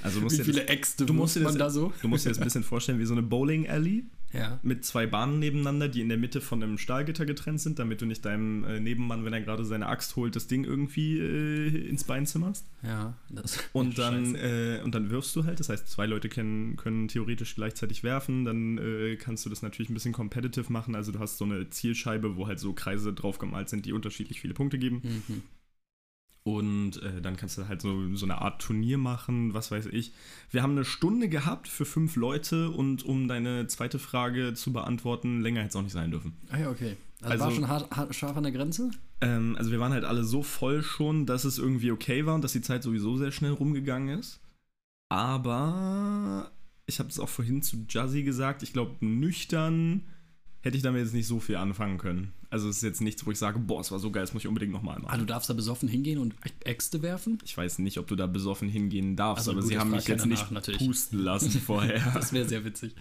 also 0.04 0.20
musst 0.22 0.38
wie 0.40 0.44
viele 0.44 0.62
das, 0.62 0.70
Äxte 0.70 1.06
du 1.06 1.14
musst 1.14 1.36
wirft 1.36 1.46
das, 1.46 1.54
man 1.54 1.60
da 1.60 1.70
so? 1.70 1.94
du 2.02 2.08
musst 2.08 2.26
dir 2.26 2.30
das 2.30 2.38
ein 2.40 2.44
bisschen 2.44 2.64
vorstellen 2.64 3.00
wie 3.00 3.06
so 3.06 3.14
eine 3.14 3.24
Bowling 3.24 3.68
Alley. 3.70 4.04
Ja. 4.34 4.60
mit 4.64 4.84
zwei 4.84 5.06
Bahnen 5.08 5.40
nebeneinander, 5.40 5.88
die 5.88 6.02
in 6.02 6.10
der 6.10 6.18
Mitte 6.18 6.42
von 6.42 6.62
einem 6.62 6.78
Stahlgitter 6.78 7.26
getrennt 7.26 7.62
sind, 7.62 7.80
damit 7.80 8.02
du 8.02 8.06
nicht 8.06 8.26
deinem 8.26 8.66
äh, 8.66 8.80
Nebenmann, 8.80 9.24
wenn 9.24 9.32
er 9.32 9.42
gerade 9.42 9.64
seine 9.64 9.88
Axt 9.88 10.16
holt, 10.18 10.36
das 10.36 10.48
Ding 10.48 10.66
irgendwie 10.66 11.20
äh, 11.20 11.88
ins 11.88 12.04
Bein 12.04 12.26
zimmerst. 12.26 12.66
Ja. 12.84 13.16
Das, 13.30 13.60
Und 13.72 13.98
dann, 13.98 14.36
äh, 14.36 14.82
und 14.84 14.94
dann 14.94 15.10
wirfst 15.10 15.36
du 15.36 15.46
halt, 15.46 15.60
das 15.60 15.70
heißt, 15.70 15.88
zwei 15.88 16.06
Leute 16.06 16.28
können, 16.28 16.76
können 16.76 17.08
theoretisch 17.08 17.56
gleichzeitig 17.56 18.04
werfen, 18.04 18.44
dann 18.44 18.78
äh, 18.78 19.16
kannst 19.16 19.46
du 19.46 19.50
das 19.50 19.62
natürlich 19.62 19.90
ein 19.90 19.94
bisschen 19.94 20.14
competitive 20.14 20.72
machen, 20.72 20.96
also 20.96 21.12
du 21.12 21.20
hast 21.20 21.38
so 21.38 21.46
eine 21.46 21.70
Zielscheibe, 21.70 22.36
wo 22.36 22.48
halt 22.48 22.60
so 22.60 22.74
Kreise 22.74 23.14
drauf 23.14 23.38
gemalt 23.38 23.70
sind, 23.70 23.86
die 23.86 23.94
unterschiedlich 23.94 24.42
viele 24.42 24.54
Punkte 24.54 24.78
geben. 24.78 25.02
Mhm. 25.04 25.44
Und 26.48 27.02
äh, 27.02 27.22
dann 27.24 27.38
kannst 27.38 27.58
du 27.58 27.68
halt 27.68 27.82
so, 27.82 28.16
so 28.16 28.26
eine 28.28 28.40
Art 28.40 28.62
Turnier 28.62 29.00
machen, 29.00 29.56
was 29.56 29.72
weiß 29.72 29.88
ich. 29.88 30.14
Wir 30.52 30.62
haben 30.62 30.74
eine 30.74 30.86
Stunde 30.86 31.28
gehabt 31.28 31.68
für 31.68 31.86
fünf 31.86 32.16
Leute 32.16 32.70
und 32.70 33.04
um 33.04 33.28
deine 33.28 33.66
zweite 33.66 33.98
Frage 33.98 34.54
zu 34.54 34.72
beantworten, 34.72 35.42
länger 35.42 35.62
hätte 35.62 35.70
es 35.70 35.76
auch 35.76 35.82
nicht 35.82 35.94
sein 35.94 36.12
dürfen. 36.12 36.34
Ah 36.52 36.60
ja, 36.60 36.70
okay. 36.70 36.98
Also, 37.22 37.32
Also- 37.32 37.46
war 37.46 37.52
schon 37.52 37.68
hart, 37.68 37.90
hart, 37.98 38.14
scharf 38.14 38.38
an 38.38 38.44
der 38.44 38.52
Grenze? 38.52 38.92
Ähm, 39.22 39.56
also 39.58 39.72
wir 39.72 39.80
waren 39.80 39.92
halt 39.92 40.04
alle 40.06 40.24
so 40.24 40.44
voll 40.44 40.84
schon, 40.84 41.26
dass 41.26 41.46
es 41.46 41.58
irgendwie 41.58 41.90
okay 41.90 42.28
war 42.28 42.36
und 42.36 42.44
dass 42.44 42.52
die 42.52 42.62
Zeit 42.62 42.84
sowieso 42.84 43.18
sehr 43.18 43.32
schnell 43.32 43.52
rumgegangen 43.54 44.20
ist. 44.20 44.40
Aber 45.10 46.52
ich 46.86 47.00
habe 47.00 47.10
es 47.10 47.20
auch 47.20 47.30
vorhin 47.30 47.64
zu 47.64 47.86
Jazzy 47.90 48.22
gesagt, 48.22 48.62
ich 48.62 48.72
glaube, 48.72 49.04
nüchtern 49.04 50.04
hätte 50.66 50.78
ich 50.78 50.84
damit 50.84 51.04
jetzt 51.04 51.14
nicht 51.14 51.28
so 51.28 51.40
viel 51.40 51.58
anfangen 51.58 52.00
können. 52.00 52.34
Also 52.50 52.68
es 52.70 52.78
ist 52.78 52.82
jetzt 52.84 53.02
nichts, 53.02 53.24
wo 53.26 53.30
ich 53.32 53.38
sage, 53.38 53.60
boah, 53.60 53.82
es 53.82 53.92
war 53.92 54.00
so 54.00 54.10
geil, 54.12 54.24
das 54.24 54.34
muss 54.34 54.42
ich 54.44 54.48
unbedingt 54.48 54.72
nochmal 54.72 54.96
Ah, 54.98 55.02
machen. 55.02 55.20
du 55.20 55.26
darfst 55.26 55.48
da 55.50 55.54
besoffen 55.54 55.88
hingehen 55.88 56.18
und 56.18 56.34
Äxte 56.64 57.02
werfen? 57.04 57.38
Ich 57.46 57.56
weiß 57.56 57.80
nicht, 57.80 58.00
ob 58.00 58.08
du 58.08 58.16
da 58.16 58.26
besoffen 58.28 58.68
hingehen 58.68 59.16
darfst, 59.16 59.48
Also 59.48 59.52
aber 59.52 59.62
sie 59.62 59.78
haben 59.78 59.92
mich 59.92 60.08
jetzt 60.08 60.22
keiner 60.22 60.32
nicht 60.32 60.50
natürlich. 60.52 60.80
pusten 60.86 61.20
lassen 61.20 61.52
vorher. 61.66 62.02
Das 62.16 62.34
wäre 62.34 62.48
sehr 62.50 62.66
witzig. 62.66 62.96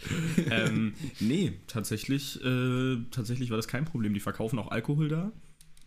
ähm, 0.51 0.93
nee, 1.21 1.55
tatsächlich, 1.67 2.45
äh, 2.45 2.97
tatsächlich 3.11 3.49
war 3.51 3.57
das 3.57 3.67
kein 3.69 3.87
Problem. 3.87 4.13
Die 4.13 4.21
verkaufen 4.21 4.59
auch 4.59 4.71
Alkohol 4.71 5.09
da. 5.09 5.33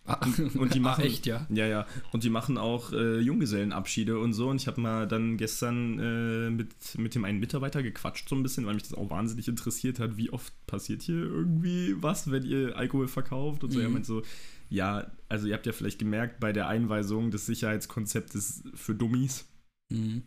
Ah, 0.07 0.25
Und 0.57 0.73
die 0.73 0.79
ah, 0.79 0.83
machen, 0.83 1.03
echt, 1.03 1.25
ja? 1.25 1.45
Ja, 1.49 1.67
ja. 1.67 1.85
Und 2.13 2.23
die 2.23 2.29
machen 2.29 2.57
auch 2.57 2.93
äh, 2.93 3.19
Junggesellenabschiede 3.19 4.17
und 4.17 4.31
so. 4.33 4.49
Und 4.49 4.61
ich 4.61 4.67
habe 4.67 4.79
mal 4.79 5.07
dann 5.07 5.35
gestern 5.37 5.99
äh, 5.99 6.49
mit, 6.49 6.97
mit 6.97 7.13
dem 7.13 7.25
einen 7.25 7.39
Mitarbeiter 7.39 7.83
gequatscht, 7.83 8.29
so 8.29 8.35
ein 8.35 8.41
bisschen, 8.43 8.65
weil 8.65 8.73
mich 8.75 8.83
das 8.83 8.93
auch 8.93 9.09
wahnsinnig 9.09 9.47
interessiert 9.49 9.99
hat, 9.99 10.15
wie 10.15 10.29
oft 10.31 10.53
passiert 10.65 11.01
hier 11.01 11.17
irgendwie 11.17 11.95
was, 12.01 12.31
wenn 12.31 12.43
ihr 12.45 12.77
Alkohol 12.77 13.07
verkauft. 13.09 13.63
Und 13.65 13.71
so. 13.71 13.79
Er 13.81 13.87
Mhm. 13.89 13.93
meint 13.95 14.05
so, 14.05 14.21
ja, 14.69 15.11
also 15.29 15.47
ihr 15.47 15.53
habt 15.53 15.65
ja 15.65 15.73
vielleicht 15.73 15.99
gemerkt, 15.99 16.39
bei 16.39 16.53
der 16.53 16.67
Einweisung, 16.67 17.29
das 17.31 17.45
Sicherheitskonzept 17.45 18.33
ist 18.35 18.63
für 18.75 18.95
Dummies. 18.95 19.45
Mhm. 19.89 20.23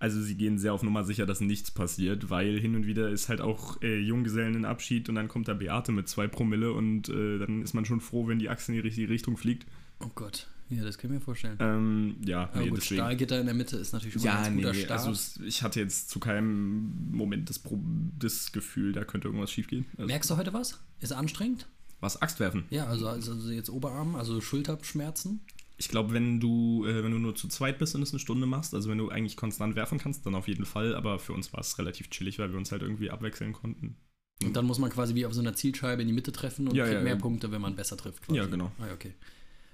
Also 0.00 0.20
sie 0.22 0.36
gehen 0.36 0.58
sehr 0.58 0.72
auf 0.72 0.82
Nummer 0.84 1.02
sicher, 1.04 1.26
dass 1.26 1.40
nichts 1.40 1.70
passiert, 1.72 2.30
weil 2.30 2.58
hin 2.60 2.76
und 2.76 2.86
wieder 2.86 3.08
ist 3.10 3.28
halt 3.28 3.40
auch 3.40 3.82
äh, 3.82 3.98
Junggesellenabschied 3.98 5.08
und 5.08 5.16
dann 5.16 5.26
kommt 5.28 5.48
da 5.48 5.54
Beate 5.54 5.90
mit 5.90 6.08
zwei 6.08 6.28
Promille 6.28 6.72
und 6.72 7.08
äh, 7.08 7.38
dann 7.38 7.62
ist 7.62 7.74
man 7.74 7.84
schon 7.84 8.00
froh, 8.00 8.28
wenn 8.28 8.38
die 8.38 8.48
Achse 8.48 8.70
in 8.70 8.76
die 8.76 8.80
richtige 8.86 9.08
Richtung 9.08 9.36
fliegt. 9.36 9.66
Oh 10.00 10.10
Gott. 10.14 10.46
Ja, 10.70 10.84
das 10.84 10.98
kann 10.98 11.10
ich 11.10 11.14
mir 11.14 11.20
vorstellen. 11.24 11.56
Ähm, 11.60 12.16
ja, 12.26 12.42
Aber 12.50 12.60
nee, 12.60 12.68
gut, 12.68 12.76
deswegen. 12.78 13.00
Stahlgitter 13.00 13.40
in 13.40 13.46
der 13.46 13.54
Mitte 13.54 13.78
ist 13.78 13.92
natürlich 13.92 14.14
schon 14.14 14.22
mal 14.22 14.28
Ja, 14.28 14.42
ein 14.42 14.54
nee, 14.54 14.62
guter 14.62 14.74
Start. 14.74 15.06
also 15.06 15.42
ich 15.42 15.62
hatte 15.62 15.80
jetzt 15.80 16.10
zu 16.10 16.20
keinem 16.20 17.10
Moment 17.10 17.48
das, 17.48 17.58
Pro 17.58 17.80
das 18.18 18.52
Gefühl, 18.52 18.92
da 18.92 19.04
könnte 19.04 19.28
irgendwas 19.28 19.50
schiefgehen. 19.50 19.86
Also, 19.96 20.06
Merkst 20.06 20.30
du 20.30 20.36
heute 20.36 20.52
was? 20.52 20.78
Ist 21.00 21.12
anstrengend? 21.12 21.66
was 22.00 22.22
Axt 22.22 22.38
werfen? 22.38 22.64
Ja, 22.70 22.86
also, 22.86 23.08
also 23.08 23.32
also 23.32 23.50
jetzt 23.50 23.70
Oberarm, 23.70 24.14
also 24.14 24.40
Schulterschmerzen. 24.40 25.40
Ich 25.78 25.88
glaube, 25.88 26.12
wenn 26.12 26.40
du, 26.40 26.84
äh, 26.86 27.02
wenn 27.04 27.12
du 27.12 27.18
nur 27.18 27.34
zu 27.34 27.48
zweit 27.48 27.78
bist 27.78 27.94
und 27.94 28.02
es 28.02 28.12
eine 28.12 28.18
Stunde 28.18 28.46
machst, 28.46 28.74
also 28.74 28.90
wenn 28.90 28.98
du 28.98 29.08
eigentlich 29.08 29.36
konstant 29.36 29.76
werfen 29.76 29.98
kannst, 29.98 30.26
dann 30.26 30.34
auf 30.34 30.48
jeden 30.48 30.66
Fall. 30.66 30.94
Aber 30.94 31.18
für 31.18 31.32
uns 31.32 31.52
war 31.52 31.60
es 31.60 31.78
relativ 31.78 32.10
chillig, 32.10 32.38
weil 32.38 32.50
wir 32.50 32.58
uns 32.58 32.72
halt 32.72 32.82
irgendwie 32.82 33.10
abwechseln 33.10 33.52
konnten. 33.52 33.96
Und 34.42 34.54
dann 34.54 34.66
muss 34.66 34.78
man 34.78 34.90
quasi 34.90 35.14
wie 35.14 35.24
auf 35.24 35.32
so 35.32 35.40
einer 35.40 35.54
Zielscheibe 35.54 36.02
in 36.02 36.08
die 36.08 36.14
Mitte 36.14 36.32
treffen 36.32 36.68
und 36.68 36.74
Ja, 36.74 36.84
kriegt 36.84 36.98
ja, 36.98 37.02
mehr 37.02 37.14
ja. 37.14 37.18
Punkte, 37.18 37.50
wenn 37.50 37.60
man 37.60 37.76
besser 37.76 37.96
trifft. 37.96 38.22
Quasi. 38.22 38.36
Ja, 38.38 38.46
genau. 38.46 38.70
Ah, 38.78 38.92
okay. 38.92 39.14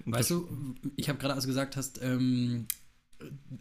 Und 0.05 0.13
Weißt 0.13 0.29
du, 0.29 0.47
ich 0.95 1.09
habe 1.09 1.19
gerade, 1.19 1.33
als 1.33 1.43
du 1.43 1.47
gesagt 1.47 1.75
hast, 1.75 1.99
ähm, 2.01 2.67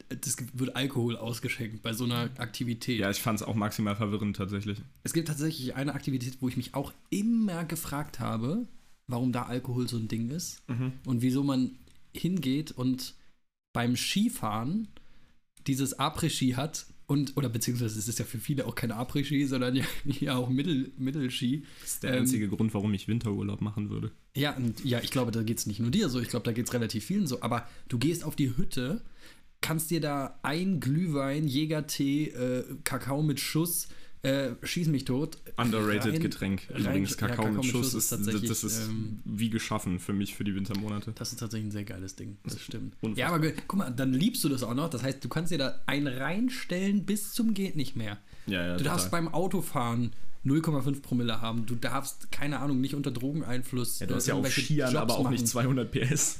das 0.08 0.36
wird 0.52 0.76
Alkohol 0.76 1.16
ausgeschenkt 1.16 1.82
bei 1.82 1.92
so 1.92 2.04
einer 2.04 2.30
Aktivität. 2.38 2.98
Ja, 2.98 3.10
ich 3.10 3.20
fand 3.20 3.40
es 3.40 3.46
auch 3.46 3.54
maximal 3.54 3.96
verwirrend 3.96 4.36
tatsächlich. 4.36 4.82
Es 5.02 5.12
gibt 5.12 5.28
tatsächlich 5.28 5.74
eine 5.74 5.94
Aktivität, 5.94 6.38
wo 6.40 6.48
ich 6.48 6.56
mich 6.56 6.74
auch 6.74 6.92
immer 7.10 7.64
gefragt 7.64 8.20
habe, 8.20 8.66
warum 9.06 9.32
da 9.32 9.44
Alkohol 9.44 9.88
so 9.88 9.96
ein 9.96 10.08
Ding 10.08 10.30
ist 10.30 10.62
und 11.06 11.22
wieso 11.22 11.44
man 11.44 11.72
hingeht 12.14 12.72
und 12.72 13.14
beim 13.72 13.96
Skifahren 13.96 14.88
dieses 15.66 15.98
Après-Ski 15.98 16.52
hat 16.52 16.86
und, 17.06 17.36
oder 17.36 17.48
beziehungsweise 17.48 17.98
es 17.98 18.08
ist 18.08 18.18
ja 18.18 18.24
für 18.24 18.38
viele 18.38 18.66
auch 18.66 18.74
kein 18.74 18.92
Après-Ski, 18.92 19.46
sondern 19.46 19.76
ja, 19.76 19.84
ja 20.04 20.36
auch 20.36 20.48
Mittel, 20.48 20.92
Mittelski. 20.96 21.64
Das 21.80 21.94
ist 21.94 22.02
der 22.02 22.14
Ähm, 22.14 22.20
einzige 22.20 22.48
Grund, 22.48 22.72
warum 22.72 22.94
ich 22.94 23.08
Winterurlaub 23.08 23.60
machen 23.60 23.90
würde. 23.90 24.10
Ja, 24.36 24.56
und 24.56 24.84
ja, 24.84 25.00
ich 25.00 25.10
glaube, 25.10 25.30
da 25.30 25.42
geht 25.42 25.58
es 25.58 25.66
nicht 25.66 25.80
nur 25.80 25.90
dir 25.90 26.08
so, 26.08 26.20
ich 26.20 26.28
glaube, 26.28 26.44
da 26.44 26.52
geht 26.52 26.66
es 26.66 26.72
relativ 26.72 27.04
vielen 27.04 27.26
so. 27.26 27.42
Aber 27.42 27.68
du 27.88 27.98
gehst 27.98 28.24
auf 28.24 28.36
die 28.36 28.56
Hütte, 28.56 29.02
kannst 29.60 29.90
dir 29.90 30.00
da 30.00 30.38
ein 30.42 30.80
Glühwein, 30.80 31.46
Jägertee, 31.46 32.28
äh, 32.28 32.64
Kakao 32.84 33.22
mit 33.22 33.38
Schuss, 33.38 33.88
äh, 34.24 34.54
schieß 34.62 34.88
mich 34.88 35.04
tot. 35.04 35.38
Underrated 35.56 36.14
rein- 36.14 36.20
Getränk. 36.20 36.62
rein- 36.70 36.80
Übrigens, 36.80 37.10
ja, 37.20 37.28
Kakao, 37.28 37.52
mit 37.52 37.64
Schuss 37.66 37.94
ist, 37.94 38.08
tatsächlich, 38.08 38.48
das 38.48 38.64
ist 38.64 38.88
ähm, 38.88 39.20
wie 39.24 39.50
geschaffen 39.50 39.98
für 40.00 40.12
mich 40.12 40.34
für 40.34 40.44
die 40.44 40.54
Wintermonate. 40.54 41.12
Das 41.14 41.32
ist 41.32 41.38
tatsächlich 41.40 41.68
ein 41.68 41.72
sehr 41.72 41.84
geiles 41.84 42.16
Ding. 42.16 42.36
Das 42.44 42.60
stimmt. 42.60 42.94
unfassbar. 43.00 43.28
Ja, 43.28 43.34
aber 43.34 43.50
guck 43.68 43.78
mal, 43.78 43.90
dann 43.90 44.12
liebst 44.12 44.42
du 44.42 44.48
das 44.48 44.62
auch 44.62 44.74
noch. 44.74 44.90
Das 44.90 45.02
heißt, 45.02 45.22
du 45.24 45.28
kannst 45.28 45.52
dir 45.52 45.58
da 45.58 45.80
einen 45.86 46.06
reinstellen 46.08 47.04
bis 47.04 47.32
zum 47.32 47.54
geht 47.54 47.76
nicht 47.76 47.96
mehr. 47.96 48.18
Ja, 48.46 48.66
ja, 48.66 48.76
Du 48.76 48.84
darfst 48.84 49.06
total. 49.06 49.22
beim 49.24 49.34
Autofahren 49.34 50.12
0,5 50.44 51.00
Promille 51.00 51.40
haben. 51.40 51.64
Du 51.66 51.74
darfst, 51.74 52.30
keine 52.32 52.58
Ahnung, 52.60 52.80
nicht 52.80 52.94
unter 52.94 53.10
Drogeneinfluss. 53.10 54.00
ja, 54.00 54.06
du 54.06 54.12
äh, 54.12 54.16
hast 54.16 54.26
ja 54.26 54.34
irgendwelche 54.34 54.60
Skiern 54.62 54.96
aber 54.96 55.14
auch 55.18 55.30
nicht 55.30 55.40
machen. 55.40 55.46
200 55.46 55.90
PS. 55.90 56.38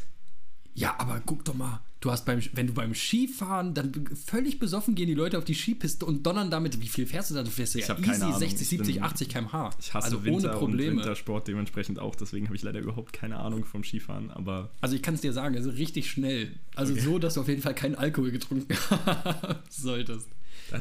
Ja, 0.75 0.95
aber 0.99 1.23
guck 1.25 1.45
doch 1.45 1.55
mal. 1.55 1.81
Du 2.01 2.11
hast 2.11 2.27
beim, 2.27 2.41
wenn 2.53 2.67
du 2.67 2.75
beim 2.75 2.95
Skifahren, 2.95 3.73
dann 3.73 3.93
völlig 4.27 4.59
besoffen 4.59 4.95
gehen 4.95 5.07
die 5.07 5.15
Leute 5.15 5.39
auf 5.39 5.45
die 5.45 5.55
Skipiste 5.55 6.05
und 6.05 6.23
donnern 6.27 6.51
damit. 6.51 6.81
Wie 6.83 6.89
viel 6.89 7.07
fährst 7.07 7.31
du 7.31 7.35
da? 7.35 7.43
Du 7.43 7.51
fährst 7.51 7.77
Ich 7.77 7.87
ja 7.89 7.97
easy 7.99 8.23
Ahnung. 8.25 8.39
60, 8.39 8.61
Ich 8.61 8.69
70, 8.69 8.95
bin- 8.97 9.05
80 9.05 9.29
km/h. 9.31 9.71
Ich 9.81 9.95
hasse 9.95 10.05
also 10.07 10.25
Winter 10.25 10.51
ohne 10.51 10.59
Probleme. 10.59 10.91
und 10.93 10.97
Wintersport 10.99 11.49
dementsprechend 11.49 11.99
auch, 11.99 12.15
deswegen 12.15 12.47
habe 12.47 12.57
ich 12.57 12.63
leider 12.63 12.81
überhaupt 12.81 13.13
keine 13.15 13.39
Ahnung 13.39 13.65
vom 13.65 13.85
Skifahren, 13.85 14.31
aber 14.31 14.69
Also 14.83 14.97
ich 14.97 15.03
kann 15.03 15.15
es 15.15 15.23
dir 15.23 15.33
sagen, 15.33 15.57
also 15.57 15.71
richtig 15.71 16.11
schnell. 16.11 16.53
Also 16.75 16.95
so, 16.95 17.19
dass 17.19 17.35
du 17.35 17.41
auf 17.41 17.49
jeden 17.49 17.63
Fall 17.63 17.75
keinen 17.75 17.95
Alkohol 17.95 18.33
getrunken 18.33 18.75
solltest. 19.71 20.29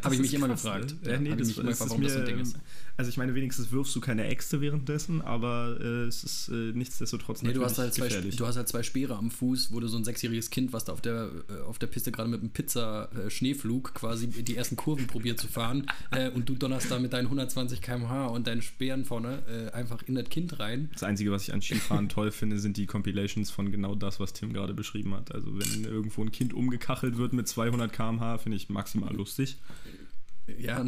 Habe 0.04 0.16
ich 0.16 0.22
mich 0.22 0.34
immer 0.34 0.48
krass, 0.48 0.64
gefragt. 0.64 0.92
ne? 0.92 0.98
Ja, 1.04 1.12
Ja, 1.14 1.20
nee, 1.20 1.36
das, 1.36 1.48
mich 1.50 1.58
immer 1.58 1.70
das 1.70 1.80
gefragt, 1.80 1.82
ist 1.82 1.90
warum 1.92 2.04
das 2.04 2.14
so 2.14 2.20
ein 2.20 2.26
Ding 2.26 2.40
ist. 2.40 2.58
Also 2.96 3.10
ich 3.10 3.18
meine, 3.18 3.34
wenigstens 3.34 3.72
wirfst 3.72 3.96
du 3.96 4.02
keine 4.02 4.26
Äxte 4.28 4.62
währenddessen, 4.62 5.22
aber 5.22 5.78
äh, 5.82 6.06
es 6.06 6.24
ist 6.24 6.50
äh, 6.50 6.72
nichtsdestotrotz 6.74 7.42
Nee, 7.42 7.54
du 7.54 7.64
hast, 7.64 7.80
halt 7.80 7.94
zwei, 7.94 8.06
gefährlich. 8.08 8.36
du 8.36 8.46
hast 8.46 8.56
halt 8.56 8.68
zwei 8.68 8.84
Speere 8.84 9.16
am 9.16 9.32
Fuß, 9.32 9.72
wo 9.72 9.80
du 9.80 9.88
so 9.88 9.98
ein 9.98 10.04
sechsjähriges 10.04 10.52
Kind, 10.52 10.74
was 10.74 10.86
da 10.86 10.94
auf 10.94 11.02
der, 11.02 11.32
äh, 11.50 11.62
auf 11.62 11.80
der 11.80 11.88
Piste 11.88 12.12
gerade 12.12 12.30
mit 12.30 12.42
einem 12.42 12.52
Pizza-Schneeflug 12.52 13.96
quasi 13.96 14.28
die 14.28 14.56
ersten 14.56 14.76
Kurven 14.76 15.08
probiert 15.08 15.40
zu 15.40 15.48
fahren 15.48 15.88
äh, 16.12 16.30
und 16.30 16.48
du 16.48 16.54
donnerst 16.54 16.92
da 16.92 17.00
mit 17.00 17.14
deinen 17.14 17.26
120 17.26 17.82
km/h 17.82 18.28
und 18.28 18.46
deinen 18.46 18.62
Speeren 18.62 19.06
vorne 19.06 19.42
äh, 19.48 19.72
einfach 19.72 20.04
in 20.04 20.14
das 20.14 20.30
Kind 20.30 20.60
rein. 20.60 20.90
Das 20.94 21.02
Einzige, 21.02 21.32
was 21.32 21.48
ich 21.48 21.54
an 21.54 21.64
Skifahren 21.64 22.10
toll 22.10 22.32
finde, 22.32 22.60
sind 22.60 22.78
die 22.78 22.86
Compilations 22.86 23.50
von 23.50 23.72
genau 23.72 23.96
das, 23.96 24.20
was 24.20 24.34
Tim 24.34 24.54
gerade 24.54 24.76
beschrieben 24.76 25.16
hat. 25.16 25.34
Also 25.34 25.48
wenn 25.58 25.84
irgendwo 25.86 26.22
ein 26.22 26.32
Kind 26.32 26.54
umgekachelt 26.54 27.18
wird 27.18 27.34
mit 27.34 27.48
200 27.48 27.92
km/h, 27.92 28.38
finde 28.38 28.56
ich 28.58 28.70
maximal 28.70 29.14
lustig. 29.16 29.58
Ja, 30.60 30.86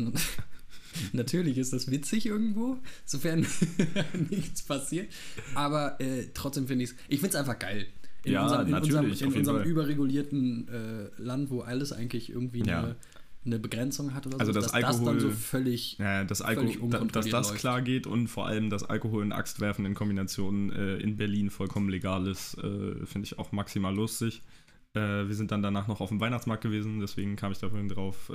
natürlich 1.13 1.57
ist 1.57 1.73
das 1.73 1.89
witzig 1.91 2.25
irgendwo, 2.25 2.77
sofern 3.05 3.45
nichts 4.29 4.61
passiert. 4.63 5.09
Aber 5.53 5.99
äh, 6.01 6.27
trotzdem 6.33 6.67
finde 6.67 6.83
ich 6.85 6.91
es, 6.91 6.95
ich 7.07 7.19
finde 7.19 7.29
es 7.29 7.35
einfach 7.35 7.59
geil. 7.59 7.87
In 8.23 8.33
Ja, 8.33 8.43
unserem, 8.43 8.67
in 8.67 8.73
unserem, 8.75 9.11
in 9.11 9.33
unserem 9.33 9.63
überregulierten 9.63 10.67
äh, 10.67 11.21
Land, 11.21 11.49
wo 11.51 11.61
alles 11.61 11.91
eigentlich 11.93 12.29
irgendwie 12.31 12.63
Ja. 12.65 12.79
eine, 12.83 12.95
eine 13.45 13.59
Begrenzung 13.59 14.15
hat 14.15 14.25
oder 14.25 14.39
Also 14.39 14.51
so, 14.51 14.59
das 14.59 14.71
dass 14.71 14.81
das 14.81 14.95
dann 14.97 15.03
so 15.05 15.11
Alkohol- 15.27 15.31
völlig. 15.31 15.97
Ja, 15.99 16.23
dass, 16.23 16.41
Völlig 16.41 16.73
Alko 16.81 16.87
da, 16.87 16.99
dass 17.05 17.29
das 17.29 17.49
läuft. 17.49 17.59
klar 17.59 17.81
geht 17.83 18.07
und 18.07 18.27
vor 18.27 18.47
allem, 18.47 18.71
dass 18.71 18.83
Alkohol 18.83 19.21
und 19.21 19.31
Axtwerfen 19.31 19.85
in 19.85 19.93
Kombination 19.93 20.71
äh, 20.71 20.97
in 20.97 21.17
Berlin 21.17 21.51
vollkommen 21.51 21.87
legal 21.89 22.25
ist, 22.25 22.55
äh, 22.57 23.05
finde 23.05 23.25
ich 23.27 23.37
auch 23.37 23.51
maximal 23.51 23.93
lustig. 23.93 24.41
Äh, 24.95 25.27
wir 25.27 25.35
sind 25.35 25.51
dann 25.51 25.61
danach 25.61 25.87
noch 25.87 26.01
auf 26.01 26.09
dem 26.09 26.19
Weihnachtsmarkt 26.19 26.63
gewesen, 26.63 27.01
deswegen 27.01 27.35
kam 27.35 27.51
ich 27.51 27.59
da 27.59 27.69
vorhin 27.69 27.89
drauf. 27.89 28.31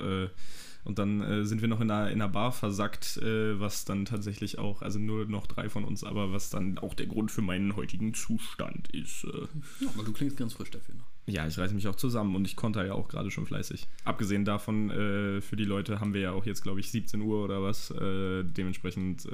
Und 0.83 0.97
dann 0.99 1.21
äh, 1.21 1.45
sind 1.45 1.61
wir 1.61 1.67
noch 1.67 1.79
in 1.79 1.91
einer, 1.91 2.09
in 2.09 2.21
einer 2.21 2.29
Bar 2.31 2.51
versackt, 2.51 3.17
äh, 3.17 3.59
was 3.59 3.85
dann 3.85 4.05
tatsächlich 4.05 4.57
auch, 4.57 4.81
also 4.81 4.97
nur 4.99 5.25
noch 5.25 5.45
drei 5.47 5.69
von 5.69 5.83
uns, 5.83 6.03
aber 6.03 6.31
was 6.31 6.49
dann 6.49 6.77
auch 6.79 6.93
der 6.93 7.05
Grund 7.07 7.31
für 7.31 7.41
meinen 7.41 7.75
heutigen 7.75 8.13
Zustand 8.13 8.89
ist. 8.89 9.23
Äh, 9.25 9.47
Ja, 9.79 9.89
aber 9.93 10.03
du 10.03 10.11
klingst 10.11 10.37
ganz 10.37 10.53
frisch 10.53 10.71
dafür 10.71 10.95
noch. 10.95 11.05
ja, 11.27 11.45
ich 11.47 11.57
reiße 11.57 11.73
mich 11.75 11.87
auch 11.87 11.95
zusammen 11.95 12.35
und 12.35 12.45
ich 12.45 12.55
konnte 12.55 12.85
ja 12.85 12.93
auch 12.93 13.07
gerade 13.09 13.29
schon 13.31 13.45
fleißig. 13.45 13.87
Abgesehen 14.05 14.43
davon, 14.43 14.89
äh, 14.89 15.41
für 15.41 15.55
die 15.55 15.65
Leute 15.65 15.99
haben 15.99 16.13
wir 16.13 16.21
ja 16.21 16.31
auch 16.31 16.45
jetzt, 16.45 16.63
glaube 16.63 16.79
ich, 16.79 16.89
17 16.91 17.21
Uhr 17.21 17.43
oder 17.43 17.61
was. 17.61 17.91
Äh, 17.91 18.43
dementsprechend, 18.43 19.27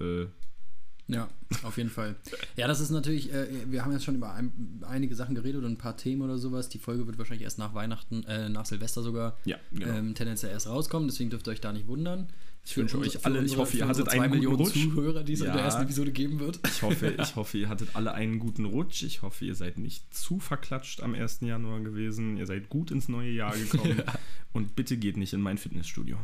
Ja, 1.09 1.29
auf 1.63 1.77
jeden 1.77 1.89
Fall. 1.89 2.15
Ja, 2.57 2.67
das 2.67 2.81
ist 2.81 2.89
natürlich, 2.89 3.31
äh, 3.31 3.47
wir 3.71 3.83
haben 3.85 3.93
jetzt 3.93 4.03
schon 4.03 4.15
über 4.15 4.33
ein, 4.33 4.81
einige 4.85 5.15
Sachen 5.15 5.35
geredet 5.35 5.63
und 5.63 5.71
ein 5.71 5.77
paar 5.77 5.95
Themen 5.95 6.21
oder 6.21 6.37
sowas. 6.37 6.67
Die 6.67 6.79
Folge 6.79 7.07
wird 7.07 7.17
wahrscheinlich 7.17 7.43
erst 7.43 7.59
nach 7.59 7.73
Weihnachten, 7.73 8.23
äh, 8.25 8.49
nach 8.49 8.65
Silvester 8.65 9.01
sogar 9.01 9.37
ja, 9.45 9.57
genau. 9.71 9.87
ähm, 9.87 10.15
tendenziell 10.15 10.51
erst 10.51 10.67
rauskommen, 10.67 11.07
deswegen 11.07 11.29
dürft 11.29 11.47
ihr 11.47 11.51
euch 11.51 11.61
da 11.61 11.71
nicht 11.71 11.87
wundern. 11.87 12.27
Ich 12.65 12.75
wünsche 12.75 12.97
euch 12.97 13.25
alle- 13.25 13.37
ich 13.37 13.43
unsere- 13.43 13.61
hoffe, 13.61 13.77
ihr 13.77 13.87
hattet 13.87 14.09
einen 14.09 14.19
zwei 14.19 14.27
guten 14.27 14.39
Millionen 14.39 14.57
Rutsch. 14.57 14.73
Zuhörer, 14.83 15.23
die 15.23 15.31
es 15.31 15.39
in 15.39 15.45
Ja. 15.45 15.53
der 15.53 15.61
ersten 15.61 15.83
Episode 15.83 16.11
geben 16.11 16.39
wird. 16.41 16.59
Ich 16.67 16.81
hoffe, 16.81 17.07
ich 17.17 17.35
hoffe, 17.37 17.57
ihr 17.57 17.69
hattet 17.69 17.95
alle 17.95 18.11
einen 18.13 18.39
guten 18.39 18.65
Rutsch. 18.65 19.03
Ich 19.03 19.21
hoffe, 19.21 19.45
ihr 19.45 19.55
seid 19.55 19.77
nicht 19.77 20.13
zu 20.13 20.39
verklatscht 20.39 21.01
am 21.01 21.13
1. 21.15 21.39
Januar 21.39 21.79
gewesen. 21.79 22.35
Ihr 22.35 22.45
seid 22.45 22.67
gut 22.67 22.91
ins 22.91 23.07
neue 23.07 23.31
Jahr 23.31 23.55
gekommen. 23.57 24.01
Und 24.51 24.75
bitte 24.75 24.97
geht 24.97 25.15
nicht 25.15 25.31
in 25.31 25.39
mein 25.39 25.57
Fitnessstudio. 25.57 26.17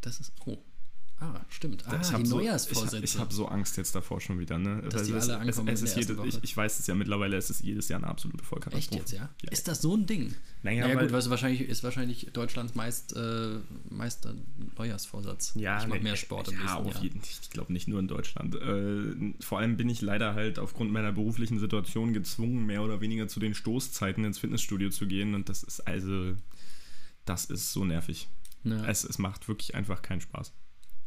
Das 0.00 0.18
ist, 0.20 0.32
oh. 0.46 0.56
Ah, 1.22 1.40
stimmt. 1.48 1.86
Ah, 1.86 2.00
ich 2.00 2.08
die 2.08 2.14
hab 2.14 2.26
so. 2.26 2.40
Ich, 2.40 2.92
ich 3.04 3.18
habe 3.18 3.32
so 3.32 3.46
Angst 3.46 3.76
jetzt 3.76 3.94
davor 3.94 4.20
schon 4.20 4.40
wieder. 4.40 4.58
Ne? 4.58 4.82
Dass 4.90 5.04
die 5.04 5.12
es, 5.12 5.28
alle 5.28 5.38
ankommen 5.38 5.68
es, 5.68 5.80
es 5.80 5.90
ist 5.90 5.96
ersten 5.96 6.16
jede, 6.16 6.28
ich, 6.28 6.42
ich 6.42 6.56
weiß 6.56 6.80
es 6.80 6.86
ja 6.88 6.96
mittlerweile, 6.96 7.36
es 7.36 7.48
ist 7.48 7.60
jedes 7.62 7.88
Jahr 7.88 8.00
eine 8.00 8.08
absolute 8.08 8.38
Echt 8.40 8.48
Vollkatastrophe. 8.48 9.00
jetzt, 9.02 9.12
ja? 9.12 9.28
Ja. 9.40 9.50
Ist 9.52 9.68
das 9.68 9.82
so 9.82 9.96
ein 9.96 10.04
Ding? 10.06 10.34
Naja, 10.64 10.88
Ja, 10.88 10.96
weil- 10.96 11.06
gut, 11.08 11.24
du, 11.24 11.30
wahrscheinlich 11.30 11.60
ist 11.60 11.84
wahrscheinlich 11.84 12.30
Deutschlands 12.32 12.74
meist, 12.74 13.14
äh, 13.14 13.58
meister 13.88 14.34
Neujahrsvorsatz. 14.76 15.52
Ja, 15.54 15.78
ich 15.78 15.86
mache 15.86 15.98
nee, 15.98 16.04
mehr 16.04 16.16
Sport 16.16 16.48
im 16.48 16.54
ja, 16.54 16.60
nächsten 16.62 16.78
auf 16.78 16.94
Jahr. 16.94 17.02
jeden 17.04 17.20
Ich 17.22 17.50
glaube 17.50 17.72
nicht 17.72 17.86
nur 17.86 18.00
in 18.00 18.08
Deutschland. 18.08 18.56
Äh, 18.56 19.34
vor 19.38 19.60
allem 19.60 19.76
bin 19.76 19.88
ich 19.88 20.00
leider 20.02 20.34
halt 20.34 20.58
aufgrund 20.58 20.90
meiner 20.90 21.12
beruflichen 21.12 21.60
Situation 21.60 22.12
gezwungen, 22.14 22.66
mehr 22.66 22.82
oder 22.82 23.00
weniger 23.00 23.28
zu 23.28 23.38
den 23.38 23.54
Stoßzeiten 23.54 24.24
ins 24.24 24.38
Fitnessstudio 24.40 24.90
zu 24.90 25.06
gehen. 25.06 25.36
Und 25.36 25.48
das 25.48 25.62
ist 25.62 25.86
also, 25.86 26.34
das 27.26 27.44
ist 27.44 27.72
so 27.72 27.84
nervig. 27.84 28.28
Ja. 28.64 28.84
Es, 28.86 29.04
es 29.04 29.18
macht 29.18 29.46
wirklich 29.46 29.76
einfach 29.76 30.02
keinen 30.02 30.20
Spaß. 30.20 30.52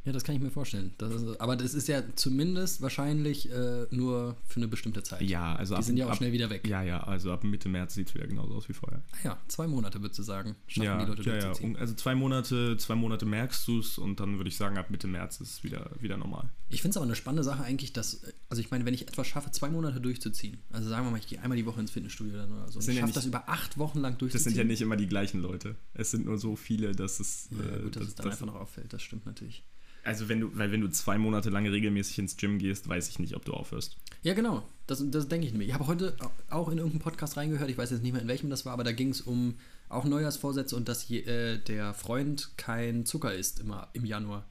Ja, 0.05 0.11
das 0.11 0.23
kann 0.23 0.35
ich 0.35 0.41
mir 0.41 0.51
vorstellen. 0.51 0.93
Das 0.99 1.11
ist, 1.13 1.41
aber 1.41 1.55
das 1.55 1.73
ist 1.73 1.87
ja 1.87 2.03
zumindest 2.15 2.81
wahrscheinlich 2.81 3.51
äh, 3.51 3.87
nur 3.89 4.37
für 4.45 4.57
eine 4.57 4.67
bestimmte 4.67 5.01
Zeit. 5.01 5.21
Ja, 5.23 5.55
also 5.55 5.75
Die 5.75 5.81
sind 5.83 5.97
ja 5.97 6.07
auch 6.07 6.15
schnell 6.15 6.31
wieder 6.31 6.49
weg. 6.51 6.67
Ja, 6.67 6.83
ja, 6.83 7.01
also 7.03 7.31
ab 7.31 7.43
Mitte 7.43 7.69
März 7.69 7.95
sieht 7.95 8.09
es 8.09 8.13
wieder 8.15 8.27
genauso 8.27 8.53
aus 8.53 8.69
wie 8.69 8.73
vorher. 8.73 9.01
Ah 9.13 9.17
ja, 9.23 9.37
zwei 9.47 9.65
Monate 9.67 9.99
würdest 10.01 10.19
du 10.19 10.23
sagen. 10.23 10.55
Schaffen 10.67 10.85
ja, 10.85 10.99
die 11.03 11.09
Leute 11.09 11.23
ja, 11.23 11.35
ja. 11.35 11.41
durchzuziehen. 11.41 11.73
Und 11.75 11.81
Also 11.81 11.95
zwei 11.95 12.13
Monate, 12.13 12.77
zwei 12.77 12.93
Monate 12.95 13.25
merkst 13.25 13.67
du 13.67 13.79
es 13.79 13.97
und 13.97 14.19
dann 14.19 14.37
würde 14.37 14.47
ich 14.49 14.57
sagen, 14.57 14.77
ab 14.77 14.91
Mitte 14.91 15.07
März 15.07 15.41
ist 15.41 15.49
es 15.51 15.63
wieder, 15.63 15.89
wieder 15.99 16.17
normal. 16.17 16.49
Ich 16.69 16.81
finde 16.83 16.91
es 16.91 16.97
aber 16.97 17.05
eine 17.07 17.15
spannende 17.15 17.43
Sache 17.43 17.63
eigentlich, 17.63 17.91
dass, 17.93 18.21
also 18.49 18.59
ich 18.61 18.69
meine, 18.69 18.85
wenn 18.85 18.93
ich 18.93 19.07
etwas 19.07 19.25
schaffe, 19.27 19.49
zwei 19.51 19.69
Monate 19.69 19.99
durchzuziehen, 20.01 20.59
also 20.71 20.87
sagen 20.87 21.05
wir 21.07 21.11
mal, 21.11 21.17
ich 21.17 21.27
gehe 21.27 21.41
einmal 21.41 21.57
die 21.57 21.65
Woche 21.65 21.79
ins 21.79 21.89
Fitnessstudio 21.91 22.37
dann 22.37 22.51
oder 22.51 22.71
so, 22.71 22.77
und 22.79 22.87
ich 22.87 22.93
ja 22.95 23.01
schaffe 23.01 23.13
das 23.13 23.25
über 23.25 23.49
acht 23.49 23.79
Wochen 23.79 23.99
lang 23.99 24.13
Das 24.13 24.19
durchzuziehen. 24.19 24.53
sind 24.53 24.57
ja 24.59 24.63
nicht 24.65 24.81
immer 24.81 24.97
die 24.97 25.07
gleichen 25.07 25.41
Leute. 25.41 25.75
Es 25.95 26.11
sind 26.11 26.25
nur 26.25 26.37
so 26.37 26.55
viele, 26.55 26.91
dass 26.93 27.19
es. 27.19 27.49
Ja, 27.51 27.77
äh, 27.77 27.81
gut, 27.81 27.95
dass 27.95 28.01
das- 28.03 28.07
es 28.09 28.15
dann 28.15 28.25
das- 28.25 28.33
einfach 28.35 28.45
noch 28.53 28.61
auffällt, 28.61 28.93
das 28.93 29.01
stimmt 29.01 29.25
natürlich. 29.25 29.63
Also 30.05 30.29
wenn 30.29 30.39
du, 30.39 30.57
weil 30.57 30.71
wenn 30.71 30.81
du 30.81 30.89
zwei 30.89 31.17
Monate 31.17 31.49
lang 31.49 31.67
regelmäßig 31.67 32.19
ins 32.19 32.37
Gym 32.37 32.59
gehst, 32.59 32.87
weiß 32.87 33.09
ich 33.09 33.19
nicht, 33.19 33.35
ob 33.35 33.43
du 33.43 33.53
aufhörst. 33.53 33.97
Ja, 34.21 34.33
genau. 34.33 34.63
Das, 34.87 35.03
das 35.09 35.27
denke 35.27 35.47
ich 35.47 35.51
nämlich. 35.51 35.69
Ich 35.69 35.73
habe 35.73 35.87
heute 35.87 36.15
auch 36.49 36.69
in 36.69 36.77
irgendeinem 36.77 37.01
Podcast 37.01 37.37
reingehört, 37.37 37.69
ich 37.69 37.77
weiß 37.77 37.89
jetzt 37.89 38.03
nicht 38.03 38.13
mehr, 38.13 38.21
in 38.21 38.27
welchem 38.27 38.49
das 38.49 38.65
war, 38.65 38.73
aber 38.73 38.83
da 38.83 38.91
ging 38.91 39.09
es 39.09 39.21
um 39.21 39.55
auch 39.89 40.05
Neujahrsvorsätze 40.05 40.75
und 40.75 40.87
dass 40.87 41.07
je, 41.07 41.21
äh, 41.21 41.57
der 41.59 41.93
Freund 41.93 42.51
kein 42.57 43.05
Zucker 43.05 43.33
isst 43.33 43.59
immer 43.59 43.89
im 43.93 44.05
Januar. 44.05 44.45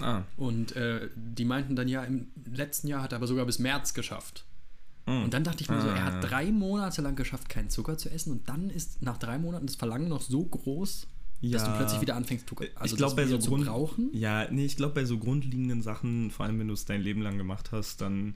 Ah. 0.00 0.22
Und 0.36 0.76
äh, 0.76 1.08
die 1.14 1.44
meinten 1.44 1.76
dann 1.76 1.88
ja, 1.88 2.02
im 2.04 2.28
letzten 2.50 2.88
Jahr 2.88 3.02
hat 3.02 3.12
er 3.12 3.16
aber 3.16 3.26
sogar 3.26 3.46
bis 3.46 3.58
März 3.58 3.94
geschafft. 3.94 4.44
Mm. 5.06 5.24
Und 5.24 5.34
dann 5.34 5.44
dachte 5.44 5.62
ich 5.62 5.70
mir 5.70 5.80
so, 5.80 5.88
er 5.88 5.94
Ah. 5.96 6.04
hat 6.04 6.30
drei 6.30 6.50
Monate 6.52 7.00
lang 7.00 7.16
geschafft, 7.16 7.48
keinen 7.48 7.70
Zucker 7.70 7.96
zu 7.96 8.10
essen 8.10 8.32
und 8.32 8.48
dann 8.48 8.68
ist 8.70 9.00
nach 9.02 9.16
drei 9.16 9.38
Monaten 9.38 9.66
das 9.66 9.76
Verlangen 9.76 10.08
noch 10.08 10.20
so 10.20 10.44
groß, 10.44 11.06
dass 11.42 11.64
du 11.64 11.70
Ja. 11.70 11.76
plötzlich 11.76 12.00
wieder 12.00 12.16
anfängst, 12.16 12.46
also 12.76 12.94
ich 12.94 12.96
glaube, 12.96 13.16
das 13.22 13.30
bei 13.30 13.38
so 13.40 13.48
Grund 13.50 13.66
brauchen. 13.66 14.10
Ja, 14.12 14.50
nee, 14.50 14.64
ich 14.64 14.76
glaube, 14.76 14.94
bei 14.94 15.04
so 15.04 15.18
grundlegenden 15.18 15.82
Sachen, 15.82 16.30
vor 16.30 16.46
allem 16.46 16.58
wenn 16.58 16.68
du 16.68 16.74
es 16.74 16.84
dein 16.84 17.02
Leben 17.02 17.22
lang 17.22 17.38
gemacht 17.38 17.72
hast, 17.72 18.00
dann 18.00 18.34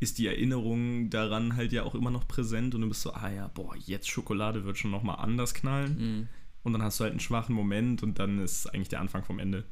ist 0.00 0.18
die 0.18 0.26
Erinnerung 0.26 1.10
daran 1.10 1.56
halt 1.56 1.72
ja 1.72 1.82
auch 1.82 1.94
immer 1.94 2.10
noch 2.10 2.26
präsent 2.26 2.74
und 2.74 2.80
du 2.80 2.88
bist 2.88 3.02
so, 3.02 3.12
ah 3.12 3.30
ja, 3.30 3.48
boah, 3.48 3.74
jetzt 3.76 4.08
Schokolade 4.08 4.64
wird 4.64 4.78
schon 4.78 4.90
nochmal 4.90 5.16
anders 5.18 5.52
knallen. 5.54 5.96
Mhm. 5.98 6.28
Und 6.62 6.72
dann 6.72 6.82
hast 6.82 6.98
du 7.00 7.04
halt 7.04 7.12
einen 7.12 7.20
schwachen 7.20 7.54
Moment 7.54 8.02
und 8.02 8.18
dann 8.18 8.38
ist 8.38 8.66
eigentlich 8.66 8.88
der 8.88 9.00
Anfang 9.00 9.24
vom 9.24 9.38
Ende. 9.38 9.64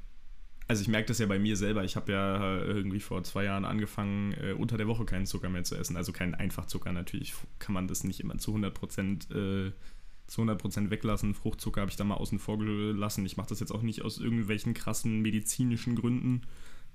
Also 0.66 0.82
ich 0.82 0.88
merke 0.88 1.08
das 1.08 1.18
ja 1.18 1.24
bei 1.26 1.38
mir 1.38 1.56
selber. 1.56 1.82
Ich 1.84 1.96
habe 1.96 2.12
ja 2.12 2.58
irgendwie 2.58 3.00
vor 3.00 3.24
zwei 3.24 3.44
Jahren 3.44 3.64
angefangen, 3.64 4.32
äh, 4.34 4.52
unter 4.52 4.76
der 4.76 4.86
Woche 4.86 5.06
keinen 5.06 5.24
Zucker 5.24 5.48
mehr 5.48 5.64
zu 5.64 5.76
essen. 5.76 5.96
Also 5.96 6.12
keinen 6.12 6.34
Einfachzucker. 6.34 6.92
Natürlich 6.92 7.32
kann 7.58 7.72
man 7.72 7.88
das 7.88 8.04
nicht 8.04 8.20
immer 8.20 8.36
zu 8.36 8.52
100%, 8.54 9.30
äh, 9.34 9.72
zu 10.28 10.42
100% 10.42 10.90
weglassen. 10.90 11.34
Fruchtzucker 11.34 11.80
habe 11.80 11.90
ich 11.90 11.96
da 11.96 12.04
mal 12.04 12.14
außen 12.14 12.38
vor 12.38 12.58
gelassen. 12.58 13.26
Ich 13.26 13.36
mache 13.36 13.48
das 13.48 13.60
jetzt 13.60 13.72
auch 13.72 13.82
nicht 13.82 14.02
aus 14.02 14.18
irgendwelchen 14.18 14.74
krassen 14.74 15.20
medizinischen 15.20 15.96
Gründen, 15.96 16.42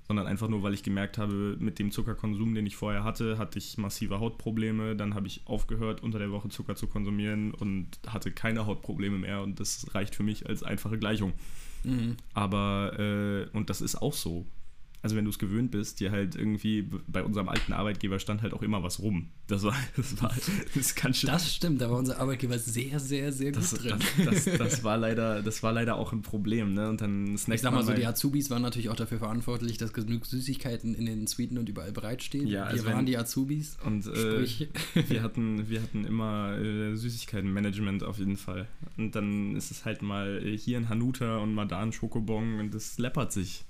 sondern 0.06 0.26
einfach 0.26 0.48
nur, 0.48 0.62
weil 0.62 0.72
ich 0.72 0.82
gemerkt 0.82 1.18
habe, 1.18 1.56
mit 1.58 1.78
dem 1.78 1.90
Zuckerkonsum, 1.90 2.54
den 2.54 2.66
ich 2.66 2.76
vorher 2.76 3.04
hatte, 3.04 3.36
hatte 3.36 3.58
ich 3.58 3.76
massive 3.76 4.20
Hautprobleme. 4.20 4.96
Dann 4.96 5.14
habe 5.14 5.26
ich 5.26 5.42
aufgehört, 5.46 6.02
unter 6.02 6.18
der 6.18 6.30
Woche 6.30 6.48
Zucker 6.48 6.76
zu 6.76 6.86
konsumieren 6.86 7.52
und 7.52 7.88
hatte 8.06 8.30
keine 8.30 8.66
Hautprobleme 8.66 9.18
mehr. 9.18 9.42
Und 9.42 9.58
das 9.60 9.94
reicht 9.94 10.14
für 10.14 10.22
mich 10.22 10.46
als 10.46 10.62
einfache 10.62 10.98
Gleichung. 10.98 11.32
Mhm. 11.82 12.16
Aber, 12.34 12.98
äh, 12.98 13.56
und 13.56 13.68
das 13.68 13.80
ist 13.80 13.96
auch 13.96 14.14
so. 14.14 14.46
Also 15.04 15.16
wenn 15.16 15.26
du 15.26 15.30
es 15.30 15.38
gewöhnt 15.38 15.70
bist, 15.70 16.00
dir 16.00 16.10
halt 16.12 16.34
irgendwie, 16.34 16.88
bei 17.06 17.22
unserem 17.22 17.50
alten 17.50 17.74
Arbeitgeber 17.74 18.18
stand 18.18 18.40
halt 18.40 18.54
auch 18.54 18.62
immer 18.62 18.82
was 18.82 19.00
rum. 19.00 19.28
Das 19.48 19.62
war, 19.62 19.76
das 19.98 20.22
war, 20.22 20.34
das 20.74 20.94
kann 20.94 21.12
schon, 21.12 21.28
Das 21.28 21.54
stimmt, 21.54 21.82
da 21.82 21.90
war 21.90 21.98
unser 21.98 22.18
Arbeitgeber 22.18 22.58
sehr, 22.58 22.98
sehr, 22.98 23.30
sehr 23.30 23.52
gut 23.52 23.60
das, 23.60 23.74
drin. 23.74 23.98
das, 24.24 24.44
das, 24.46 24.56
das, 24.58 24.82
war 24.84 24.96
leider, 24.96 25.42
das 25.42 25.62
war 25.62 25.74
leider 25.74 25.96
auch 25.96 26.14
ein 26.14 26.22
Problem, 26.22 26.72
ne? 26.72 26.88
Und 26.88 27.02
dann 27.02 27.36
snackt 27.36 27.56
ich 27.56 27.60
sag 27.60 27.72
mal 27.74 27.82
so, 27.84 27.90
mal- 27.90 27.98
die 27.98 28.06
Azubis 28.06 28.48
waren 28.48 28.62
natürlich 28.62 28.88
auch 28.88 28.96
dafür 28.96 29.18
verantwortlich, 29.18 29.76
dass 29.76 29.92
genug 29.92 30.24
Süßigkeiten 30.24 30.94
in 30.94 31.04
den 31.04 31.26
Suiten 31.26 31.58
und 31.58 31.68
überall 31.68 31.92
bereitstehen. 31.92 32.46
Ja, 32.46 32.62
Wir 32.62 32.66
also 32.68 32.86
waren 32.86 32.98
wenn- 33.00 33.04
die 33.06 33.18
Azubis. 33.18 33.76
Und 33.84 34.06
äh, 34.06 34.16
Sprich, 34.46 34.68
wir, 35.08 35.22
hatten, 35.22 35.68
wir 35.68 35.82
hatten 35.82 36.06
immer 36.06 36.56
äh, 36.58 36.96
Süßigkeitenmanagement 36.96 38.04
auf 38.04 38.18
jeden 38.18 38.38
Fall. 38.38 38.68
Und 38.96 39.14
dann 39.14 39.54
ist 39.54 39.70
es 39.70 39.84
halt 39.84 40.00
mal 40.00 40.42
äh, 40.42 40.56
hier 40.56 40.78
ein 40.78 40.88
Hanuta 40.88 41.36
und 41.38 41.52
mal 41.52 41.66
da 41.66 41.80
ein 41.80 41.92
Schokobon 41.92 42.58
und 42.58 42.72
das 42.74 42.96
läppert 42.96 43.32
sich. 43.34 43.64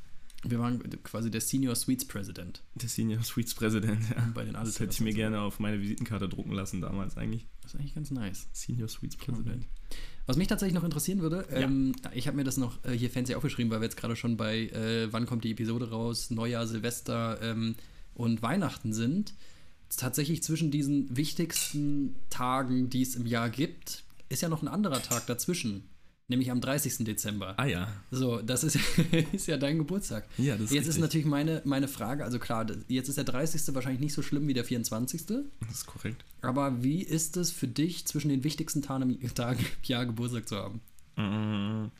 Wir 0.46 0.58
waren 0.58 0.80
quasi 1.02 1.30
der 1.30 1.40
Senior 1.40 1.74
Sweets 1.74 2.04
President 2.06 2.62
Der 2.74 2.88
Senior 2.88 3.22
Sweets 3.22 3.54
Präsident, 3.54 4.00
ja. 4.10 4.30
bei 4.34 4.44
den 4.44 4.54
Das 4.54 4.78
hätte 4.80 4.92
ich 4.92 5.00
mir 5.00 5.12
gerne 5.14 5.40
auf 5.40 5.58
meine 5.60 5.80
Visitenkarte 5.80 6.28
drucken 6.28 6.52
lassen 6.52 6.80
damals 6.80 7.16
eigentlich. 7.16 7.46
Das 7.62 7.74
ist 7.74 7.80
eigentlich 7.80 7.94
ganz 7.94 8.10
nice. 8.10 8.46
Senior 8.52 8.88
Sweets 8.88 9.16
Präsident. 9.16 9.66
Was 10.26 10.36
mich 10.36 10.48
tatsächlich 10.48 10.74
noch 10.74 10.84
interessieren 10.84 11.20
würde, 11.20 11.46
Ja. 11.50 11.58
ähm, 11.58 11.94
ich 12.14 12.26
habe 12.26 12.36
mir 12.36 12.44
das 12.44 12.56
noch 12.56 12.82
äh, 12.84 12.92
hier 12.92 13.10
fancy 13.10 13.34
aufgeschrieben, 13.34 13.70
weil 13.70 13.80
wir 13.80 13.84
jetzt 13.84 13.96
gerade 13.96 14.16
schon 14.16 14.36
bei, 14.36 14.68
äh, 14.68 15.12
wann 15.12 15.26
kommt 15.26 15.44
die 15.44 15.50
Episode 15.50 15.90
raus, 15.90 16.30
Neujahr, 16.30 16.66
Silvester 16.66 17.38
ähm, 17.42 17.74
und 18.14 18.40
Weihnachten 18.42 18.92
sind. 18.92 19.34
Tatsächlich 19.96 20.42
zwischen 20.42 20.70
diesen 20.70 21.14
wichtigsten 21.16 22.16
Tagen, 22.30 22.88
die 22.90 23.02
es 23.02 23.14
im 23.16 23.26
Jahr 23.26 23.50
gibt, 23.50 24.02
ist 24.28 24.40
ja 24.42 24.48
noch 24.48 24.62
ein 24.62 24.68
anderer 24.68 25.00
Tag 25.02 25.26
dazwischen, 25.26 25.84
nämlich 26.28 26.50
am 26.50 26.60
30. 26.60 27.04
Dezember. 27.04 27.54
Ah 27.58 27.66
ja. 27.66 27.88
So, 28.10 28.40
das 28.40 28.64
ist, 28.64 28.78
ist 29.32 29.46
ja 29.46 29.56
dein 29.56 29.78
Geburtstag. 29.78 30.26
Ja, 30.38 30.54
das 30.56 30.66
ist 30.66 30.72
Jetzt 30.72 30.82
ist 30.82 30.88
richtig. 30.96 31.02
natürlich 31.02 31.26
meine, 31.26 31.62
meine 31.64 31.88
Frage, 31.88 32.24
also 32.24 32.38
klar, 32.38 32.66
jetzt 32.88 33.08
ist 33.08 33.16
der 33.18 33.24
30. 33.24 33.74
wahrscheinlich 33.74 34.00
nicht 34.00 34.14
so 34.14 34.22
schlimm 34.22 34.46
wie 34.48 34.54
der 34.54 34.64
24. 34.64 35.26
Das 35.26 35.38
ist 35.70 35.86
korrekt. 35.86 36.24
Aber 36.40 36.82
wie 36.82 37.02
ist 37.02 37.36
es 37.36 37.50
für 37.50 37.68
dich, 37.68 38.06
zwischen 38.06 38.28
den 38.28 38.44
wichtigsten 38.44 38.82
Tagen 38.82 39.18
im, 39.18 39.34
Tagen 39.34 39.60
im 39.60 39.66
Jahr 39.84 40.06
Geburtstag 40.06 40.48
zu 40.48 40.56
haben? 40.56 40.80
Mm, 41.16 41.90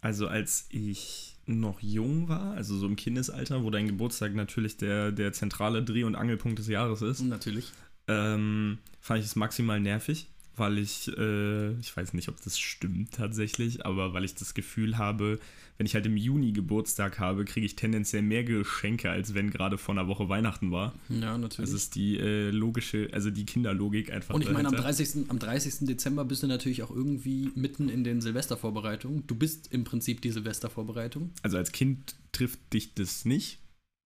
Also 0.00 0.26
als 0.28 0.66
ich 0.70 1.36
noch 1.46 1.80
jung 1.80 2.28
war, 2.28 2.52
also 2.52 2.76
so 2.76 2.86
im 2.86 2.96
Kindesalter, 2.96 3.62
wo 3.64 3.70
dein 3.70 3.86
Geburtstag 3.86 4.34
natürlich 4.34 4.76
der, 4.76 5.12
der 5.12 5.32
zentrale 5.32 5.82
Dreh- 5.82 6.04
und 6.04 6.14
Angelpunkt 6.14 6.58
des 6.58 6.66
Jahres 6.68 7.00
ist, 7.02 7.20
Natürlich. 7.22 7.72
ähm, 8.06 8.78
fand 9.00 9.20
ich 9.20 9.26
es 9.26 9.34
maximal 9.36 9.80
nervig, 9.80 10.28
weil 10.58 10.78
ich, 10.78 11.08
äh, 11.16 11.72
ich 11.78 11.96
weiß 11.96 12.14
nicht, 12.14 12.28
ob 12.28 12.42
das 12.42 12.58
stimmt 12.58 13.12
tatsächlich, 13.12 13.84
aber 13.86 14.14
weil 14.14 14.24
ich 14.24 14.34
das 14.34 14.54
Gefühl 14.54 14.98
habe, 14.98 15.38
wenn 15.78 15.86
ich 15.86 15.94
halt 15.94 16.06
im 16.06 16.16
Juni 16.16 16.52
Geburtstag 16.52 17.20
habe, 17.20 17.44
kriege 17.44 17.64
ich 17.64 17.76
tendenziell 17.76 18.22
mehr 18.22 18.42
Geschenke, 18.42 19.10
als 19.10 19.34
wenn 19.34 19.50
gerade 19.50 19.78
vor 19.78 19.94
einer 19.94 20.08
Woche 20.08 20.28
Weihnachten 20.28 20.72
war. 20.72 20.92
Ja, 21.08 21.38
natürlich. 21.38 21.70
Das 21.70 21.72
ist 21.72 21.94
die 21.94 22.18
äh, 22.18 22.50
logische, 22.50 23.08
also 23.12 23.30
die 23.30 23.46
Kinderlogik 23.46 24.12
einfach. 24.12 24.34
und 24.34 24.42
ich 24.42 24.50
meine, 24.50 24.68
am 24.68 24.74
dahinter. 24.74 25.04
30. 25.04 25.30
am 25.30 25.38
30. 25.38 25.86
Dezember 25.86 26.24
bist 26.24 26.42
du 26.42 26.48
natürlich 26.48 26.82
auch 26.82 26.90
irgendwie 26.90 27.50
mitten 27.54 27.88
in 27.88 28.02
den 28.02 28.20
Silvestervorbereitungen. 28.20 29.24
Du 29.28 29.36
bist 29.36 29.72
im 29.72 29.84
Prinzip 29.84 30.20
die 30.20 30.32
Silvestervorbereitung. 30.32 31.30
Also 31.42 31.56
als 31.56 31.70
Kind 31.70 32.16
trifft 32.32 32.58
dich 32.72 32.94
das 32.94 33.24
nicht. 33.24 33.58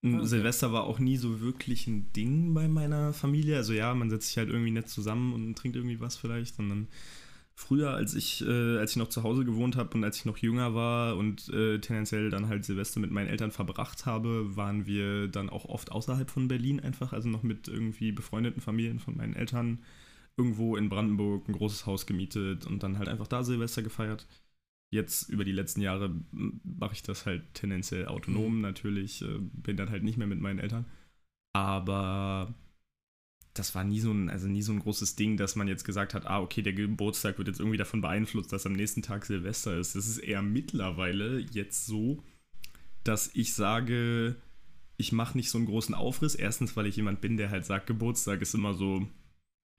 Ah, 0.04 0.08
okay. 0.08 0.26
Silvester 0.26 0.72
war 0.72 0.84
auch 0.84 0.98
nie 0.98 1.16
so 1.16 1.40
wirklich 1.40 1.86
ein 1.86 2.12
Ding 2.12 2.54
bei 2.54 2.68
meiner 2.68 3.12
Familie. 3.12 3.56
Also 3.56 3.72
ja, 3.72 3.94
man 3.94 4.10
setzt 4.10 4.28
sich 4.28 4.38
halt 4.38 4.48
irgendwie 4.48 4.72
nett 4.72 4.88
zusammen 4.88 5.32
und 5.32 5.56
trinkt 5.56 5.76
irgendwie 5.76 6.00
was 6.00 6.16
vielleicht. 6.16 6.58
Und 6.58 6.68
dann 6.70 6.88
früher, 7.54 7.90
als 7.92 8.14
ich, 8.14 8.44
äh, 8.46 8.78
als 8.78 8.92
ich 8.92 8.96
noch 8.96 9.08
zu 9.08 9.22
Hause 9.22 9.44
gewohnt 9.44 9.76
habe 9.76 9.94
und 9.96 10.04
als 10.04 10.18
ich 10.18 10.24
noch 10.24 10.38
jünger 10.38 10.74
war 10.74 11.16
und 11.16 11.48
äh, 11.50 11.78
tendenziell 11.80 12.30
dann 12.30 12.48
halt 12.48 12.64
Silvester 12.64 13.00
mit 13.00 13.12
meinen 13.12 13.28
Eltern 13.28 13.52
verbracht 13.52 14.06
habe, 14.06 14.56
waren 14.56 14.86
wir 14.86 15.28
dann 15.28 15.50
auch 15.50 15.66
oft 15.66 15.92
außerhalb 15.92 16.30
von 16.30 16.48
Berlin 16.48 16.80
einfach, 16.80 17.12
also 17.12 17.28
noch 17.28 17.42
mit 17.44 17.68
irgendwie 17.68 18.12
befreundeten 18.12 18.62
Familien 18.62 18.98
von 19.00 19.16
meinen 19.16 19.34
Eltern 19.36 19.80
irgendwo 20.36 20.76
in 20.76 20.88
Brandenburg 20.88 21.48
ein 21.48 21.52
großes 21.54 21.86
Haus 21.86 22.06
gemietet 22.06 22.66
und 22.66 22.82
dann 22.82 22.98
halt 22.98 23.08
einfach 23.08 23.28
da 23.28 23.44
Silvester 23.44 23.82
gefeiert. 23.82 24.26
Jetzt 24.92 25.30
über 25.30 25.44
die 25.44 25.52
letzten 25.52 25.80
Jahre 25.80 26.14
mache 26.30 26.92
ich 26.92 27.02
das 27.02 27.24
halt 27.24 27.42
tendenziell 27.54 28.06
autonom 28.06 28.60
natürlich, 28.60 29.22
äh, 29.22 29.38
bin 29.40 29.78
dann 29.78 29.88
halt 29.88 30.02
nicht 30.02 30.18
mehr 30.18 30.26
mit 30.26 30.38
meinen 30.38 30.58
Eltern. 30.58 30.84
Aber 31.54 32.54
das 33.54 33.74
war 33.74 33.84
nie 33.84 34.00
so 34.00 34.12
ein, 34.12 34.28
also 34.28 34.48
nie 34.48 34.62
so 34.62 34.72
ein 34.72 34.80
großes 34.80 35.16
Ding, 35.16 35.36
dass 35.38 35.56
man 35.56 35.66
jetzt 35.66 35.84
gesagt 35.84 36.12
hat, 36.12 36.26
ah, 36.26 36.40
okay, 36.40 36.60
der 36.60 36.74
Geburtstag 36.74 37.38
wird 37.38 37.48
jetzt 37.48 37.58
irgendwie 37.60 37.78
davon 37.78 38.02
beeinflusst, 38.02 38.52
dass 38.52 38.66
am 38.66 38.74
nächsten 38.74 39.02
Tag 39.02 39.24
Silvester 39.24 39.76
ist. 39.78 39.94
Das 39.94 40.06
ist 40.06 40.18
eher 40.18 40.42
mittlerweile 40.42 41.38
jetzt 41.40 41.86
so, 41.86 42.22
dass 43.02 43.30
ich 43.34 43.54
sage, 43.54 44.36
ich 44.96 45.12
mache 45.12 45.36
nicht 45.36 45.50
so 45.50 45.58
einen 45.58 45.66
großen 45.66 45.94
Aufriss. 45.94 46.34
Erstens, 46.34 46.76
weil 46.76 46.86
ich 46.86 46.96
jemand 46.96 47.20
bin, 47.20 47.36
der 47.36 47.50
halt 47.50 47.64
sagt, 47.66 47.86
Geburtstag 47.86 48.40
ist 48.42 48.54
immer 48.54 48.74
so, 48.74 49.06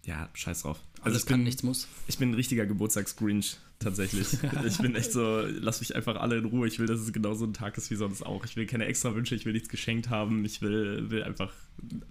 ja, 0.06 0.30
scheiß 0.34 0.64
drauf. 0.64 0.80
Also 0.96 1.04
Alles 1.06 1.20
ich 1.20 1.26
kann, 1.26 1.40
bin, 1.40 1.46
nichts 1.46 1.64
muss. 1.64 1.88
ich 2.08 2.18
bin 2.18 2.32
ein 2.32 2.36
richtiger 2.36 2.66
Geburtstagsgrinch, 2.66 3.58
tatsächlich. 3.84 4.28
ich 4.66 4.78
bin 4.78 4.96
echt 4.96 5.12
so, 5.12 5.42
lass 5.60 5.80
mich 5.80 5.96
einfach 5.96 6.16
alle 6.16 6.38
in 6.38 6.46
Ruhe. 6.46 6.68
Ich 6.68 6.80
will, 6.80 6.88
dass 6.88 7.00
es 7.00 7.14
genauso 7.14 7.46
ein 7.46 7.54
Tag 7.54 7.78
ist 7.78 7.92
wie 7.92 7.96
sonst 7.96 8.24
auch. 8.26 8.46
Ich 8.46 8.56
will 8.56 8.66
keine 8.66 8.86
extra 8.86 9.16
Wünsche, 9.16 9.36
ich 9.36 9.46
will 9.46 9.54
nichts 9.54 9.70
geschenkt 9.70 10.10
haben. 10.10 10.44
Ich 10.46 10.62
will, 10.62 11.10
will 11.10 11.24
einfach. 11.24 11.52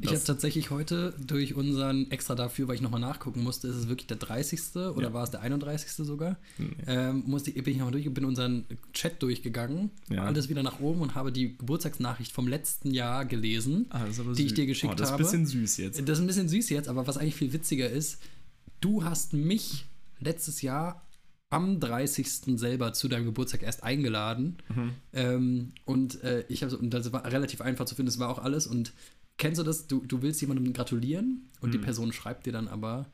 Ich 0.01 0.09
habe 0.09 0.23
tatsächlich 0.23 0.71
heute 0.71 1.15
durch 1.25 1.55
unseren 1.55 2.11
extra 2.11 2.35
dafür, 2.35 2.69
weil 2.69 2.75
ich 2.75 2.81
nochmal 2.83 3.01
nachgucken 3.01 3.43
musste, 3.43 3.69
ist 3.69 3.77
es 3.77 3.89
wirklich 3.89 4.07
der 4.09 4.17
30. 4.17 4.61
oder 4.77 5.09
Ja. 5.09 5.13
war 5.13 5.25
es 5.25 5.31
der 5.31 5.41
31. 5.41 6.05
sogar? 6.05 6.37
Nee. 6.59 6.69
Ähm, 6.87 7.23
musste, 7.27 7.53
bin 7.53 7.65
ich 7.73 7.77
nochmal 7.79 7.93
durch 7.93 8.07
und 8.07 8.15
bin 8.15 8.25
unseren 8.25 8.65
Chat 8.93 9.23
durchgegangen, 9.23 9.91
Ja. 10.11 10.25
alles 10.25 10.49
wieder 10.49 10.63
nach 10.63 10.81
oben 10.81 11.01
und 11.01 11.15
habe 11.15 11.33
die 11.33 11.57
Geburtstagsnachricht 11.57 12.33
vom 12.33 12.49
letzten 12.49 12.93
Jahr 12.93 13.25
gelesen. 13.25 13.87
Ah, 13.91 14.05
die 14.37 14.47
ich 14.47 14.55
dir 14.55 14.67
geschickt 14.67 14.93
oh, 14.93 14.97
das 14.97 15.09
ist 15.09 15.13
habe. 15.13 15.23
ein 15.23 15.25
bisschen 15.27 15.47
süß 15.47 15.77
jetzt. 15.79 16.01
Das 16.09 16.19
ist 16.19 16.25
ein 16.25 16.27
bisschen 16.27 16.49
süß 16.49 16.69
jetzt, 16.71 16.89
aber 16.89 17.07
was 17.07 17.17
eigentlich 17.17 17.37
viel 17.37 17.53
witziger 17.53 17.89
ist, 17.89 18.19
du 18.81 19.05
hast 19.05 19.33
mich 19.33 19.87
letztes 20.21 20.63
Jahr 20.63 21.03
am 21.53 21.81
30. 21.81 22.59
selber 22.59 22.93
zu 22.93 23.09
deinem 23.09 23.27
Geburtstag 23.27 23.63
erst 23.63 23.83
eingeladen. 23.83 24.59
Mhm. 24.75 24.91
Ähm, 25.13 25.73
und 25.85 26.23
äh, 26.25 26.45
ich 26.49 26.63
habe 26.63 26.71
so, 26.71 26.79
und 26.79 26.91
das 26.91 27.13
war 27.13 27.25
relativ 27.31 27.61
einfach 27.61 27.85
zu 27.85 27.95
finden, 27.95 28.09
das 28.09 28.19
war 28.19 28.29
auch 28.31 28.39
alles. 28.39 28.67
Und 28.67 28.93
kennst 29.37 29.61
du 29.61 29.65
das? 29.65 29.87
Du, 29.87 30.05
du 30.05 30.23
willst 30.23 30.41
jemandem 30.41 30.73
gratulieren 30.73 31.51
und 31.61 31.75
die 31.75 31.79
Mhm. 31.79 31.83
Person 31.83 32.13
schreibt 32.13 32.47
dir 32.47 32.53
dann 32.53 32.69
aber 32.69 33.07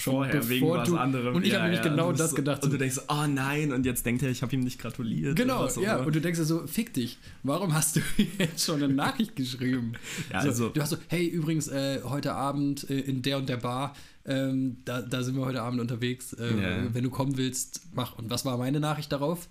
Vorher 0.00 0.48
wegen 0.48 0.68
was 0.68 0.88
du, 0.88 0.96
anderem. 0.96 1.34
Und 1.34 1.44
ich 1.46 1.54
habe 1.54 1.64
nämlich 1.64 1.82
genau 1.82 2.04
du 2.06 2.10
bist 2.10 2.20
das 2.20 2.30
so, 2.30 2.36
gedacht. 2.36 2.64
Und 2.64 2.72
du 2.72 2.78
denkst, 2.78 3.00
oh 3.08 3.26
nein, 3.28 3.72
und 3.72 3.86
jetzt 3.86 4.04
denkt 4.06 4.22
er, 4.22 4.30
ich 4.30 4.42
habe 4.42 4.54
ihm 4.54 4.60
nicht 4.60 4.78
gratuliert. 4.80 5.36
Genau, 5.36 5.64
was 5.64 5.76
ja. 5.76 5.96
immer. 5.96 6.06
Und 6.06 6.14
du 6.14 6.20
denkst 6.20 6.40
so, 6.40 6.66
fick 6.66 6.92
dich. 6.94 7.18
Warum 7.42 7.74
hast 7.74 7.96
du 7.96 8.00
jetzt 8.38 8.64
schon 8.64 8.82
eine 8.82 8.92
Nachricht 8.92 9.36
geschrieben? 9.36 9.92
Ja, 10.32 10.42
so, 10.42 10.48
also- 10.48 10.68
du 10.70 10.80
hast 10.80 10.90
so, 10.90 10.96
hey, 11.08 11.26
übrigens, 11.26 11.68
äh, 11.68 12.00
heute 12.04 12.34
Abend 12.34 12.88
äh, 12.90 13.00
in 13.00 13.22
der 13.22 13.38
und 13.38 13.48
der 13.48 13.56
Bar, 13.56 13.94
ähm, 14.26 14.76
da, 14.84 15.00
da 15.00 15.22
sind 15.22 15.36
wir 15.36 15.44
heute 15.46 15.62
Abend 15.62 15.80
unterwegs. 15.80 16.32
Äh, 16.34 16.48
Ja. 16.48 16.94
Wenn 16.94 17.02
du 17.04 17.10
kommen 17.10 17.36
willst, 17.36 17.82
mach. 17.94 18.18
Und 18.18 18.30
was 18.30 18.44
war 18.44 18.58
meine 18.58 18.80
Nachricht 18.80 19.10
darauf? 19.12 19.48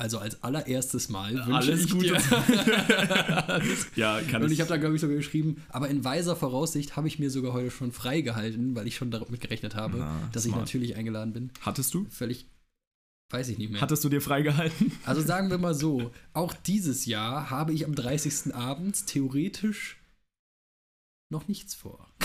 Also 0.00 0.18
als 0.18 0.42
allererstes 0.42 1.10
Mal 1.10 1.34
wünsche 1.34 1.52
Alles 1.52 1.84
ich 1.84 1.90
Gute. 1.90 2.16
ja, 3.96 4.22
kann 4.22 4.42
und 4.42 4.50
ich 4.50 4.60
habe 4.60 4.70
da, 4.70 4.78
glaube 4.78 4.94
ich, 4.94 5.00
sogar 5.02 5.16
geschrieben, 5.16 5.62
aber 5.68 5.88
in 5.90 6.02
weiser 6.02 6.36
Voraussicht 6.36 6.96
habe 6.96 7.06
ich 7.06 7.18
mir 7.18 7.30
sogar 7.30 7.52
heute 7.52 7.70
schon 7.70 7.92
freigehalten, 7.92 8.74
weil 8.74 8.86
ich 8.86 8.96
schon 8.96 9.10
damit 9.10 9.42
gerechnet 9.42 9.74
habe, 9.74 9.98
Na, 9.98 10.30
dass 10.32 10.46
ich 10.46 10.52
smart. 10.52 10.64
natürlich 10.64 10.96
eingeladen 10.96 11.34
bin. 11.34 11.50
Hattest 11.60 11.92
du? 11.92 12.06
Völlig, 12.08 12.46
weiß 13.28 13.50
ich 13.50 13.58
nicht 13.58 13.72
mehr. 13.72 13.82
Hattest 13.82 14.02
du 14.02 14.08
dir 14.08 14.22
freigehalten? 14.22 14.90
Also 15.04 15.20
sagen 15.20 15.50
wir 15.50 15.58
mal 15.58 15.74
so, 15.74 16.10
auch 16.32 16.54
dieses 16.54 17.04
Jahr 17.04 17.50
habe 17.50 17.74
ich 17.74 17.84
am 17.84 17.94
30. 17.94 18.54
abends 18.54 19.04
theoretisch 19.04 19.98
noch 21.28 21.46
nichts 21.46 21.74
vor. 21.74 22.08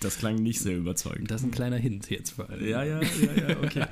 Das 0.00 0.18
klang 0.18 0.34
nicht 0.34 0.60
sehr 0.60 0.76
überzeugend. 0.76 1.30
Das 1.30 1.40
ist 1.40 1.46
ein 1.46 1.50
kleiner 1.50 1.78
Hint 1.78 2.10
jetzt 2.10 2.32
vor 2.32 2.50
allem. 2.50 2.66
Ja, 2.68 2.82
ja, 2.82 3.00
ja, 3.00 3.48
ja, 3.48 3.56
okay. 3.62 3.86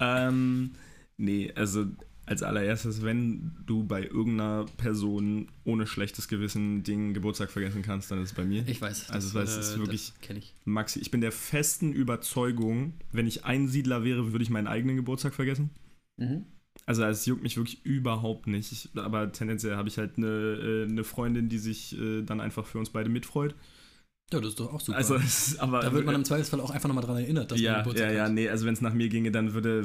ähm, 0.00 0.70
nee, 1.18 1.52
also 1.54 1.86
als 2.28 2.42
allererstes, 2.42 3.02
wenn 3.02 3.52
du 3.64 3.84
bei 3.84 4.04
irgendeiner 4.04 4.66
Person 4.76 5.48
ohne 5.64 5.86
schlechtes 5.86 6.28
Gewissen 6.28 6.82
den 6.82 7.14
Geburtstag 7.14 7.50
vergessen 7.50 7.80
kannst, 7.82 8.10
dann 8.10 8.22
ist 8.22 8.30
es 8.30 8.34
bei 8.34 8.44
mir. 8.44 8.66
Ich 8.68 8.82
weiß. 8.82 9.10
Also, 9.10 9.38
das, 9.38 9.56
das 9.56 9.68
ist 9.68 9.76
äh, 9.76 9.78
wirklich 9.78 10.12
ich. 10.28 10.54
Maxi. 10.66 10.98
Ich 11.00 11.10
bin 11.10 11.22
der 11.22 11.32
festen 11.32 11.92
Überzeugung, 11.92 12.92
wenn 13.12 13.26
ich 13.26 13.44
Einsiedler 13.46 14.04
wäre, 14.04 14.32
würde 14.32 14.42
ich 14.42 14.50
meinen 14.50 14.66
eigenen 14.66 14.96
Geburtstag 14.96 15.34
vergessen. 15.34 15.70
Also 16.84 17.02
es 17.04 17.24
juckt 17.26 17.42
mich 17.42 17.56
wirklich 17.56 17.84
überhaupt 17.84 18.46
nicht. 18.46 18.72
Ich, 18.72 18.90
aber 18.94 19.32
tendenziell 19.32 19.76
habe 19.76 19.88
ich 19.88 19.96
halt 19.98 20.18
eine, 20.18 20.26
äh, 20.26 20.84
eine 20.84 21.04
Freundin, 21.04 21.48
die 21.48 21.58
sich 21.58 21.98
äh, 21.98 22.22
dann 22.22 22.40
einfach 22.40 22.66
für 22.66 22.78
uns 22.78 22.90
beide 22.90 23.08
mitfreut. 23.08 23.54
Ja, 24.30 24.40
das 24.40 24.50
ist 24.50 24.60
doch 24.60 24.74
auch 24.74 24.80
super. 24.80 24.98
Also, 24.98 25.16
aber 25.58 25.80
da 25.80 25.92
wird 25.92 26.04
man 26.04 26.14
im 26.14 26.24
Zweifelsfall 26.24 26.60
auch 26.60 26.70
einfach 26.70 26.86
nochmal 26.88 27.04
dran 27.04 27.16
erinnert, 27.16 27.50
dass 27.50 27.58
man 27.58 27.64
ja, 27.64 27.78
Geburtstag 27.78 28.10
ja, 28.10 28.16
ja, 28.16 28.24
hat. 28.24 28.32
nee, 28.32 28.48
also 28.48 28.66
wenn 28.66 28.74
es 28.74 28.82
nach 28.82 28.92
mir 28.92 29.08
ginge, 29.08 29.30
dann 29.30 29.54
würde, 29.54 29.82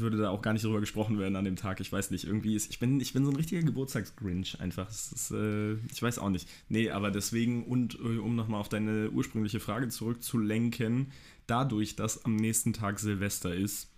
würde 0.00 0.16
da 0.16 0.30
auch 0.30 0.42
gar 0.42 0.52
nicht 0.52 0.64
drüber 0.64 0.80
gesprochen 0.80 1.20
werden 1.20 1.36
an 1.36 1.44
dem 1.44 1.54
Tag. 1.54 1.80
Ich 1.80 1.92
weiß 1.92 2.10
nicht, 2.10 2.24
irgendwie 2.24 2.56
ist, 2.56 2.68
ich 2.68 2.80
bin, 2.80 2.98
ich 2.98 3.12
bin 3.12 3.24
so 3.24 3.30
ein 3.30 3.36
richtiger 3.36 3.62
Geburtstagsgrinch 3.62 4.60
einfach. 4.60 4.90
Ist, 4.90 5.30
äh, 5.30 5.74
ich 5.74 6.02
weiß 6.02 6.18
auch 6.18 6.30
nicht. 6.30 6.48
Nee, 6.68 6.90
aber 6.90 7.12
deswegen 7.12 7.64
und 7.64 7.94
äh, 7.94 8.18
um 8.18 8.34
nochmal 8.34 8.60
auf 8.60 8.68
deine 8.68 9.10
ursprüngliche 9.10 9.60
Frage 9.60 9.88
zurückzulenken, 9.88 11.12
dadurch, 11.46 11.94
dass 11.94 12.24
am 12.24 12.34
nächsten 12.34 12.72
Tag 12.72 12.98
Silvester 12.98 13.54
ist, 13.54 13.88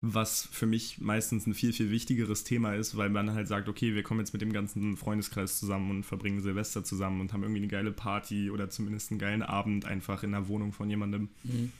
was 0.00 0.46
für 0.52 0.66
mich 0.66 1.00
meistens 1.00 1.46
ein 1.46 1.54
viel, 1.54 1.72
viel 1.72 1.90
wichtigeres 1.90 2.44
Thema 2.44 2.74
ist, 2.74 2.96
weil 2.96 3.10
man 3.10 3.32
halt 3.32 3.48
sagt, 3.48 3.68
okay, 3.68 3.94
wir 3.94 4.04
kommen 4.04 4.20
jetzt 4.20 4.32
mit 4.32 4.42
dem 4.42 4.52
ganzen 4.52 4.96
Freundeskreis 4.96 5.58
zusammen 5.58 5.90
und 5.90 6.04
verbringen 6.04 6.40
Silvester 6.40 6.84
zusammen 6.84 7.20
und 7.20 7.32
haben 7.32 7.42
irgendwie 7.42 7.60
eine 7.62 7.68
geile 7.68 7.90
Party 7.92 8.50
oder 8.50 8.70
zumindest 8.70 9.10
einen 9.10 9.18
geilen 9.18 9.42
Abend 9.42 9.84
einfach 9.86 10.22
in 10.22 10.32
der 10.32 10.46
Wohnung 10.48 10.72
von 10.72 10.88
jemandem 10.88 11.30
Mhm. 11.42 11.72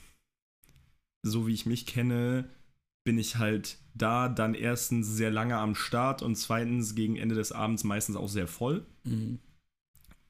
so 1.23 1.47
wie 1.47 1.55
ich 1.55 1.67
mich 1.67 1.87
kenne, 1.87 2.49
bin 3.05 3.19
ich 3.19 3.37
halt 3.37 3.79
da 3.95 4.29
dann 4.29 4.55
erstens 4.55 5.07
sehr 5.09 5.31
lange 5.31 5.57
am 5.57 5.75
Start 5.75 6.21
und 6.23 6.37
zweitens 6.37 6.95
gegen 6.95 7.17
Ende 7.17 7.35
des 7.35 7.53
Abends 7.53 7.85
meistens 7.85 8.17
auch 8.17 8.29
sehr 8.29 8.47
voll. 8.49 8.85
Mhm. 9.05 9.39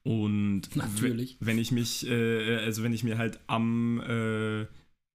Und 0.05 0.75
Natürlich. 0.77 1.37
we- 1.41 1.47
wenn 1.47 1.59
ich 1.59 1.73
mich, 1.73 2.07
äh, 2.07 2.57
also 2.59 2.83
wenn 2.83 2.93
ich 2.93 3.05
mir 3.05 3.19
halt 3.19 3.41
am, 3.47 4.01
äh, 4.01 4.67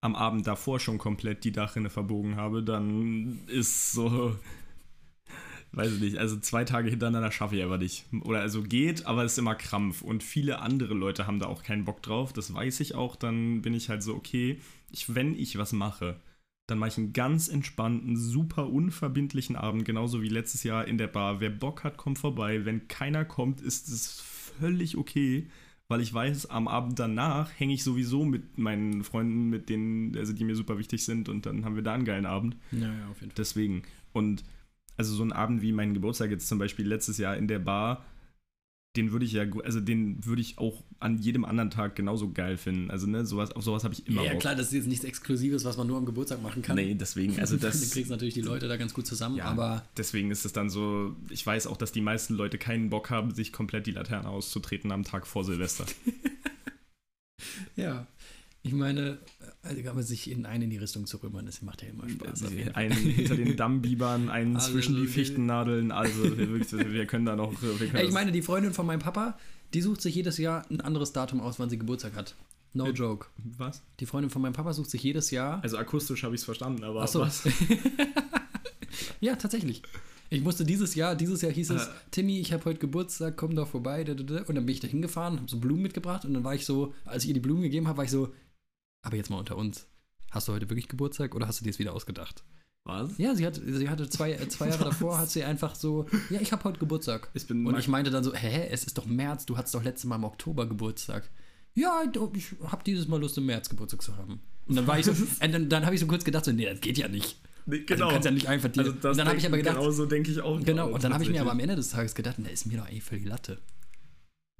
am 0.04 0.16
Abend 0.16 0.46
davor 0.48 0.82
schon 0.82 0.98
komplett 0.98 1.46
die 1.46 1.54
Dachrinne 1.54 1.90
verbogen 1.90 2.36
habe, 2.36 2.62
dann 2.62 3.40
ist 3.48 3.94
so, 3.94 4.36
weiß 5.72 5.94
ich 5.94 6.02
nicht, 6.02 6.18
also 6.18 6.38
zwei 6.38 6.66
Tage 6.66 6.90
hintereinander 6.90 7.32
schaffe 7.32 7.56
ich 7.56 7.64
einfach 7.64 7.78
nicht. 7.78 8.06
Oder 8.24 8.42
also 8.42 8.64
geht, 8.64 9.06
aber 9.06 9.24
es 9.24 9.34
ist 9.34 9.38
immer 9.38 9.56
Krampf. 9.56 10.02
Und 10.02 10.22
viele 10.22 10.60
andere 10.60 10.94
Leute 10.94 11.26
haben 11.26 11.40
da 11.40 11.46
auch 11.46 11.64
keinen 11.64 11.86
Bock 11.86 12.04
drauf, 12.04 12.34
das 12.34 12.54
weiß 12.54 12.82
ich 12.82 12.96
auch. 12.96 13.16
Dann 13.16 13.62
bin 13.62 13.74
ich 13.74 13.88
halt 13.88 14.04
so, 14.04 14.14
okay, 14.14 14.60
ich, 14.92 15.16
wenn 15.16 15.36
ich 15.36 15.58
was 15.58 15.72
mache, 15.72 16.20
dann 16.68 16.80
mache 16.80 16.90
ich 16.90 16.98
einen 16.98 17.14
ganz 17.14 17.48
entspannten, 17.48 18.18
super 18.18 18.68
unverbindlichen 18.68 19.56
Abend, 19.56 19.86
genauso 19.86 20.22
wie 20.22 20.30
letztes 20.30 20.64
Jahr 20.64 20.86
in 20.86 20.98
der 20.98 21.08
Bar. 21.08 21.40
Wer 21.40 21.50
Bock 21.50 21.86
hat, 21.86 21.96
kommt 21.96 22.20
vorbei. 22.20 22.66
Wenn 22.66 22.90
keiner 22.90 23.24
kommt, 23.24 23.62
ist 23.62 23.88
es 23.88 24.20
völlig 24.60 24.98
okay, 24.98 25.48
weil 25.88 26.02
ich 26.02 26.14
weiß, 26.14 26.50
am 26.50 26.68
Abend 26.68 27.00
danach 27.00 27.52
hänge 27.60 27.74
ich 27.74 27.84
sowieso 27.84 28.26
mit 28.26 28.58
meinen 28.58 29.04
Freunden, 29.04 29.50
mit 29.50 29.70
denen, 29.70 30.18
also 30.18 30.34
die 30.34 30.44
mir 30.44 30.56
super 30.56 30.78
wichtig 30.78 31.04
sind 31.06 31.30
und 31.30 31.46
dann 31.46 31.66
haben 31.66 31.76
wir 31.76 31.84
da 31.84 31.94
einen 31.94 32.06
geilen 32.06 32.26
Abend. 32.26 32.58
Ja, 32.72 32.88
ja, 32.88 33.08
auf 33.10 33.20
jeden 33.22 33.32
Fall. 33.32 33.38
Deswegen. 33.38 33.84
Und 34.14 34.44
also 34.98 35.14
so 35.16 35.24
ein 35.24 35.32
Abend 35.34 35.62
wie 35.62 35.72
mein 35.72 35.94
Geburtstag 35.94 36.30
jetzt 36.32 36.48
zum 36.48 36.60
Beispiel 36.60 36.88
letztes 36.88 37.18
Jahr 37.18 37.36
in 37.38 37.48
der 37.48 37.60
Bar, 37.60 38.06
den 38.96 39.12
würde 39.12 39.26
ich 39.26 39.32
ja, 39.32 39.44
also 39.64 39.80
den 39.80 40.24
würde 40.24 40.42
ich 40.42 40.60
auch 40.60 40.84
an 41.00 41.18
jedem 41.18 41.46
anderen 41.46 41.72
Tag 41.72 41.96
genauso 41.96 42.32
geil 42.32 42.58
finden. 42.58 42.92
Also 42.92 43.08
ne, 43.08 43.26
sowas, 43.26 43.52
auf 43.52 43.64
sowas 43.64 43.84
habe 43.84 43.94
ich 43.96 44.06
immer 44.08 44.24
Ja, 44.24 44.34
Bock. 44.34 44.42
klar, 44.42 44.56
das 44.56 44.68
ist 44.68 44.74
jetzt 44.74 44.88
nichts 44.88 45.04
Exklusives, 45.04 45.66
was 45.66 45.78
man 45.78 45.88
nur 45.88 45.98
am 45.98 46.06
Geburtstag 46.06 46.44
machen 46.44 46.62
kann. 46.62 46.76
Nee, 46.76 46.94
deswegen, 46.94 47.40
also 47.40 47.58
das, 47.58 47.90
kriegst 47.92 48.10
du 48.10 48.14
natürlich 48.14 48.36
die 48.36 48.42
Leute 48.42 48.68
da 48.68 48.78
ganz 48.78 48.94
gut 48.94 49.08
zusammen, 49.08 49.38
Ja. 49.38 49.46
aber 49.46 49.84
deswegen 49.98 50.30
ist 50.30 50.46
es 50.46 50.54
dann 50.54 50.70
so, 50.70 51.16
ich 51.30 51.44
weiß 51.46 51.66
auch, 51.68 51.78
dass 51.78 51.92
die 51.92 52.02
meisten 52.02 52.36
Leute 52.36 52.60
keinen 52.60 52.90
Bock 52.92 53.10
haben, 53.10 53.34
sich 53.34 53.52
komplett 53.52 53.88
die 53.88 53.92
Laterne 53.92 54.30
auszutreten 54.30 54.92
am 54.92 55.04
Tag 55.04 55.26
vor 55.26 55.44
Silvester. 55.44 55.86
ja. 57.76 58.06
Ich 58.66 58.72
meine, 58.74 59.18
also, 59.62 59.90
aber 59.90 60.04
sich 60.04 60.32
in 60.32 60.46
einen 60.46 60.64
in 60.64 60.70
die 60.70 60.78
Richtung 60.78 61.06
zu 61.06 61.18
rümmern, 61.18 61.46
das 61.46 61.62
macht 61.62 61.82
ja 61.82 61.90
immer 61.90 62.08
Spaß. 62.10 62.44
Fall. 62.44 62.72
einen 62.76 62.94
hinter 62.94 63.36
den 63.36 63.58
Dammbibern, 63.58 64.30
einen 64.30 64.56
Alles 64.56 64.72
zwischen 64.72 64.96
die. 64.96 65.06
Fichtennadeln, 65.08 65.92
also 65.92 66.24
wir, 66.38 67.06
können 67.06 67.26
da 67.26 67.36
noch. 67.36 67.54
Können 67.60 67.92
ich 68.06 68.12
meine, 68.14 68.32
die 68.32 68.42
Freundin 68.42 68.72
von 68.74 68.86
meinem 68.86 69.00
Papa, 69.02 69.38
die 69.74 69.82
sucht 69.82 70.02
sich 70.02 70.16
jedes 70.16 70.38
Jahr 70.38 70.66
ein 70.72 70.80
anderes 70.80 71.12
Datum 71.12 71.42
aus, 71.42 71.60
wann 71.60 71.70
sie 71.70 71.78
Geburtstag 71.78 72.16
hat. 72.16 72.36
No 72.74 72.88
Äh, 72.88 72.92
joke. 72.92 73.28
was? 73.58 73.82
Die 74.00 74.06
Freundin 74.06 74.30
von 74.32 74.42
meinem 74.42 74.54
Papa 74.54 74.72
sucht 74.74 74.90
sich 74.90 75.04
jedes 75.04 75.30
Jahr. 75.30 75.62
Also 75.62 75.78
akustisch 75.78 76.24
habe 76.24 76.34
ich 76.34 76.40
es 76.42 76.46
verstanden, 76.46 76.84
aber 76.86 77.04
Ach 77.04 77.08
so. 77.10 77.20
was? 77.20 77.44
ja, 79.20 79.36
tatsächlich. 79.36 79.82
Ich 80.30 80.42
musste 80.42 80.66
dieses 80.66 80.96
Jahr, 80.96 81.16
dieses 81.16 81.42
Jahr 81.44 81.52
hieß 81.52 81.70
es, 81.72 81.84
Äh. 81.88 81.90
Timmy, 82.10 82.40
ich 82.40 82.52
habe 82.54 82.66
heute 82.66 82.80
Geburtstag, 82.80 83.38
komm 83.38 83.56
doch 83.56 83.68
vorbei. 83.68 84.04
Und 84.10 84.18
dann 84.30 84.66
bin 84.66 84.70
ich 84.70 84.80
da 84.80 84.88
hingefahren, 84.88 85.38
habe 85.38 85.50
so 85.50 85.60
Blumen 85.60 85.84
mitgebracht 85.84 86.26
und 86.26 86.34
dann 86.34 86.44
war 86.44 86.56
ich 86.56 86.66
so, 86.66 86.94
als 87.06 87.24
ich 87.24 87.28
ihr 87.30 87.34
die 87.36 87.40
Blumen 87.40 87.62
gegeben 87.62 87.88
habe, 87.88 87.98
war 87.98 88.06
ich 88.06 88.12
so, 88.12 88.34
aber 89.04 89.16
jetzt 89.16 89.30
mal 89.30 89.38
unter 89.38 89.56
uns. 89.56 89.86
Hast 90.32 90.48
du 90.48 90.54
heute 90.54 90.70
wirklich 90.70 90.88
Geburtstag 90.88 91.36
oder 91.36 91.48
hast 91.48 91.60
du 91.60 91.64
dir 91.64 91.70
es 91.70 91.78
wieder 91.80 91.94
ausgedacht? 91.94 92.44
Was? 92.86 93.18
Ja, 93.18 93.34
sie, 93.36 93.46
hat, 93.46 93.56
sie 93.64 93.88
hatte 93.88 94.10
zwei, 94.10 94.34
äh, 94.34 94.50
zwei 94.50 94.68
Jahre 94.70 94.84
davor, 94.86 95.18
hat 95.20 95.30
sie 95.30 95.44
einfach 95.44 95.76
so, 95.76 96.08
ja, 96.30 96.42
ich 96.42 96.52
habe 96.52 96.64
heute 96.66 96.80
Geburtstag. 96.80 97.30
Ich 97.34 97.46
bin 97.48 97.66
Und 97.66 97.78
ich 97.78 97.88
meinte 97.88 98.12
dann 98.12 98.24
so, 98.24 98.34
hä, 98.34 98.68
es 98.72 98.84
ist 98.84 98.98
doch 98.98 99.06
März, 99.06 99.46
du 99.46 99.56
hattest 99.58 99.76
doch 99.76 99.84
letztes 99.84 100.06
Mal 100.06 100.16
im 100.16 100.24
Oktober 100.24 100.66
Geburtstag. 100.66 101.30
Ja, 101.76 102.04
ich 102.34 102.52
habe 102.66 102.84
dieses 102.84 103.08
Mal 103.08 103.20
Lust, 103.22 103.38
im 103.38 103.46
März 103.46 103.70
Geburtstag 103.70 104.02
zu 104.02 104.18
haben. 104.18 104.42
Und 104.68 104.76
dann 104.76 104.88
war 104.88 105.00
ich 105.00 105.06
so, 105.06 105.12
äh, 105.40 105.50
dann, 105.50 105.70
dann 105.70 105.86
habe 105.86 105.96
ich 105.96 106.02
so 106.02 106.08
kurz 106.08 106.24
gedacht, 106.24 106.46
so, 106.46 106.52
nee, 106.52 106.66
das 106.66 106.82
geht 106.82 106.98
ja 106.98 107.08
nicht. 107.08 107.40
Nee, 107.66 107.76
Also, 107.78 107.86
genau. 107.86 108.06
du 108.08 108.12
kannst 108.14 108.26
ja 108.26 108.32
nicht 108.32 108.48
einfach 108.50 108.70
die. 108.70 108.80
Also 108.80 108.92
das 108.92 109.12
und 109.12 109.18
dann 109.18 109.28
habe 109.28 109.38
ich 109.38 109.46
aber 109.46 109.58
gedacht, 109.58 109.78
Genau 109.78 109.92
so 109.92 110.06
denke 110.06 110.32
ich 110.32 110.42
auch. 110.42 110.60
genau, 110.62 110.90
und 110.90 111.04
dann 111.04 111.14
habe 111.14 111.24
ich 111.24 111.30
mir 111.30 111.40
aber 111.42 111.52
am. 111.52 111.60
Ende 111.62 111.76
des 111.78 111.90
Tages 111.90 112.14
gedacht, 112.16 112.36
na, 112.40 112.50
ist 112.50 112.66
mir 112.66 112.78
doch 112.80 112.86
eigentlich 112.88 113.04
völlig 113.04 113.26
Latte. 113.26 113.60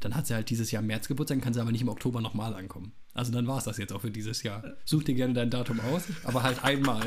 Dann 0.04 0.16
hat 0.16 0.28
sie 0.28 0.34
halt 0.34 0.50
dieses 0.50 0.70
Jahr 0.72 0.82
im 0.82 0.88
März 0.88 1.08
Geburtstag, 1.08 1.42
kann 1.42 1.54
sie 1.54 1.62
aber 1.62 1.72
nicht 1.72 1.82
im 1.82 1.88
Oktober 1.88 2.20
nochmal 2.20 2.54
ankommen. 2.54 2.92
Also 3.14 3.32
dann 3.32 3.48
war 3.48 3.58
es 3.60 3.64
das 3.64 3.78
jetzt 3.78 3.94
auch 3.94 4.02
für 4.02 4.12
dieses 4.12 4.44
Jahr. 4.44 4.64
Such 4.86 5.04
dir 5.04 5.16
gerne 5.16 5.34
dein 5.34 5.50
Datum 5.50 5.80
aus, 5.80 6.04
aber 6.26 6.44
halt 6.44 6.64
einmal. 6.64 7.06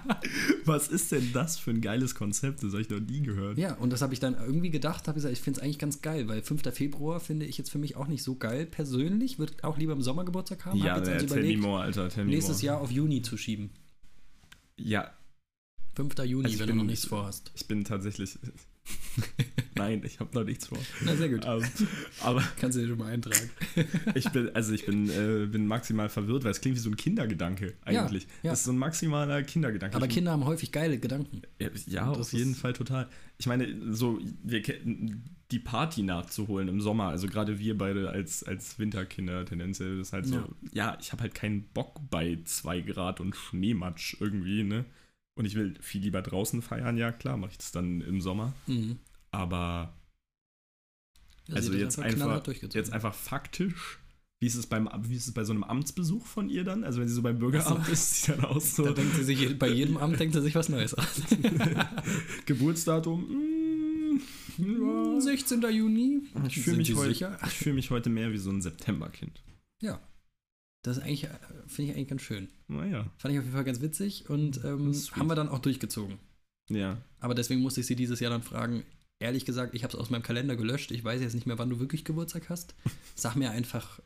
Was 0.64 0.88
ist 0.88 1.12
denn 1.12 1.32
das 1.32 1.58
für 1.58 1.70
ein 1.70 1.80
geiles 1.80 2.14
Konzept? 2.14 2.62
Das 2.62 2.72
habe 2.72 2.82
ich 2.82 2.90
noch 2.90 3.00
nie 3.00 3.20
gehört. 3.22 3.58
Ja, 3.58 3.74
und 3.74 3.90
das 3.90 4.02
habe 4.02 4.12
ich 4.12 4.18
dann 4.20 4.34
irgendwie 4.34 4.70
gedacht, 4.70 5.06
habe 5.06 5.14
gesagt, 5.14 5.32
ich 5.32 5.40
finde 5.40 5.60
es 5.60 5.62
eigentlich 5.64 5.78
ganz 5.78 6.02
geil, 6.02 6.26
weil 6.26 6.42
5. 6.42 6.62
Februar 6.74 7.20
finde 7.20 7.46
ich 7.46 7.58
jetzt 7.58 7.70
für 7.70 7.78
mich 7.78 7.96
auch 7.96 8.08
nicht 8.08 8.22
so 8.22 8.34
geil 8.36 8.66
persönlich. 8.66 9.38
Würde 9.38 9.52
auch 9.62 9.78
lieber 9.78 9.92
im 9.92 10.02
Sommer 10.02 10.24
Geburtstag 10.24 10.64
haben. 10.64 10.78
Ja, 10.78 10.96
jetzt 10.98 11.08
also 11.08 11.26
tell 11.26 11.36
me 11.36 11.40
überlegt, 11.42 11.60
more, 11.62 11.82
Alter. 11.82 12.08
Tell 12.08 12.24
me 12.24 12.30
nächstes 12.32 12.56
more. 12.56 12.66
Jahr 12.66 12.80
auf 12.80 12.90
Juni 12.90 13.22
zu 13.22 13.36
schieben. 13.36 13.70
Ja, 14.76 15.12
5. 15.94 16.18
Juni, 16.24 16.46
Also 16.46 16.58
wenn 16.58 16.66
bin- 16.66 16.76
du 16.76 16.82
noch 16.82 16.90
nichts 16.90 17.06
vorhast. 17.06 17.52
ich 17.54 17.66
bin 17.68 17.84
tatsächlich. 17.84 18.38
Nein, 19.74 20.02
ich 20.04 20.20
habe 20.20 20.34
noch 20.34 20.44
nichts 20.44 20.66
vor. 20.68 20.78
Na, 21.04 21.14
sehr 21.16 21.28
gut. 21.28 21.44
Ähm, 21.46 21.62
aber 22.22 22.42
Kannst 22.60 22.76
du 22.78 22.82
dir 22.82 22.88
schon 22.88 22.98
mal 22.98 23.12
eintragen. 23.12 23.50
ich 24.14 24.28
bin, 24.30 24.54
also 24.54 24.72
ich 24.72 24.86
bin, 24.86 25.10
äh, 25.10 25.46
bin 25.46 25.66
maximal 25.66 26.08
verwirrt, 26.08 26.44
weil 26.44 26.50
es 26.50 26.60
klingt 26.60 26.76
wie 26.76 26.80
so 26.80 26.88
ein 26.90 26.96
Kindergedanke 26.96 27.74
eigentlich. 27.84 28.26
ja. 28.42 28.50
Das 28.50 28.60
ist 28.60 28.64
so 28.66 28.72
ein 28.72 28.78
maximaler 28.78 29.42
Kindergedanke. 29.42 29.96
Aber 29.96 30.06
Ich- 30.06 30.12
Kinder 30.14 30.32
haben 30.32 30.44
häufig 30.44 30.72
geile 30.72 30.98
Gedanken. 30.98 31.42
Ja, 31.60 31.68
ja 31.86 32.10
auf 32.10 32.32
jeden 32.32 32.54
Fall 32.54 32.72
total. 32.72 33.08
Ich 33.38 33.46
meine, 33.46 33.68
so 33.94 34.18
wir, 34.42 34.62
die 35.50 35.58
Party 35.58 36.02
nachzuholen 36.02 36.68
im 36.68 36.80
Sommer, 36.80 37.08
also 37.08 37.26
gerade 37.26 37.58
wir 37.58 37.76
beide 37.76 38.08
als, 38.10 38.42
als 38.44 38.78
Winterkinder 38.78 39.44
tendenziell, 39.44 40.00
ist 40.00 40.12
halt 40.12 40.26
so, 40.26 40.36
Ja. 40.36 40.48
ja, 40.72 40.98
ich 41.00 41.12
habe 41.12 41.22
halt 41.22 41.34
keinen 41.34 41.64
Bock 41.74 42.00
bei 42.10 42.38
2 42.44 42.80
Grad 42.80 43.20
und 43.20 43.36
Schneematsch 43.36 44.16
irgendwie, 44.20 44.62
ne? 44.64 44.84
Und 45.36 45.44
ich 45.44 45.54
will 45.54 45.76
viel 45.80 46.00
lieber 46.02 46.22
draußen 46.22 46.62
feiern, 46.62 46.96
ja 46.96 47.12
klar, 47.12 47.36
mache 47.36 47.52
ich 47.52 47.58
das 47.58 47.70
dann 47.70 48.00
im 48.00 48.20
Sommer. 48.20 48.54
Mhm. 48.66 48.98
Aber 49.30 49.94
Ja, 51.46 51.56
also 51.56 51.72
jetzt 51.74 51.98
einfach, 51.98 52.42
durchgezogen. 52.42 52.82
jetzt 52.82 52.92
einfach 52.92 53.14
faktisch, 53.14 53.98
wie 54.40 54.46
ist 54.46 54.54
es 54.56 54.66
beim 54.66 54.88
wie 55.02 55.14
ist 55.16 55.26
es 55.28 55.34
bei 55.34 55.44
so 55.44 55.52
einem 55.52 55.62
Amtsbesuch 55.64 56.26
von 56.26 56.48
ihr 56.48 56.64
dann? 56.64 56.84
Also 56.84 57.00
wenn 57.00 57.08
sie 57.08 57.14
so 57.14 57.22
beim 57.22 57.38
Bürgeramt 57.38 57.80
Ach 57.82 57.86
so. 57.86 57.92
ist, 57.92 58.22
sie 58.24 58.32
dann 58.32 58.44
aus 58.46 58.74
so 58.76 58.84
Da 58.84 58.92
denkt 58.92 59.14
sie 59.14 59.24
sich, 59.24 59.58
bei 59.58 59.68
jedem 59.68 59.96
Amt 59.98 60.18
denkt 60.18 60.34
sie 60.34 60.42
sich 60.42 60.54
was 60.54 60.68
Neues 60.68 60.94
aus. 60.94 61.22
Geburtsdatum. 62.46 63.20
mm, 63.28 64.20
ja. 64.58 65.20
16. 65.20 65.62
Juni. 65.70 66.22
Ich 66.46 66.60
fühle 66.60 66.78
mich, 66.78 66.90
ich 66.90 67.24
fühl 67.54 67.72
mich 67.74 67.90
heute 67.90 68.10
mehr 68.10 68.32
wie 68.32 68.38
so 68.38 68.50
ein 68.50 68.62
Septemberkind. 68.62 69.42
Ja. 69.82 70.00
Das 70.86 70.98
ist 70.98 71.02
eigentlich, 71.02 71.24
äh, 71.24 71.30
finde 71.66 71.90
ich 71.90 71.96
eigentlich 71.96 72.08
ganz 72.08 72.22
schön. 72.22 72.48
Naja. 72.68 73.10
Fand 73.18 73.34
ich 73.34 73.40
auf 73.40 73.44
jeden 73.44 73.56
Fall 73.56 73.64
ganz 73.64 73.80
witzig 73.80 74.30
und 74.30 74.64
ähm, 74.64 74.94
haben 75.12 75.26
wir 75.26 75.34
dann 75.34 75.48
auch 75.48 75.58
durchgezogen. 75.58 76.18
Ja. 76.70 76.98
Aber 77.18 77.34
deswegen 77.34 77.60
musste 77.60 77.80
ich 77.80 77.86
sie 77.86 77.96
dieses 77.96 78.20
Jahr 78.20 78.30
dann 78.30 78.44
fragen. 78.44 78.84
Ehrlich 79.18 79.44
gesagt, 79.44 79.74
ich 79.74 79.82
habe 79.82 79.92
es 79.92 79.98
aus 79.98 80.10
meinem 80.10 80.22
Kalender 80.22 80.54
gelöscht. 80.54 80.92
Ich 80.92 81.02
weiß 81.02 81.20
jetzt 81.20 81.34
nicht 81.34 81.44
mehr, 81.44 81.58
wann 81.58 81.70
du 81.70 81.80
wirklich 81.80 82.04
Geburtstag 82.04 82.48
hast. 82.50 82.76
Sag 83.16 83.34
mir 83.34 83.50
einfach, 83.50 84.00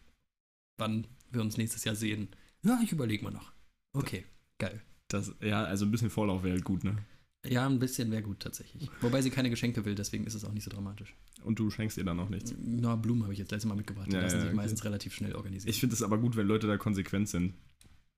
wann 0.79 1.07
wir 1.31 1.43
uns 1.43 1.59
nächstes 1.59 1.85
Jahr 1.85 1.97
sehen. 1.97 2.29
Ja, 2.63 2.81
ich 2.83 2.93
überlege 2.93 3.25
mal 3.25 3.31
noch. 3.31 3.53
Okay, 3.93 4.25
geil. 4.57 4.81
Das, 5.09 5.35
ja, 5.43 5.65
also 5.65 5.85
ein 5.85 5.91
bisschen 5.91 6.09
Vorlauf 6.09 6.45
wäre 6.45 6.55
halt 6.55 6.65
gut, 6.65 6.83
ne? 6.83 6.97
Ja, 7.47 7.67
ein 7.67 7.79
bisschen 7.79 8.11
wäre 8.11 8.23
gut 8.23 8.41
tatsächlich. 8.41 8.91
Wobei 9.01 9.23
sie 9.23 9.31
keine 9.31 9.49
Geschenke 9.49 9.85
will, 9.87 9.95
deswegen 9.95 10.25
ist 10.27 10.35
es 10.35 10.45
auch 10.45 10.53
nicht 10.53 10.65
so 10.65 10.71
dramatisch. 10.71 11.15
Und 11.43 11.59
du 11.59 11.71
schenkst 11.71 11.97
ihr 11.97 12.05
dann 12.05 12.21
auch 12.21 12.29
nichts. 12.29 12.55
Na, 12.63 12.97
Blumen 12.97 13.23
habe 13.23 13.33
ich 13.33 13.39
jetzt 13.39 13.51
letztes 13.51 13.67
Mal 13.69 13.77
mitgebracht. 13.77 14.09
Die 14.09 14.13
Ja, 14.15 14.21
lassen 14.21 14.35
ja, 14.37 14.41
sich 14.43 14.49
okay. 14.51 14.57
meistens 14.57 14.85
relativ 14.85 15.15
schnell 15.15 15.35
organisieren. 15.35 15.71
Ich 15.71 15.81
finde 15.81 15.95
es 15.95 16.03
aber 16.03 16.19
gut, 16.19 16.37
wenn 16.37 16.47
Leute 16.47 16.67
da 16.67 16.77
konsequent 16.77 17.29
sind. 17.31 17.55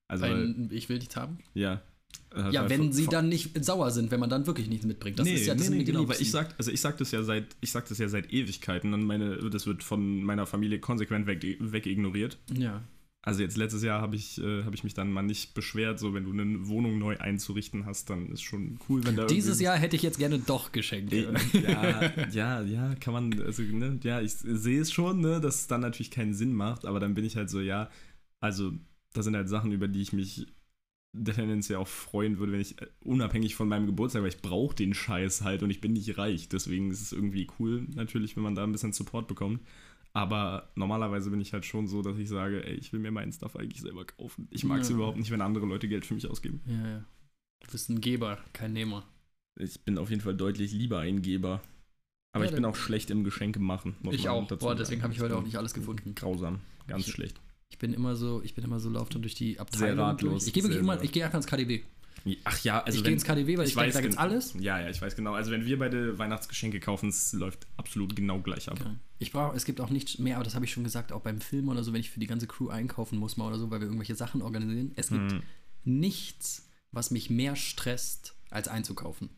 Also, 0.08 0.24
Weil 0.24 0.68
ich 0.70 0.88
will 0.88 0.98
nichts 0.98 1.14
haben. 1.16 1.38
ja. 1.54 1.82
Äh, 2.34 2.50
Ja, 2.52 2.62
weil 2.62 2.70
wenn 2.70 2.92
sie 2.92 3.06
dann 3.06 3.28
nicht 3.30 3.64
sauer 3.64 3.90
sind, 3.90 4.10
wenn 4.10 4.20
man 4.20 4.28
dann 4.28 4.46
wirklich 4.46 4.68
nichts 4.68 4.84
mitbringt. 4.84 5.18
Das 5.18 5.24
nee, 5.26 5.34
ist 5.34 5.46
ja 5.46 5.54
das 5.54 5.70
nee, 5.70 5.78
nee, 5.78 5.84
genau, 5.84 6.06
weil 6.08 6.20
ich 6.20 6.30
sag, 6.30 6.54
also 6.58 6.70
ich 6.70 6.80
sag 6.80 6.98
das 6.98 7.10
ja 7.10 7.22
seit, 7.22 7.46
ich 7.62 7.70
sag 7.72 7.88
das 7.88 7.96
ja 7.98 8.08
seit 8.08 8.30
Ewigkeiten 8.32 8.92
und 8.92 9.04
meine, 9.04 9.36
das 9.48 9.66
wird 9.66 9.82
von 9.82 10.22
meiner 10.22 10.44
Familie 10.46 10.78
konsequent 10.78 11.26
weg, 11.26 11.42
wegignoriert. 11.60 12.38
Ja. 12.52 12.82
Also 13.24 13.40
jetzt 13.40 13.56
letztes 13.56 13.84
Jahr 13.84 14.00
habe 14.00 14.16
ich, 14.16 14.42
äh, 14.42 14.64
habe 14.64 14.74
ich 14.74 14.82
mich 14.82 14.94
dann 14.94 15.12
mal 15.12 15.22
nicht 15.22 15.54
beschwert, 15.54 16.00
so 16.00 16.12
wenn 16.12 16.24
du 16.24 16.32
eine 16.32 16.66
Wohnung 16.66 16.98
neu 16.98 17.16
einzurichten 17.18 17.86
hast, 17.86 18.10
dann 18.10 18.26
ist 18.32 18.42
schon 18.42 18.80
cool, 18.88 19.04
wenn 19.04 19.14
da 19.14 19.26
Dieses 19.26 19.60
Jahr 19.60 19.76
hätte 19.76 19.94
ich 19.94 20.02
jetzt 20.02 20.18
gerne 20.18 20.40
doch 20.40 20.72
Geschenke. 20.72 21.32
ja, 21.52 22.26
ja, 22.32 22.62
ja, 22.62 22.94
kann 22.96 23.14
man, 23.14 23.40
also, 23.40 23.62
ne, 23.62 24.00
ja, 24.02 24.20
ich 24.20 24.32
sehe 24.32 24.80
es 24.80 24.90
schon, 24.90 25.20
ne, 25.20 25.40
dass 25.40 25.60
es 25.60 25.66
dann 25.68 25.82
natürlich 25.82 26.10
keinen 26.10 26.34
Sinn 26.34 26.52
macht, 26.52 26.84
aber 26.84 26.98
dann 26.98 27.14
bin 27.14 27.24
ich 27.24 27.36
halt 27.36 27.48
so, 27.48 27.60
ja, 27.60 27.90
also, 28.40 28.72
das 29.12 29.24
sind 29.24 29.36
halt 29.36 29.48
Sachen, 29.48 29.70
über 29.70 29.86
die 29.86 30.02
ich 30.02 30.12
mich 30.12 30.48
tendenziell 31.12 31.78
auch 31.78 31.88
freuen 31.88 32.38
würde, 32.38 32.52
wenn 32.52 32.60
ich, 32.60 32.80
äh, 32.82 32.88
unabhängig 33.04 33.54
von 33.54 33.68
meinem 33.68 33.86
Geburtstag, 33.86 34.22
weil 34.22 34.30
ich 34.30 34.42
brauche 34.42 34.74
den 34.74 34.94
Scheiß 34.94 35.42
halt 35.42 35.62
und 35.62 35.70
ich 35.70 35.80
bin 35.80 35.92
nicht 35.92 36.18
reich, 36.18 36.48
deswegen 36.48 36.90
ist 36.90 37.02
es 37.02 37.12
irgendwie 37.12 37.46
cool, 37.60 37.86
natürlich, 37.94 38.34
wenn 38.34 38.42
man 38.42 38.56
da 38.56 38.64
ein 38.64 38.72
bisschen 38.72 38.92
Support 38.92 39.28
bekommt. 39.28 39.60
Aber 40.14 40.70
normalerweise 40.74 41.30
bin 41.30 41.40
ich 41.40 41.52
halt 41.52 41.64
schon 41.64 41.86
so, 41.86 42.02
dass 42.02 42.18
ich 42.18 42.28
sage, 42.28 42.64
ey, 42.66 42.74
ich 42.74 42.92
will 42.92 43.00
mir 43.00 43.10
meinen 43.10 43.32
Stuff 43.32 43.56
eigentlich 43.56 43.80
selber 43.80 44.04
kaufen. 44.04 44.46
Ich 44.50 44.62
mag 44.64 44.80
es 44.82 44.88
Ja. 44.90 44.96
überhaupt 44.96 45.16
nicht, 45.18 45.30
wenn 45.30 45.40
andere 45.40 45.64
Leute 45.66 45.88
Geld 45.88 46.04
für 46.04 46.14
mich 46.14 46.26
ausgeben. 46.28 46.60
Ja, 46.66 46.88
ja. 46.88 47.04
Du 47.64 47.70
bist 47.70 47.88
ein 47.88 48.00
Geber, 48.00 48.38
kein 48.52 48.72
Nehmer. 48.74 49.04
Ich 49.58 49.80
bin 49.84 49.96
auf 49.98 50.10
jeden 50.10 50.20
Fall 50.20 50.34
deutlich 50.34 50.72
lieber 50.72 50.98
ein 51.00 51.22
Geber. 51.22 51.62
Aber 52.34 52.44
Ja, 52.44 52.50
ich 52.50 52.54
bin 52.54 52.62
dann- 52.62 52.72
auch 52.72 52.76
schlecht 52.76 53.10
im 53.10 53.24
Geschenke 53.24 53.58
machen. 53.60 53.96
muss 54.02 54.14
Ich 54.14 54.24
man 54.24 54.32
auch. 54.34 54.46
dazu 54.48 54.64
Boah, 54.66 54.74
deswegen 54.74 55.02
habe 55.02 55.12
ich 55.14 55.20
heute 55.20 55.36
auch 55.36 55.42
nicht 55.42 55.56
alles 55.56 55.72
gefunden. 55.74 56.14
Grausam. 56.14 56.60
Ganz 56.86 57.06
Ich- 57.06 57.12
schlecht. 57.12 57.40
Ich 57.70 57.78
bin 57.78 57.94
immer 57.94 58.16
so, 58.16 58.42
ich 58.42 58.54
bin 58.54 58.64
immer 58.64 58.80
so 58.80 58.90
laufend 58.90 59.24
durch 59.24 59.34
die 59.34 59.58
Abteilung. 59.58 59.98
ratlos, 60.04 60.30
Durch. 60.32 60.46
Ich 60.48 60.52
gehe 60.52 60.62
wirklich 60.62 60.74
sehr, 60.76 60.82
immer, 60.82 60.94
sehr. 60.96 61.04
ich 61.04 61.12
gehe 61.12 61.24
einfach 61.24 61.38
ins 61.38 61.46
KDW. 61.46 61.82
Ach 62.44 62.62
ja, 62.62 62.82
also 62.82 62.98
ich 62.98 63.04
gehe 63.04 63.12
ins 63.12 63.24
KDW, 63.24 63.58
weil 63.58 63.66
ich, 63.66 63.74
denke, 63.74 63.90
da 63.92 64.00
gen- 64.00 64.10
gibt's 64.10 64.16
alles. 64.18 64.54
Ja, 64.58 64.78
ja, 64.80 64.88
ich 64.90 65.00
weiß 65.02 65.16
genau. 65.16 65.34
Also 65.34 65.50
wenn 65.50 65.64
wir 65.66 65.78
beide 65.78 66.18
Weihnachtsgeschenke 66.18 66.78
kaufen, 66.80 67.08
es 67.08 67.32
läuft 67.32 67.66
absolut 67.76 68.14
genau 68.14 68.40
gleich 68.40 68.68
ab. 68.70 68.78
Ja. 68.78 68.94
Ich 69.18 69.32
brauche, 69.32 69.56
es 69.56 69.64
gibt 69.64 69.80
auch 69.80 69.90
nichts 69.90 70.18
mehr, 70.18 70.36
aber 70.36 70.44
das 70.44 70.54
habe 70.54 70.64
ich 70.64 70.72
schon 70.72 70.84
gesagt, 70.84 71.12
auch 71.12 71.20
beim 71.20 71.40
Film 71.40 71.68
oder 71.68 71.82
so, 71.82 71.92
wenn 71.92 72.00
ich 72.00 72.10
für 72.10 72.20
die 72.20 72.26
ganze 72.26 72.46
Crew 72.46 72.68
einkaufen 72.68 73.18
muss 73.18 73.36
mal 73.36 73.46
oder 73.48 73.58
so, 73.58 73.70
weil 73.70 73.80
wir 73.80 73.86
irgendwelche 73.86 74.14
Sachen 74.14 74.42
organisieren. 74.42 74.92
Es 74.96 75.08
gibt 75.08 75.32
Hm. 75.32 75.42
nichts, 75.84 76.68
was 76.92 77.10
mich 77.10 77.30
mehr 77.30 77.56
stresst, 77.56 78.34
als 78.50 78.68
einzukaufen. 78.68 79.30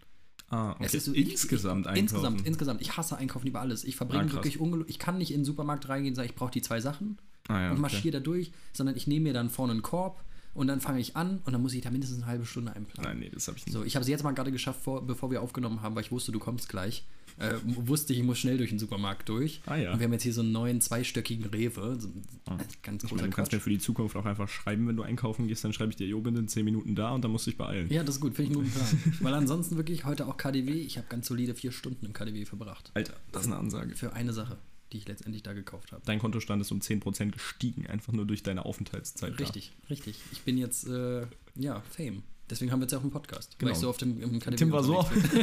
Ah, 0.50 0.72
okay. 0.72 0.84
Es 0.84 0.94
ist 0.94 1.06
so- 1.06 1.12
insgesamt 1.12 1.86
ich, 1.86 1.92
einkaufen. 1.92 1.98
Insgesamt, 2.04 2.46
insgesamt. 2.46 2.80
Ich 2.82 2.96
hasse 2.96 3.16
Einkaufen 3.16 3.46
über 3.46 3.60
alles. 3.60 3.84
Ich 3.84 3.96
verbringe 3.96 4.24
Ah, 4.24 4.32
wirklich 4.32 4.60
ungel 4.60 4.84
Ich 4.88 4.98
kann 4.98 5.18
nicht 5.18 5.30
in 5.32 5.40
den 5.40 5.44
Supermarkt 5.44 5.88
reingehen 5.88 6.12
und 6.12 6.16
sagen, 6.16 6.28
ich 6.28 6.34
brauche 6.34 6.50
die 6.50 6.62
zwei 6.62 6.80
Sachen 6.80 7.18
ah, 7.48 7.54
ja, 7.60 7.66
und 7.68 7.72
okay. 7.72 7.80
marschiere 7.80 8.12
da 8.18 8.20
durch, 8.20 8.52
sondern 8.72 8.94
ich 8.96 9.06
nehme 9.06 9.24
mir 9.24 9.32
dann 9.32 9.48
vorne 9.50 9.72
einen 9.72 9.82
Korb 9.82 10.22
und 10.54 10.66
dann 10.68 10.80
fange 10.80 11.00
ich 11.00 11.16
an 11.16 11.40
und 11.44 11.52
dann 11.52 11.60
muss 11.62 11.74
ich 11.74 11.82
da 11.82 11.90
mindestens 11.90 12.18
eine 12.22 12.26
halbe 12.26 12.46
Stunde 12.46 12.74
einplanen. 12.74 13.10
Nein, 13.10 13.20
nee, 13.20 13.30
das 13.32 13.48
habe 13.48 13.58
ich 13.58 13.66
nicht. 13.66 13.72
So, 13.74 13.84
ich 13.84 13.94
habe 13.96 14.02
es 14.02 14.08
jetzt 14.08 14.22
mal 14.24 14.32
gerade 14.32 14.52
geschafft, 14.52 14.80
vor, 14.82 15.06
bevor 15.06 15.30
wir 15.30 15.42
aufgenommen 15.42 15.82
haben, 15.82 15.94
weil 15.94 16.02
ich 16.04 16.12
wusste, 16.12 16.32
du 16.32 16.38
kommst 16.38 16.68
gleich. 16.68 17.04
Äh, 17.36 17.54
wusste 17.64 18.12
ich, 18.12 18.20
ich 18.20 18.24
muss 18.24 18.38
schnell 18.38 18.58
durch 18.58 18.70
den 18.70 18.78
Supermarkt 18.78 19.28
durch. 19.28 19.60
Ah, 19.66 19.74
ja. 19.74 19.92
Und 19.92 19.98
wir 19.98 20.04
haben 20.04 20.12
jetzt 20.12 20.22
hier 20.22 20.32
so 20.32 20.40
einen 20.42 20.52
neuen 20.52 20.80
zweistöckigen 20.80 21.46
Rewe. 21.46 21.96
So, 21.98 22.08
Ah. 22.46 22.58
Ganz 22.82 23.02
Ich 23.02 23.10
meine, 23.10 23.22
du 23.28 23.30
kannst 23.34 23.50
Quatsch. 23.50 23.56
mir 23.58 23.60
für 23.60 23.70
die 23.70 23.78
Zukunft 23.80 24.14
auch 24.14 24.24
einfach 24.24 24.48
schreiben, 24.48 24.86
wenn 24.86 24.94
du 24.96 25.02
einkaufen 25.02 25.48
gehst, 25.48 25.64
dann 25.64 25.72
schreibe 25.72 25.90
ich 25.90 25.96
dir, 25.96 26.06
jo, 26.06 26.20
bin 26.20 26.36
in 26.36 26.46
10 26.46 26.64
Minuten 26.64 26.94
da 26.94 27.10
und 27.10 27.24
dann 27.24 27.32
musst 27.32 27.46
du 27.46 27.50
dich 27.50 27.58
beeilen. 27.58 27.90
Ja, 27.90 28.04
das 28.04 28.16
ist 28.16 28.20
gut, 28.20 28.36
finde 28.36 28.52
ich 28.52 28.56
einen 28.58 28.66
guten 28.70 28.76
Plan. 28.78 29.14
Weil 29.20 29.34
ansonsten 29.34 29.76
wirklich 29.76 30.04
heute 30.04 30.28
auch 30.28 30.36
KDW. 30.36 30.70
Ich 30.74 30.96
habe 30.96 31.08
ganz 31.08 31.26
solide 31.26 31.54
vier 31.56 31.72
Stunden 31.72 32.06
im 32.06 32.12
KDW 32.12 32.44
verbracht. 32.44 32.92
Alter, 32.94 33.14
das 33.32 33.42
ist 33.42 33.48
eine 33.48 33.56
Ansage. 33.56 33.96
Für 33.96 34.12
eine 34.12 34.32
Sache, 34.32 34.58
die 34.94 34.98
ich 34.98 35.08
letztendlich 35.08 35.42
da 35.42 35.52
gekauft 35.52 35.92
habe. 35.92 36.02
Dein 36.06 36.20
Kontostand 36.20 36.62
ist 36.62 36.70
um 36.70 36.78
10% 36.78 37.32
gestiegen, 37.32 37.86
einfach 37.88 38.12
nur 38.12 38.24
durch 38.24 38.42
deine 38.44 38.64
Aufenthaltszeit. 38.64 39.38
Richtig, 39.40 39.72
richtig. 39.90 40.16
Ich 40.32 40.42
bin 40.42 40.56
jetzt, 40.56 40.86
äh, 40.86 41.26
ja, 41.56 41.82
Fame. 41.90 42.22
Deswegen 42.48 42.70
haben 42.70 42.80
wir 42.80 42.84
jetzt 42.84 42.92
ja 42.92 42.98
auch 42.98 43.02
einen 43.02 43.10
Podcast. 43.10 43.58
Genau. 43.58 43.70
Weil 43.70 43.74
ich 43.74 43.80
so 43.80 43.88
oft 43.88 44.02
im, 44.02 44.20
im 44.20 44.38
Tim 44.38 44.70
war 44.70 44.84
so. 44.84 45.02
bin. 45.02 45.22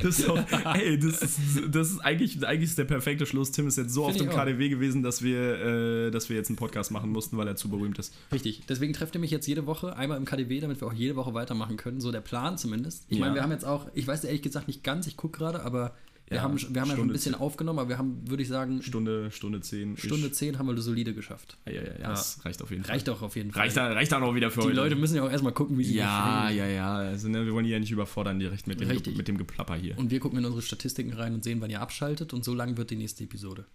das, 0.00 0.20
ist 0.20 0.28
auch, 0.30 0.38
ey, 0.74 0.96
das 0.98 1.20
ist, 1.20 1.38
das 1.68 1.90
ist 1.90 1.98
eigentlich, 1.98 2.46
eigentlich 2.46 2.70
ist 2.70 2.78
der 2.78 2.84
perfekte 2.84 3.26
Schluss. 3.26 3.50
Tim 3.50 3.66
ist 3.66 3.76
jetzt 3.76 3.92
so 3.92 4.04
Find 4.04 4.14
oft 4.14 4.20
im 4.22 4.28
ich 4.28 4.34
auch. 4.34 4.38
KDW 4.38 4.68
gewesen, 4.68 5.02
dass 5.02 5.20
wir, 5.20 6.06
äh, 6.06 6.10
dass 6.12 6.28
wir 6.28 6.36
jetzt 6.36 6.48
einen 6.48 6.56
Podcast 6.56 6.92
machen 6.92 7.10
mussten, 7.10 7.36
weil 7.36 7.48
er 7.48 7.56
zu 7.56 7.68
berühmt 7.68 7.98
ist. 7.98 8.14
Richtig. 8.32 8.62
Deswegen 8.68 8.92
trefft 8.92 9.16
ihr 9.16 9.20
mich 9.20 9.32
jetzt 9.32 9.48
jede 9.48 9.66
Woche 9.66 9.96
einmal 9.96 10.16
im 10.16 10.24
KDW, 10.24 10.60
damit 10.60 10.80
wir 10.80 10.86
auch 10.86 10.92
jede 10.92 11.16
Woche 11.16 11.34
weitermachen 11.34 11.76
können. 11.76 12.00
So 12.00 12.12
der 12.12 12.20
Plan 12.20 12.56
zumindest. 12.56 13.04
Ich 13.08 13.18
Ja. 13.18 13.24
meine, 13.24 13.34
wir 13.34 13.42
haben 13.42 13.52
jetzt 13.52 13.64
auch, 13.64 13.88
ich 13.92 14.06
weiß 14.06 14.22
ehrlich 14.24 14.42
gesagt 14.42 14.68
nicht 14.68 14.84
ganz, 14.84 15.08
ich 15.08 15.16
gucke 15.16 15.36
gerade, 15.38 15.62
aber 15.64 15.92
wir 16.28 16.38
Ja, 16.38 16.42
haben, 16.42 16.58
wir 16.58 16.80
haben 16.80 16.88
ja 16.90 16.96
schon 16.96 17.08
ein 17.08 17.12
bisschen 17.12 17.34
zehn. 17.34 17.40
aufgenommen, 17.40 17.78
aber 17.78 17.88
wir 17.88 17.98
haben, 17.98 18.28
würde 18.28 18.42
ich 18.42 18.48
sagen, 18.48 18.82
Stunde, 18.82 19.30
Stunde 19.30 19.60
10. 19.60 19.96
Stunde 19.96 20.32
10 20.32 20.58
haben 20.58 20.66
wir 20.66 20.76
solide 20.80 21.14
geschafft. 21.14 21.56
Ja, 21.66 21.72
ja, 21.72 21.82
ja, 21.82 21.88
Ja. 22.00 22.08
das 22.10 22.44
reicht 22.44 22.60
auf 22.62 22.70
jeden 22.70 22.82
Fall. 22.82 22.92
Reicht 22.94 23.06
doch 23.08 23.22
auf 23.22 23.36
jeden 23.36 23.52
Fall. 23.52 23.62
Reicht, 23.62 23.76
da, 23.76 23.92
reicht 23.92 24.10
dann 24.12 24.22
auch 24.24 24.34
wieder 24.34 24.50
für 24.50 24.60
Die 24.62 24.66
heute. 24.68 24.76
Leute 24.76 24.96
müssen 24.96 25.14
ja 25.16 25.22
auch 25.22 25.30
erstmal 25.30 25.52
gucken, 25.52 25.78
wie 25.78 25.84
sie 25.84 25.94
ja, 25.94 26.50
ja, 26.50 26.66
ja. 26.66 26.94
Also, 26.96 27.28
ne, 27.28 27.46
wir 27.46 27.52
wollen 27.52 27.64
die 27.64 27.70
ja 27.70 27.78
nicht 27.78 27.92
überfordern 27.92 28.38
direkt 28.40 28.66
mit 28.66 28.80
dem, 28.80 28.88
Richtig. 28.88 29.16
mit 29.16 29.28
dem 29.28 29.38
Geplapper 29.38 29.76
hier. 29.76 29.96
Und 29.98 30.10
wir 30.10 30.18
gucken 30.20 30.38
in 30.40 30.44
unsere 30.44 30.62
Statistiken 30.62 31.12
rein 31.12 31.32
und 31.34 31.44
sehen, 31.44 31.60
wann 31.60 31.70
ihr 31.70 31.80
abschaltet 31.80 32.32
und 32.34 32.44
so 32.44 32.54
lang 32.54 32.76
wird 32.76 32.90
die 32.90 32.96
nächste 32.96 33.22
Episode. 33.24 33.66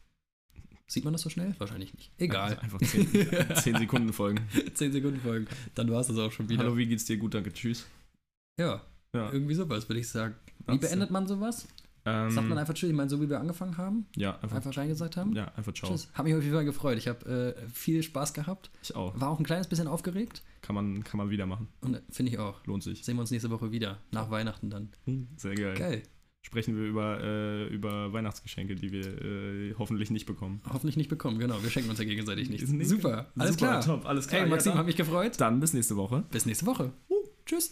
Sieht 0.88 1.06
man 1.06 1.14
das 1.14 1.22
so 1.22 1.30
schnell? 1.30 1.56
Wahrscheinlich 1.58 1.94
nicht. 1.94 2.12
Egal. 2.18 2.60
Einfach 2.60 2.80
10, 2.80 3.08
10 3.56 3.76
Sekunden 3.80 4.12
folgen. 4.12 4.42
10 4.74 4.92
Sekunden 4.92 5.22
Folgen. 5.22 5.48
Dann 5.74 5.90
war 5.90 6.02
es 6.02 6.08
das 6.08 6.18
auch 6.18 6.34
schon 6.34 6.50
wieder. 6.50 6.64
Hallo, 6.64 6.76
wie 6.76 6.86
geht's 6.86 7.06
dir? 7.06 7.16
Gut, 7.16 7.34
danke, 7.34 7.54
tschüss. 7.54 7.86
Ja, 8.60 8.82
Ja. 9.16 9.32
irgendwie 9.32 9.56
sowas, 9.56 9.88
würde 9.88 10.02
ich 10.02 10.10
sagen. 10.10 10.36
Wie 10.68 10.78
beendet 10.78 11.10
man 11.10 11.28
sowas? 11.28 11.66
Ähm, 12.06 12.32
Sagt 12.32 12.50
man 12.50 12.58
einfach 12.58 12.74
tschüss? 12.74 12.90
Ich 12.90 12.96
meine, 12.96 13.10
so 13.10 13.22
wie 13.22 13.30
wir 13.30 13.40
angefangen 13.40 13.78
haben? 13.78 14.08
ja, 14.16 14.36
einfach, 14.40 14.56
Einfach 14.58 14.76
reingesagt 14.76 15.18
haben? 15.18 15.34
ja, 15.36 15.46
einfach 15.56 15.74
ciao. 15.74 15.92
Tschüss. 15.92 16.10
Hat 16.14 16.26
mich 16.26 16.34
auf 16.34 16.42
jeden 16.42 16.56
Fall 16.56 16.66
gefreut. 16.66 16.98
Ich 16.98 17.08
habe 17.08 17.56
äh, 17.58 17.70
viel 17.70 18.02
Spaß 18.02 18.34
gehabt. 18.34 18.72
Ich 18.82 18.96
auch. 18.96 19.20
War 19.20 19.30
auch 19.30 19.38
ein 19.40 19.46
kleines 19.46 19.68
bisschen 19.68 19.88
aufgeregt. 19.88 20.42
Kann 20.62 20.74
man, 20.76 21.04
kann 21.04 21.18
man 21.18 21.30
wieder 21.30 21.46
machen. 21.46 21.68
Und 21.82 21.96
äh, 21.96 22.02
finde 22.10 22.32
ich 22.32 22.40
auch. 22.40 22.66
Lohnt 22.66 22.82
sich. 22.84 23.04
Sehen 23.06 23.18
wir 23.18 23.22
uns 23.22 23.32
nächste 23.32 23.52
Woche 23.52 23.72
wieder. 23.72 24.00
Nach 24.12 24.32
Weihnachten 24.32 24.70
dann. 24.72 24.90
Sehr 25.38 25.54
geil. 25.56 25.76
Geil. 25.76 26.04
Sprechen 26.44 26.76
wir 26.76 26.86
über, 26.88 27.20
äh, 27.22 27.68
über 27.68 28.12
Weihnachtsgeschenke, 28.14 28.74
die 28.74 28.92
wir 28.92 29.22
äh, 29.22 29.76
hoffentlich 29.78 30.10
nicht 30.10 30.26
bekommen. 30.26 30.60
Hoffentlich 30.74 30.98
nicht 30.98 31.08
bekommen, 31.10 31.38
genau. 31.38 31.62
Wir 31.62 31.70
schenken 31.70 31.92
uns 31.92 32.00
ja 32.00 32.06
gegenseitig 32.06 32.50
nichts. 32.50 32.68
Nee, 32.72 32.84
Super. 32.84 33.28
Alles 33.38 33.54
Super, 33.54 33.68
klar. 33.68 33.82
top, 33.86 34.06
alles 34.08 34.28
klar. 34.28 34.42
Hey, 34.42 34.48
Ja, 34.50 34.56
Maxim, 34.56 34.72
dann- 34.72 34.80
hat 34.80 34.86
mich 34.88 34.96
gefreut. 34.96 35.40
Dann 35.40 35.60
bis 35.60 35.74
nächste 35.74 35.96
Woche. 35.98 36.24
Bis 36.32 36.48
nächste 36.48 36.66
Woche. 36.66 36.94
Tschüss. 37.46 37.72